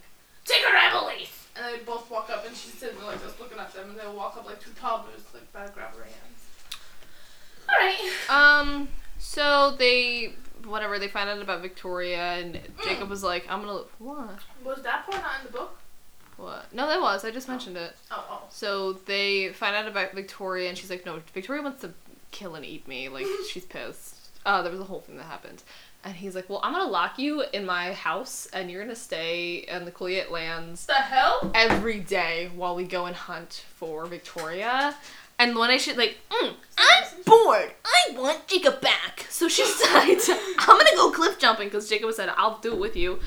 Take 0.44 0.62
her, 0.64 0.76
Emily! 0.76 1.28
and 1.56 1.64
they 1.66 1.84
both 1.84 2.10
walk 2.10 2.30
up, 2.30 2.46
and 2.46 2.54
she's 2.54 2.74
sitting 2.74 2.96
there 2.98 3.06
like 3.06 3.22
just 3.22 3.40
looking 3.40 3.58
at 3.58 3.72
them, 3.72 3.90
and 3.90 3.98
they 3.98 4.06
walk 4.16 4.36
up 4.36 4.46
like 4.46 4.60
two 4.60 4.70
toddlers, 4.78 5.22
like 5.32 5.50
by 5.52 5.66
grab 5.74 5.94
her 5.96 6.04
hands. 6.04 6.36
All 7.68 7.76
right. 7.78 8.60
Um, 8.60 8.88
so 9.18 9.74
they 9.78 10.34
whatever 10.64 10.98
they 10.98 11.08
find 11.08 11.28
out 11.30 11.40
about 11.40 11.62
Victoria 11.62 12.34
and 12.34 12.60
Jacob 12.84 13.08
was 13.08 13.22
like, 13.22 13.46
I'm 13.48 13.60
gonna 13.60 13.82
what 13.98 14.38
Was 14.64 14.82
that 14.82 15.06
part 15.06 15.22
not 15.22 15.40
in 15.40 15.46
the 15.46 15.52
book? 15.52 15.78
what? 16.36 16.66
No, 16.72 16.86
that 16.86 17.00
was. 17.00 17.24
I 17.24 17.30
just 17.30 17.48
mentioned 17.48 17.76
it. 17.76 17.96
Oh, 18.10 18.24
oh. 18.30 18.42
So 18.50 18.92
they 18.92 19.50
find 19.50 19.74
out 19.74 19.88
about 19.88 20.14
Victoria 20.14 20.68
and 20.68 20.76
she's 20.76 20.90
like, 20.90 21.06
no, 21.06 21.20
Victoria 21.32 21.62
wants 21.62 21.80
to 21.82 21.92
kill 22.30 22.54
and 22.54 22.64
eat 22.64 22.86
me. 22.86 23.08
Like 23.08 23.26
she's 23.50 23.64
pissed. 23.64 24.15
Uh, 24.46 24.62
there 24.62 24.70
was 24.72 24.80
a 24.80 24.84
whole 24.84 25.00
thing 25.00 25.16
that 25.18 25.24
happened. 25.24 25.62
And 26.04 26.14
he's 26.14 26.34
like, 26.36 26.48
well, 26.48 26.60
I'm 26.62 26.72
gonna 26.72 26.88
lock 26.90 27.18
you 27.18 27.42
in 27.52 27.66
my 27.66 27.92
house 27.92 28.46
and 28.52 28.70
you're 28.70 28.80
gonna 28.82 28.94
stay 28.94 29.56
in 29.68 29.84
the 29.84 29.90
Quileute 29.90 30.30
lands 30.30 30.86
The 30.86 30.94
hell? 30.94 31.50
every 31.54 31.98
day 31.98 32.50
while 32.54 32.76
we 32.76 32.84
go 32.84 33.06
and 33.06 33.16
hunt 33.16 33.64
for 33.74 34.06
Victoria. 34.06 34.94
And 35.38 35.56
when 35.56 35.68
I 35.70 35.76
should 35.78 35.96
like, 35.98 36.16
mm, 36.30 36.54
I'm 36.78 37.22
bored. 37.26 37.72
I 37.84 38.16
want 38.16 38.46
Jacob 38.46 38.80
back. 38.80 39.26
So 39.28 39.48
she 39.48 39.62
decides 39.64 40.30
I'm 40.30 40.78
gonna 40.78 40.94
go 40.94 41.10
cliff 41.10 41.38
jumping 41.40 41.66
because 41.66 41.88
Jacob 41.88 42.12
said 42.14 42.30
I'll 42.36 42.58
do 42.58 42.72
it 42.72 42.78
with 42.78 42.94
you, 42.96 43.18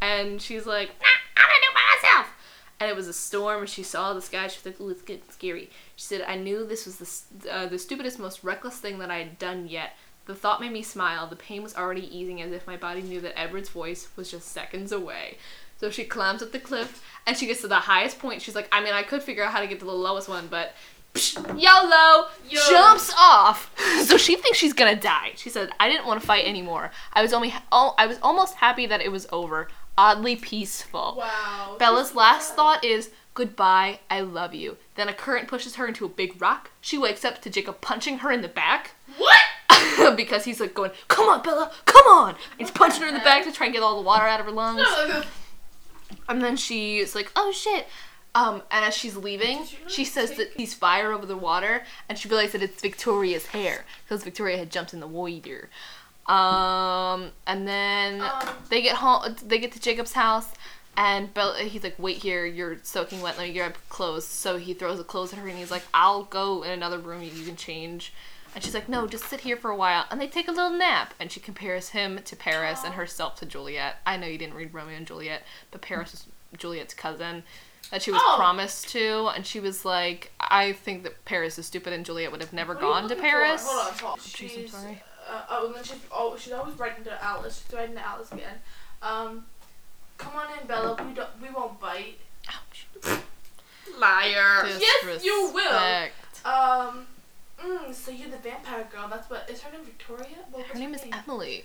and 0.00 0.40
she's 0.40 0.64
like, 0.64 0.88
nah, 0.88 1.42
I'm 1.42 1.46
gonna 1.48 1.58
do 1.60 1.70
it 1.70 1.74
by 1.74 2.08
myself. 2.08 2.34
And 2.80 2.88
it 2.88 2.94
was 2.96 3.08
a 3.08 3.12
storm, 3.12 3.60
and 3.62 3.68
she 3.68 3.82
saw 3.82 4.14
the 4.14 4.22
sky. 4.22 4.46
She 4.46 4.58
was 4.62 4.66
like, 4.66 4.80
"Ooh, 4.80 4.88
it's 4.90 5.02
getting 5.02 5.24
scary." 5.30 5.68
She 5.96 6.06
said, 6.06 6.22
"I 6.28 6.36
knew 6.36 6.64
this 6.64 6.86
was 6.86 7.26
the 7.30 7.52
uh, 7.52 7.66
the 7.66 7.76
stupidest, 7.78 8.20
most 8.20 8.44
reckless 8.44 8.76
thing 8.78 9.00
that 9.00 9.10
I 9.10 9.18
had 9.18 9.38
done 9.40 9.66
yet." 9.68 9.96
The 10.28 10.34
thought 10.34 10.60
made 10.60 10.72
me 10.72 10.82
smile. 10.82 11.26
The 11.26 11.36
pain 11.36 11.62
was 11.62 11.74
already 11.74 12.06
easing 12.14 12.42
as 12.42 12.52
if 12.52 12.66
my 12.66 12.76
body 12.76 13.00
knew 13.00 13.18
that 13.22 13.36
Edward's 13.36 13.70
voice 13.70 14.08
was 14.14 14.30
just 14.30 14.48
seconds 14.52 14.92
away. 14.92 15.38
So 15.78 15.88
she 15.88 16.04
climbs 16.04 16.42
up 16.42 16.52
the 16.52 16.60
cliff 16.60 17.02
and 17.26 17.34
she 17.34 17.46
gets 17.46 17.62
to 17.62 17.68
the 17.68 17.76
highest 17.76 18.18
point. 18.18 18.42
She's 18.42 18.54
like, 18.54 18.68
I 18.70 18.84
mean, 18.84 18.92
I 18.92 19.02
could 19.02 19.22
figure 19.22 19.42
out 19.42 19.52
how 19.52 19.60
to 19.60 19.66
get 19.66 19.78
to 19.78 19.86
the 19.86 19.90
lowest 19.92 20.28
one, 20.28 20.46
but 20.48 20.74
psh, 21.14 21.36
YOLO 21.58 22.28
Yo. 22.46 22.60
jumps 22.68 23.10
off. 23.18 23.74
so 24.04 24.18
she 24.18 24.36
thinks 24.36 24.58
she's 24.58 24.74
gonna 24.74 25.00
die. 25.00 25.32
She 25.36 25.48
said, 25.48 25.70
I 25.80 25.88
didn't 25.88 26.06
want 26.06 26.20
to 26.20 26.26
fight 26.26 26.44
anymore. 26.44 26.90
I 27.14 27.22
was 27.22 27.32
only, 27.32 27.54
oh, 27.72 27.94
I 27.96 28.06
was 28.06 28.18
almost 28.22 28.56
happy 28.56 28.84
that 28.84 29.00
it 29.00 29.10
was 29.10 29.26
over. 29.32 29.68
Oddly 29.96 30.36
peaceful. 30.36 31.14
Wow. 31.16 31.76
Bella's 31.78 32.14
last 32.14 32.54
thought 32.54 32.84
is, 32.84 33.10
Goodbye, 33.32 34.00
I 34.10 34.20
love 34.20 34.52
you. 34.52 34.76
Then 34.96 35.08
a 35.08 35.14
current 35.14 35.48
pushes 35.48 35.76
her 35.76 35.86
into 35.86 36.04
a 36.04 36.08
big 36.08 36.42
rock. 36.42 36.72
She 36.82 36.98
wakes 36.98 37.24
up 37.24 37.40
to 37.42 37.48
Jacob 37.48 37.80
punching 37.80 38.18
her 38.18 38.32
in 38.32 38.42
the 38.42 38.48
back. 38.48 38.96
What? 39.16 39.38
because 40.16 40.44
he's 40.44 40.60
like 40.60 40.74
going, 40.74 40.90
Come 41.08 41.28
on, 41.28 41.42
Bella, 41.42 41.70
come 41.84 42.06
on! 42.06 42.34
He's 42.58 42.70
punching 42.70 43.02
her 43.02 43.08
in 43.08 43.14
the 43.14 43.20
back 43.20 43.44
to 43.44 43.52
try 43.52 43.66
and 43.66 43.74
get 43.74 43.82
all 43.82 43.96
the 43.96 44.02
water 44.02 44.26
out 44.26 44.40
of 44.40 44.46
her 44.46 44.52
lungs. 44.52 44.86
And 46.28 46.42
then 46.42 46.56
she's 46.56 47.14
like, 47.14 47.30
oh 47.36 47.52
shit. 47.52 47.86
Um, 48.34 48.62
and 48.70 48.84
as 48.84 48.94
she's 48.94 49.16
leaving, 49.16 49.64
she 49.88 50.04
says 50.04 50.32
that 50.32 50.50
he's 50.54 50.74
fire 50.74 51.12
over 51.12 51.26
the 51.26 51.36
water, 51.36 51.84
and 52.08 52.18
she 52.18 52.28
realizes 52.28 52.52
that 52.52 52.62
it's 52.62 52.80
Victoria's 52.80 53.46
hair 53.46 53.84
because 54.04 54.22
Victoria 54.22 54.58
had 54.58 54.70
jumped 54.70 54.92
in 54.92 55.00
the 55.00 55.06
water. 55.06 55.70
Um, 56.26 57.32
and 57.46 57.66
then 57.66 58.20
Um, 58.20 58.48
they 58.68 58.82
get 58.82 58.96
home. 58.96 59.34
They 59.44 59.58
get 59.58 59.72
to 59.72 59.80
Jacob's 59.80 60.12
house, 60.12 60.48
and 60.96 61.32
Bella. 61.32 61.58
He's 61.60 61.82
like, 61.82 61.96
"Wait 61.98 62.18
here. 62.18 62.44
You're 62.44 62.78
soaking 62.82 63.22
wet. 63.22 63.38
Let 63.38 63.48
me 63.48 63.54
grab 63.54 63.76
clothes." 63.88 64.26
So 64.26 64.58
he 64.58 64.74
throws 64.74 64.98
the 64.98 65.04
clothes 65.04 65.32
at 65.32 65.38
her, 65.38 65.48
and 65.48 65.56
he's 65.58 65.70
like, 65.70 65.84
"I'll 65.94 66.24
go 66.24 66.62
in 66.62 66.70
another 66.70 66.98
room. 66.98 67.22
You 67.22 67.30
can 67.44 67.56
change." 67.56 68.12
And 68.54 68.64
she's 68.64 68.74
like, 68.74 68.88
"No, 68.88 69.06
just 69.06 69.24
sit 69.26 69.40
here 69.40 69.56
for 69.56 69.70
a 69.70 69.76
while." 69.76 70.06
And 70.10 70.20
they 70.20 70.26
take 70.26 70.48
a 70.48 70.52
little 70.52 70.70
nap. 70.70 71.14
And 71.20 71.30
she 71.30 71.40
compares 71.40 71.90
him 71.90 72.20
to 72.24 72.36
Paris 72.36 72.80
and 72.84 72.94
herself 73.00 73.36
to 73.40 73.46
Juliet. 73.46 73.96
I 74.06 74.16
know 74.16 74.26
you 74.26 74.38
didn't 74.38 74.54
read 74.54 74.72
Romeo 74.74 74.96
and 74.96 75.06
Juliet, 75.06 75.42
but 75.70 75.80
Paris 75.82 76.14
is 76.14 76.26
Juliet's 76.56 76.94
cousin 76.94 77.42
that 77.90 78.02
she 78.02 78.10
was 78.10 78.20
Oh. 78.24 78.34
promised 78.36 78.88
to, 78.90 79.28
and 79.34 79.46
she 79.46 79.60
was 79.60 79.84
like, 79.84 80.32
"I 80.40 80.72
think 80.72 81.04
that 81.04 81.24
Paris 81.24 81.58
is 81.58 81.66
stupid, 81.66 81.92
and 81.92 82.04
Juliet 82.04 82.30
would 82.32 82.40
have 82.40 82.52
never 82.52 82.74
What 82.74 82.80
gone 82.82 83.02
to 83.02 83.08
looking 83.08 83.16
for? 83.18 83.28
Paris." 83.30 83.66
Hold 83.66 83.86
on, 83.86 83.92
hold 83.98 84.12
on. 84.12 84.18
I'm 84.18 84.24
She's, 84.24 84.70
sorry. 84.72 85.02
Uh, 85.28 85.42
oh, 85.50 85.66
and 85.66 85.74
then 85.76 85.84
she's, 85.84 85.96
oh, 86.10 86.36
she's 86.38 86.52
always 86.54 86.78
writing 86.78 87.04
to 87.04 87.24
Alice. 87.24 87.62
She's 87.66 87.74
writing 87.76 87.94
to 87.96 88.06
Alice 88.06 88.32
again. 88.32 88.54
Um, 89.02 89.44
come 90.16 90.32
on 90.36 90.46
in, 90.58 90.66
Bella. 90.66 91.02
We 91.06 91.12
don't. 91.14 91.28
We 91.40 91.50
won't 91.50 91.78
bite. 91.80 92.18
Ouch. 92.48 92.86
Liar. 93.98 94.66
Yes, 94.78 95.24
you 95.24 95.50
will. 95.54 96.08
Um. 96.44 97.06
Mm, 97.62 97.92
so 97.94 98.10
you're 98.10 98.30
the 98.30 98.36
vampire 98.38 98.86
girl. 98.90 99.08
That's 99.08 99.28
what. 99.30 99.48
Is 99.50 99.60
her 99.62 99.72
name 99.72 99.84
Victoria? 99.84 100.36
What 100.50 100.66
Her 100.66 100.78
name 100.78 100.94
is 100.94 101.02
Emily. 101.12 101.64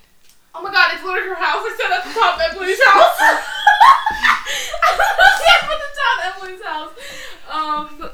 Oh 0.55 0.61
my 0.61 0.71
god, 0.71 0.91
it's 0.93 1.03
literally 1.03 1.29
her 1.29 1.35
house. 1.35 1.63
I 1.65 1.75
said 1.77 1.91
at 1.91 2.03
the 2.03 2.13
top 2.13 2.39
Emily's 2.39 2.83
house. 2.85 3.17
I 4.83 4.89
said 5.39 5.61
at 5.69 5.79
the 5.81 5.91
top 6.01 6.17
Emily's 6.41 6.63
house. 6.63 6.93
Um. 7.51 8.09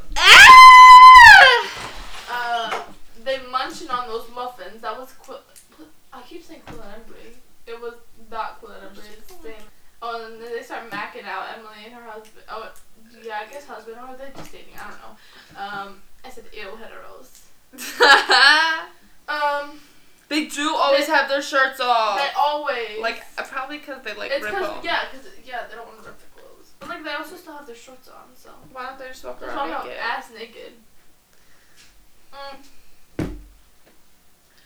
Uh, 2.31 2.83
they 3.23 3.39
munching 3.51 3.89
on 3.89 4.07
those 4.07 4.29
muffins. 4.33 4.81
That 4.81 4.97
was 4.97 5.11
Qu- 5.13 5.85
I 6.13 6.21
keep 6.21 6.43
saying 6.43 6.61
Quil 6.65 6.81
and 6.81 7.03
Embry. 7.05 7.35
It 7.67 7.79
was 7.79 7.95
not 8.29 8.59
Quil 8.59 8.71
and 8.71 8.95
Embry. 8.95 9.17
It's. 9.17 9.33
Oh, 10.01 10.25
and 10.31 10.41
then 10.41 10.51
they 10.53 10.61
start 10.63 10.89
macking 10.89 11.25
out 11.25 11.47
Emily 11.57 11.83
and 11.85 11.93
her 11.93 12.03
husband. 12.03 12.45
Oh, 12.49 12.71
yeah, 13.21 13.39
I 13.45 13.51
guess 13.51 13.65
husband 13.65 13.97
or 13.97 14.15
they're 14.15 14.31
just 14.35 14.51
dating. 14.51 14.73
I 14.79 14.89
don't 14.89 15.01
know. 15.01 15.15
Um, 15.61 16.01
I 16.23 16.29
said 16.29 16.45
ew 16.53 16.69
heteros. 16.79 17.38
Um, 19.29 19.79
they 20.27 20.45
do 20.47 20.73
always 20.75 21.05
have 21.05 21.29
their 21.29 21.41
shirts 21.41 21.79
off. 21.79 22.17
they 22.17 22.29
always 22.35 22.99
like 22.99 23.21
uh, 23.37 23.43
probably 23.43 23.77
because 23.77 24.01
they 24.03 24.15
like 24.15 24.31
It's 24.31 24.43
rip 24.43 24.53
them. 24.53 24.79
yeah, 24.83 25.01
because 25.11 25.27
yeah, 25.45 25.67
they 25.69 25.75
don't 25.75 25.85
want 25.87 25.99
to 26.01 26.09
rip 26.09 26.17
their 26.17 26.29
clothes. 26.43 26.71
But 26.79 26.89
like 26.89 27.03
they 27.03 27.11
also 27.13 27.35
still 27.35 27.53
have 27.55 27.67
their 27.67 27.75
shorts 27.75 28.07
on, 28.07 28.23
so 28.35 28.49
Why 28.73 28.85
don't 28.87 28.97
they 28.97 29.07
just 29.09 29.23
walk 29.23 29.39
they're 29.39 29.49
around 29.49 29.83
naked? 29.85 29.99
ass 29.99 30.31
naked. 30.35 30.73
Mm. 32.33 33.27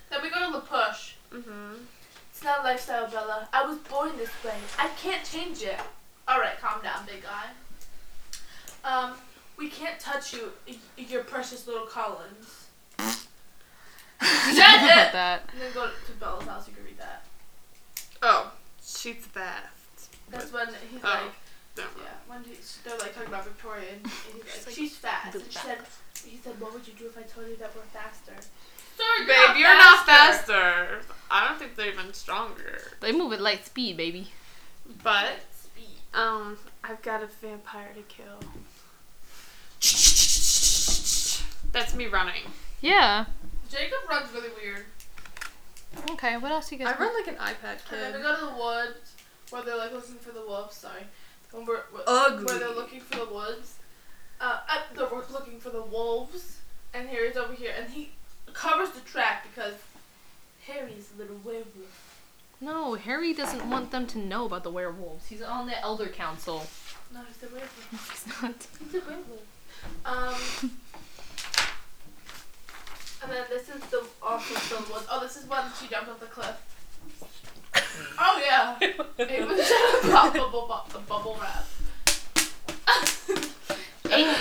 Then 0.10 0.22
we 0.22 0.30
go 0.30 0.46
to 0.46 0.54
the 0.54 0.60
Push. 0.62 1.16
Mm-hmm. 1.34 1.74
It's 2.32 2.44
not 2.44 2.64
lifestyle, 2.64 3.10
Bella. 3.10 3.48
I 3.52 3.66
was 3.66 3.78
born 3.80 4.12
this 4.18 4.30
way. 4.46 4.56
I 4.80 4.88
can't 5.02 5.26
change 5.26 5.62
it. 5.62 5.80
All 6.28 6.40
right, 6.40 6.58
calm 6.62 6.82
down, 6.82 7.06
big 7.06 7.22
guy. 7.24 7.50
Um, 8.90 9.14
we 9.58 9.70
can't 9.70 10.00
touch 10.00 10.34
you, 10.34 10.52
your 10.98 11.24
precious 11.24 11.68
little 11.68 11.86
Cullens. 11.86 12.63
Shut 13.00 13.28
That's 14.22 15.10
it. 15.10 15.14
that. 15.14 15.50
And 15.52 15.62
then 15.62 15.74
go 15.74 15.88
to 16.06 16.12
Bella's 16.20 16.46
house. 16.46 16.68
You 16.68 16.74
can 16.76 16.86
read 16.86 16.98
that. 17.00 17.26
Oh, 18.22 18.52
she's 18.82 19.16
fast. 19.26 20.16
That's 20.30 20.52
when 20.54 20.68
he's 20.92 21.02
Oh. 21.04 21.08
like. 21.08 21.34
Yeah, 21.76 21.84
when 22.28 22.44
he's, 22.44 22.78
they're 22.86 22.96
like 23.00 23.16
talking 23.16 23.30
about 23.30 23.46
Victoria, 23.46 23.88
and 23.94 24.06
he's 24.32 24.44
like, 24.44 24.66
like, 24.68 24.76
she's 24.76 24.96
fast. 24.96 25.34
really 25.34 25.46
And 25.46 25.54
she 25.54 25.60
said, 25.60 25.78
he 26.24 26.38
said, 26.38 26.60
what 26.62 26.72
would 26.72 26.88
you 26.88 26.94
do 26.94 27.08
if 27.08 27.18
I 27.18 27.24
told 27.24 27.48
you 27.48 27.56
that 27.58 27.72
we're 27.76 27.82
faster? 27.82 28.34
Sir, 28.96 29.04
you're 29.18 29.26
Babe, 29.28 29.36
not 29.48 29.58
you're 29.58 29.76
not 29.78 30.06
faster. 30.06 31.00
I 31.32 31.48
don't 31.48 31.58
think 31.58 31.76
they're 31.76 31.92
even 31.92 32.14
stronger. 32.14 32.80
They 33.02 33.12
move 33.12 33.34
at 33.34 33.42
light 33.42 33.66
speed, 33.66 33.98
baby. 33.98 34.28
But 35.04 35.40
Speed. 35.64 35.98
um, 36.14 36.60
I've 36.84 37.02
got 37.02 37.24
a 37.24 37.26
vampire 37.42 37.90
to 37.96 38.04
kill. 38.04 38.38
That's 41.72 41.96
me 41.96 42.06
running. 42.06 42.44
Yeah. 42.84 43.26
Jacob 43.70 44.00
runs 44.10 44.32
really 44.34 44.50
weird. 44.62 44.84
Okay. 46.12 46.38
What 46.38 46.52
else 46.52 46.70
you 46.72 46.78
guys? 46.78 46.94
I 46.96 47.02
run 47.02 47.14
like 47.14 47.28
an 47.28 47.36
iPad 47.36 47.84
kid. 47.90 48.04
And 48.04 48.14
then 48.14 48.16
we 48.16 48.22
go 48.22 48.36
to 48.36 48.46
the 48.46 48.62
woods 48.62 49.14
where 49.50 49.64
they're 49.64 49.78
like 49.78 49.94
looking 49.94 50.16
for 50.16 50.32
the 50.32 50.42
wolves. 50.46 50.76
Sorry, 50.76 51.04
when 51.52 51.66
we're, 51.66 51.82
where, 51.92 52.04
Ugly. 52.06 52.44
where 52.46 52.60
they're 52.60 52.76
looking 52.76 53.00
for 53.00 53.26
the 53.26 53.34
woods. 53.34 53.76
Uh, 54.42 54.60
uh, 54.70 54.82
they're 54.94 55.08
looking 55.32 55.60
for 55.60 55.70
the 55.70 55.82
wolves, 55.82 56.58
and 56.94 57.08
Harry's 57.08 57.38
over 57.38 57.54
here, 57.54 57.72
and 57.80 57.90
he 57.90 58.10
covers 58.52 58.90
the 58.90 59.00
track 59.02 59.48
because 59.54 59.76
Harry's 60.68 61.12
a 61.16 61.22
little 61.22 61.38
werewolf. 61.46 62.20
No, 62.60 62.96
Harry 62.96 63.34
doesn't 63.34 63.70
want 63.70 63.92
them 63.92 64.08
to 64.08 64.18
know 64.18 64.46
about 64.46 64.64
the 64.64 64.72
werewolves. 64.72 65.28
He's 65.28 65.42
on 65.42 65.68
the 65.68 65.80
Elder 65.80 66.08
Council. 66.08 66.66
No, 67.14 67.22
he's 67.28 67.50
a 67.50 67.54
werewolf. 67.54 68.12
He's 68.12 68.42
not. 68.42 68.68
He's 68.80 69.02
a 69.02 69.06
werewolf. 69.06 69.46
Um. 70.06 70.72
And 73.24 73.32
then 73.32 73.44
this 73.50 73.70
is 73.70 73.82
the 73.90 74.04
also 74.22 74.54
the 74.54 74.94
woods. 74.94 75.08
Oh, 75.10 75.20
this 75.22 75.38
is 75.38 75.48
when 75.48 75.62
she 75.80 75.88
jumped 75.88 76.10
off 76.10 76.20
the 76.20 76.26
cliff. 76.26 76.58
Oh 78.20 78.42
yeah. 78.46 78.78
It 78.82 79.48
was 79.48 79.58
just 79.58 80.04
a 80.06 80.08
pop 80.12 80.34
bubble, 80.34 80.84
bu- 80.92 81.00
bubble 81.08 81.38
wrap. 81.42 81.66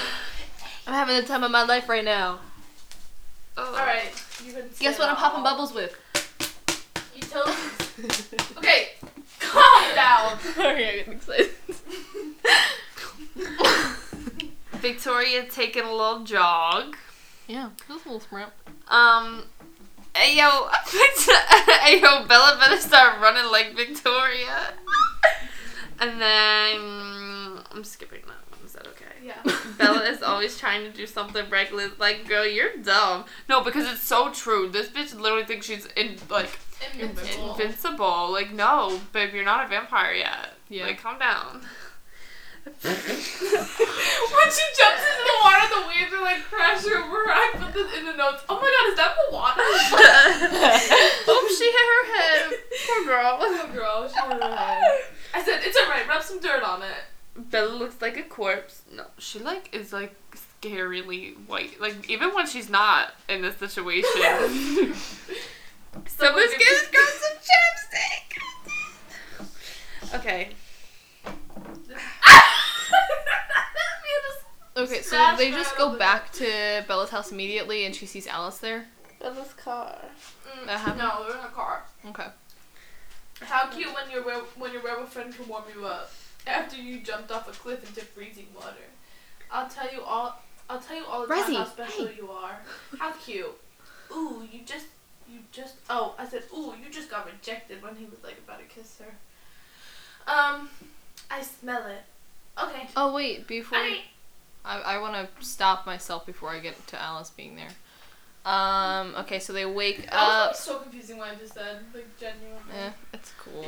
I'm 0.87 0.95
having 0.95 1.17
the 1.17 1.23
time 1.23 1.45
of 1.45 1.51
my 1.51 1.63
life 1.63 1.89
right 1.89 2.05
now. 2.05 2.41
Oh. 3.57 3.67
All 3.67 3.87
right, 3.87 4.11
you 4.45 4.53
can. 4.53 4.65
Guess 4.81 4.99
what 4.99 5.09
I'm 5.09 5.15
that 5.15 5.21
popping 5.21 5.45
bubbles 5.45 5.73
with? 5.73 5.97
You 7.15 7.23
told 7.23 7.47
me. 7.49 7.55
Okay, 8.59 8.89
calm 9.39 9.95
down. 9.95 10.39
Sorry, 10.55 10.87
I 10.87 10.97
get 10.97 11.09
excited. 11.09 11.51
Victoria 14.81 15.45
taking 15.49 15.85
a 15.85 15.93
little 15.93 16.25
jog. 16.25 16.97
yeah, 17.47 17.71
just 17.87 18.05
a 18.07 18.09
little 18.09 18.21
sprint. 18.21 18.51
Um, 18.89 19.45
hey 20.15 20.37
yo, 20.37 20.69
yo, 22.01 22.27
Bella 22.27 22.57
better 22.61 22.77
start 22.81 23.21
running 23.21 23.51
like 23.51 23.75
Victoria. 23.77 24.75
and 26.01 26.21
then 26.21 27.61
I'm 27.73 27.85
skipping 27.85 28.21
that 28.27 28.51
one. 28.51 28.67
Is 28.67 28.73
that 28.73 28.87
okay? 28.89 29.05
Yeah. 29.25 29.43
Bella 29.79 30.03
is 30.09 30.23
always 30.23 30.59
trying 30.59 30.83
to 30.91 30.97
do 30.97 31.07
something 31.07 31.49
reckless. 31.49 31.99
Like, 31.99 32.27
girl, 32.29 32.47
you're 32.47 32.77
dumb. 32.83 33.25
No, 33.49 33.63
because 33.63 33.91
it's 33.91 34.03
so 34.03 34.31
true. 34.33 34.69
This 34.69 34.89
bitch 34.89 35.19
literally 35.19 35.45
thinks 35.45 35.67
she's 35.67 35.87
in 35.97 36.17
like 36.29 36.59
Invincible. 36.99 37.53
invincible. 37.53 38.33
Like, 38.33 38.53
no, 38.53 39.01
babe, 39.13 39.33
you're 39.35 39.45
not 39.45 39.65
a 39.65 39.69
vampire 39.69 40.13
yet. 40.15 40.55
Yeah. 40.69 40.85
Like, 40.87 41.01
calm 41.01 41.19
down. 41.19 41.63
When 42.65 42.95
she 42.95 44.65
jumps 44.79 45.03
into 45.03 45.25
the 45.27 45.37
water, 45.43 45.67
the 45.69 45.83
waves 45.89 46.13
are 46.13 46.23
like 46.23 46.43
crashing 46.45 46.93
over 46.93 47.17
her. 47.27 47.31
I 47.33 47.51
put 47.55 47.73
this 47.75 47.99
in 47.99 48.05
the 48.07 48.15
notes. 48.15 48.43
Oh 48.49 48.55
my 48.57 48.71
god, 48.71 48.89
is 48.91 48.97
that 48.97 49.15
the 49.19 49.29
water? 49.35 49.61
Oops, 51.33 51.59
she 51.59 51.65
hit 51.65 51.87
her 51.93 52.05
head. 52.15 52.43
Poor 52.87 53.05
girl. 53.07 53.39
oh 53.41 53.71
girl, 53.73 54.09
she 54.09 54.15
hit 54.15 54.43
her 54.43 54.57
head. 54.57 54.83
I 55.35 55.43
said 55.43 55.61
it's 55.65 55.77
alright. 55.79 56.07
Rub 56.09 56.23
some 56.23 56.41
dirt 56.41 56.63
on 56.63 56.83
it. 56.83 57.05
Bella 57.37 57.73
looks 57.75 58.01
like 58.01 58.17
a 58.17 58.23
corpse. 58.23 58.83
No, 58.95 59.07
she 59.19 59.39
like 59.39 59.75
is 59.75 59.93
like 59.93 60.15
scarily 60.63 61.35
white. 61.47 61.81
Like 61.81 62.09
even 62.11 62.31
when 62.35 62.47
she's 62.47 62.69
not 62.71 63.13
in 63.29 63.43
this 63.43 63.57
situation. 63.57 64.11
Someone's 66.07 66.51
give 66.53 66.59
gonna 66.59 66.79
this- 66.79 66.89
grab 66.91 67.09
some 67.09 67.39
chapstick. 67.43 68.39
Okay. 70.15 70.51
Okay, 74.75 75.01
so 75.13 75.17
Smash 75.19 75.39
they 75.39 75.51
just 75.51 75.77
go 75.77 75.97
back 75.99 76.33
to 76.33 76.85
Bella's 76.89 77.11
house 77.11 77.31
immediately, 77.33 77.85
and 77.85 77.95
she 77.95 78.07
sees 78.07 78.27
Alice 78.27 78.59
there. 78.59 78.87
Bella's 79.21 79.53
car. 79.55 79.99
Mm, 80.47 80.67
That 80.67 80.79
happened? 80.81 80.99
No, 80.99 81.27
we're 81.29 81.39
in 81.39 81.45
a 81.45 81.49
car. 81.49 81.85
Okay. 82.07 82.27
How 83.43 83.69
cute 83.69 83.93
when 83.95 84.11
your 84.11 84.23
were- 84.23 84.47
when 84.57 84.73
your 84.73 84.83
werewolf 84.83 85.13
friend 85.13 85.35
can 85.35 85.47
warm 85.49 85.65
you 85.75 85.85
up 85.87 86.11
after 86.47 86.77
you 86.77 87.01
jumped 87.01 87.31
off 87.31 87.49
a 87.49 87.53
cliff 87.53 87.87
into 87.87 88.01
freezing 88.05 88.49
water. 88.55 88.87
I'll 89.51 89.69
tell 89.69 89.93
you 89.93 90.03
all. 90.03 90.41
I'll 90.71 90.81
tell 90.81 90.97
you 90.97 91.05
all 91.05 91.27
the 91.27 91.35
time 91.35 91.55
how 91.55 91.65
special 91.67 92.11
you 92.11 92.31
are. 92.31 92.61
How 92.99 93.13
cute. 93.13 93.53
Ooh, 94.13 94.47
you 94.51 94.61
just 94.65 94.87
you 95.29 95.41
just. 95.53 95.75
Oh, 95.91 96.15
I 96.19 96.27
said. 96.27 96.45
Ooh, 96.55 96.73
you 96.83 96.89
just 96.91 97.11
got 97.11 97.27
rejected 97.27 97.83
when 97.83 97.97
he 97.97 98.05
was 98.07 98.23
like 98.25 98.39
about 98.39 98.59
to 98.61 98.65
kiss 98.67 98.99
her. 99.01 99.13
Um, 100.33 100.71
I 101.31 101.43
smell 101.43 101.87
it. 101.87 102.03
Okay. 102.63 102.89
Oh 102.97 103.13
wait, 103.13 103.47
before 103.47 103.79
I, 103.79 104.03
I, 104.65 104.81
I 104.81 104.99
want 104.99 105.15
to 105.15 105.45
stop 105.45 105.87
myself 105.87 106.25
before 106.27 106.51
I 106.51 106.61
get 106.61 106.87
to 106.89 107.01
Alice 107.01 107.31
being 107.31 107.57
there. 107.57 107.71
Um. 108.45 109.15
Okay, 109.21 109.39
so 109.39 109.53
they 109.53 109.67
wake 109.67 110.11
that 110.11 110.13
was 110.13 110.29
up. 110.29 110.47
like, 110.49 110.57
so 110.57 110.79
confusing 110.79 111.19
what 111.19 111.31
I 111.31 111.35
just 111.37 111.55
said. 111.55 111.79
Like 111.95 112.09
genuinely. 112.19 112.61
Yeah, 112.75 112.93
it's 113.13 113.33
cool. 113.39 113.67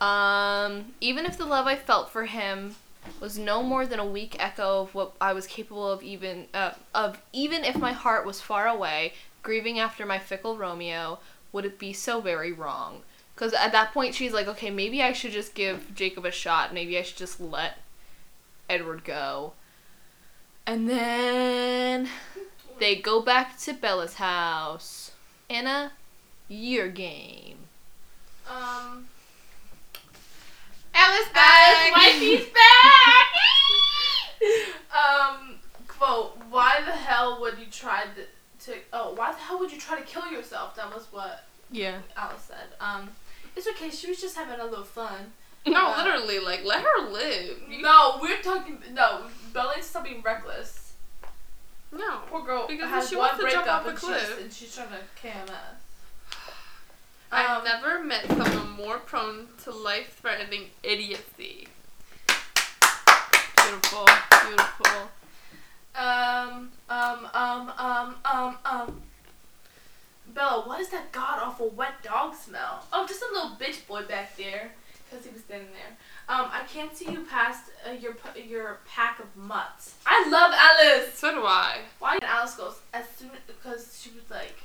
Um, 0.00 0.92
even 1.00 1.24
if 1.24 1.36
the 1.36 1.46
love 1.46 1.66
I 1.66 1.74
felt 1.74 2.10
for 2.10 2.26
him 2.26 2.76
was 3.20 3.38
no 3.38 3.62
more 3.62 3.86
than 3.86 3.98
a 3.98 4.06
weak 4.06 4.36
echo 4.38 4.82
of 4.82 4.94
what 4.94 5.12
I 5.20 5.32
was 5.32 5.46
capable 5.46 5.90
of, 5.90 6.02
even 6.02 6.46
uh, 6.54 6.72
of 6.94 7.20
even 7.32 7.64
if 7.64 7.76
my 7.76 7.92
heart 7.92 8.26
was 8.26 8.40
far 8.40 8.68
away, 8.68 9.14
grieving 9.42 9.78
after 9.78 10.04
my 10.06 10.18
fickle 10.18 10.56
Romeo, 10.56 11.18
would 11.52 11.64
it 11.64 11.78
be 11.78 11.92
so 11.92 12.20
very 12.20 12.52
wrong? 12.52 13.02
Because 13.34 13.52
at 13.52 13.72
that 13.72 13.92
point, 13.92 14.14
she's 14.14 14.32
like, 14.32 14.48
okay, 14.48 14.70
maybe 14.70 15.02
I 15.02 15.12
should 15.12 15.32
just 15.32 15.54
give 15.54 15.94
Jacob 15.94 16.24
a 16.24 16.30
shot. 16.30 16.72
Maybe 16.72 16.98
I 16.98 17.02
should 17.02 17.18
just 17.18 17.40
let 17.40 17.78
Edward 18.68 19.04
go. 19.04 19.52
And 20.66 20.88
then 20.88 22.08
they 22.78 22.96
go 22.96 23.20
back 23.22 23.58
to 23.60 23.72
Bella's 23.72 24.14
house. 24.14 25.12
Anna, 25.48 25.92
your 26.48 26.88
game. 26.88 27.58
Um, 28.50 29.06
Alice 30.94 31.20
Alice, 31.20 31.28
back. 31.32 31.92
wifey's 31.94 32.46
back. 32.46 33.28
um, 35.30 35.54
quote: 35.86 36.36
Why 36.50 36.80
the 36.84 36.92
hell 36.92 37.40
would 37.40 37.58
you 37.58 37.66
try 37.70 38.04
to, 38.04 38.66
to? 38.72 38.78
Oh, 38.92 39.14
why 39.14 39.32
the 39.32 39.38
hell 39.38 39.58
would 39.60 39.70
you 39.72 39.78
try 39.78 39.98
to 40.00 40.04
kill 40.04 40.30
yourself? 40.32 40.74
That 40.76 40.92
was 40.92 41.06
what 41.12 41.44
Yeah. 41.70 41.98
Alice 42.16 42.42
said. 42.48 42.66
Um, 42.80 43.10
it's 43.54 43.68
okay. 43.68 43.90
She 43.90 44.08
was 44.08 44.20
just 44.20 44.36
having 44.36 44.58
a 44.58 44.64
little 44.64 44.84
fun. 44.84 45.32
No, 45.66 45.88
Uh, 45.92 45.96
literally, 46.04 46.38
like 46.38 46.64
let 46.64 46.80
her 46.82 47.08
live. 47.10 47.60
You- 47.68 47.82
No, 47.82 48.18
we're 48.20 48.40
talking. 48.42 48.82
No, 48.92 49.22
Bella 49.52 49.72
needs 49.74 49.86
to 49.86 49.90
stop 49.90 50.04
being 50.04 50.22
reckless. 50.22 50.92
no. 51.92 52.18
Poor 52.28 52.42
girl 52.44 52.66
Because 52.66 52.88
has 52.90 53.08
she 53.08 53.16
one 53.16 53.28
wants 53.30 53.44
to 53.44 53.50
jump 53.50 53.66
off 53.68 53.84
a 53.86 53.88
and 53.90 53.98
she's, 53.98 54.08
cliff. 54.08 54.40
and 54.42 54.52
she's 54.52 54.74
trying 54.74 54.88
to 54.90 54.98
KMS. 55.20 55.80
I've 57.32 57.58
Um, 57.58 57.64
never 57.64 58.04
met 58.04 58.28
someone 58.28 58.70
more 58.70 58.98
prone 58.98 59.48
to 59.64 59.70
life-threatening 59.72 60.70
idiocy. 60.84 61.68
Beautiful. 63.56 64.06
Beautiful. 64.46 65.10
Um, 65.96 66.70
um, 66.88 67.28
um, 67.34 67.72
um, 67.78 68.14
um, 68.24 68.58
um. 68.64 69.02
Bella, 70.28 70.62
what 70.68 70.80
is 70.80 70.90
that 70.90 71.10
god 71.12 71.40
awful 71.42 71.70
wet 71.70 72.02
dog 72.02 72.34
smell? 72.36 72.84
Oh, 72.92 73.06
just 73.06 73.22
a 73.22 73.26
little 73.32 73.56
bitch 73.58 73.86
boy 73.86 74.02
back 74.04 74.36
there, 74.36 74.72
because 75.16 75.26
he 75.26 75.32
was 75.32 75.44
standing 75.44 75.68
there. 75.72 75.96
Um, 76.28 76.48
I 76.52 76.62
can't 76.68 76.94
see 76.94 77.10
you 77.10 77.24
past 77.24 77.70
uh, 77.86 77.92
your 77.92 78.16
your 78.36 78.78
pack 78.86 79.18
of 79.20 79.34
mutts. 79.36 79.94
I 80.06 80.28
love 80.28 80.52
Alice. 80.54 81.14
So 81.14 81.32
do 81.32 81.46
I. 81.46 81.78
Why? 81.98 82.14
And 82.14 82.24
Alice 82.24 82.56
goes 82.56 82.80
as 82.92 83.08
soon 83.16 83.30
because 83.46 83.98
she 84.00 84.10
was 84.10 84.28
like, 84.30 84.56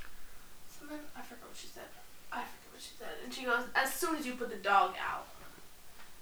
something 0.68 0.98
I 1.16 1.22
forgot 1.22 1.48
what 1.50 1.58
she 1.58 1.68
said. 1.68 1.84
I 2.32 2.42
forget 2.42 2.74
what 2.74 2.82
she 2.82 2.92
said, 2.98 3.16
and 3.24 3.34
she 3.34 3.46
goes 3.46 3.64
as 3.76 3.94
soon 3.94 4.16
as 4.16 4.26
you 4.26 4.34
put 4.34 4.50
the 4.50 4.58
dog 4.58 4.96
out. 5.02 5.28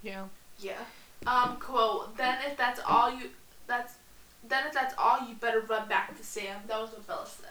Yeah. 0.04 0.26
Yeah. 0.60 0.80
Um, 1.26 1.58
quote, 1.58 2.16
then 2.18 2.38
if 2.46 2.58
that's 2.58 2.80
all 2.88 3.12
you 3.12 3.30
that's 3.68 3.96
then 4.48 4.68
if 4.68 4.74
that's 4.74 4.94
all 4.98 5.28
you 5.28 5.36
better 5.36 5.62
run 5.62 5.88
back 5.88 6.16
to 6.18 6.24
Sam. 6.24 6.62
That 6.68 6.82
was 6.82 6.92
what 6.92 7.08
Bella 7.08 7.26
said. 7.26 7.50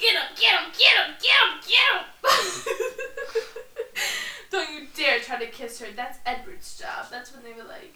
Get 0.00 0.14
him, 0.14 0.22
get 0.34 0.60
him, 0.60 0.72
get 0.78 0.96
him, 0.96 1.14
get 1.20 1.36
him, 1.44 1.60
get 1.68 1.84
him 1.92 3.44
Don't 4.50 4.72
you 4.72 4.86
dare 4.96 5.20
try 5.20 5.38
to 5.38 5.46
kiss 5.46 5.78
her. 5.80 5.88
That's 5.94 6.18
Edward's 6.24 6.78
job. 6.78 7.06
That's 7.10 7.34
when 7.34 7.44
they 7.44 7.52
were 7.52 7.68
like 7.68 7.94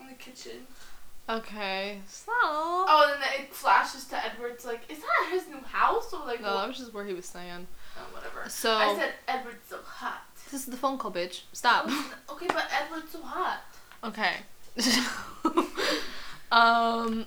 in 0.00 0.08
the 0.08 0.14
kitchen. 0.14 0.66
Okay. 1.28 1.98
So. 2.08 2.32
Oh, 2.34 3.12
and 3.12 3.22
then 3.22 3.44
it 3.44 3.52
flashes 3.52 4.06
to 4.06 4.24
Edward's 4.24 4.64
like, 4.64 4.80
is 4.90 4.98
that 4.98 5.28
his 5.30 5.46
new 5.48 5.60
house 5.60 6.12
or 6.12 6.24
like 6.26 6.40
No, 6.40 6.56
that 6.56 6.68
was 6.68 6.78
just 6.78 6.94
where 6.94 7.04
he 7.04 7.12
was 7.12 7.26
saying. 7.26 7.66
Oh, 7.98 8.14
whatever. 8.14 8.48
So. 8.48 8.74
I 8.74 8.96
said 8.96 9.12
Edward's 9.28 9.68
so 9.68 9.78
hot. 9.84 10.22
this 10.50 10.60
is 10.60 10.66
the 10.66 10.78
phone 10.78 10.96
call, 10.96 11.12
bitch. 11.12 11.42
Stop. 11.52 11.90
Okay, 12.30 12.46
but 12.46 12.64
Edward's 12.72 13.12
so 13.12 13.20
hot. 13.22 13.60
Okay. 14.02 14.36
um. 16.50 17.26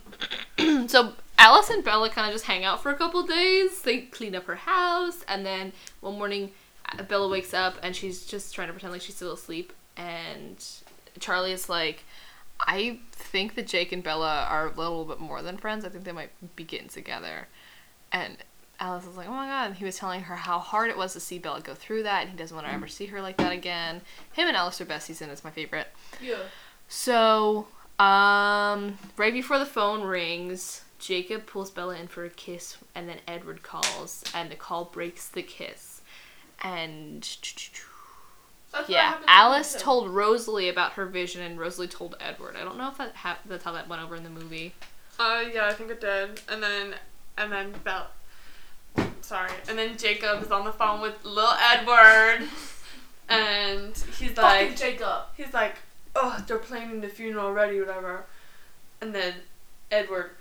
so 0.87 1.13
Alice 1.37 1.69
and 1.69 1.83
Bella 1.83 2.09
kind 2.09 2.27
of 2.27 2.33
just 2.33 2.45
hang 2.45 2.63
out 2.63 2.81
for 2.81 2.91
a 2.91 2.95
couple 2.95 3.23
days. 3.23 3.81
They 3.81 4.01
clean 4.01 4.35
up 4.35 4.45
her 4.45 4.55
house, 4.55 5.23
and 5.27 5.45
then 5.45 5.73
one 5.99 6.17
morning, 6.17 6.51
uh, 6.87 7.03
Bella 7.03 7.27
wakes 7.27 7.53
up 7.53 7.77
and 7.83 7.95
she's 7.95 8.25
just 8.25 8.53
trying 8.55 8.67
to 8.67 8.73
pretend 8.73 8.93
like 8.93 9.01
she's 9.01 9.15
still 9.15 9.33
asleep. 9.33 9.73
And 9.97 10.63
Charlie 11.19 11.51
is 11.51 11.69
like, 11.69 12.03
"I 12.59 12.99
think 13.11 13.55
that 13.55 13.67
Jake 13.67 13.91
and 13.91 14.03
Bella 14.03 14.47
are 14.49 14.67
a 14.67 14.71
little 14.71 15.05
bit 15.05 15.19
more 15.19 15.41
than 15.41 15.57
friends. 15.57 15.85
I 15.85 15.89
think 15.89 16.03
they 16.03 16.11
might 16.11 16.31
be 16.55 16.63
getting 16.63 16.89
together." 16.89 17.47
And 18.11 18.37
Alice 18.79 19.05
is 19.05 19.17
like, 19.17 19.27
"Oh 19.27 19.33
my 19.33 19.47
god!" 19.47 19.67
And 19.67 19.75
he 19.75 19.85
was 19.85 19.97
telling 19.97 20.21
her 20.23 20.35
how 20.35 20.59
hard 20.59 20.89
it 20.89 20.97
was 20.97 21.13
to 21.13 21.19
see 21.19 21.37
Bella 21.37 21.61
go 21.61 21.75
through 21.75 22.03
that, 22.03 22.21
and 22.21 22.29
he 22.29 22.37
doesn't 22.37 22.55
want 22.55 22.67
to 22.67 22.73
ever 22.73 22.87
see 22.87 23.07
her 23.07 23.21
like 23.21 23.37
that 23.37 23.51
again. 23.51 24.01
Him 24.33 24.47
and 24.47 24.57
Alice 24.57 24.79
are 24.81 24.85
besties, 24.85 25.21
and 25.21 25.31
it's 25.31 25.43
my 25.43 25.51
favorite. 25.51 25.87
Yeah. 26.21 26.43
So, 26.87 27.67
um, 27.99 28.97
right 29.17 29.33
before 29.33 29.59
the 29.59 29.65
phone 29.65 30.01
rings, 30.03 30.81
Jacob 30.99 31.45
pulls 31.45 31.71
Bella 31.71 31.95
in 31.97 32.07
for 32.07 32.23
a 32.25 32.29
kiss, 32.29 32.77
and 32.93 33.07
then 33.09 33.17
Edward 33.27 33.63
calls, 33.63 34.23
and 34.33 34.49
the 34.49 34.55
call 34.55 34.85
breaks 34.85 35.27
the 35.27 35.43
kiss. 35.43 36.01
And 36.63 37.21
That's 38.71 38.89
yeah, 38.89 39.09
happened 39.09 39.25
to 39.27 39.31
Alice 39.31 39.75
told 39.79 40.09
Rosalie 40.09 40.69
about 40.69 40.93
her 40.93 41.05
vision, 41.05 41.41
and 41.41 41.59
Rosalie 41.59 41.87
told 41.87 42.15
Edward. 42.19 42.55
I 42.55 42.63
don't 42.63 42.77
know 42.77 42.89
if 42.89 42.97
that 42.97 43.13
ha- 43.15 43.39
that's 43.45 43.63
how 43.63 43.73
that 43.73 43.87
went 43.89 44.01
over 44.01 44.15
in 44.15 44.23
the 44.23 44.29
movie. 44.29 44.73
Uh, 45.19 45.43
yeah, 45.53 45.67
I 45.67 45.73
think 45.73 45.91
it 45.91 46.01
did. 46.01 46.41
And 46.49 46.61
then, 46.63 46.95
and 47.37 47.51
then 47.51 47.73
Bella. 47.83 48.07
Sorry. 49.21 49.51
And 49.67 49.77
then 49.77 49.97
Jacob 49.97 50.41
is 50.43 50.51
on 50.51 50.65
the 50.65 50.71
phone 50.71 51.01
with 51.01 51.23
little 51.25 51.53
Edward, 51.61 52.47
and 53.29 53.95
he's 54.17 54.31
Fucking 54.31 54.41
like, 54.69 54.75
Jacob. 54.77 55.23
he's 55.35 55.53
like, 55.53 55.75
oh, 56.15 56.43
they're 56.47 56.57
planning 56.57 57.01
the 57.01 57.09
funeral 57.09 57.47
already, 57.47 57.79
whatever. 57.79 58.25
And 59.01 59.13
then 59.13 59.33
Edward 59.91 60.31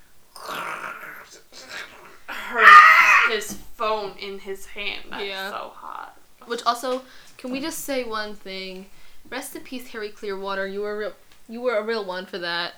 hurts 2.29 3.29
his 3.29 3.53
phone 3.77 4.17
in 4.19 4.39
his 4.39 4.67
hand. 4.67 5.05
That's 5.11 5.25
Yeah. 5.25 5.51
so 5.51 5.73
hot. 5.75 6.17
Which 6.47 6.63
also, 6.65 7.03
can 7.39 7.51
we 7.51 7.61
just 7.61 7.81
say 7.81 8.05
one 8.05 8.35
thing? 8.35 8.87
Rest 9.31 9.57
in 9.57 9.63
peace, 9.63 9.89
Harry 9.89 10.11
Clearwater. 10.11 10.67
You 10.67 10.83
were 10.83 10.97
real, 10.99 11.13
you 11.49 11.61
were 11.63 11.77
a 11.79 11.83
real 11.83 12.05
one 12.05 12.27
for 12.27 12.39
that. 12.39 12.75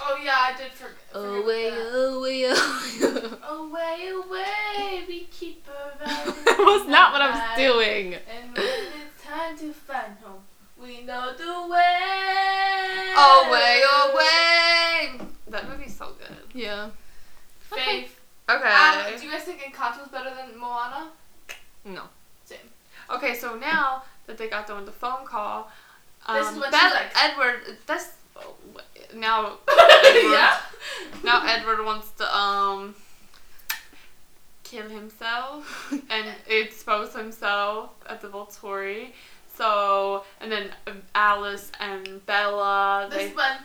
Oh 0.00 0.16
yeah, 0.22 0.36
I 0.38 0.56
did 0.56 0.70
forget. 0.70 0.96
forget 1.10 1.44
Away, 1.44 1.68
away, 1.70 2.44
away. 2.44 2.54
Away, 3.48 4.10
away, 4.14 5.04
we 5.08 5.24
keep 5.24 5.66
her 5.66 5.92
running. 6.00 6.34
that 6.44 6.58
was 6.58 6.86
not 6.88 7.12
what 7.12 7.20
I 7.22 7.30
was 7.30 7.56
doing. 7.58 8.14
And 8.14 8.56
when 8.56 8.64
it's 8.66 9.24
time 9.24 9.58
to 9.58 9.72
find 9.72 10.16
home, 10.22 10.42
we 10.80 11.02
know 11.02 11.32
the 11.36 11.68
way. 11.68 13.12
Away, 13.16 13.82
away. 14.04 14.67
That 15.50 15.68
movie's 15.68 15.96
so 15.96 16.12
good. 16.18 16.36
Yeah. 16.54 16.90
Faith. 17.60 18.20
Okay. 18.48 18.68
Um, 18.68 19.18
do 19.18 19.26
you 19.26 19.30
guys 19.30 19.42
think 19.42 19.60
Encanto's 19.60 20.08
better 20.08 20.30
than 20.34 20.58
Moana? 20.58 21.08
No. 21.84 22.02
Same. 22.44 22.58
Okay, 23.10 23.34
so 23.34 23.54
now 23.56 24.02
that 24.26 24.38
they 24.38 24.48
got 24.48 24.66
done 24.66 24.78
with 24.78 24.86
the 24.86 24.92
phone 24.92 25.24
call, 25.26 25.70
um, 26.26 26.36
This 26.36 26.52
is 26.52 26.58
when 26.58 26.70
Bella- 26.70 26.94
like- 26.94 27.24
Edward. 27.24 27.60
That's 27.86 28.10
oh, 28.36 28.54
now. 29.14 29.58
Edward, 29.68 30.32
yeah. 30.32 30.58
Now 31.24 31.42
Edward 31.46 31.84
wants 31.84 32.10
to 32.12 32.36
um 32.36 32.94
kill 34.64 34.88
himself 34.88 35.92
and 36.10 36.26
expose 36.46 37.14
himself 37.14 37.90
at 38.08 38.20
the 38.20 38.28
Volturi. 38.28 39.08
So 39.54 40.24
and 40.40 40.52
then 40.52 40.70
um, 40.86 41.02
Alice 41.14 41.70
and 41.80 42.24
Bella. 42.26 43.08
This 43.10 43.30
They 43.30 43.36
when. 43.36 43.56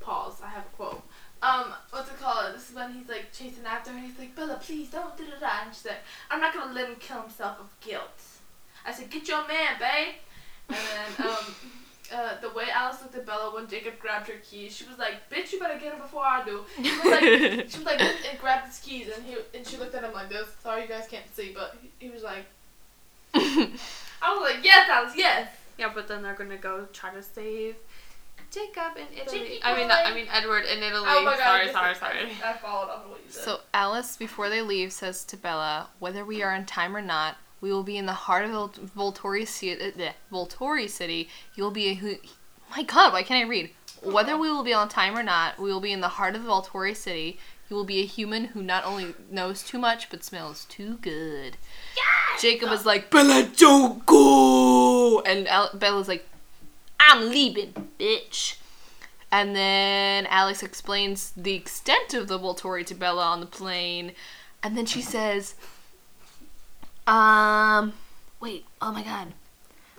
Pause. 0.00 0.40
I 0.44 0.48
have 0.50 0.64
a 0.64 0.76
quote. 0.76 1.02
Um, 1.40 1.72
what's 1.90 2.10
it 2.10 2.18
called? 2.20 2.54
This 2.54 2.70
is 2.70 2.74
when 2.74 2.92
he's 2.92 3.08
like 3.08 3.32
chasing 3.32 3.64
after 3.64 3.90
her. 3.90 3.96
And 3.96 4.06
he's 4.06 4.18
like, 4.18 4.34
Bella, 4.34 4.58
please 4.60 4.90
don't 4.90 5.16
da 5.16 5.24
da 5.24 5.38
da. 5.40 5.64
And 5.66 5.74
she's 5.74 5.86
like, 5.86 6.02
I'm 6.30 6.40
not 6.40 6.52
gonna 6.52 6.72
let 6.72 6.88
him 6.88 6.96
kill 6.96 7.22
himself 7.22 7.60
of 7.60 7.68
guilt. 7.80 8.20
I 8.84 8.92
said, 8.92 9.10
get 9.10 9.28
your 9.28 9.46
man, 9.46 9.78
babe. 9.78 10.14
And 10.68 10.78
then 11.16 11.26
um, 11.28 11.54
uh, 12.12 12.40
the 12.40 12.50
way 12.50 12.64
Alice 12.72 13.02
looked 13.02 13.14
at 13.14 13.26
Bella 13.26 13.54
when 13.54 13.68
Jacob 13.68 13.98
grabbed 13.98 14.28
her 14.28 14.38
keys, 14.42 14.74
she 14.74 14.84
was 14.84 14.98
like, 14.98 15.28
bitch, 15.30 15.52
you 15.52 15.60
better 15.60 15.78
get 15.78 15.92
him 15.92 16.00
before 16.00 16.24
I 16.24 16.42
do. 16.44 16.64
He 16.76 16.90
was 16.90 17.04
like, 17.04 17.22
she 17.22 17.78
was 17.78 17.84
like, 17.84 18.00
and 18.30 18.38
grabbed 18.40 18.66
his 18.66 18.78
keys, 18.78 19.08
and 19.14 19.24
he 19.24 19.36
and 19.54 19.66
she 19.66 19.76
looked 19.76 19.94
at 19.94 20.04
him 20.04 20.12
like 20.12 20.28
this. 20.28 20.48
Sorry, 20.62 20.82
you 20.82 20.88
guys 20.88 21.06
can't 21.08 21.24
see, 21.34 21.52
but 21.54 21.76
he, 21.80 22.06
he 22.06 22.10
was 22.10 22.22
like, 22.22 22.46
I 23.34 24.34
was 24.34 24.40
like, 24.40 24.64
yes, 24.64 24.88
Alice, 24.88 25.12
yes. 25.16 25.50
yeah, 25.78 25.90
but 25.94 26.08
then 26.08 26.22
they're 26.22 26.34
gonna 26.34 26.56
go 26.56 26.86
try 26.92 27.12
to 27.12 27.22
save 27.22 27.76
Jacob 28.50 28.96
in 28.96 29.06
Italy. 29.16 29.38
Jakey 29.38 29.60
I 29.62 29.76
mean, 29.76 29.88
boy. 29.88 29.94
I 29.94 30.14
mean 30.14 30.26
Edward 30.32 30.64
in 30.64 30.82
Italy. 30.82 31.06
Oh 31.06 31.24
my 31.24 31.36
god. 31.36 31.44
sorry, 31.44 31.72
sorry, 31.72 31.94
sorry. 31.94 32.30
I, 32.44 32.52
I 32.52 32.56
followed 32.56 32.90
on 32.90 33.10
what 33.10 33.20
you 33.24 33.30
said. 33.30 33.44
So 33.44 33.60
Alice, 33.74 34.16
before 34.16 34.48
they 34.48 34.62
leave, 34.62 34.92
says 34.92 35.24
to 35.24 35.36
Bella, 35.36 35.88
"Whether 35.98 36.24
we 36.24 36.42
are 36.42 36.54
in 36.54 36.64
time 36.64 36.96
or 36.96 37.02
not, 37.02 37.36
we 37.60 37.72
will 37.72 37.82
be 37.82 37.96
in 37.96 38.06
the 38.06 38.12
heart 38.12 38.44
of 38.44 38.50
Vol- 38.50 39.12
Volturi, 39.12 39.46
ci- 39.46 39.72
uh, 39.72 40.12
bleh, 40.30 40.88
City. 40.88 41.28
You 41.54 41.64
will 41.64 41.70
be 41.70 41.88
a 41.88 41.94
who? 41.94 42.16
My 42.74 42.82
God, 42.82 43.12
why 43.12 43.22
can't 43.22 43.44
I 43.44 43.48
read? 43.48 43.70
Whether 44.02 44.36
we 44.38 44.50
will 44.50 44.62
be 44.62 44.74
on 44.74 44.88
time 44.88 45.16
or 45.16 45.22
not, 45.22 45.58
we 45.58 45.72
will 45.72 45.80
be 45.80 45.92
in 45.92 46.00
the 46.00 46.08
heart 46.08 46.34
of 46.34 46.44
the 46.44 46.48
Volturi 46.48 46.96
City. 46.96 47.38
You 47.68 47.76
will 47.76 47.84
be 47.84 48.00
a 48.00 48.06
human 48.06 48.46
who 48.46 48.62
not 48.62 48.84
only 48.84 49.14
knows 49.30 49.62
too 49.62 49.78
much 49.78 50.08
but 50.08 50.24
smells 50.24 50.64
too 50.66 50.98
good." 50.98 51.56
Yes! 51.96 52.40
Jacob 52.42 52.70
is 52.72 52.86
like, 52.86 53.10
"Bella, 53.10 53.48
don't 53.56 54.06
go," 54.06 55.20
and 55.22 55.48
Al- 55.48 55.70
Bella's 55.74 56.08
like, 56.08 56.27
"I'm 57.00 57.30
leaving, 57.30 57.90
bitch." 57.98 58.56
And 59.30 59.54
then 59.54 60.26
Alice 60.26 60.62
explains 60.62 61.32
the 61.36 61.52
extent 61.54 62.14
of 62.14 62.28
the 62.28 62.38
Volturi 62.38 62.84
to 62.86 62.94
Bella 62.94 63.24
on 63.24 63.40
the 63.40 63.46
plane. 63.46 64.12
And 64.62 64.76
then 64.76 64.86
she 64.86 65.02
says, 65.02 65.54
Um, 67.06 67.92
wait. 68.40 68.64
Oh 68.80 68.92
my 68.92 69.02
god. 69.02 69.34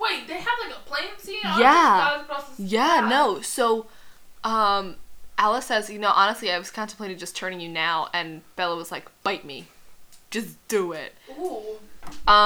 Wait, 0.00 0.26
they 0.26 0.38
have 0.38 0.58
like 0.64 0.76
a 0.76 0.80
plane 0.80 1.10
scene? 1.18 1.38
Yeah. 1.44 1.58
just 1.58 1.68
guys 1.68 2.20
across 2.22 2.56
the 2.56 2.62
Yeah, 2.64 3.06
no. 3.08 3.40
So, 3.42 3.86
um, 4.42 4.96
Alice 5.38 5.66
says, 5.66 5.90
you 5.90 5.98
know, 5.98 6.12
honestly, 6.14 6.50
I 6.50 6.58
was 6.58 6.70
contemplating 6.70 7.18
just 7.18 7.36
turning 7.36 7.60
you 7.60 7.68
now, 7.68 8.08
and 8.14 8.42
Bella 8.56 8.76
was 8.76 8.90
like, 8.90 9.10
bite 9.22 9.44
me. 9.44 9.66
Just 10.30 10.56
do 10.68 10.92
it. 10.92 11.14
Ooh. 11.38 11.78
Um. 12.26 12.36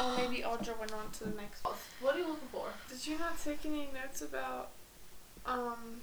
Oh, 0.00 0.14
maybe 0.16 0.42
Audra 0.42 0.78
went 0.78 0.92
on 0.92 1.10
to 1.12 1.24
the 1.24 1.36
next. 1.36 1.64
What 2.00 2.14
are 2.14 2.18
you 2.18 2.28
looking 2.28 2.48
for? 2.52 2.66
Did 2.88 3.06
you 3.06 3.16
not 3.38 3.44
take 3.44 3.66
any 3.66 3.88
notes 3.94 4.22
about 4.22 4.70
um 5.46 6.00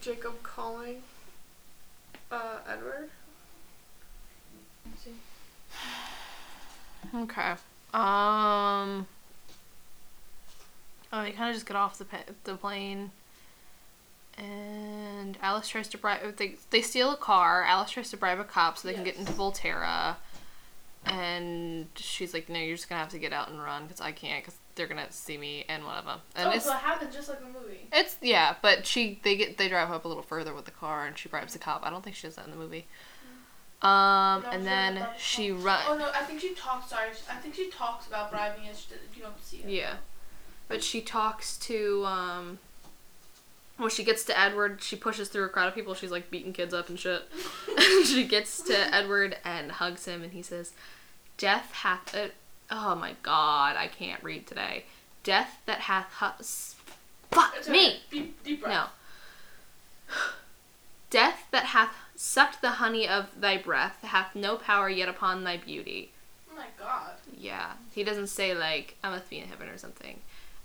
Jacob 0.00 0.42
calling 0.42 1.02
uh 2.30 2.58
Edward? 2.68 3.10
See. 5.02 5.10
Okay. 7.14 7.52
Um. 7.94 9.06
Oh, 11.10 11.22
they 11.22 11.30
kind 11.32 11.48
of 11.48 11.56
just 11.56 11.64
get 11.66 11.74
off 11.74 11.96
the 11.96 12.04
pa- 12.04 12.24
the 12.44 12.56
plane, 12.56 13.10
and 14.36 15.38
Alice 15.40 15.66
tries 15.66 15.88
to 15.88 15.98
bribe. 15.98 16.36
They 16.36 16.56
they 16.68 16.82
steal 16.82 17.10
a 17.10 17.16
car. 17.16 17.64
Alice 17.64 17.90
tries 17.92 18.10
to 18.10 18.18
bribe 18.18 18.38
a 18.38 18.44
cop 18.44 18.76
so 18.76 18.86
they 18.86 18.92
can 18.92 19.02
get 19.02 19.16
into 19.16 19.32
Volterra, 19.32 20.16
and 21.06 21.86
she's 21.96 22.34
like, 22.34 22.50
"No, 22.50 22.58
you're 22.58 22.76
just 22.76 22.88
gonna 22.88 23.00
have 23.00 23.10
to 23.12 23.18
get 23.18 23.32
out 23.32 23.48
and 23.48 23.60
run 23.60 23.86
because 23.86 24.02
I 24.02 24.12
can't 24.12 24.44
because 24.44 24.59
they're 24.74 24.86
gonna 24.86 25.10
see 25.10 25.36
me 25.36 25.64
and 25.68 25.84
whatever." 25.84 26.16
And 26.36 26.48
oh, 26.48 26.52
it's 26.52 26.64
so 26.64 26.72
it 26.72 26.78
happened 26.78 27.12
just 27.12 27.28
like 27.28 27.40
the 27.40 27.46
movie. 27.46 27.88
it's 27.92 28.16
yeah, 28.20 28.56
but 28.62 28.86
she 28.86 29.20
they 29.22 29.36
get 29.36 29.58
they 29.58 29.68
drive 29.68 29.90
up 29.90 30.04
a 30.04 30.08
little 30.08 30.22
further 30.22 30.54
with 30.54 30.64
the 30.64 30.70
car 30.70 31.06
and 31.06 31.16
she 31.16 31.28
bribes 31.28 31.52
the 31.52 31.58
cop. 31.58 31.84
I 31.84 31.90
don't 31.90 32.02
think 32.02 32.16
she 32.16 32.26
does 32.26 32.36
that 32.36 32.44
in 32.46 32.50
the 32.50 32.56
movie. 32.56 32.86
Um, 33.82 34.42
No, 34.42 34.50
and 34.52 34.66
then 34.66 35.06
she 35.16 35.52
Oh 35.88 35.96
no, 35.98 36.10
I 36.14 36.22
think 36.24 36.40
she 36.40 36.54
talks. 36.54 36.90
Sorry, 36.90 37.08
I 37.30 37.36
think 37.36 37.54
she 37.54 37.70
talks 37.70 38.06
about 38.06 38.30
bribing 38.30 38.66
it. 38.66 38.76
You 39.16 39.22
don't 39.22 39.42
see 39.42 39.58
it. 39.58 39.68
Yeah, 39.68 39.94
but 40.68 40.82
she 40.82 41.00
talks 41.00 41.56
to 41.58 42.04
um. 42.04 42.58
When 43.78 43.88
she 43.88 44.04
gets 44.04 44.24
to 44.24 44.38
Edward, 44.38 44.82
she 44.82 44.94
pushes 44.94 45.30
through 45.30 45.44
a 45.44 45.48
crowd 45.48 45.68
of 45.68 45.74
people. 45.74 45.94
She's 45.94 46.10
like 46.10 46.30
beating 46.30 46.52
kids 46.52 46.74
up 46.74 46.90
and 46.90 47.00
shit. 47.00 47.22
she 48.04 48.26
gets 48.26 48.60
to 48.64 48.94
Edward 48.94 49.38
and 49.42 49.72
hugs 49.72 50.04
him, 50.04 50.22
and 50.22 50.34
he 50.34 50.42
says, 50.42 50.74
"Death 51.38 51.72
hath." 51.72 52.14
Uh, 52.14 52.28
oh 52.70 52.94
my 52.94 53.14
god, 53.22 53.76
I 53.76 53.88
can't 53.88 54.22
read 54.22 54.46
today. 54.46 54.84
Death 55.22 55.60
that 55.66 55.80
hath. 55.80 56.12
Hu- 56.20 56.44
fuck 57.30 57.68
me. 57.68 58.00
Deep, 58.10 58.42
deep 58.42 58.62
breath. 58.62 58.90
No. 60.08 60.14
Death 61.10 61.44
that 61.50 61.66
hath 61.66 61.94
sucked 62.14 62.62
the 62.62 62.70
honey 62.72 63.08
of 63.08 63.40
thy 63.40 63.56
breath 63.56 63.98
hath 64.02 64.34
no 64.34 64.56
power 64.56 64.88
yet 64.88 65.08
upon 65.08 65.42
thy 65.42 65.56
beauty. 65.56 66.12
Oh 66.50 66.56
my 66.56 66.66
god. 66.78 67.12
Yeah. 67.36 67.72
He 67.92 68.04
doesn't 68.04 68.28
say, 68.28 68.54
like, 68.54 68.96
I 69.02 69.10
must 69.10 69.28
be 69.28 69.38
in 69.38 69.48
heaven 69.48 69.68
or 69.68 69.78
something. 69.78 70.20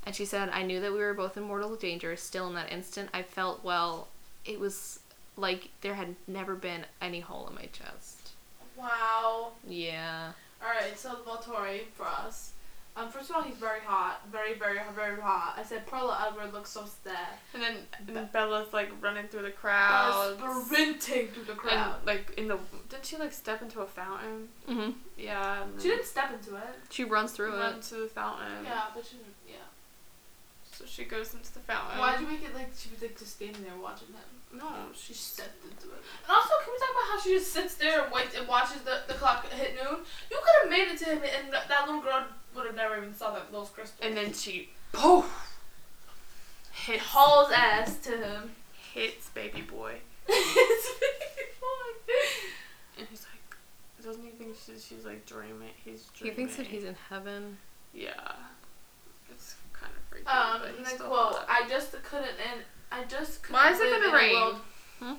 And 0.06 0.16
she 0.16 0.26
said, 0.26 0.50
I 0.50 0.62
knew 0.62 0.80
that 0.82 0.92
we 0.92 1.00
were 1.00 1.16
both 1.16 1.36
in 1.36 1.44
mortal 1.44 1.76
danger. 1.76 2.16
Still, 2.16 2.48
in 2.48 2.54
that 2.56 2.72
instant, 2.72 3.10
I 3.14 3.24
felt, 3.24 3.64
well, 3.64 4.10
it 4.46 4.60
was 4.60 5.00
like 5.38 5.70
there 5.82 5.96
had 5.96 6.16
never 6.28 6.56
been 6.56 6.86
any 7.02 7.20
hole 7.20 7.48
in 7.48 7.56
my 7.56 7.68
chest. 7.74 8.32
Wow. 8.78 9.54
Yeah. 9.68 10.32
All 10.66 10.72
right, 10.72 10.98
so 10.98 11.16
Volturi 11.26 11.82
for 11.94 12.06
us. 12.08 12.52
Um, 12.98 13.10
first 13.10 13.30
of 13.30 13.36
all, 13.36 13.42
he's 13.44 13.58
very 13.58 13.82
hot, 13.82 14.22
very, 14.32 14.54
very, 14.54 14.80
very 14.96 15.20
hot. 15.20 15.56
I 15.58 15.64
said 15.64 15.86
Perla 15.86 16.28
Edward 16.32 16.54
looks 16.54 16.70
so 16.70 16.86
sad. 17.04 17.18
And 17.54 17.62
then 17.62 17.76
and 18.16 18.32
Bella's 18.32 18.72
like 18.72 18.90
running 19.02 19.28
through 19.28 19.42
the 19.42 19.52
crowd. 19.52 20.38
sprinting 20.66 21.28
through 21.28 21.44
the 21.44 21.52
And 21.52 21.60
crowd. 21.60 21.96
like 22.06 22.34
in 22.38 22.48
the 22.48 22.58
didn't 22.88 23.06
she 23.06 23.18
like 23.18 23.34
step 23.34 23.62
into 23.62 23.82
a 23.82 23.86
fountain? 23.86 24.48
hmm 24.66 24.92
Yeah. 25.18 25.66
She 25.78 25.90
didn't 25.90 26.06
step 26.06 26.32
into 26.32 26.56
it. 26.56 26.64
She 26.90 27.04
runs 27.04 27.34
through 27.34 27.52
run 27.58 27.76
it. 27.76 27.82
to 27.84 27.96
the 27.96 28.08
fountain. 28.08 28.64
Yeah, 28.64 28.84
but 28.96 29.06
she 29.06 29.18
didn't. 29.18 29.34
Yeah. 29.46 29.56
So 30.72 30.86
she 30.88 31.04
goes 31.04 31.34
into 31.34 31.54
the 31.54 31.60
fountain. 31.60 32.00
Why'd 32.00 32.22
you 32.22 32.28
make 32.28 32.44
it 32.44 32.56
like 32.56 32.72
she 32.78 32.90
was 32.92 33.02
like 33.02 33.20
just 33.20 33.36
standing 33.36 33.62
there 33.64 33.74
watching 33.82 34.08
him? 34.08 34.24
No, 34.58 34.72
She 34.94 35.08
she 35.08 35.14
stepped 35.14 35.64
into 35.64 35.88
it. 35.88 36.02
And 36.28 36.32
also, 36.36 36.50
can 36.64 36.74
we 36.74 36.80
talk 36.80 36.90
about 36.92 37.08
how 37.12 37.20
she 37.22 37.30
just 37.38 37.52
sits 37.52 37.76
there 37.76 38.04
and 38.04 38.12
waits 38.12 38.36
and 38.38 38.48
watches 38.48 38.82
the, 38.82 39.02
the 39.08 39.14
clock 39.16 39.48
hit 39.50 39.76
noon? 39.76 40.00
You 40.32 40.40
could 40.44 40.56
have 40.64 40.70
made 40.70 40.88
it 40.94 40.98
to 41.00 41.06
him, 41.06 41.18
and 41.24 41.54
that 41.54 41.68
that 41.68 41.86
little 41.86 42.02
girl 42.02 42.24
would 42.56 42.66
have 42.66 42.76
never 42.76 42.98
even 42.98 43.14
saw 43.14 43.34
that 43.34 43.52
those 43.52 43.70
crystals. 43.70 44.00
and 44.02 44.16
then 44.16 44.34
she 44.34 44.70
poof 44.94 45.26
hit 46.72 47.00
hauls 47.00 47.52
ass 47.52 47.98
to 47.98 48.12
him. 48.18 48.52
hits 48.94 49.30
baby 49.30 49.62
boy, 49.62 49.96
it's 50.28 51.02
really 51.02 51.52
fun. 51.60 52.16
and 53.00 53.08
he's 53.10 53.26
like, 53.32 53.58
doesn't 54.06 54.24
he 54.24 54.30
think 54.32 54.56
she's, 54.66 54.86
she's 54.86 55.06
like 55.06 55.26
dreaming? 55.26 55.70
He's 55.84 56.06
dreaming. 56.18 56.32
He 56.32 56.36
thinks 56.36 56.56
that 56.58 56.68
he's 56.68 56.84
in 56.84 56.96
heaven. 57.10 57.58
Yeah. 57.94 58.12
It's 59.32 59.56
kind 59.74 59.92
of 59.96 60.02
freaky. 60.10 60.28
Um, 60.28 60.62
but 60.62 60.78
and 60.78 60.86
then 60.86 60.98
quote. 60.98 61.38
I 61.50 61.68
just 61.68 61.92
couldn't, 62.04 62.36
and 62.52 62.62
I 62.92 63.04
just 63.06 63.44
couldn't 63.44 63.54
Why 63.62 63.72
is 63.72 63.80
it 63.80 63.84
live 63.92 64.02
gonna 64.02 64.08
in 64.08 64.14
a 64.14 64.18
rain? 64.18 64.34
world- 64.34 64.62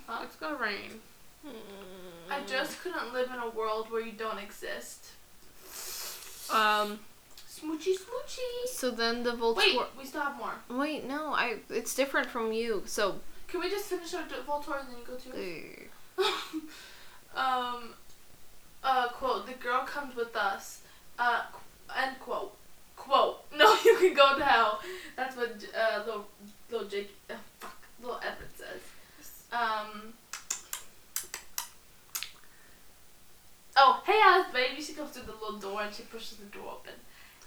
Huh? 0.08 0.18
It's 0.22 0.36
gonna 0.36 0.56
rain. 0.56 1.00
I 2.30 2.40
just 2.46 2.80
couldn't 2.80 3.12
live 3.12 3.28
in 3.30 3.38
a 3.38 3.48
world 3.50 3.90
where 3.90 4.00
you 4.00 4.12
don't 4.12 4.38
exist. 4.38 5.10
Um. 6.50 7.00
Smoochy, 7.48 7.94
smoochy. 7.96 8.66
So 8.66 8.90
then 8.90 9.22
the 9.22 9.32
Voltor. 9.32 9.56
Wait, 9.58 9.78
we 9.98 10.04
still 10.04 10.20
have 10.22 10.36
more. 10.36 10.54
Wait, 10.68 11.04
no, 11.04 11.32
I. 11.34 11.58
It's 11.70 11.94
different 11.94 12.28
from 12.28 12.52
you. 12.52 12.82
So. 12.86 13.20
Can 13.48 13.60
we 13.60 13.70
just 13.70 13.86
finish 13.86 14.12
our 14.14 14.24
d- 14.24 14.34
Volturi 14.46 14.80
and 14.80 14.88
then 14.90 14.98
you 14.98 15.06
go 15.06 15.16
to? 15.16 16.50
um, 17.40 17.94
uh, 18.82 19.08
quote, 19.08 19.46
the 19.46 19.52
girl 19.54 19.84
comes 19.84 20.16
with 20.16 20.34
us. 20.36 20.80
Uh, 21.18 21.42
end 21.96 22.18
quote. 22.20 22.54
Quote, 22.96 23.44
no, 23.56 23.72
you 23.84 23.96
can 23.98 24.14
go 24.14 24.36
to 24.36 24.44
hell. 24.44 24.80
That's 25.16 25.36
what, 25.36 25.60
J- 25.60 25.68
uh, 25.78 26.00
little, 26.04 26.26
little 26.70 26.88
Jake, 26.88 27.14
uh, 27.30 27.34
fuck, 27.34 27.42
little 28.00 28.20
Edward 28.22 28.50
says. 28.56 28.82
Um, 29.52 30.14
oh, 33.76 34.02
hey 34.04 34.20
Alice, 34.24 34.48
baby. 34.52 34.82
She 34.82 34.92
comes 34.92 35.10
through 35.10 35.26
the 35.26 35.32
little 35.32 35.58
door 35.58 35.82
and 35.82 35.94
she 35.94 36.02
pushes 36.02 36.38
the 36.38 36.46
door 36.46 36.72
open. 36.74 36.92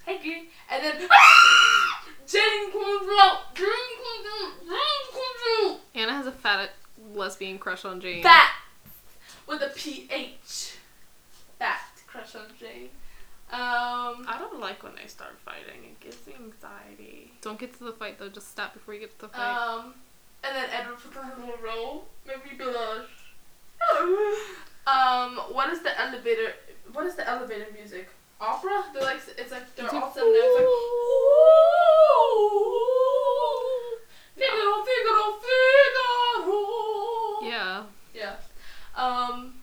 Hey, 0.05 0.17
girl. 0.23 0.43
And 0.71 0.83
then, 0.83 0.93
Jane 2.27 2.71
comes 2.71 3.09
out. 3.21 3.53
Jane 3.53 3.65
comes 3.65 4.27
out. 4.41 4.53
Jane 4.61 5.11
comes 5.11 5.71
out. 5.71 5.79
Anna 5.93 6.13
has 6.13 6.27
a 6.27 6.31
fat 6.31 6.71
lesbian 7.13 7.59
crush 7.59 7.85
on 7.85 8.01
Jane. 8.01 8.23
Fat 8.23 8.51
with 9.45 9.61
a 9.61 9.69
PH. 9.75 10.77
Fat 11.59 11.81
crush 12.07 12.35
on 12.35 12.45
Jane. 12.59 12.89
Um. 13.51 14.25
I 14.27 14.37
don't 14.39 14.59
like 14.59 14.83
when 14.83 14.93
they 14.95 15.07
start 15.07 15.37
fighting. 15.43 15.83
It 15.83 15.99
gives 15.99 16.25
me 16.25 16.33
anxiety. 16.35 17.33
Don't 17.41 17.59
get 17.59 17.77
to 17.77 17.83
the 17.83 17.93
fight 17.93 18.19
though. 18.19 18.29
Just 18.29 18.49
stop 18.49 18.73
before 18.73 18.93
you 18.93 19.01
get 19.01 19.17
to 19.19 19.25
the 19.25 19.29
fight. 19.29 19.55
Um. 19.55 19.93
And 20.43 20.55
then 20.55 20.69
Edward 20.71 20.97
puts 20.99 21.17
on 21.17 21.25
her 21.25 21.35
little 21.39 21.57
robe. 21.63 22.01
Maybe 22.25 22.55
blush. 22.57 23.07
um. 24.87 25.37
What 25.53 25.69
is 25.71 25.81
the 25.81 25.99
elevator? 25.99 26.53
What 26.93 27.05
is 27.05 27.15
the 27.15 27.27
elevator 27.29 27.67
music? 27.73 28.09
Opera? 28.41 28.83
They're 28.93 29.03
like 29.03 29.19
it's 29.37 29.51
like 29.51 29.75
they're 29.75 29.85
It's 29.85 29.93
all 29.93 30.01
like, 30.01 30.13
sitting 30.13 30.31
there. 30.33 30.43
It's 30.45 30.55
like. 30.55 30.65
Figaro, 34.35 34.83
Figaro, 34.85 35.25
Figaro. 35.43 36.57
yeah. 37.49 37.83
Yeah. 38.13 38.35
Um, 38.95 39.53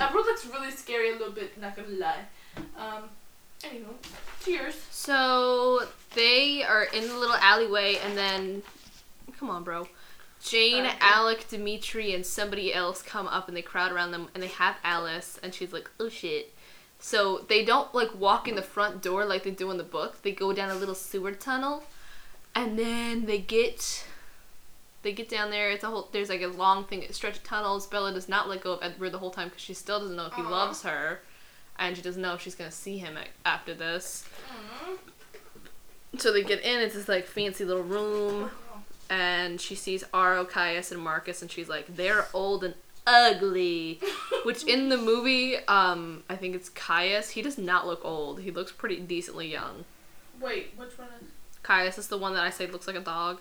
Edward 0.00 0.24
looks 0.26 0.44
really 0.46 0.70
scary 0.72 1.10
a 1.10 1.12
little 1.12 1.32
bit, 1.32 1.56
not 1.60 1.76
gonna 1.76 1.88
lie. 1.88 2.24
Um, 2.76 3.04
anywho, 3.60 3.94
cheers. 4.44 4.74
So 4.90 5.86
they 6.14 6.62
are 6.64 6.82
in 6.84 7.06
the 7.08 7.16
little 7.16 7.36
alleyway, 7.36 7.96
and 8.04 8.16
then, 8.18 8.62
come 9.38 9.50
on, 9.50 9.62
bro. 9.62 9.86
Jane, 10.44 10.84
Sorry. 10.84 10.96
Alec, 11.00 11.48
Demetri, 11.48 12.14
and 12.14 12.24
somebody 12.24 12.72
else 12.72 13.00
come 13.00 13.26
up, 13.26 13.48
and 13.48 13.56
they 13.56 13.62
crowd 13.62 13.90
around 13.92 14.10
them, 14.10 14.28
and 14.34 14.42
they 14.42 14.48
have 14.48 14.76
Alice, 14.84 15.40
and 15.42 15.54
she's 15.54 15.72
like, 15.72 15.90
"Oh 15.98 16.10
shit." 16.10 16.54
So 16.98 17.44
they 17.48 17.64
don't 17.64 17.94
like 17.94 18.14
walk 18.14 18.46
in 18.46 18.54
the 18.54 18.62
front 18.62 19.02
door 19.02 19.24
like 19.24 19.42
they 19.42 19.50
do 19.50 19.70
in 19.70 19.78
the 19.78 19.82
book. 19.84 20.22
They 20.22 20.32
go 20.32 20.52
down 20.52 20.70
a 20.70 20.74
little 20.74 20.94
sewer 20.94 21.32
tunnel, 21.32 21.84
and 22.54 22.78
then 22.78 23.24
they 23.24 23.38
get. 23.38 24.04
They 25.02 25.12
get 25.12 25.28
down 25.28 25.50
there. 25.50 25.70
It's 25.70 25.84
a 25.84 25.88
whole. 25.88 26.08
There's 26.12 26.28
like 26.28 26.42
a 26.42 26.46
long 26.46 26.84
thing, 26.84 27.04
stretch 27.10 27.36
of 27.36 27.44
tunnels. 27.44 27.86
Bella 27.86 28.12
does 28.12 28.28
not 28.28 28.48
let 28.48 28.62
go 28.62 28.72
of 28.74 28.82
Edward 28.82 29.10
the 29.10 29.18
whole 29.18 29.30
time 29.30 29.48
because 29.48 29.62
she 29.62 29.74
still 29.74 30.00
doesn't 30.00 30.16
know 30.16 30.26
if 30.26 30.34
he 30.34 30.42
Aw. 30.42 30.48
loves 30.48 30.82
her, 30.82 31.20
and 31.78 31.96
she 31.96 32.02
doesn't 32.02 32.20
know 32.22 32.34
if 32.34 32.42
she's 32.42 32.54
gonna 32.54 32.70
see 32.70 32.98
him 32.98 33.18
after 33.44 33.74
this. 33.74 34.26
So 36.18 36.32
they 36.32 36.42
get 36.42 36.60
in, 36.62 36.80
it's 36.80 36.94
this 36.94 37.08
like 37.08 37.26
fancy 37.26 37.64
little 37.64 37.82
room, 37.82 38.50
and 39.14 39.60
she 39.60 39.76
sees 39.76 40.02
Aro, 40.12 40.48
Caius, 40.48 40.90
and 40.90 41.00
Marcus, 41.00 41.40
and 41.40 41.48
she's 41.48 41.68
like, 41.68 41.86
they're 41.96 42.26
old 42.34 42.64
and 42.64 42.74
ugly. 43.06 44.00
Which 44.44 44.64
in 44.64 44.88
the 44.88 44.96
movie, 44.96 45.56
um, 45.68 46.24
I 46.28 46.34
think 46.34 46.56
it's 46.56 46.68
Caius, 46.68 47.30
he 47.30 47.40
does 47.40 47.56
not 47.56 47.86
look 47.86 48.04
old. 48.04 48.40
He 48.40 48.50
looks 48.50 48.72
pretty 48.72 48.96
decently 48.96 49.46
young. 49.50 49.84
Wait, 50.40 50.72
which 50.76 50.98
one 50.98 51.06
is? 51.20 51.28
Caius 51.62 51.96
is 51.96 52.08
the 52.08 52.18
one 52.18 52.34
that 52.34 52.42
I 52.42 52.50
say 52.50 52.66
looks 52.66 52.88
like 52.88 52.96
a 52.96 53.00
dog. 53.00 53.38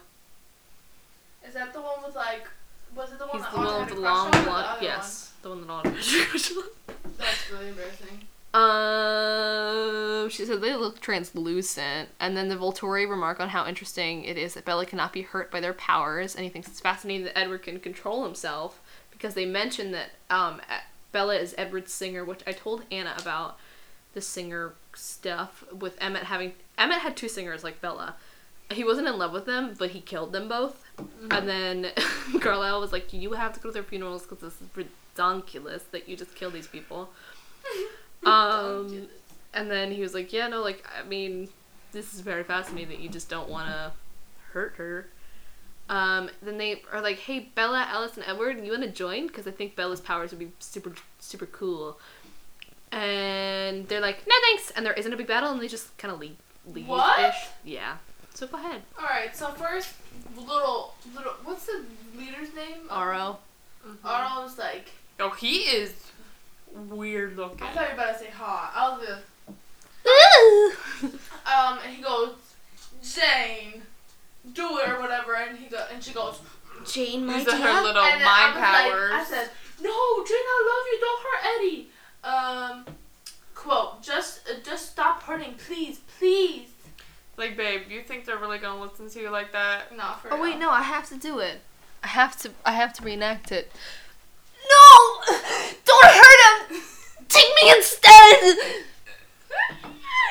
Is 1.46 1.56
that 1.56 1.74
the 1.74 1.82
one 1.82 2.04
with 2.06 2.16
like? 2.16 2.48
Was 2.96 3.12
it 3.12 3.18
the 3.18 3.26
one 3.26 3.38
He's 3.38 3.42
that 3.42 3.52
the 3.52 3.58
one 3.58 3.86
with 3.86 3.96
the 3.96 4.00
long 4.00 4.28
on, 4.28 4.36
or 4.36 4.38
the 4.38 4.44
blonde. 4.44 4.68
other 4.68 4.84
Yes, 4.84 5.34
the 5.42 5.50
one 5.50 5.62
that 5.62 5.70
all. 5.74 5.84
That's 5.84 7.52
really 7.52 7.70
embarrassing. 7.70 8.22
Um, 8.54 10.30
she 10.30 10.46
said 10.46 10.62
they 10.62 10.76
look 10.76 11.00
translucent, 11.00 12.10
and 12.20 12.38
then 12.38 12.50
the 12.50 12.56
Volturi 12.56 13.10
remark 13.10 13.40
on 13.40 13.50
how 13.50 13.66
interesting 13.68 14.24
it 14.26 14.38
is 14.38 14.54
that 14.54 14.64
Bella 14.66 14.86
cannot 14.86 15.12
be 15.12 15.24
hurt 15.24 15.50
by 15.50 15.60
their 15.60 15.74
powers, 15.74 16.36
and 16.36 16.44
he 16.44 16.50
thinks 16.50 16.68
it's 16.68 16.80
fascinating 16.80 17.26
that 17.26 17.38
Edward 17.38 17.64
can 17.64 17.80
control 17.80 18.24
himself 18.24 18.80
because 19.12 19.34
they 19.34 19.46
mention 19.46 19.92
that 19.92 20.12
um 20.30 20.62
Bella 21.12 21.36
is 21.36 21.56
Edward's 21.58 21.92
singer, 21.92 22.24
which 22.24 22.42
I 22.46 22.52
told 22.52 22.84
Anna 22.92 23.16
about 23.20 23.58
the 24.14 24.22
singer 24.22 24.74
stuff 24.96 25.64
with 25.72 25.98
Emmett 26.00 26.26
having 26.26 26.54
Emmett 26.78 27.00
had 27.00 27.18
two 27.18 27.30
singers 27.30 27.64
like 27.64 27.82
Bella. 27.82 28.16
He 28.72 28.84
wasn't 28.84 29.08
in 29.08 29.18
love 29.18 29.34
with 29.34 29.46
them, 29.46 29.76
but 29.78 29.92
he 29.92 30.02
killed 30.02 30.32
them 30.32 30.48
both. 30.48 30.84
And 31.32 31.48
then 31.48 31.88
Carlisle 32.40 32.80
was 32.82 32.92
like, 32.92 33.14
"You 33.14 33.34
have 33.34 33.54
to 33.54 33.60
go 33.60 33.70
to 33.70 33.74
their 33.74 33.84
funerals 33.84 34.24
because 34.24 34.40
this 34.40 34.62
is 34.62 34.68
ridiculous 34.76 35.84
that 35.92 36.08
you 36.08 36.16
just 36.16 36.36
kill 36.36 36.52
these 36.52 36.68
people." 36.68 37.10
Um, 38.30 39.08
and 39.54 39.70
then 39.70 39.92
he 39.92 40.02
was 40.02 40.14
like, 40.14 40.34
"Yeah, 40.34 40.48
no, 40.48 40.62
like 40.62 40.86
I 40.98 41.08
mean, 41.08 41.50
this 41.92 42.14
is 42.14 42.22
very 42.22 42.44
fascinating 42.44 42.90
that 42.90 43.00
you 43.00 43.10
just 43.10 43.30
don't 43.30 43.50
want 43.50 43.68
to 43.68 43.92
hurt 44.52 44.76
her." 44.78 45.08
Um, 45.90 46.30
then 46.42 46.58
they 46.58 46.82
are 46.92 47.02
like, 47.02 47.20
"Hey, 47.20 47.52
Bella, 47.54 47.86
Alice, 47.90 48.16
and 48.16 48.26
Edward, 48.26 48.64
you 48.64 48.72
want 48.72 48.84
to 48.84 48.90
join? 48.90 49.28
Because 49.28 49.48
I 49.48 49.52
think 49.52 49.76
Bella's 49.76 50.02
powers 50.02 50.32
would 50.32 50.40
be 50.40 50.52
super, 50.60 50.94
super 51.20 51.46
cool." 51.46 52.00
And 52.92 53.88
they're 53.88 54.02
like, 54.02 54.26
"No, 54.28 54.36
thanks." 54.42 54.72
And 54.72 54.86
there 54.86 54.94
isn't 54.94 55.12
a 55.12 55.18
big 55.18 55.28
battle, 55.28 55.52
and 55.52 55.62
they 55.62 55.68
just 55.68 55.96
kind 55.98 56.14
of 56.14 56.20
leave, 56.20 56.38
leave 56.66 56.88
What? 56.88 57.36
Yeah. 57.64 57.98
So 58.34 58.48
go 58.48 58.58
ahead, 58.58 58.82
Alright, 58.98 59.36
so 59.38 59.50
first, 59.52 59.94
little, 60.36 60.96
little, 61.16 61.34
what's 61.44 61.68
the 61.68 61.84
leader's 62.18 62.54
name? 62.56 62.88
Aro. 62.90 63.38
Arnold 64.04 64.46
was 64.46 64.58
like, 64.58 64.90
Oh, 65.20 65.30
he 65.30 65.60
is 65.60 65.94
weird 66.74 67.36
looking. 67.38 67.62
I 67.68 67.72
thought 67.72 67.90
you 67.90 67.96
were 67.96 68.02
about 68.04 68.14
to 68.14 68.20
say 68.26 68.30
hot. 68.32 68.72
I 68.76 68.90
was 68.98 69.08
gonna, 69.08 69.22
um, 71.74 71.80
and 71.86 71.94
he 71.96 72.02
goes, 72.02 72.36
Jane, 73.02 73.82
do 74.54 74.78
it 74.80 74.90
or 74.90 75.00
whatever, 75.02 75.36
and 75.36 75.58
he 75.58 75.68
go, 75.68 75.86
and 75.94 76.04
she 76.04 76.14
goes, 76.14 76.40
Jane, 76.92 77.26
my 77.26 77.38
These 77.40 77.48
are 77.48 77.56
her 77.58 77.82
little 77.84 78.02
and 78.04 78.22
mind 78.24 78.26
I 78.26 78.48
was 78.48 78.56
like- 78.62 78.92
powers. 78.92 79.12
I 79.14 79.24
said, 79.24 79.50
no, 79.82 80.24
Jane, 80.26 80.38
I 80.38 80.70
love 80.70 80.86
you. 80.92 81.00
Don't 81.02 81.24
hurt 81.24 81.46
Eddie. 81.58 81.90
Um, 82.24 82.86
quote, 83.56 84.02
just, 84.02 84.48
uh, 84.50 84.54
just 84.64 84.92
stop 84.92 85.24
hurting, 85.24 85.56
please, 85.68 86.00
please. 86.18 86.70
like, 87.38 87.58
babe, 87.58 87.84
you 87.90 88.02
think 88.02 88.26
they're 88.26 88.38
really 88.38 88.60
gonna 88.60 88.82
listen 88.82 89.10
to 89.10 89.20
you 89.20 89.30
like 89.30 89.52
that? 89.54 89.96
Not 89.96 90.22
for 90.22 90.34
Oh 90.34 90.42
wait, 90.42 90.58
no, 90.58 90.70
I 90.70 90.82
have 90.84 91.08
to 91.10 91.18
do 91.18 91.40
it. 91.40 91.62
I 92.04 92.08
have 92.08 92.38
to. 92.42 92.52
I 92.66 92.74
have 92.74 92.92
to 92.94 93.04
reenact 93.04 93.52
it. 93.52 93.72
No! 94.70 95.34
Don't 95.86 96.06
hurt 96.06 96.70
him! 96.72 96.82
Take 97.34 97.52
me 97.64 97.72
instead! 97.76 98.58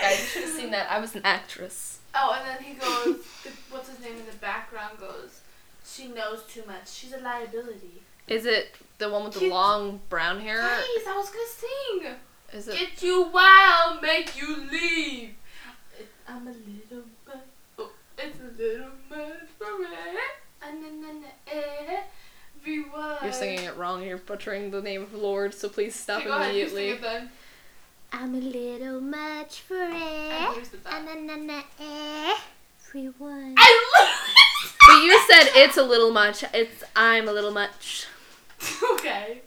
Guys, 0.00 0.20
you 0.20 0.26
should 0.26 0.42
have 0.44 0.52
seen 0.52 0.70
that. 0.70 0.90
I 0.90 1.00
was 1.00 1.14
an 1.16 1.22
actress. 1.24 1.98
Oh, 2.14 2.36
and 2.38 2.48
then 2.48 2.62
he 2.62 2.74
goes, 2.74 3.16
the, 3.42 3.50
what's 3.70 3.88
his 3.88 3.98
name 4.00 4.16
in 4.16 4.26
the 4.26 4.36
background 4.40 4.98
goes, 5.00 5.40
she 5.84 6.08
knows 6.08 6.44
too 6.48 6.62
much. 6.66 6.88
She's 6.90 7.12
a 7.12 7.18
liability. 7.18 8.02
Is 8.28 8.46
it 8.46 8.76
the 8.98 9.10
one 9.10 9.24
with 9.24 9.34
the 9.34 9.40
Cute. 9.40 9.52
long 9.52 10.00
brown 10.08 10.40
hair? 10.40 10.60
Please, 10.60 11.06
I 11.08 11.16
was 11.16 11.28
gonna 11.30 11.48
sing. 11.48 12.12
Is 12.52 12.68
it? 12.68 12.78
Get 12.78 13.02
you 13.02 13.28
wild, 13.32 14.00
make 14.02 14.40
you 14.40 14.68
leave. 14.70 15.34
It, 15.98 16.08
I'm 16.28 16.46
a 16.46 16.50
little 16.50 17.04
much. 17.26 17.38
Oh, 17.78 17.90
it's 18.18 18.38
a 18.38 18.62
little 18.62 18.90
much 19.10 19.48
for 19.58 19.78
me. 19.78 19.86
And 20.64 20.84
then, 20.84 21.00
then, 21.02 21.24
eh, 21.48 22.02
everyone. 22.62 23.16
You're 23.22 23.32
singing 23.32 23.64
it 23.64 23.76
wrong. 23.76 24.02
You're 24.02 24.18
butchering 24.18 24.70
the 24.70 24.80
name 24.82 25.02
of 25.02 25.14
Lord. 25.14 25.54
So 25.54 25.68
please 25.68 25.94
stop 25.94 26.18
Okay, 26.20 26.26
go 26.28 26.36
ahead, 26.36 26.50
immediately. 26.50 26.88
sing 26.88 26.96
it 26.96 27.02
then. 27.02 27.30
I'm 28.12 28.34
a 28.34 28.38
little 28.38 29.00
much 29.00 29.60
for 29.62 29.76
it. 29.78 30.32
Everyone. 32.94 33.54
I 33.56 33.80
But 34.86 34.96
you 35.02 35.18
said 35.28 35.48
it's 35.62 35.76
a 35.78 35.82
little 35.82 36.10
much. 36.12 36.44
It's 36.52 36.84
I'm 36.94 37.26
a 37.28 37.32
little 37.32 37.52
much. 37.52 38.06
okay. 38.94 39.40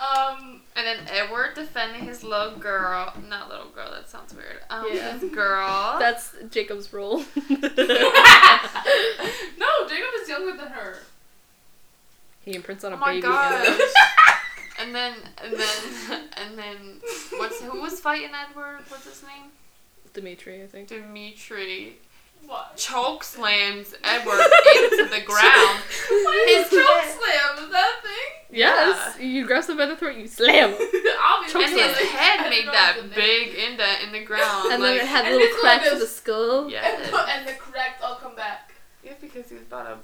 Um. 0.00 0.60
And 0.76 0.84
then 0.86 0.98
Edward 1.08 1.54
defending 1.54 2.02
his 2.06 2.24
little 2.24 2.56
girl. 2.56 3.12
Not 3.28 3.48
little 3.48 3.68
girl, 3.68 3.92
that 3.92 4.08
sounds 4.10 4.34
weird. 4.34 4.58
Um, 4.68 4.86
Yeah. 4.92 5.16
his 5.18 5.30
girl. 5.30 5.96
That's 6.00 6.34
Jacob's 6.50 6.92
role. 6.92 7.18
no, 7.18 7.24
Jacob 9.88 10.10
is 10.20 10.28
younger 10.28 10.56
than 10.56 10.68
her. 10.72 10.96
He 12.44 12.54
imprints 12.54 12.84
on 12.84 12.92
a 12.92 12.96
Oh 12.96 12.98
my 12.98 13.10
baby. 13.14 13.22
gosh. 13.22 13.66
and- 13.68 13.80
and 14.80 14.94
then, 14.94 15.14
and 15.42 15.52
then, 15.54 16.20
and 16.36 16.58
then, 16.58 17.00
what's 17.38 17.60
who 17.60 17.80
was 17.80 18.00
fighting 18.00 18.30
Edward? 18.34 18.80
What's 18.88 19.04
his 19.04 19.22
name? 19.22 19.50
Demetri, 20.12 20.62
I 20.62 20.66
think. 20.66 20.88
Demetri 20.88 21.96
What? 22.46 22.76
choke 22.76 23.24
slams 23.24 23.94
Edward 24.04 24.40
into 24.40 25.08
the 25.10 25.20
ground. 25.26 25.80
What 26.08 26.48
is 26.48 26.68
His 26.68 26.78
choke 26.80 27.04
slam? 27.04 27.64
Is 27.64 27.70
that 27.72 27.98
a 27.98 28.02
thing? 28.02 28.56
Yes, 28.56 29.18
you 29.18 29.44
grab 29.46 29.64
them 29.64 29.76
by 29.78 29.86
the 29.86 29.96
throat, 29.96 30.16
you 30.16 30.28
slam, 30.28 30.70
Obviously. 31.24 31.64
And 31.64 31.72
his 31.96 31.96
head 32.10 32.48
made 32.50 32.66
that 32.68 32.96
big 33.14 33.54
indent 33.54 34.04
in 34.04 34.12
the 34.12 34.24
ground. 34.24 34.72
and 34.72 34.82
like, 34.82 34.98
then 34.98 35.04
it 35.04 35.08
had 35.08 35.24
little 35.24 35.40
his 35.40 35.56
cracks 35.56 35.84
leg 35.84 35.92
in 35.94 35.98
the 35.98 36.06
skull. 36.06 36.70
yeah. 36.70 36.86
And, 36.96 37.12
the- 37.12 37.28
and 37.30 37.48
the 37.48 37.52
correct 37.54 38.02
all 38.02 38.14
come 38.16 38.36
back. 38.36 38.72
Yeah, 39.02 39.14
because 39.20 39.48
he 39.48 39.54
was 39.54 39.64
about 39.64 39.84
to. 39.86 39.96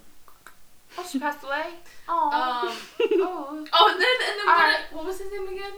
Oh, 0.98 1.06
she 1.08 1.20
passed 1.20 1.44
away. 1.44 1.66
Oh. 2.12 2.68
Um. 2.68 2.76
oh. 3.12 3.66
Oh, 3.72 3.90
and 3.92 4.00
then 4.00 4.16
and 4.28 4.40
then 4.40 4.48
Alright. 4.48 4.76
what, 4.90 4.96
what 4.96 5.06
was 5.06 5.18
his 5.20 5.30
name 5.30 5.46
again? 5.48 5.72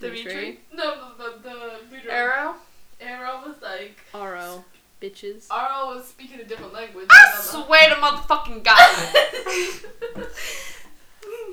Demetri. 0.00 0.58
No, 0.74 1.12
the 1.16 1.38
the, 1.42 1.48
the 1.48 1.94
leader. 1.94 2.10
Aro. 2.10 2.54
Aro 3.00 3.46
was 3.46 3.56
like 3.62 4.00
Aro, 4.12 4.64
bitches. 5.00 5.46
Aro 5.46 5.94
was 5.94 6.08
speaking 6.08 6.40
a 6.40 6.44
different 6.44 6.72
language. 6.72 7.06
I 7.10 7.40
swear 7.40 7.88
to 7.90 7.94
motherfucking 7.94 8.64
God. 8.64 10.26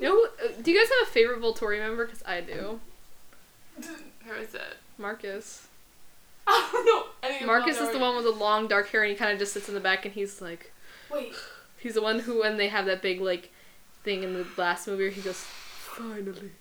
know, 0.00 0.24
uh, 0.44 0.48
do 0.62 0.72
you 0.72 0.78
guys 0.78 0.88
have 0.98 1.08
a 1.08 1.10
favorite 1.10 1.40
Volturi 1.40 1.78
member? 1.78 2.04
Because 2.04 2.22
I 2.26 2.40
do. 2.40 2.80
Who 3.80 4.32
is 4.34 4.54
it? 4.54 4.76
Marcus. 4.98 5.68
I 6.46 6.68
don't 6.72 6.86
know. 6.86 7.04
any 7.22 7.46
Marcus 7.46 7.78
is 7.78 7.90
the 7.90 7.98
one 7.98 8.16
with 8.16 8.24
the 8.24 8.32
long 8.32 8.68
dark 8.68 8.88
hair, 8.90 9.02
and 9.02 9.10
he 9.10 9.16
kind 9.16 9.32
of 9.32 9.38
just 9.38 9.52
sits 9.52 9.68
in 9.68 9.74
the 9.74 9.80
back, 9.80 10.04
and 10.04 10.14
he's 10.14 10.42
like, 10.42 10.72
Wait. 11.10 11.32
he's 11.78 11.94
the 11.94 12.02
one 12.02 12.20
who, 12.20 12.40
when 12.40 12.56
they 12.56 12.68
have 12.68 12.86
that 12.86 13.02
big 13.02 13.20
like 13.20 13.50
thing 14.04 14.22
in 14.22 14.32
the 14.34 14.46
last 14.56 14.86
movie, 14.86 15.04
where 15.04 15.10
he 15.10 15.20
goes, 15.20 15.38
finally. 15.40 16.52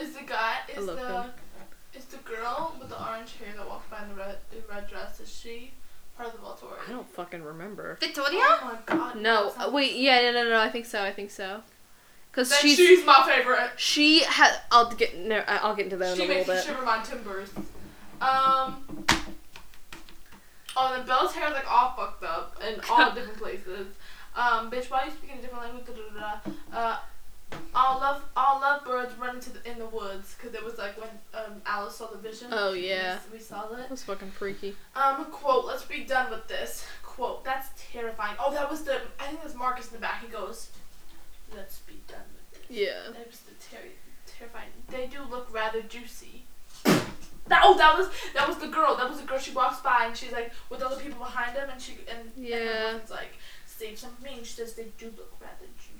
Is 0.00 0.14
the 0.14 0.22
guy 0.24 0.58
is 0.76 0.86
the 0.86 0.96
him. 0.96 1.30
is 1.94 2.04
the 2.06 2.18
girl 2.18 2.74
with 2.78 2.88
the 2.88 3.04
orange 3.04 3.34
hair 3.36 3.48
that 3.56 3.68
walked 3.68 3.90
by 3.90 4.02
in 4.02 4.08
the 4.10 4.14
red 4.14 4.36
in 4.52 4.58
red 4.72 4.88
dress? 4.88 5.18
Is 5.20 5.32
she 5.32 5.72
part 6.16 6.28
of 6.28 6.34
the 6.34 6.46
Volturi? 6.46 6.78
I 6.86 6.92
don't 6.92 7.08
fucking 7.10 7.42
remember. 7.42 7.98
Victoria? 8.00 8.40
Oh 8.42 8.60
my 8.72 8.78
god. 8.96 9.16
No, 9.16 9.52
that 9.58 9.68
uh, 9.68 9.70
wait, 9.70 9.96
yeah, 9.96 10.20
no, 10.30 10.32
no, 10.44 10.48
no, 10.50 10.60
I 10.60 10.70
think 10.70 10.86
so, 10.86 11.02
I 11.02 11.12
think 11.12 11.30
so. 11.32 11.62
Because 12.30 12.50
Then 12.50 12.58
she's, 12.60 12.76
she's 12.76 13.04
my 13.04 13.24
favorite. 13.26 13.70
she 13.76 14.20
had, 14.20 14.52
I'll 14.70 14.90
get, 14.92 15.16
no, 15.18 15.42
I'll 15.48 15.74
get 15.74 15.86
into 15.86 15.96
that 15.96 16.16
in 16.16 16.24
a 16.24 16.26
little 16.26 16.36
makes 16.36 16.48
me 16.48 16.54
bit. 16.54 16.64
shiver 16.64 16.82
my 16.84 17.02
timbers. 17.02 17.50
Um. 18.20 19.04
Oh, 20.76 20.94
then 20.94 21.04
Belle's 21.06 21.32
hair 21.32 21.48
is 21.48 21.54
like 21.54 21.68
all 21.68 21.94
fucked 21.96 22.22
up 22.22 22.56
in 22.64 22.78
all 22.88 23.10
different 23.14 23.38
places. 23.38 23.88
Um, 24.38 24.70
bitch, 24.70 24.88
why 24.90 25.00
are 25.00 25.06
you 25.06 25.10
speaking 25.12 25.38
a 25.38 25.42
different 25.42 25.64
language? 25.64 25.84
Da, 25.86 25.92
da, 26.20 26.40
da. 26.72 26.78
Uh, 26.78 26.98
all 27.74 27.98
love, 27.98 28.22
all 28.36 28.60
love 28.60 28.84
birds 28.84 29.12
run 29.18 29.36
into 29.36 29.50
the, 29.50 29.70
in 29.70 29.78
the 29.78 29.86
woods 29.86 30.36
because 30.36 30.54
it 30.54 30.62
was 30.64 30.76
like 30.78 31.00
when 31.00 31.08
um 31.34 31.60
Alice 31.66 31.96
saw 31.96 32.06
the 32.06 32.18
vision. 32.18 32.48
Oh, 32.52 32.72
yeah. 32.72 33.18
we, 33.32 33.38
we 33.38 33.42
saw 33.42 33.66
That 33.68 33.86
it. 33.86 33.90
was 33.90 34.02
fucking 34.04 34.30
freaky. 34.32 34.76
Um, 34.94 35.24
quote. 35.26 35.64
Let's 35.64 35.84
be 35.84 36.04
done 36.04 36.30
with 36.30 36.46
this. 36.46 36.86
Quote. 37.02 37.44
That's 37.44 37.68
terrifying. 37.90 38.36
Oh, 38.38 38.52
that 38.52 38.70
was 38.70 38.82
the. 38.84 39.00
I 39.18 39.26
think 39.26 39.42
that's 39.42 39.54
Marcus 39.54 39.88
in 39.88 39.94
the 39.94 39.98
back. 40.00 40.22
He 40.22 40.28
goes, 40.28 40.68
"Let's 41.56 41.78
be 41.80 41.94
done 42.06 42.18
with 42.34 42.68
this." 42.68 42.78
Yeah. 42.78 43.10
That 43.12 43.26
was 43.26 43.40
the 43.40 43.54
ter- 43.74 43.82
terrifying. 44.26 44.68
They 44.88 45.06
do 45.06 45.22
look 45.28 45.52
rather 45.52 45.80
juicy. 45.82 46.44
That 46.84 47.62
oh 47.64 47.78
that 47.78 47.96
was 47.96 48.10
that 48.34 48.46
was 48.46 48.58
the 48.58 48.68
girl. 48.68 48.94
That 48.94 49.08
was 49.08 49.20
the 49.20 49.26
girl. 49.26 49.38
She 49.38 49.52
walks 49.52 49.80
by 49.80 50.04
and 50.04 50.14
she's 50.14 50.32
like 50.32 50.52
with 50.68 50.82
other 50.82 50.96
people 50.96 51.18
behind 51.18 51.56
them 51.56 51.70
and 51.72 51.80
she 51.80 51.96
and 52.10 52.30
and 52.36 52.46
Yeah. 52.46 52.58
boyfriend's 52.92 53.10
like 53.10 53.32
save 53.78 53.98
some 53.98 54.10
for 54.16 54.24
me 54.24 54.38
she 54.40 54.44
says 54.54 54.74
they 54.74 54.88
do 54.98 55.06
look 55.16 55.32
rather 55.40 55.66
juicy. 55.78 55.94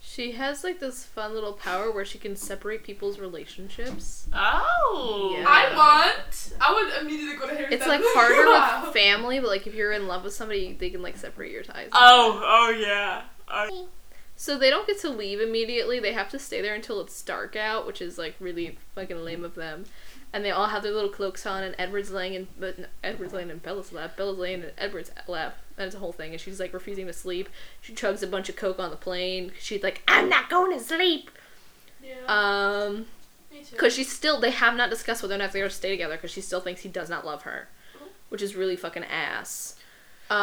She 0.00 0.32
has 0.32 0.62
like 0.64 0.78
this 0.78 1.04
fun 1.04 1.34
little 1.34 1.52
power 1.52 1.90
where 1.90 2.04
she 2.04 2.18
can 2.18 2.36
separate 2.36 2.84
people's 2.84 3.18
relationships. 3.18 4.28
Oh. 4.32 5.34
Yeah. 5.36 5.44
I 5.48 5.74
want. 5.76 6.52
I 6.60 6.72
would 6.74 7.02
immediately 7.02 7.36
go 7.36 7.48
to 7.48 7.54
Harry. 7.54 7.74
It's 7.74 7.82
Styles. 7.84 8.02
like 8.02 8.14
harder 8.14 8.46
Wow. 8.46 8.82
with 8.84 8.94
family, 8.94 9.40
but 9.40 9.48
like 9.48 9.66
if 9.66 9.74
you're 9.74 9.92
in 9.92 10.06
love 10.06 10.22
with 10.24 10.32
somebody, 10.32 10.74
they 10.78 10.90
can 10.90 11.02
like 11.02 11.16
separate 11.16 11.50
your 11.50 11.62
ties. 11.64 11.88
Oh, 11.92 12.40
oh 12.44 12.70
yeah. 12.70 13.22
Oh. 13.48 13.88
So 14.36 14.56
they 14.58 14.70
don't 14.70 14.86
get 14.86 15.00
to 15.00 15.08
leave 15.08 15.40
immediately. 15.40 15.98
They 15.98 16.12
have 16.12 16.28
to 16.30 16.38
stay 16.38 16.60
there 16.60 16.74
until 16.74 17.00
it's 17.00 17.20
dark 17.22 17.56
out, 17.56 17.86
which 17.86 18.00
is 18.00 18.16
like 18.18 18.36
really 18.38 18.78
fucking 18.94 19.24
lame 19.24 19.44
of 19.44 19.54
them. 19.54 19.84
And 20.32 20.44
they 20.44 20.50
all 20.50 20.66
have 20.66 20.82
their 20.82 20.92
little 20.92 21.08
cloaks 21.10 21.46
on, 21.46 21.62
and 21.62 21.74
Edward's 21.78 22.10
laying 22.10 22.34
in, 22.34 22.48
but 22.60 22.78
no, 22.78 22.86
Edward's 23.02 23.32
laying 23.32 23.48
in 23.48 23.58
Bella's 23.58 23.92
lap. 23.92 24.16
Bella's 24.16 24.36
laying 24.38 24.62
in 24.62 24.70
Edward's 24.76 25.10
lap. 25.26 25.56
And 25.78 25.86
it's 25.86 25.94
a 25.94 25.98
whole 25.98 26.12
thing, 26.12 26.32
and 26.32 26.40
she's 26.40 26.58
like 26.58 26.72
refusing 26.72 27.06
to 27.06 27.12
sleep. 27.12 27.48
She 27.82 27.92
chugs 27.92 28.22
a 28.22 28.26
bunch 28.26 28.48
of 28.48 28.56
coke 28.56 28.78
on 28.78 28.90
the 28.90 28.96
plane. 28.96 29.52
She's 29.60 29.82
like, 29.82 30.02
"I'm 30.08 30.28
not 30.28 30.48
going 30.48 30.76
to 30.76 30.82
sleep." 30.82 31.30
Yeah. 32.02 32.14
Um, 32.28 33.06
Me 33.52 33.58
too. 33.58 33.72
Because 33.72 33.94
she's 33.94 34.10
still, 34.10 34.40
they 34.40 34.50
have 34.50 34.74
not 34.76 34.90
discussed 34.90 35.22
whether 35.22 35.34
or 35.34 35.38
not 35.38 35.52
they're 35.52 35.62
going 35.62 35.70
to 35.70 35.76
stay 35.76 35.90
together 35.90 36.14
because 36.14 36.30
she 36.30 36.40
still 36.40 36.60
thinks 36.60 36.80
he 36.82 36.88
does 36.88 37.10
not 37.10 37.26
love 37.26 37.42
her. 37.42 37.68
Which 38.28 38.42
is 38.42 38.56
really 38.56 38.76
fucking 38.76 39.04
ass. 39.04 39.76
Um, 40.28 40.40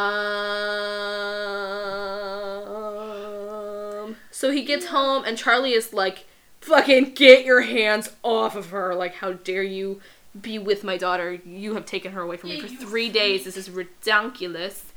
so 4.32 4.52
he 4.52 4.64
gets 4.64 4.86
home 4.88 5.26
and 5.26 5.38
Charlie 5.38 5.74
is 5.74 5.92
like, 5.94 6.26
fucking 6.62 7.14
get 7.14 7.44
your 7.46 7.62
hands 7.62 8.10
off 8.24 8.56
of 8.56 8.70
her. 8.70 8.96
Like, 8.96 9.16
how 9.16 9.34
dare 9.34 9.64
you 9.64 10.00
be 10.40 10.58
with 10.58 10.86
my 10.86 10.96
daughter? 10.98 11.34
You 11.46 11.76
have 11.76 11.86
taken 11.86 12.14
her 12.14 12.22
away 12.22 12.38
from 12.38 12.52
me 12.52 12.62
for 12.62 12.68
three 12.68 13.10
days. 13.10 13.44
This 13.44 13.58
is 13.58 13.70
ridiculous. 13.70 14.94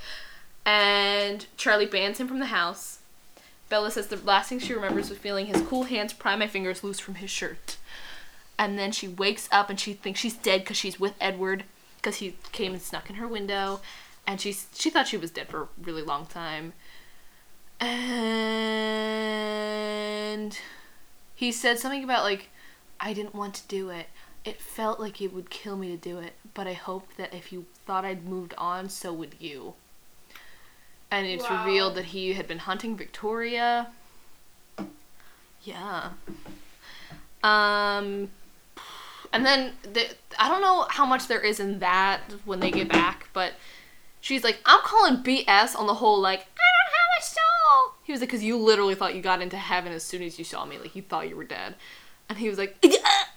And 0.67 1.47
Charlie 1.57 1.87
bans 1.87 2.19
him 2.19 2.27
from 2.27 2.41
the 2.41 2.47
house. 2.47 2.99
Bella 3.69 3.93
says 3.93 4.09
the 4.09 4.17
last 4.17 4.49
thing 4.49 4.59
she 4.59 4.75
remembers 4.75 5.09
was 5.09 5.19
feeling 5.19 5.47
his 5.47 5.63
cool 5.63 5.85
hands 5.85 6.13
pry 6.13 6.35
my 6.35 6.49
fingers 6.49 6.83
loose 6.83 6.99
from 6.99 7.15
his 7.15 7.31
shirt. 7.31 7.77
And 8.59 8.77
then 8.79 8.91
she 8.91 9.07
wakes 9.07 9.49
up 9.53 9.71
and 9.71 9.79
she 9.79 9.93
thinks 9.93 10.19
she's 10.19 10.35
dead 10.37 10.63
because 10.63 10.77
she's 10.77 10.99
with 10.99 11.15
Edward 11.21 11.65
because 11.97 12.17
he 12.17 12.37
came 12.53 12.73
and 12.73 12.83
snuck 12.83 13.09
in 13.09 13.17
her 13.17 13.29
window. 13.29 13.81
And 14.27 14.41
she's 14.41 14.67
she 14.75 14.91
thought 14.91 15.07
she 15.07 15.17
was 15.17 15.31
dead 15.31 15.49
for 15.49 15.63
a 15.63 15.69
really 15.81 16.03
long 16.03 16.27
time. 16.27 16.73
And 17.79 17.87
he 21.35 21.53
said 21.53 21.79
something 21.79 22.03
about 22.03 22.25
like 22.25 22.49
I 22.99 23.13
didn't 23.13 23.35
want 23.37 23.55
to 23.55 23.69
do 23.69 23.91
it. 23.91 24.09
It 24.45 24.61
felt 24.61 24.99
like 24.99 25.21
it 25.21 25.33
would 25.33 25.51
kill 25.51 25.77
me 25.77 25.89
to 25.89 25.97
do 25.97 26.19
it, 26.19 26.35
but 26.55 26.67
I 26.67 26.73
hoped 26.73 27.17
that 27.19 27.35
if 27.35 27.53
you 27.53 27.67
thought 27.85 28.05
I'd 28.05 28.29
moved 28.29 28.55
on, 28.57 28.89
so 28.89 29.13
would 29.13 29.35
you. 29.41 29.75
And 31.11 31.27
it's 31.27 31.49
Wow. 31.49 31.65
revealed 31.65 31.95
that 31.97 32.07
he 32.07 32.33
had 32.35 32.49
been 32.49 32.59
hunting 32.59 32.97
Victoria. 32.97 33.89
Yeah. 35.63 36.11
Um 37.43 38.31
and 39.33 39.45
then 39.45 39.73
the, 39.83 40.07
I 40.39 40.49
don't 40.49 40.63
know 40.63 40.87
how 40.89 41.05
much 41.05 41.27
there 41.29 41.41
is 41.41 41.61
in 41.61 41.81
that 41.81 42.21
when 42.45 42.61
they 42.61 42.71
get 42.71 42.89
back, 42.89 43.29
but 43.33 43.53
she's 44.21 44.43
like, 44.45 44.59
I'm 44.65 44.81
calling 44.83 45.23
BS 45.23 45.77
on 45.79 45.87
the 45.87 45.95
whole 45.95 46.21
like 46.21 46.41
I 46.41 46.43
don't 46.43 46.93
have 46.95 47.23
a 47.23 47.25
soul. 47.25 47.95
He 48.05 48.13
was 48.13 48.21
like, 48.21 48.31
because 48.31 48.45
you 48.45 48.57
literally 48.57 48.95
thought 48.95 49.15
you 49.15 49.23
got 49.23 49.43
into 49.43 49.57
heaven 49.57 49.93
as 49.93 50.03
soon 50.05 50.23
as 50.23 50.39
you 50.39 50.45
saw 50.45 50.65
me, 50.65 50.79
like 50.79 50.95
you 50.97 51.03
thought 51.03 51.29
you 51.29 51.37
were 51.37 51.45
dead, 51.45 51.75
and 52.29 52.39
he 52.39 52.49
was 52.49 52.57
like, 52.59 52.77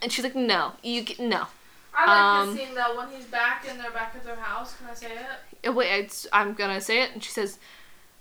and 0.01 0.11
she's 0.11 0.23
like, 0.23 0.35
no, 0.35 0.73
you 0.83 1.05
no. 1.19 1.47
I 1.93 2.05
like 2.05 2.49
Um, 2.49 2.55
the 2.55 2.63
scene 2.65 2.75
though 2.75 2.97
when 2.97 3.09
he's 3.09 3.25
back 3.25 3.65
and 3.69 3.79
they're 3.79 3.91
back 3.91 4.13
at 4.15 4.23
their 4.23 4.35
house. 4.35 4.75
Can 4.77 4.87
I 4.89 4.93
say 4.93 5.07
it? 5.11 5.48
Wait, 5.65 5.91
it's, 5.99 6.27
I'm 6.31 6.53
gonna 6.53 6.81
say 6.81 7.01
it, 7.03 7.11
and 7.13 7.23
she 7.23 7.31
says, 7.31 7.59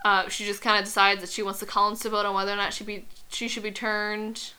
uh, 0.05 0.29
she 0.29 0.45
just 0.45 0.63
kind 0.63 0.79
of 0.79 0.85
decides 0.85 1.21
that 1.21 1.31
she 1.31 1.43
wants 1.43 1.61
the 1.61 1.67
Cullens 1.67 2.01
to 2.01 2.09
vote 2.09 2.27
on 2.27 2.35
whether 2.35 2.53
or 2.53 2.57
not 2.57 2.73
she 2.73 2.85
be 2.85 3.05
she 3.29 3.49
should 3.49 3.63
be 3.63 3.71
turned, 3.73 4.53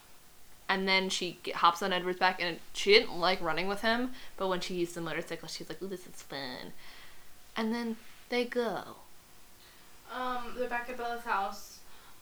and 0.68 0.88
then 0.88 1.10
she 1.10 1.38
get, 1.44 1.56
hops 1.56 1.82
on 1.82 1.92
Edward's 1.94 2.20
back, 2.20 2.42
and 2.42 2.60
she 2.74 2.94
didn't 2.94 3.18
like 3.18 3.42
running 3.42 3.68
with 3.68 3.82
him, 3.82 4.12
but 4.38 4.48
when 4.48 4.60
she 4.60 4.76
used 4.76 4.96
the 4.96 5.02
motorcycle, 5.02 5.48
she's 5.48 5.68
like, 5.70 5.82
ooh, 5.82 5.88
this 5.88 6.06
is 6.08 6.22
fun, 6.24 6.74
and 7.56 7.74
then 7.74 7.98
they 8.30 8.46
go. 8.46 8.82
Um, 10.14 10.56
they're 10.58 10.70
back 10.70 10.90
at 10.90 10.98
Bella's 10.98 11.24
house. 11.24 11.76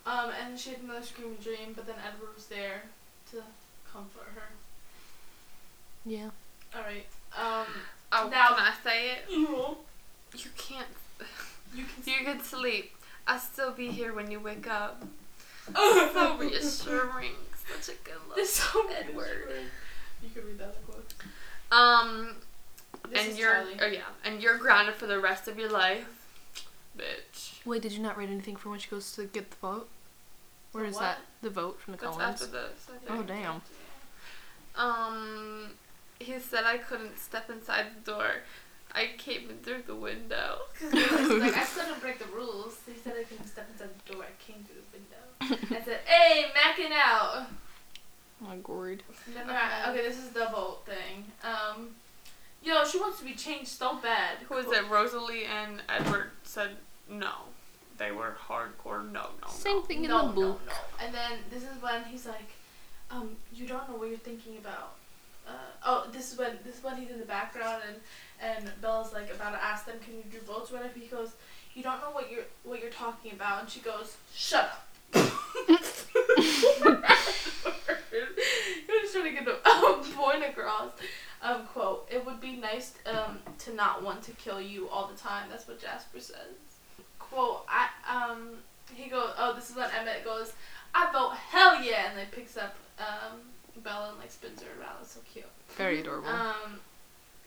Um, 0.05 0.31
and 0.41 0.57
she 0.57 0.69
had 0.69 0.79
another 0.83 1.01
screaming 1.05 1.35
dream, 1.43 1.73
but 1.75 1.85
then 1.85 1.95
Edward 2.05 2.33
was 2.33 2.45
there 2.47 2.83
to 3.31 3.43
comfort 3.91 4.27
her. 4.35 4.43
Yeah. 6.05 6.29
All 6.73 6.81
right. 6.81 7.05
Um, 7.37 7.65
Oh, 8.13 8.29
Now- 8.29 8.55
can 8.55 8.59
I 8.59 8.73
say 8.83 9.11
it? 9.11 9.25
you 9.29 9.77
You 10.35 10.49
can't. 10.57 10.87
You 11.75 11.83
can. 11.85 12.13
You 12.13 12.25
can 12.25 12.43
sleep. 12.43 12.93
I'll 13.27 13.39
still 13.39 13.71
be 13.71 13.89
here 13.91 14.13
when 14.13 14.31
you 14.31 14.39
wake 14.39 14.67
up. 14.67 15.03
So 15.67 15.73
Oh, 15.75 16.37
reassuring. 16.39 17.33
Such 17.81 17.93
a 17.95 17.99
good 18.05 18.15
look. 18.29 18.37
This 18.37 18.53
so 18.53 18.87
Edward. 18.89 19.27
reassuring. 19.45 19.65
You 20.23 20.29
can 20.33 20.45
read 20.47 20.57
that 20.59 20.69
in 20.69 20.71
the 20.85 20.91
quote. 20.93 21.13
Um, 21.71 22.35
This 23.09 23.19
and 23.23 23.31
is 23.33 23.37
you're 23.37 23.53
Charlie. 23.53 23.77
oh 23.81 23.85
yeah, 23.87 23.99
and 24.23 24.41
you're 24.41 24.57
grounded 24.57 24.95
for 24.95 25.07
the 25.07 25.19
rest 25.19 25.49
of 25.49 25.59
your 25.59 25.69
life, 25.69 26.07
bitch. 26.97 27.65
Wait, 27.65 27.81
did 27.81 27.91
you 27.91 27.99
not 28.01 28.17
read 28.17 28.29
anything 28.29 28.55
for 28.55 28.69
when 28.69 28.79
she 28.79 28.89
goes 28.89 29.11
to 29.17 29.25
get 29.25 29.51
the 29.51 29.57
vote? 29.57 29.89
Where 30.71 30.83
The 30.85 30.89
is 30.91 30.95
what? 30.95 31.01
that? 31.01 31.17
The 31.41 31.49
vote 31.49 31.81
from 31.81 31.93
the 31.95 31.97
That's 31.99 32.15
Cullens? 32.15 32.41
after 32.41 32.45
this. 32.53 32.87
I 33.09 33.13
Oh 33.17 33.23
damn. 33.23 33.61
Um, 34.75 35.71
he 36.19 36.39
said 36.39 36.63
I 36.63 36.77
couldn't 36.77 37.17
step 37.19 37.49
inside 37.49 37.87
the 38.05 38.11
door. 38.11 38.31
I 38.97 39.09
came 39.17 39.49
in 39.49 39.57
through 39.59 39.83
the 39.85 39.95
window. 39.95 40.57
Because 40.91 41.29
like, 41.39 41.55
I 41.55 41.63
still 41.63 41.85
didn't 41.85 42.01
break 42.01 42.17
the 42.19 42.25
rules. 42.35 42.77
He 42.85 42.93
said 42.99 43.13
I 43.19 43.23
couldn't 43.23 43.47
step 43.47 43.67
inside 43.71 43.89
the 44.05 44.13
door. 44.13 44.23
I 44.23 44.43
came 44.51 44.63
through 44.63 44.81
the 44.91 44.97
window. 44.97 45.79
I 45.79 45.85
said, 45.85 45.99
hey, 46.05 46.45
macking 46.57 46.91
out. 46.91 47.47
Oh, 48.43 48.55
gourd. 48.63 49.03
Then 49.33 49.49
I- 49.49 49.91
okay, 49.91 50.01
this 50.01 50.17
is 50.17 50.29
the 50.29 50.47
vote 50.51 50.85
thing. 50.85 51.25
Um, 51.43 51.89
yo, 52.63 52.83
she 52.85 52.97
wants 52.99 53.19
to 53.19 53.25
be 53.25 53.33
changed 53.33 53.69
so 53.69 53.97
bad. 53.97 54.37
Who 54.49 54.55
was 54.55 54.67
it? 54.67 54.87
Rosalie 54.89 55.45
and 55.45 55.81
Edward 55.89 56.31
said 56.43 56.71
no. 57.09 57.33
They 57.97 58.11
were 58.11 58.35
hardcore 58.47 59.03
no, 59.11 59.25
no, 59.41 59.47
Same 59.49 59.77
no. 59.77 59.81
thing 59.83 60.03
in 60.05 60.09
no, 60.11 60.19
the 60.21 60.27
no, 60.27 60.33
book. 60.33 60.61
no. 60.67 61.05
And 61.05 61.13
then 61.15 61.39
this 61.49 61.63
is 61.63 61.81
when 61.81 62.03
he's 62.05 62.25
like, 62.27 62.51
um, 63.09 63.35
you 63.53 63.65
don't 63.67 63.89
know 63.89 63.95
what 63.95 64.09
you're 64.09 64.17
thinking 64.19 64.57
about. 64.57 64.93
Oh, 65.85 66.07
this 66.11 66.33
is 66.33 66.39
when 66.39 66.57
this 66.65 66.77
is 66.77 66.83
when 66.83 66.97
he's 66.97 67.09
in 67.09 67.19
the 67.19 67.25
background 67.25 67.83
and 67.87 67.97
and 68.39 68.71
Bella's 68.81 69.13
like 69.13 69.31
about 69.33 69.51
to 69.51 69.63
ask 69.63 69.85
them, 69.85 69.95
can 70.03 70.15
you 70.15 70.23
do 70.31 70.39
votes 70.45 70.71
or 70.71 70.75
whatever. 70.75 70.99
He 70.99 71.07
goes, 71.07 71.31
you 71.73 71.83
don't 71.83 72.01
know 72.01 72.11
what 72.11 72.31
you're 72.31 72.45
what 72.63 72.81
you're 72.81 72.91
talking 72.91 73.33
about, 73.33 73.61
and 73.61 73.69
she 73.69 73.79
goes, 73.79 74.17
shut 74.33 74.63
up. 74.63 74.83
he 78.11 78.93
was 79.01 79.11
trying 79.11 79.25
to 79.25 79.31
get 79.31 79.45
the 79.45 79.69
um, 79.69 80.03
point 80.03 80.43
across. 80.43 80.91
Um, 81.41 81.65
quote: 81.67 82.07
It 82.11 82.25
would 82.25 82.41
be 82.41 82.55
nice 82.55 82.93
um, 83.05 83.39
to 83.59 83.73
not 83.73 84.03
want 84.03 84.23
to 84.23 84.31
kill 84.31 84.59
you 84.59 84.89
all 84.89 85.07
the 85.07 85.17
time. 85.17 85.47
That's 85.49 85.67
what 85.67 85.81
Jasper 85.81 86.19
says. 86.19 86.55
Quote: 87.19 87.65
I 87.69 87.89
um 88.09 88.49
he 88.93 89.09
goes. 89.09 89.31
Oh, 89.37 89.53
this 89.53 89.69
is 89.69 89.75
when 89.75 89.89
Emmett 89.99 90.23
goes. 90.25 90.53
I 90.93 91.11
vote 91.11 91.35
hell 91.35 91.83
yeah, 91.83 92.09
and 92.09 92.17
then 92.17 92.27
picks 92.31 92.57
up 92.57 92.75
um 92.99 93.39
Bella 93.83 94.09
and 94.09 94.19
like 94.19 94.31
spins 94.31 94.61
her 94.61 94.69
around. 94.79 94.97
It's 95.01 95.13
so 95.13 95.19
cute. 95.31 95.45
Very 95.75 96.01
adorable. 96.01 96.29
Um, 96.29 96.79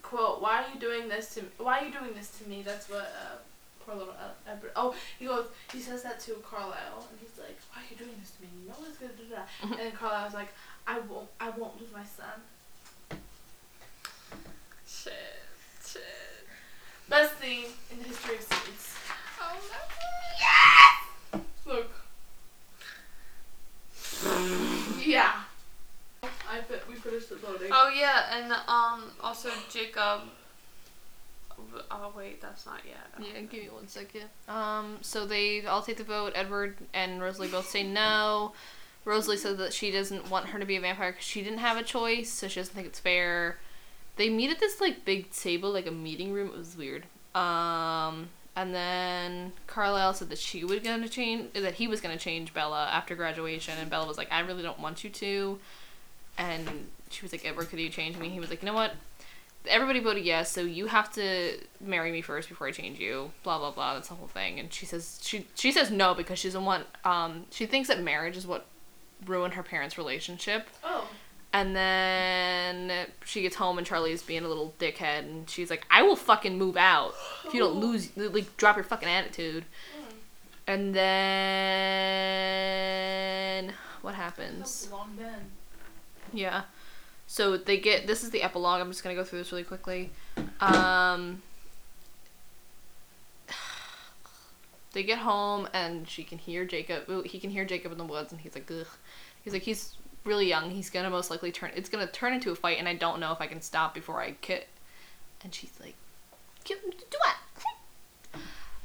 quote: 0.03 0.41
Why 0.41 0.63
are 0.63 0.75
you 0.75 0.81
doing 0.81 1.09
this 1.09 1.35
to? 1.35 1.43
Me? 1.43 1.49
Why 1.59 1.81
are 1.81 1.85
you 1.87 1.93
doing 1.93 2.15
this 2.15 2.31
to 2.39 2.49
me? 2.49 2.63
That's 2.63 2.89
what 2.89 3.13
uh, 3.17 3.37
poor 3.85 3.97
little 3.97 4.15
Edward. 4.47 4.73
Oh, 4.77 4.95
he 5.19 5.27
goes. 5.27 5.47
He 5.73 5.81
says 5.81 6.03
that 6.03 6.21
to 6.21 6.35
Carlisle, 6.49 7.07
and 7.11 7.19
he's 7.21 7.39
like, 7.39 7.59
"Why 7.73 7.83
are 7.83 7.87
you 7.91 7.97
doing 7.97 8.17
this 8.21 8.33
to 8.33 8.43
me? 8.43 8.49
You 8.63 8.69
know 8.69 8.77
what's 8.79 8.99
gonna 8.99 9.13
do 9.13 9.29
that." 9.35 9.49
and 9.63 9.73
then 9.73 9.93
Carlisle's 9.93 10.35
like, 10.35 10.53
"I 10.87 10.99
won't. 11.01 11.29
I 11.41 11.51
won't 11.51 11.81
lose 11.81 11.93
my 11.93 12.05
son." 12.05 13.19
Shit, 14.87 15.13
shit. 15.87 16.03
Best 17.09 17.41
scene 17.41 17.67
in 17.91 17.99
the 17.99 18.05
history 18.05 18.37
of 18.37 18.43
scenes. 18.43 18.95
Oh 19.41 19.57
Look. 21.67 21.91
yeah. 25.07 25.33
I 26.51 26.61
bet 26.63 26.89
we 26.89 26.97
finished 26.97 27.31
it 27.31 27.43
loading. 27.45 27.69
Oh 27.71 27.91
yeah, 27.95 28.37
and 28.37 28.53
um 28.67 29.11
also 29.23 29.51
Jacob. 29.71 30.23
Oh 31.91 32.13
wait, 32.17 32.41
that's 32.41 32.67
not 32.67 32.81
yet. 32.87 33.07
Yeah, 33.19 33.41
give 33.43 33.63
me 33.63 33.69
one 33.69 33.87
second. 33.87 34.25
Um, 34.49 34.99
so 35.03 35.27
they 35.27 35.65
all 35.67 35.83
take 35.83 35.99
the 35.99 36.05
vote. 36.05 36.33
Edward 36.35 36.77
and 36.93 37.21
Rosalie 37.21 37.49
both 37.49 37.69
say 37.69 37.83
no. 37.83 38.53
Rosalie 39.05 39.37
says 39.37 39.59
that 39.59 39.73
she 39.73 39.91
doesn't 39.91 40.31
want 40.31 40.47
her 40.47 40.59
to 40.59 40.67
be 40.67 40.77
a 40.77 40.81
vampire 40.81 41.13
because 41.13 41.25
she 41.25 41.43
didn't 41.43 41.59
have 41.59 41.77
a 41.77 41.83
choice, 41.83 42.31
so 42.31 42.49
she 42.49 42.61
doesn't 42.61 42.75
think 42.75 42.87
it's 42.87 43.01
fair. 43.01 43.59
They 44.17 44.29
meet 44.29 44.51
at 44.51 44.59
this 44.59 44.81
like 44.81 45.05
big 45.05 45.31
table, 45.31 45.71
like 45.71 45.87
a 45.87 45.93
meeting 45.93 46.33
room. 46.33 46.49
It 46.49 46.57
was 46.59 46.77
weird. 46.77 47.05
Um, 47.35 48.29
and 48.57 48.75
then 48.75 49.53
Carlisle 49.67 50.15
said 50.15 50.31
that 50.31 50.39
she 50.39 50.65
was 50.65 50.81
gonna 50.81 51.09
change, 51.09 51.53
that 51.53 51.75
he 51.75 51.87
was 51.87 52.01
gonna 52.01 52.19
change 52.19 52.53
Bella 52.53 52.89
after 52.93 53.15
graduation, 53.15 53.75
and 53.79 53.89
Bella 53.89 54.07
was 54.07 54.19
like, 54.19 54.33
"I 54.33 54.41
really 54.41 54.63
don't 54.63 54.81
want 54.81 55.05
you 55.05 55.11
to." 55.11 55.59
And 56.41 56.89
she 57.11 57.23
was 57.23 57.33
like, 57.33 57.45
"Edward, 57.45 57.69
could 57.69 57.79
you 57.79 57.91
change 57.91 58.17
me?" 58.17 58.29
He 58.31 58.41
was 58.41 58.51
like, 58.51 58.63
"You 58.63 58.67
know 58.67 58.75
what? 58.75 58.93
everybody 59.69 60.01
voted 60.01 60.25
yes, 60.25 60.51
so 60.51 60.63
you 60.63 60.87
have 60.87 61.13
to 61.13 61.59
marry 61.81 62.11
me 62.13 62.23
first 62.23 62.49
before 62.49 62.67
I 62.67 62.71
change 62.71 62.99
you. 62.99 63.31
Blah 63.43 63.59
blah 63.59 63.71
blah. 63.73 63.93
That's 63.95 64.09
the 64.09 64.15
whole 64.15 64.29
thing. 64.29 64.59
And 64.59 64.73
she 64.73 64.87
says 64.87 65.21
she 65.23 65.47
she 65.55 65.71
says 65.73 65.91
no 65.91 66.15
because 66.15 66.39
she 66.39 66.49
doesn't 66.49 66.65
want. 66.65 66.87
Um, 67.05 67.45
she 67.51 67.67
thinks 67.67 67.89
that 67.89 68.01
marriage 68.03 68.39
is 68.39 68.47
what 68.47 68.65
ruined 69.27 69.55
her 69.55 69.63
parents' 69.63 69.99
relationship. 69.99 70.69
Oh. 70.83 71.09
And 71.53 71.75
then 71.75 73.09
she 73.25 73.43
gets 73.43 73.57
home 73.57 73.77
and 73.77 73.85
Charlie's 73.85 74.23
being 74.23 74.45
a 74.45 74.49
little 74.49 74.73
dickhead, 74.79 75.21
and 75.21 75.51
she's 75.51 75.69
like, 75.69 75.85
"I 75.91 76.03
will 76.03 76.17
fucking 76.17 76.57
move 76.57 76.77
out 76.77 77.15
if 77.45 77.53
you 77.53 77.61
don't 77.61 77.75
lose, 77.81 78.17
like, 78.17 78.57
drop 78.57 78.77
your 78.77 78.85
fucking 78.85 79.09
attitude." 79.09 79.65
And 80.67 80.95
then 80.95 81.05
what 84.03 84.15
happens? 84.15 84.89
Long. 84.93 85.19
Yeah. 86.33 86.63
So 87.27 87.57
they 87.57 87.79
get 87.79 88.07
this 88.07 88.25
is 88.25 88.31
the 88.31 88.43
epilogue. 88.43 88.81
I'm 88.81 88.91
just 88.91 89.03
gonna 89.03 89.15
go 89.15 89.25
through 89.25 89.39
this 89.41 89.53
really 89.53 89.65
quickly. 89.65 90.11
Um, 90.61 91.43
they 94.93 95.03
get 95.03 95.19
home 95.19 95.69
and 95.73 96.09
she 96.09 96.25
can 96.25 96.39
hear 96.39 96.65
Jacob. 96.65 97.27
He 97.27 97.39
can 97.39 97.51
hear 97.51 97.65
Jacob 97.65 97.93
in 97.93 97.99
the 97.99 98.05
woods, 98.05 98.33
and 98.33 98.41
he's 98.41 98.55
like, 98.55 98.71
Ugh. 98.71 98.87
He's 99.43 99.53
like, 99.53 99.63
he's 99.63 99.97
really 100.25 100.47
young. 100.49 100.71
He's 100.71 100.91
gonna 100.91 101.11
most 101.11 101.31
likely 101.31 101.53
turn. 101.53 101.71
It's 101.75 101.89
gonna 101.89 102.07
turn 102.07 102.33
into 102.33 102.51
a 102.51 102.57
fight, 102.57 102.79
and 102.79 102.89
I 102.89 102.95
don't 102.95 103.21
know 103.21 103.33
if 103.33 103.41
I 103.41 103.47
can 103.47 103.63
stop 103.63 103.95
before 103.95 104.21
I 104.21 104.33
kit. 104.41 104.69
And 105.43 105.55
she's 105.55 105.73
like, 105.81 105.95
"Do 106.65 106.75
what?" 106.85 107.37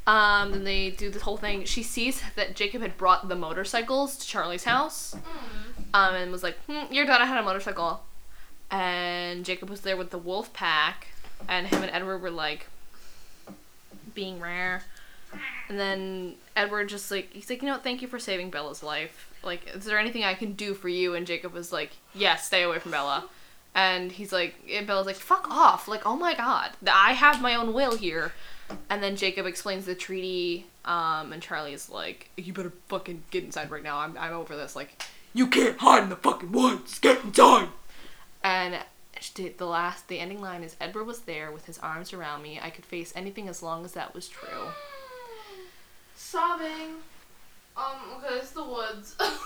Um, 0.08 0.52
then 0.52 0.64
they 0.64 0.92
do 0.92 1.10
this 1.10 1.24
whole 1.24 1.38
thing. 1.38 1.66
She 1.66 1.82
sees 1.82 2.22
that 2.36 2.56
Jacob 2.56 2.84
had 2.84 2.96
brought 2.96 3.28
the 3.28 3.36
motorcycles 3.36 4.18
to 4.18 4.28
Charlie's 4.28 4.64
house, 4.64 5.16
um, 5.96 6.14
and 6.14 6.30
was 6.32 6.44
like, 6.44 6.58
hmm, 6.66 6.92
"Your 6.94 7.06
daughter 7.06 7.26
had 7.26 7.40
a 7.40 7.44
motorcycle," 7.44 8.04
and 8.70 9.46
Jacob 9.46 9.70
was 9.70 9.82
there 9.82 9.96
with 9.96 10.10
the 10.10 10.18
wolf 10.18 10.52
pack, 10.52 11.08
and 11.48 11.68
him 11.68 11.82
and 11.82 11.92
Edward 11.92 12.20
were 12.20 12.30
like 12.30 12.68
being 14.14 14.40
rare. 14.42 14.84
And 15.70 15.80
then 15.80 16.36
Edward 16.56 16.90
just 16.90 17.10
like 17.12 17.32
he's 17.32 17.50
like, 17.50 17.62
you 17.62 17.68
know, 17.68 17.78
thank 17.78 18.02
you 18.02 18.08
for 18.08 18.20
saving 18.20 18.50
Bella's 18.50 18.84
life. 18.84 19.34
Like, 19.42 19.70
is 19.74 19.86
there 19.86 19.98
anything 19.98 20.24
I 20.24 20.34
can 20.34 20.54
do 20.54 20.74
for 20.74 20.90
you? 20.90 21.16
And 21.16 21.26
Jacob 21.26 21.54
was 21.54 21.72
like, 21.72 21.92
yes, 22.14 22.46
stay 22.46 22.64
away 22.64 22.80
from 22.80 22.92
Bella. 22.92 23.26
And 23.74 24.12
he's 24.12 24.32
like, 24.32 24.56
and 24.72 24.88
Bella's 24.88 25.06
like, 25.06 25.16
fuck 25.16 25.50
off. 25.50 25.88
Like, 25.88 26.06
oh 26.06 26.16
my 26.16 26.34
god, 26.34 26.72
I 26.92 27.14
have 27.14 27.42
my 27.42 27.56
own 27.56 27.74
will 27.74 27.96
here. 27.96 28.34
And 28.90 29.02
then 29.02 29.16
Jacob 29.16 29.46
explains 29.46 29.86
the 29.86 29.94
treaty, 29.96 30.66
um, 30.86 31.32
and 31.32 31.42
Charlie's 31.42 31.90
like, 31.90 32.30
you 32.36 32.52
better 32.52 32.74
fucking 32.88 33.24
get 33.30 33.44
inside 33.44 33.70
right 33.70 33.84
now. 33.84 34.00
I'm, 34.00 34.18
I'm 34.18 34.34
over 34.34 34.56
this. 34.56 34.76
Like, 34.76 35.04
you 35.36 35.48
can't 35.48 35.78
hide 35.78 36.04
in 36.04 36.10
the 36.10 36.16
fucking 36.16 36.54
woods. 36.54 36.98
Get 36.98 37.24
inside. 37.24 37.68
And 38.42 38.80
the 39.36 39.66
last, 39.66 40.08
the 40.08 40.20
ending 40.20 40.42
line 40.42 40.64
is, 40.64 40.78
Edward 40.80 41.04
was 41.04 41.22
there 41.22 41.52
with 41.52 41.66
his 41.66 41.78
arms 41.80 42.14
around 42.14 42.42
me. 42.42 42.60
I 42.62 42.70
could 42.70 42.86
face 42.86 43.12
anything 43.16 43.50
as 43.50 43.62
long 43.62 43.84
as 43.84 43.92
that 43.92 44.16
was 44.16 44.30
true. 44.30 44.70
Sobbing. 46.16 46.96
Um, 47.76 47.98
okay, 48.18 48.36
it's 48.36 48.52
the 48.52 48.64
woods. 48.64 49.18
I 49.20 49.38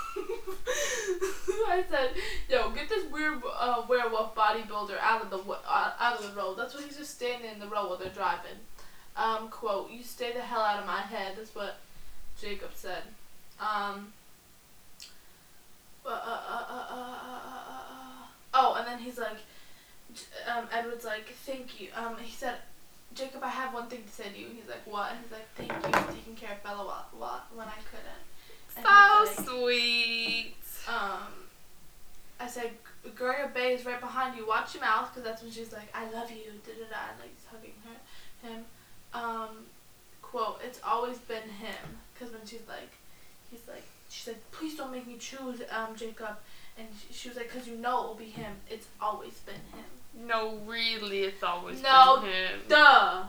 said, 1.89 2.11
yo, 2.47 2.69
get 2.69 2.87
this 2.87 3.11
weird 3.11 3.41
uh, 3.57 3.81
werewolf 3.89 4.35
bodybuilder 4.35 4.99
out 5.01 5.23
of 5.23 5.31
the 5.31 5.39
wo- 5.39 5.57
uh, 5.67 5.93
out 5.99 6.19
of 6.19 6.29
the 6.29 6.39
road. 6.39 6.55
That's 6.55 6.75
what 6.75 6.83
he's 6.83 6.97
just 6.97 7.15
standing 7.15 7.51
in 7.51 7.59
the 7.59 7.65
road 7.65 7.89
while 7.89 7.97
they're 7.97 8.09
driving. 8.09 8.59
Um, 9.17 9.49
quote, 9.49 9.89
you 9.89 10.03
stay 10.03 10.33
the 10.33 10.41
hell 10.41 10.61
out 10.61 10.79
of 10.79 10.85
my 10.85 11.01
head. 11.01 11.33
That's 11.37 11.55
what 11.55 11.79
Jacob 12.39 12.69
said. 12.75 13.01
Um, 13.59 14.13
uh, 16.13 16.41
uh, 16.49 16.65
uh, 16.69 16.85
uh. 16.91 18.27
Oh, 18.53 18.75
and 18.77 18.87
then 18.87 18.99
he's 18.99 19.17
like, 19.17 19.37
um, 20.47 20.65
Edward's 20.73 21.05
like, 21.05 21.29
thank 21.45 21.79
you. 21.79 21.89
Um, 21.95 22.17
he 22.21 22.31
said, 22.31 22.55
Jacob, 23.13 23.43
I 23.43 23.49
have 23.49 23.73
one 23.73 23.87
thing 23.87 24.03
to 24.03 24.11
say 24.11 24.29
to 24.29 24.39
you. 24.39 24.47
He's 24.55 24.67
like, 24.67 24.85
what? 24.85 25.11
And 25.11 25.19
he's 25.21 25.31
like, 25.31 25.47
thank 25.55 25.71
you 25.71 26.01
for 26.01 26.11
taking 26.13 26.35
care 26.35 26.53
of 26.53 26.63
Bella 26.63 26.85
while, 26.85 27.05
while, 27.17 27.43
when 27.53 27.67
I 27.67 27.79
couldn't. 27.89 28.23
And 28.77 28.85
So 29.37 29.45
like, 29.45 29.47
sweet. 29.47 30.55
um, 30.87 31.33
I 32.39 32.47
said, 32.47 32.71
Gloria 33.15 33.49
Bay 33.53 33.73
is 33.73 33.85
right 33.85 33.99
behind 33.99 34.37
you. 34.37 34.47
Watch 34.47 34.73
your 34.75 34.83
mouth, 34.83 35.09
because 35.09 35.23
that's 35.23 35.41
when 35.41 35.51
she's 35.51 35.71
like, 35.71 35.89
I 35.93 36.03
love 36.11 36.29
you, 36.31 36.51
da 36.65 36.73
da 36.73 36.89
da, 36.89 37.11
and 37.11 37.19
like 37.19 37.31
he's 37.35 37.45
hugging 37.51 37.73
her, 37.85 38.49
him. 38.49 38.65
Um, 39.13 39.65
quote, 40.21 40.59
it's 40.63 40.79
always 40.85 41.17
been 41.19 41.49
him, 41.49 41.97
because 42.13 42.33
when 42.33 42.45
she's 42.45 42.67
like, 42.67 42.91
he's 43.51 43.67
like, 43.67 43.83
she's 44.09 44.27
like, 44.27 44.51
please 44.51 44.75
don't 44.75 44.91
make 44.91 45.07
me 45.07 45.17
choose, 45.17 45.61
um, 45.71 45.95
Jacob, 45.95 46.37
and 46.77 46.87
she, 47.07 47.13
she 47.13 47.27
was 47.29 47.37
like, 47.37 47.51
because 47.51 47.67
you 47.67 47.75
know 47.77 48.03
it 48.03 48.07
will 48.07 48.15
be 48.15 48.25
him. 48.25 48.53
It's 48.69 48.87
always 49.01 49.33
been 49.39 49.55
him. 49.55 50.27
No, 50.27 50.57
really, 50.65 51.19
it's 51.21 51.43
always 51.43 51.81
No, 51.81 52.21
been 52.21 52.29
him. 52.31 52.59
No, 52.69 52.75
duh. 52.75 53.23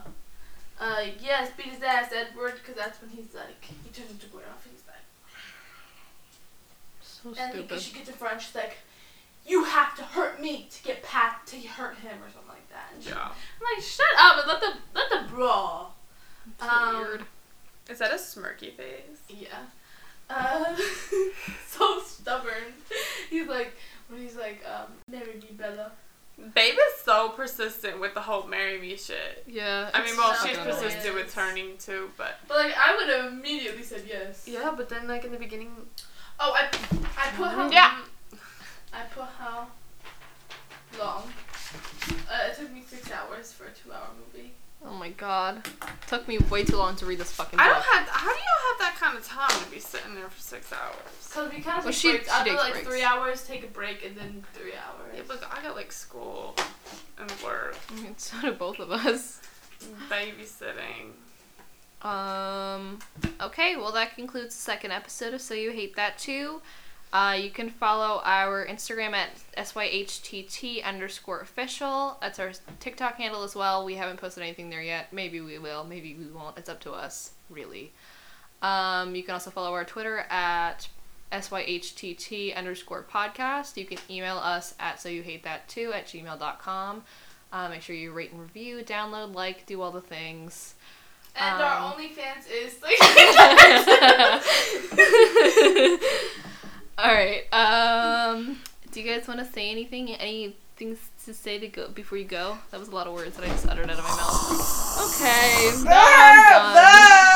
Uh, 0.79 1.01
yes, 1.21 1.51
beat 1.55 1.67
his 1.67 1.83
ass, 1.83 2.11
Edward, 2.13 2.55
because 2.55 2.75
that's 2.75 2.99
when 3.01 3.11
he's 3.11 3.33
like, 3.35 3.63
he 3.63 3.89
turns 3.93 4.09
into 4.11 4.25
Gloria, 4.27 4.47
and 4.63 4.71
he's 4.73 4.83
like. 4.87 4.95
So 7.01 7.29
And 7.39 7.53
he, 7.53 7.59
stupid. 7.59 7.79
she 7.81 7.93
gets 7.93 8.09
in 8.09 8.15
front. 8.15 8.41
She's 8.41 8.55
like, 8.55 8.77
"You 9.45 9.63
have 9.65 9.95
to 9.97 10.03
hurt 10.03 10.41
me 10.41 10.67
to 10.71 10.83
get 10.83 11.03
past 11.03 11.45
to 11.47 11.57
hurt 11.67 11.97
him 11.97 12.17
or 12.23 12.29
something 12.31 12.49
like 12.49 12.67
that." 12.69 12.89
And 12.95 13.03
she, 13.03 13.09
Yeah. 13.09 13.25
I'm 13.29 13.75
like, 13.75 13.83
"Shut 13.83 14.05
up 14.17 14.37
and 14.39 14.47
let 14.47 14.59
the 14.61 14.73
let 14.95 15.09
the 15.11 15.29
brawl." 15.33 15.95
So 16.59 16.67
um, 16.67 16.95
weird. 16.97 17.25
Is 17.89 17.99
that 17.99 18.11
a 18.11 18.15
smirky 18.15 18.73
face? 18.73 19.19
Yeah. 19.29 19.47
Uh, 20.33 20.75
so 21.67 21.99
stubborn. 22.05 22.73
He's 23.29 23.47
like 23.47 23.73
when 24.07 24.21
he's 24.21 24.35
like, 24.35 24.63
um, 24.65 24.87
"Marry 25.09 25.35
me, 25.35 25.49
Bella." 25.57 25.91
Babe 26.55 26.73
is 26.73 27.01
so 27.03 27.29
persistent 27.29 27.99
with 27.99 28.13
the 28.15 28.21
whole 28.21 28.47
marry 28.47 28.79
me 28.79 28.95
shit. 28.95 29.43
Yeah. 29.45 29.91
I 29.93 30.03
mean, 30.03 30.15
well, 30.17 30.33
she's 30.33 30.57
annoying. 30.57 30.75
persistent 30.75 31.13
with 31.13 31.33
turning 31.33 31.77
too, 31.77 32.09
but 32.17 32.39
But 32.47 32.57
like, 32.57 32.73
I 32.75 32.95
would 32.95 33.09
have 33.09 33.31
immediately 33.33 33.83
said 33.83 34.03
yes. 34.07 34.45
yeah, 34.47 34.73
but 34.75 34.89
then 34.89 35.07
like 35.07 35.23
in 35.25 35.31
the 35.31 35.37
beginning, 35.37 35.75
Oh, 36.39 36.53
I 36.57 36.63
I 37.17 37.29
put 37.37 37.49
how 37.49 37.69
yeah, 37.69 37.99
I 38.91 39.01
put 39.13 39.25
how 39.37 39.67
long. 40.97 41.23
Uh, 42.29 42.47
it 42.49 42.57
took 42.57 42.71
me 42.71 42.81
six 42.87 43.11
hours 43.11 43.53
for 43.53 43.65
a 43.65 43.71
two-hour 43.71 44.09
movie. 44.33 44.51
Oh 44.85 44.93
my 44.93 45.09
god. 45.09 45.63
Took 46.07 46.27
me 46.27 46.39
way 46.39 46.63
too 46.63 46.75
long 46.75 46.95
to 46.97 47.05
read 47.05 47.19
this 47.19 47.31
fucking 47.31 47.59
I 47.59 47.67
book. 47.67 47.73
don't 47.75 47.83
have. 47.95 48.07
How 48.09 48.29
do 48.33 48.39
you 48.39 48.57
have 48.69 48.79
that 48.79 48.95
kind 48.99 49.15
of 49.17 49.23
time 49.25 49.63
to 49.63 49.69
be 49.71 49.79
sitting 49.79 50.15
there 50.15 50.29
for 50.29 50.41
six 50.41 50.73
hours? 50.73 51.29
Cause 51.31 51.51
we 51.53 51.61
kind 51.61 51.77
of 51.79 51.85
Well, 51.85 51.93
she- 51.93 52.11
breaks. 52.11 52.25
she 52.25 52.31
I 52.31 52.43
do 52.43 52.49
takes 52.51 52.61
like 52.63 52.73
breaks. 52.73 52.87
three 52.87 53.03
hours, 53.03 53.47
take 53.47 53.63
a 53.63 53.67
break, 53.67 54.03
and 54.05 54.17
then 54.17 54.43
three 54.53 54.73
hours. 54.73 55.13
Yeah, 55.15 55.21
but 55.27 55.43
I 55.51 55.61
got 55.61 55.75
like 55.75 55.91
school 55.91 56.55
and 57.19 57.31
work, 57.43 57.77
I 57.91 58.01
mean, 58.01 58.17
so 58.17 58.41
do 58.41 58.51
both 58.53 58.79
of 58.79 58.91
us. 58.91 59.39
babysitting. 60.09 61.11
Um. 62.05 62.97
Okay, 63.39 63.75
well 63.75 63.91
that 63.91 64.15
concludes 64.15 64.55
the 64.55 64.61
second 64.61 64.91
episode 64.91 65.33
of 65.35 65.41
So 65.41 65.53
You 65.53 65.71
Hate 65.71 65.95
That 65.95 66.17
Too. 66.17 66.61
Uh, 67.13 67.37
you 67.37 67.49
can 67.49 67.69
follow 67.69 68.21
our 68.23 68.65
Instagram 68.65 69.11
at 69.11 69.29
syhtt 69.57 70.83
underscore 70.83 71.41
official. 71.41 72.17
That's 72.21 72.39
our 72.39 72.53
TikTok 72.79 73.15
handle 73.15 73.43
as 73.43 73.53
well. 73.53 73.83
We 73.83 73.95
haven't 73.95 74.17
posted 74.17 74.43
anything 74.43 74.69
there 74.69 74.81
yet. 74.81 75.11
Maybe 75.11 75.41
we 75.41 75.57
will. 75.57 75.83
Maybe 75.83 76.15
we 76.15 76.27
won't. 76.27 76.57
It's 76.57 76.69
up 76.69 76.79
to 76.81 76.93
us, 76.93 77.31
really. 77.49 77.91
Um, 78.61 79.13
you 79.15 79.23
can 79.23 79.33
also 79.33 79.49
follow 79.49 79.73
our 79.73 79.83
Twitter 79.83 80.19
at 80.29 80.87
syhtt 81.33 82.55
underscore 82.55 83.03
podcast. 83.11 83.75
You 83.75 83.85
can 83.85 83.97
email 84.09 84.37
us 84.37 84.73
at 84.79 85.01
so 85.01 85.09
you 85.09 85.21
hate 85.21 85.43
that 85.43 85.67
too 85.67 85.91
at 85.93 86.07
gmail.com. 86.07 87.03
Uh, 87.51 87.67
make 87.67 87.81
sure 87.81 87.93
you 87.95 88.13
rate 88.13 88.31
and 88.31 88.39
review, 88.41 88.77
download, 88.85 89.35
like, 89.35 89.65
do 89.65 89.81
all 89.81 89.91
the 89.91 89.99
things. 89.99 90.75
And 91.35 91.61
Um, 91.61 91.61
our 91.61 91.93
OnlyFans 91.93 92.47
is 92.49 92.81
like. 92.81 92.97
All 97.01 97.11
right. 97.11 97.51
Um, 97.51 98.59
do 98.91 99.01
you 99.01 99.11
guys 99.11 99.27
want 99.27 99.39
to 99.39 99.45
say 99.51 99.71
anything? 99.71 100.11
Any 100.11 100.55
things 100.75 100.99
to 101.25 101.33
say 101.33 101.57
to 101.57 101.67
go 101.67 101.87
before 101.89 102.19
you 102.19 102.25
go? 102.25 102.59
That 102.69 102.79
was 102.79 102.89
a 102.89 102.95
lot 102.95 103.07
of 103.07 103.13
words 103.13 103.35
that 103.37 103.43
I 103.43 103.47
just 103.47 103.67
uttered 103.67 103.89
out 103.89 103.97
of 103.97 104.03
my 104.03 104.09
mouth. 104.09 105.15
Okay. 105.15 105.71
Now 105.83 105.97
I'm 105.97 106.75
done. 106.75 107.30